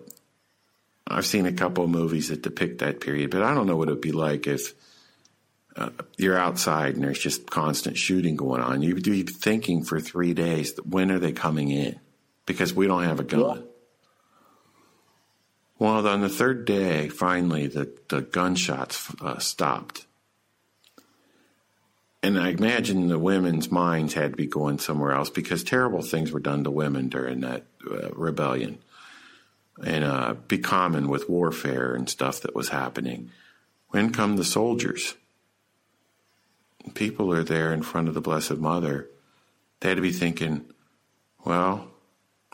I've 1.07 1.25
seen 1.25 1.45
a 1.45 1.51
couple 1.51 1.83
of 1.83 1.89
movies 1.89 2.29
that 2.29 2.41
depict 2.41 2.79
that 2.79 3.01
period, 3.01 3.31
but 3.31 3.43
I 3.43 3.53
don't 3.53 3.67
know 3.67 3.75
what 3.75 3.89
it 3.89 3.91
would 3.91 4.01
be 4.01 4.11
like 4.11 4.47
if 4.47 4.73
uh, 5.75 5.89
you're 6.17 6.37
outside 6.37 6.95
and 6.95 7.03
there's 7.03 7.19
just 7.19 7.49
constant 7.49 7.97
shooting 7.97 8.35
going 8.35 8.61
on. 8.61 8.81
You'd 8.81 9.03
be 9.03 9.23
thinking 9.23 9.83
for 9.83 9.99
three 9.99 10.33
days, 10.33 10.73
when 10.83 11.11
are 11.11 11.19
they 11.19 11.31
coming 11.31 11.69
in? 11.69 11.99
Because 12.45 12.73
we 12.73 12.87
don't 12.87 13.03
have 13.03 13.19
a 13.19 13.23
gun. 13.23 13.65
Well, 15.79 16.07
on 16.07 16.21
the 16.21 16.29
third 16.29 16.65
day, 16.65 17.09
finally, 17.09 17.67
the, 17.67 17.91
the 18.09 18.21
gunshots 18.21 19.11
uh, 19.21 19.39
stopped. 19.39 20.05
And 22.21 22.39
I 22.39 22.49
imagine 22.49 23.07
the 23.07 23.17
women's 23.17 23.71
minds 23.71 24.13
had 24.13 24.31
to 24.31 24.37
be 24.37 24.45
going 24.45 24.77
somewhere 24.77 25.11
else 25.11 25.31
because 25.31 25.63
terrible 25.63 26.03
things 26.03 26.31
were 26.31 26.39
done 26.39 26.63
to 26.65 26.71
women 26.71 27.09
during 27.09 27.41
that 27.41 27.65
uh, 27.89 28.11
rebellion 28.11 28.77
and 29.85 30.03
uh, 30.03 30.35
be 30.47 30.57
common 30.57 31.07
with 31.07 31.29
warfare 31.29 31.93
and 31.93 32.09
stuff 32.09 32.41
that 32.41 32.55
was 32.55 32.69
happening. 32.69 33.31
When 33.89 34.11
come 34.11 34.37
the 34.37 34.43
soldiers? 34.43 35.15
People 36.93 37.31
are 37.31 37.43
there 37.43 37.73
in 37.73 37.83
front 37.83 38.07
of 38.07 38.13
the 38.13 38.21
Blessed 38.21 38.57
Mother. 38.57 39.09
They 39.79 39.89
had 39.89 39.95
to 39.95 40.01
be 40.01 40.11
thinking, 40.11 40.65
well, 41.45 41.87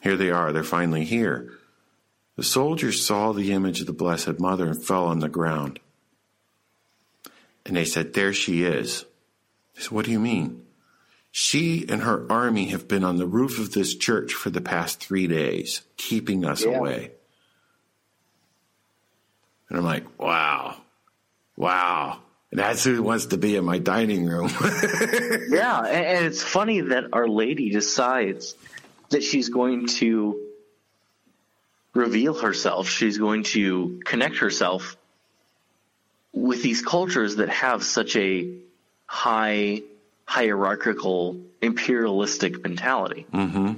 here 0.01 0.15
they 0.15 0.31
are. 0.31 0.51
They're 0.51 0.63
finally 0.63 1.05
here. 1.05 1.53
The 2.35 2.43
soldiers 2.43 3.03
saw 3.03 3.31
the 3.31 3.51
image 3.51 3.81
of 3.81 3.87
the 3.87 3.93
Blessed 3.93 4.39
Mother 4.39 4.67
and 4.67 4.83
fell 4.85 5.05
on 5.05 5.19
the 5.19 5.29
ground. 5.29 5.79
And 7.65 7.75
they 7.75 7.85
said, 7.85 8.13
There 8.13 8.31
she 8.31 8.63
is. 8.63 9.05
I 9.77 9.81
said, 9.81 9.91
What 9.91 10.05
do 10.05 10.11
you 10.11 10.19
mean? 10.19 10.63
She 11.31 11.85
and 11.89 12.01
her 12.03 12.25
army 12.31 12.67
have 12.69 12.87
been 12.87 13.03
on 13.03 13.17
the 13.17 13.27
roof 13.27 13.59
of 13.59 13.73
this 13.73 13.95
church 13.95 14.33
for 14.33 14.49
the 14.49 14.61
past 14.61 14.99
three 14.99 15.27
days, 15.27 15.81
keeping 15.97 16.45
us 16.45 16.63
Yeah. 16.63 16.77
away. 16.77 17.11
And 19.69 19.77
I'm 19.77 19.83
like, 19.85 20.19
wow, 20.19 20.77
wow. 21.55 22.19
And 22.51 22.59
that's 22.59 22.83
who 22.83 23.03
wants 23.03 23.27
to 23.27 23.37
be 23.37 23.55
in 23.55 23.65
my 23.65 23.77
dining 23.79 24.25
room. 24.25 24.49
Yeah, 25.49 25.79
and, 25.79 26.05
and 26.05 26.25
it's 26.25 26.43
funny 26.43 26.81
that 26.81 27.05
Our 27.13 27.27
Lady 27.27 27.69
decides 27.69 28.55
that 29.09 29.23
she's 29.23 29.49
going 29.49 29.87
to 29.87 30.39
reveal 31.93 32.33
herself. 32.33 32.89
She's 32.89 33.17
going 33.17 33.43
to 33.43 34.01
connect 34.05 34.37
herself 34.37 34.97
with 36.31 36.61
these 36.61 36.81
cultures 36.81 37.37
that 37.37 37.49
have 37.49 37.83
such 37.83 38.15
a 38.15 38.53
high 39.05 39.81
hierarchical 40.25 41.37
imperialistic 41.61 42.61
mentality. 42.63 43.25
Mm-hmm. 43.33 43.73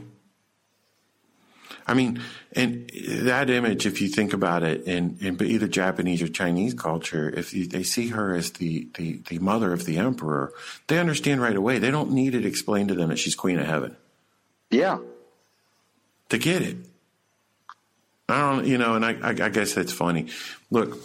I 1.90 1.95
mean, 1.95 2.22
and 2.53 2.88
that 3.24 3.49
image, 3.49 3.88
if 3.88 3.99
you 3.99 4.10
think 4.10 4.34
about 4.34 4.61
it, 4.61 4.84
in, 4.84 5.18
in 5.22 5.41
either 5.41 5.68
Japanese 5.68 6.22
or 6.22 6.28
Chinese 6.28 6.76
culture, 6.76 7.28
if 7.36 7.52
you, 7.52 7.66
they 7.68 7.82
see 7.82 8.10
her 8.10 8.36
as 8.36 8.52
the, 8.52 8.88
the, 8.94 9.22
the 9.28 9.40
mother 9.40 9.74
of 9.74 9.86
the 9.86 9.98
emperor, 9.98 10.53
they 10.86 10.99
understand 10.99 11.41
right 11.41 11.56
away. 11.56 11.80
They 11.80 11.90
don't 11.90 12.11
need 12.11 12.36
it 12.36 12.45
explained 12.45 12.90
to 12.90 12.95
them 12.95 13.10
that 13.10 13.18
she's 13.18 13.34
queen 13.34 13.57
of 13.57 13.66
heaven 13.66 13.98
Yeah. 14.70 14.99
to 16.30 16.38
get 16.38 16.61
it. 16.61 16.78
I 18.30 18.40
don't, 18.53 18.68
you 18.68 18.78
know, 18.78 18.94
and 18.94 19.03
I, 19.03 19.14
I, 19.24 19.30
I 19.30 19.49
guess 19.49 19.74
that's 19.74 19.91
funny. 19.91 20.28
Look, 20.70 20.99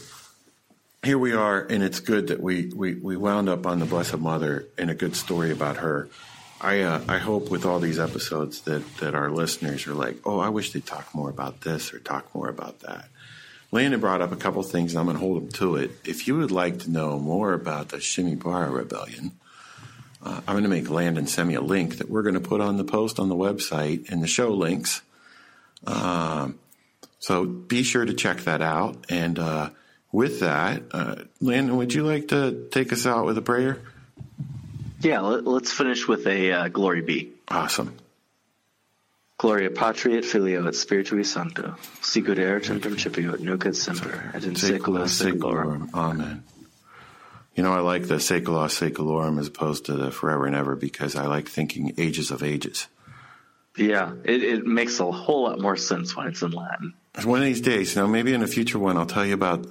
here 1.03 1.17
we 1.19 1.33
are, 1.33 1.61
and 1.61 1.83
it's 1.83 2.01
good 2.01 2.27
that 2.27 2.43
we, 2.43 2.71
we, 2.77 2.95
we 2.95 3.17
wound 3.17 3.49
up 3.49 3.67
on 3.67 3.79
the 3.79 3.87
Blessed 3.87 4.19
Mother 4.19 4.67
and 4.77 4.91
a 4.91 4.95
good 4.95 5.17
story 5.17 5.51
about 5.51 5.79
her. 5.79 6.11
I 6.61 6.81
uh, 6.81 7.03
I 7.09 7.19
hope 7.19 7.51
with 7.51 7.67
all 7.67 7.81
these 7.81 7.99
episodes 7.99 8.63
that 8.63 8.97
that 8.99 9.15
our 9.15 9.31
listeners 9.31 9.87
are 9.87 9.95
like, 9.95 10.17
oh, 10.25 10.39
I 10.39 10.49
wish 10.49 10.73
they'd 10.73 10.87
talk 10.87 11.15
more 11.15 11.31
about 11.31 11.61
this 11.61 11.93
or 11.93 11.99
talk 11.99 12.35
more 12.35 12.49
about 12.49 12.81
that. 12.81 13.09
Landon 13.71 13.99
brought 13.99 14.23
up 14.23 14.31
a 14.31 14.37
couple 14.37 14.63
things, 14.63 14.93
and 14.93 15.01
I'm 15.01 15.07
going 15.07 15.17
to 15.17 15.21
hold 15.21 15.43
him 15.43 15.49
to 15.53 15.77
it. 15.77 15.91
If 16.05 16.29
you 16.29 16.37
would 16.39 16.53
like 16.53 16.81
to 16.81 16.91
know 16.91 17.19
more 17.19 17.53
about 17.53 17.89
the 17.89 17.97
Shimabara 17.97 18.73
Rebellion, 18.73 19.33
uh, 20.23 20.41
I'm 20.47 20.55
going 20.55 20.63
to 20.63 20.69
make 20.69 20.89
Landon 20.89 21.27
send 21.27 21.49
me 21.49 21.55
a 21.55 21.61
link 21.61 21.99
that 21.99 22.09
we're 22.09 22.23
going 22.23 22.35
to 22.35 22.41
put 22.41 22.61
on 22.61 22.77
the 22.77 22.85
post 22.85 23.19
on 23.19 23.29
the 23.29 23.35
website 23.35 24.11
and 24.11 24.23
the 24.23 24.29
show 24.29 24.51
links. 24.51 25.03
Um, 25.87 26.61
so 27.19 27.45
be 27.45 27.83
sure 27.83 28.05
to 28.05 28.15
check 28.15 28.43
that 28.43 28.63
out. 28.63 29.07
And 29.09 29.39
uh, 29.39 29.71
with 30.13 30.41
that, 30.41 30.83
uh, 30.93 31.17
Landon, 31.41 31.77
would 31.77 31.93
you 31.93 32.05
like 32.05 32.29
to 32.29 32.69
take 32.71 32.93
us 32.93 33.07
out 33.07 33.27
with 33.27 33.37
a 33.39 33.43
prayer? 33.43 33.81
Yeah, 35.05 35.21
let, 35.21 35.47
us 35.47 35.71
finish 35.71 36.09
with 36.09 36.27
a 36.27 36.53
uh, 36.53 36.69
glory 36.69 37.03
be. 37.03 37.33
Awesome. 37.49 37.95
Gloria 39.37 39.71
patri 39.71 40.17
et 40.17 40.25
filio 40.25 40.67
et 40.67 40.75
spiritui 40.75 41.27
sancto, 41.27 41.77
sicut 42.01 42.39
erat 42.39 42.71
in 42.71 42.81
principio 42.81 43.35
et 43.35 43.41
nunc 43.41 43.67
et 43.67 43.77
semper, 43.77 44.31
et 44.33 44.45
in 44.45 44.55
saecula 44.55 45.07
saeculorum. 45.07 45.93
Amen. 45.93 46.43
You 47.55 47.63
know, 47.63 47.73
I 47.73 47.81
like 47.81 48.07
the 48.09 48.15
saecula 48.15 48.69
saeculorum 48.69 49.39
as 49.39 49.49
opposed 49.49 49.87
to 49.87 49.93
the 49.93 50.11
forever 50.11 50.47
and 50.47 50.57
ever 50.57 50.75
because 50.75 51.17
I 51.17 51.27
like 51.27 51.49
thinking 51.49 51.93
ages 51.99 52.31
of 52.31 52.43
ages. 52.43 52.87
Yeah, 53.77 54.13
it, 54.25 54.43
it 54.43 54.65
makes 54.65 55.01
a 55.01 55.11
whole 55.11 55.43
lot 55.43 55.61
more 55.61 55.77
sense 55.77 56.17
when 56.17 56.29
it's 56.29 56.43
in 56.43 56.53
Latin. 56.53 56.95
One 57.25 57.41
of 57.41 57.45
these 57.45 57.61
days, 57.61 57.95
you 57.95 58.01
know, 58.01 58.09
maybe 58.09 58.33
in 58.33 58.43
a 58.43 58.47
future 58.47 58.79
one, 58.79 58.97
I'll 58.97 59.05
tell 59.05 59.27
you 59.27 59.35
about. 59.35 59.67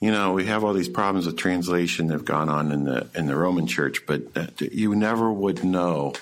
You 0.00 0.10
know, 0.10 0.34
we 0.34 0.44
have 0.46 0.62
all 0.62 0.74
these 0.74 0.90
problems 0.90 1.26
with 1.26 1.36
translation 1.36 2.08
that 2.08 2.14
have 2.14 2.24
gone 2.24 2.48
on 2.48 2.70
in 2.70 2.84
the 2.84 3.08
in 3.14 3.26
the 3.26 3.36
Roman 3.36 3.66
Church, 3.66 4.04
but 4.06 4.60
you 4.60 4.94
never 4.94 5.32
would 5.32 5.64
know 5.64 6.12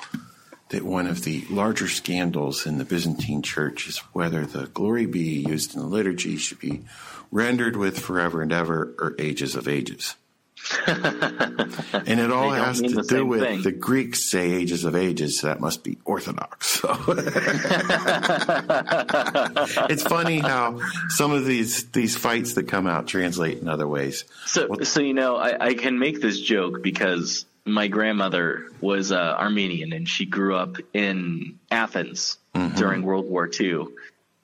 that 0.69 0.85
one 0.85 1.07
of 1.07 1.25
the 1.25 1.45
larger 1.51 1.89
scandals 1.89 2.67
in 2.67 2.79
the 2.79 2.85
Byzantine 2.85 3.43
Church 3.43 3.89
is 3.89 3.99
whether 4.13 4.47
the 4.47 4.67
glory 4.69 5.07
be 5.07 5.45
used 5.47 5.75
in 5.75 5.81
the 5.81 5.87
liturgy 5.87 6.37
should 6.37 6.61
be 6.61 6.85
rendered 7.31 7.77
with 7.77 7.99
forever 7.99 8.43
and 8.43 8.53
ever 8.53 8.95
or 8.99 9.15
ages 9.19 9.57
of 9.57 9.67
ages. 9.67 10.15
and 10.87 12.21
it 12.21 12.31
all 12.33 12.51
has 12.51 12.81
to 12.81 13.03
do 13.03 13.27
with 13.27 13.41
thing. 13.43 13.63
the 13.63 13.73
Greeks 13.73 14.25
say 14.25 14.53
ages 14.53 14.85
of 14.85 14.97
ages, 14.97 15.41
so 15.41 15.49
that 15.49 15.61
must 15.61 15.85
be 15.85 15.99
Orthodox. 16.05 16.81
So 16.81 16.89
it's 19.91 20.03
funny 20.03 20.39
how 20.39 20.81
some 21.09 21.33
of 21.33 21.45
these 21.45 21.91
these 21.91 22.17
fights 22.17 22.55
that 22.55 22.67
come 22.69 22.87
out 22.87 23.07
translate 23.07 23.59
in 23.59 23.69
other 23.69 23.87
ways. 23.87 24.25
So, 24.47 24.69
well, 24.69 24.85
so 24.85 25.01
you 25.01 25.13
know, 25.13 25.37
I, 25.37 25.67
I, 25.67 25.75
can 25.75 25.99
make 25.99 26.23
this 26.23 26.41
joke 26.41 26.83
because 26.83 27.45
my 27.67 27.89
grandmother 27.89 28.71
was 28.81 29.13
uh, 29.13 29.37
Armenian 29.39 29.93
and 29.93 30.09
she 30.09 30.25
grew 30.25 30.57
up 30.57 30.77
in 30.95 31.59
Athens 31.71 32.39
mm-hmm. 32.55 32.77
during 32.77 33.03
World 33.03 33.29
War 33.29 33.51
II, 33.53 33.89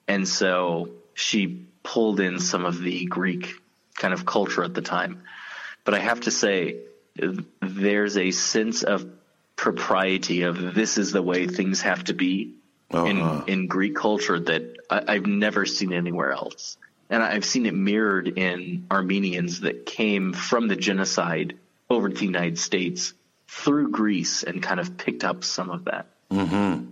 and 0.07 0.27
so 0.27 0.89
she 1.15 1.65
pulled 1.83 2.19
in 2.19 2.39
some 2.39 2.65
of 2.65 2.79
the 2.79 3.05
Greek 3.05 3.55
kind 3.95 4.13
of 4.13 4.25
culture 4.25 4.63
at 4.63 4.73
the 4.73 4.81
time. 4.81 5.23
But 5.83 5.93
I 5.93 5.99
have 5.99 6.21
to 6.21 6.31
say, 6.31 6.77
there's 7.61 8.17
a 8.17 8.31
sense 8.31 8.83
of 8.83 9.09
propriety 9.55 10.43
of 10.43 10.73
this 10.73 10.97
is 10.97 11.11
the 11.11 11.21
way 11.21 11.47
things 11.47 11.81
have 11.81 12.03
to 12.05 12.13
be 12.13 12.55
uh-huh. 12.89 13.05
in 13.05 13.53
in 13.53 13.67
Greek 13.67 13.95
culture 13.95 14.39
that 14.39 14.77
I, 14.89 15.03
I've 15.07 15.25
never 15.25 15.65
seen 15.65 15.93
anywhere 15.93 16.31
else, 16.31 16.77
and 17.09 17.21
I've 17.21 17.45
seen 17.45 17.65
it 17.65 17.73
mirrored 17.73 18.27
in 18.27 18.87
Armenians 18.89 19.61
that 19.61 19.85
came 19.85 20.33
from 20.33 20.67
the 20.67 20.75
genocide 20.75 21.57
over 21.89 22.09
to 22.09 22.15
the 22.15 22.25
United 22.25 22.57
States 22.57 23.13
through 23.47 23.91
Greece 23.91 24.43
and 24.43 24.63
kind 24.63 24.79
of 24.79 24.97
picked 24.97 25.23
up 25.23 25.43
some 25.43 25.69
of 25.69 25.85
that. 25.85 26.07
Mm-hmm. 26.31 26.85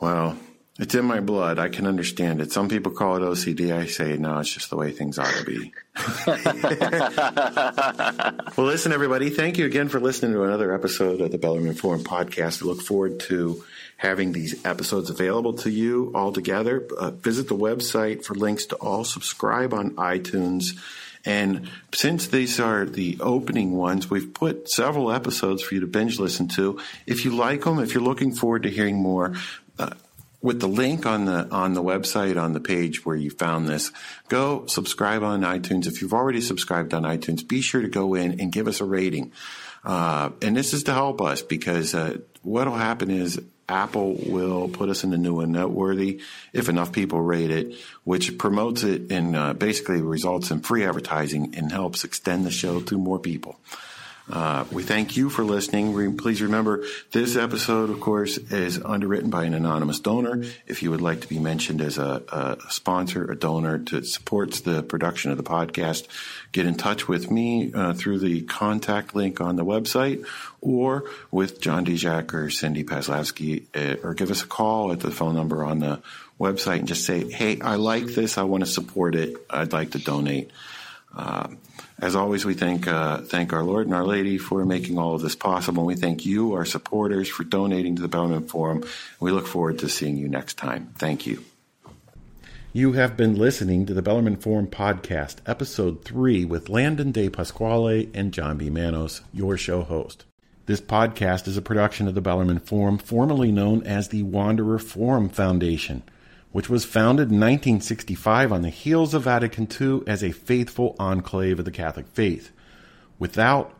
Well, 0.00 0.36
it's 0.80 0.94
in 0.94 1.04
my 1.04 1.20
blood. 1.20 1.58
I 1.58 1.68
can 1.68 1.86
understand 1.86 2.40
it. 2.40 2.52
Some 2.52 2.70
people 2.70 2.90
call 2.90 3.16
it 3.16 3.20
OCD. 3.20 3.70
I 3.70 3.84
say, 3.84 4.16
no, 4.16 4.38
it's 4.38 4.52
just 4.52 4.70
the 4.70 4.76
way 4.76 4.92
things 4.92 5.18
ought 5.18 5.34
to 5.34 5.44
be. 5.44 5.74
well, 8.56 8.66
listen, 8.66 8.90
everybody. 8.90 9.28
Thank 9.28 9.58
you 9.58 9.66
again 9.66 9.90
for 9.90 10.00
listening 10.00 10.32
to 10.32 10.44
another 10.44 10.74
episode 10.74 11.20
of 11.20 11.32
the 11.32 11.38
Bellarmine 11.38 11.74
Forum 11.74 12.02
podcast. 12.02 12.62
I 12.62 12.66
look 12.66 12.80
forward 12.80 13.20
to 13.20 13.62
having 13.98 14.32
these 14.32 14.64
episodes 14.64 15.10
available 15.10 15.52
to 15.52 15.70
you 15.70 16.12
all 16.14 16.32
together. 16.32 16.88
Uh, 16.98 17.10
visit 17.10 17.48
the 17.48 17.56
website 17.56 18.24
for 18.24 18.34
links 18.34 18.64
to 18.66 18.76
all. 18.76 19.04
Subscribe 19.04 19.74
on 19.74 19.90
iTunes. 19.96 20.78
And 21.26 21.68
since 21.92 22.28
these 22.28 22.58
are 22.58 22.86
the 22.86 23.18
opening 23.20 23.72
ones, 23.72 24.08
we've 24.08 24.32
put 24.32 24.70
several 24.70 25.12
episodes 25.12 25.62
for 25.62 25.74
you 25.74 25.82
to 25.82 25.86
binge 25.86 26.18
listen 26.18 26.48
to. 26.48 26.80
If 27.06 27.26
you 27.26 27.36
like 27.36 27.64
them, 27.64 27.80
if 27.80 27.92
you're 27.92 28.02
looking 28.02 28.32
forward 28.32 28.62
to 28.62 28.70
hearing 28.70 28.96
more, 28.96 29.34
uh, 29.78 29.90
with 30.42 30.60
the 30.60 30.68
link 30.68 31.06
on 31.06 31.26
the 31.26 31.48
on 31.50 31.74
the 31.74 31.82
website 31.82 32.40
on 32.40 32.52
the 32.52 32.60
page 32.60 33.04
where 33.04 33.16
you 33.16 33.30
found 33.30 33.68
this 33.68 33.92
go 34.28 34.66
subscribe 34.66 35.22
on 35.22 35.42
itunes. 35.42 35.86
If 35.86 36.00
you've 36.00 36.14
already 36.14 36.40
subscribed 36.40 36.94
on 36.94 37.02
itunes 37.02 37.46
be 37.46 37.60
sure 37.60 37.82
to 37.82 37.88
go 37.88 38.14
in 38.14 38.40
and 38.40 38.52
give 38.52 38.68
us 38.68 38.80
a 38.80 38.84
rating. 38.84 39.32
Uh, 39.82 40.30
and 40.42 40.56
this 40.56 40.74
is 40.74 40.82
to 40.84 40.92
help 40.92 41.22
us 41.22 41.40
because 41.40 41.94
uh, 41.94 42.18
what 42.42 42.66
will 42.66 42.74
happen 42.74 43.10
is 43.10 43.40
apple 43.66 44.14
will 44.26 44.68
put 44.68 44.88
us 44.88 45.04
in 45.04 45.10
the 45.10 45.16
new 45.16 45.40
and 45.40 45.52
noteworthy 45.52 46.20
if 46.52 46.68
enough 46.68 46.90
people 46.90 47.20
rate 47.20 47.52
it 47.52 47.76
which 48.02 48.36
promotes 48.36 48.82
it 48.82 49.12
and 49.12 49.36
uh, 49.36 49.54
basically 49.54 50.02
results 50.02 50.50
in 50.50 50.60
free 50.60 50.84
advertising 50.84 51.54
and 51.56 51.70
helps 51.70 52.02
extend 52.02 52.44
the 52.44 52.50
show 52.50 52.80
to 52.80 52.98
more 52.98 53.20
people 53.20 53.60
uh, 54.28 54.64
we 54.70 54.82
thank 54.82 55.16
you 55.16 55.30
for 55.30 55.44
listening. 55.44 56.16
Please 56.16 56.42
remember 56.42 56.84
this 57.10 57.36
episode, 57.36 57.90
of 57.90 58.00
course, 58.00 58.38
is 58.38 58.80
underwritten 58.82 59.30
by 59.30 59.44
an 59.44 59.54
anonymous 59.54 59.98
donor. 60.00 60.44
If 60.66 60.82
you 60.82 60.90
would 60.90 61.00
like 61.00 61.22
to 61.22 61.28
be 61.28 61.38
mentioned 61.38 61.80
as 61.80 61.98
a, 61.98 62.22
a 62.30 62.70
sponsor, 62.70 63.30
a 63.30 63.36
donor 63.36 63.78
that 63.78 64.06
supports 64.06 64.60
the 64.60 64.82
production 64.82 65.30
of 65.30 65.36
the 65.36 65.42
podcast, 65.42 66.06
get 66.52 66.66
in 66.66 66.76
touch 66.76 67.08
with 67.08 67.30
me 67.30 67.72
uh, 67.72 67.92
through 67.92 68.18
the 68.20 68.42
contact 68.42 69.14
link 69.14 69.40
on 69.40 69.56
the 69.56 69.64
website 69.64 70.24
or 70.60 71.04
with 71.30 71.60
John 71.60 71.84
Dijak 71.84 72.32
or 72.34 72.50
Cindy 72.50 72.84
Paslavsky, 72.84 73.66
uh, 73.74 73.96
or 74.02 74.14
give 74.14 74.30
us 74.30 74.42
a 74.42 74.46
call 74.46 74.92
at 74.92 75.00
the 75.00 75.10
phone 75.10 75.34
number 75.34 75.64
on 75.64 75.80
the 75.80 76.00
website 76.38 76.78
and 76.78 76.88
just 76.88 77.04
say, 77.04 77.30
hey, 77.30 77.60
I 77.60 77.76
like 77.76 78.06
this. 78.06 78.38
I 78.38 78.42
want 78.42 78.64
to 78.64 78.70
support 78.70 79.14
it. 79.14 79.36
I'd 79.48 79.72
like 79.72 79.92
to 79.92 79.98
donate. 79.98 80.50
Uh, 81.14 81.48
as 82.00 82.16
always, 82.16 82.44
we 82.44 82.54
thank 82.54 82.86
uh, 82.88 83.18
thank 83.18 83.52
our 83.52 83.62
Lord 83.62 83.86
and 83.86 83.94
Our 83.94 84.06
Lady 84.06 84.38
for 84.38 84.64
making 84.64 84.98
all 84.98 85.14
of 85.14 85.22
this 85.22 85.36
possible. 85.36 85.84
We 85.84 85.96
thank 85.96 86.24
you, 86.24 86.54
our 86.54 86.64
supporters, 86.64 87.28
for 87.28 87.44
donating 87.44 87.96
to 87.96 88.02
the 88.02 88.08
Bellarmine 88.08 88.48
Forum. 88.48 88.84
We 89.20 89.32
look 89.32 89.46
forward 89.46 89.78
to 89.80 89.88
seeing 89.88 90.16
you 90.16 90.28
next 90.28 90.54
time. 90.54 90.94
Thank 90.96 91.26
you. 91.26 91.44
You 92.72 92.92
have 92.92 93.16
been 93.16 93.34
listening 93.34 93.84
to 93.86 93.94
the 93.94 94.02
Bellarmine 94.02 94.36
Forum 94.36 94.68
podcast, 94.68 95.36
episode 95.44 96.04
three, 96.04 96.44
with 96.44 96.68
Landon 96.68 97.12
DePasquale 97.12 98.08
and 98.14 98.32
John 98.32 98.56
B. 98.56 98.70
Manos, 98.70 99.22
your 99.32 99.56
show 99.56 99.82
host. 99.82 100.24
This 100.66 100.80
podcast 100.80 101.48
is 101.48 101.56
a 101.56 101.62
production 101.62 102.06
of 102.06 102.14
the 102.14 102.20
Bellarmine 102.20 102.60
Forum, 102.60 102.96
formerly 102.96 103.50
known 103.50 103.82
as 103.82 104.08
the 104.08 104.22
Wanderer 104.22 104.78
Forum 104.78 105.28
Foundation 105.28 106.04
which 106.52 106.68
was 106.68 106.84
founded 106.84 107.30
in 107.30 107.38
1965 107.38 108.52
on 108.52 108.62
the 108.62 108.70
heels 108.70 109.14
of 109.14 109.22
Vatican 109.22 109.68
II 109.80 110.02
as 110.06 110.22
a 110.22 110.32
faithful 110.32 110.96
enclave 110.98 111.58
of 111.58 111.64
the 111.64 111.70
Catholic 111.70 112.06
faith, 112.08 112.50
without 113.18 113.74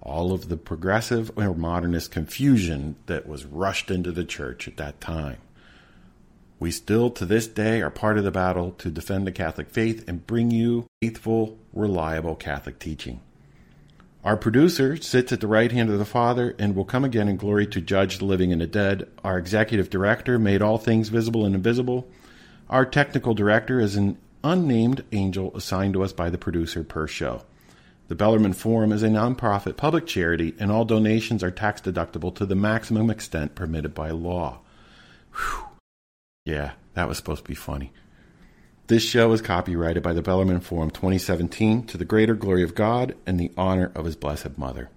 all 0.00 0.32
of 0.32 0.48
the 0.48 0.56
progressive 0.56 1.30
or 1.36 1.54
modernist 1.54 2.10
confusion 2.10 2.96
that 3.06 3.26
was 3.26 3.44
rushed 3.44 3.90
into 3.90 4.12
the 4.12 4.24
church 4.24 4.68
at 4.68 4.76
that 4.76 5.00
time. 5.00 5.38
We 6.58 6.70
still, 6.70 7.10
to 7.10 7.26
this 7.26 7.46
day, 7.46 7.82
are 7.82 7.90
part 7.90 8.16
of 8.16 8.24
the 8.24 8.30
battle 8.30 8.70
to 8.78 8.90
defend 8.90 9.26
the 9.26 9.32
Catholic 9.32 9.68
faith 9.68 10.08
and 10.08 10.26
bring 10.26 10.50
you 10.50 10.86
faithful, 11.02 11.58
reliable 11.72 12.34
Catholic 12.34 12.78
teaching. 12.78 13.20
Our 14.24 14.36
producer 14.36 14.96
sits 14.96 15.32
at 15.32 15.40
the 15.40 15.46
right 15.46 15.70
hand 15.70 15.90
of 15.90 15.98
the 15.98 16.04
Father 16.04 16.56
and 16.58 16.74
will 16.74 16.84
come 16.84 17.04
again 17.04 17.28
in 17.28 17.36
glory 17.36 17.66
to 17.68 17.80
judge 17.80 18.18
the 18.18 18.24
living 18.24 18.52
and 18.52 18.60
the 18.60 18.66
dead. 18.66 19.08
Our 19.22 19.38
executive 19.38 19.90
director 19.90 20.38
made 20.38 20.62
all 20.62 20.78
things 20.78 21.10
visible 21.10 21.44
and 21.44 21.54
invisible. 21.54 22.08
Our 22.68 22.84
technical 22.84 23.34
director 23.34 23.78
is 23.78 23.94
an 23.94 24.18
unnamed 24.42 25.04
angel 25.12 25.56
assigned 25.56 25.94
to 25.94 26.02
us 26.02 26.12
by 26.12 26.30
the 26.30 26.38
producer 26.38 26.82
per 26.82 27.06
show. 27.06 27.42
The 28.08 28.14
Bellarmine 28.14 28.54
Forum 28.54 28.92
is 28.92 29.02
a 29.02 29.08
nonprofit 29.08 29.76
public 29.76 30.06
charity, 30.06 30.54
and 30.58 30.70
all 30.70 30.84
donations 30.84 31.42
are 31.42 31.50
tax 31.50 31.80
deductible 31.80 32.34
to 32.36 32.46
the 32.46 32.54
maximum 32.54 33.10
extent 33.10 33.54
permitted 33.54 33.94
by 33.94 34.10
law. 34.10 34.60
Whew. 35.32 35.64
Yeah, 36.44 36.72
that 36.94 37.08
was 37.08 37.16
supposed 37.16 37.44
to 37.44 37.48
be 37.48 37.54
funny. 37.54 37.92
This 38.88 39.02
show 39.02 39.32
is 39.32 39.42
copyrighted 39.42 40.02
by 40.02 40.12
the 40.12 40.22
Bellarmine 40.22 40.60
Forum 40.60 40.90
2017 40.90 41.86
to 41.86 41.98
the 41.98 42.04
greater 42.04 42.34
glory 42.34 42.62
of 42.62 42.76
God 42.76 43.16
and 43.26 43.38
the 43.38 43.50
honor 43.56 43.90
of 43.96 44.04
His 44.04 44.14
Blessed 44.14 44.56
Mother. 44.56 44.90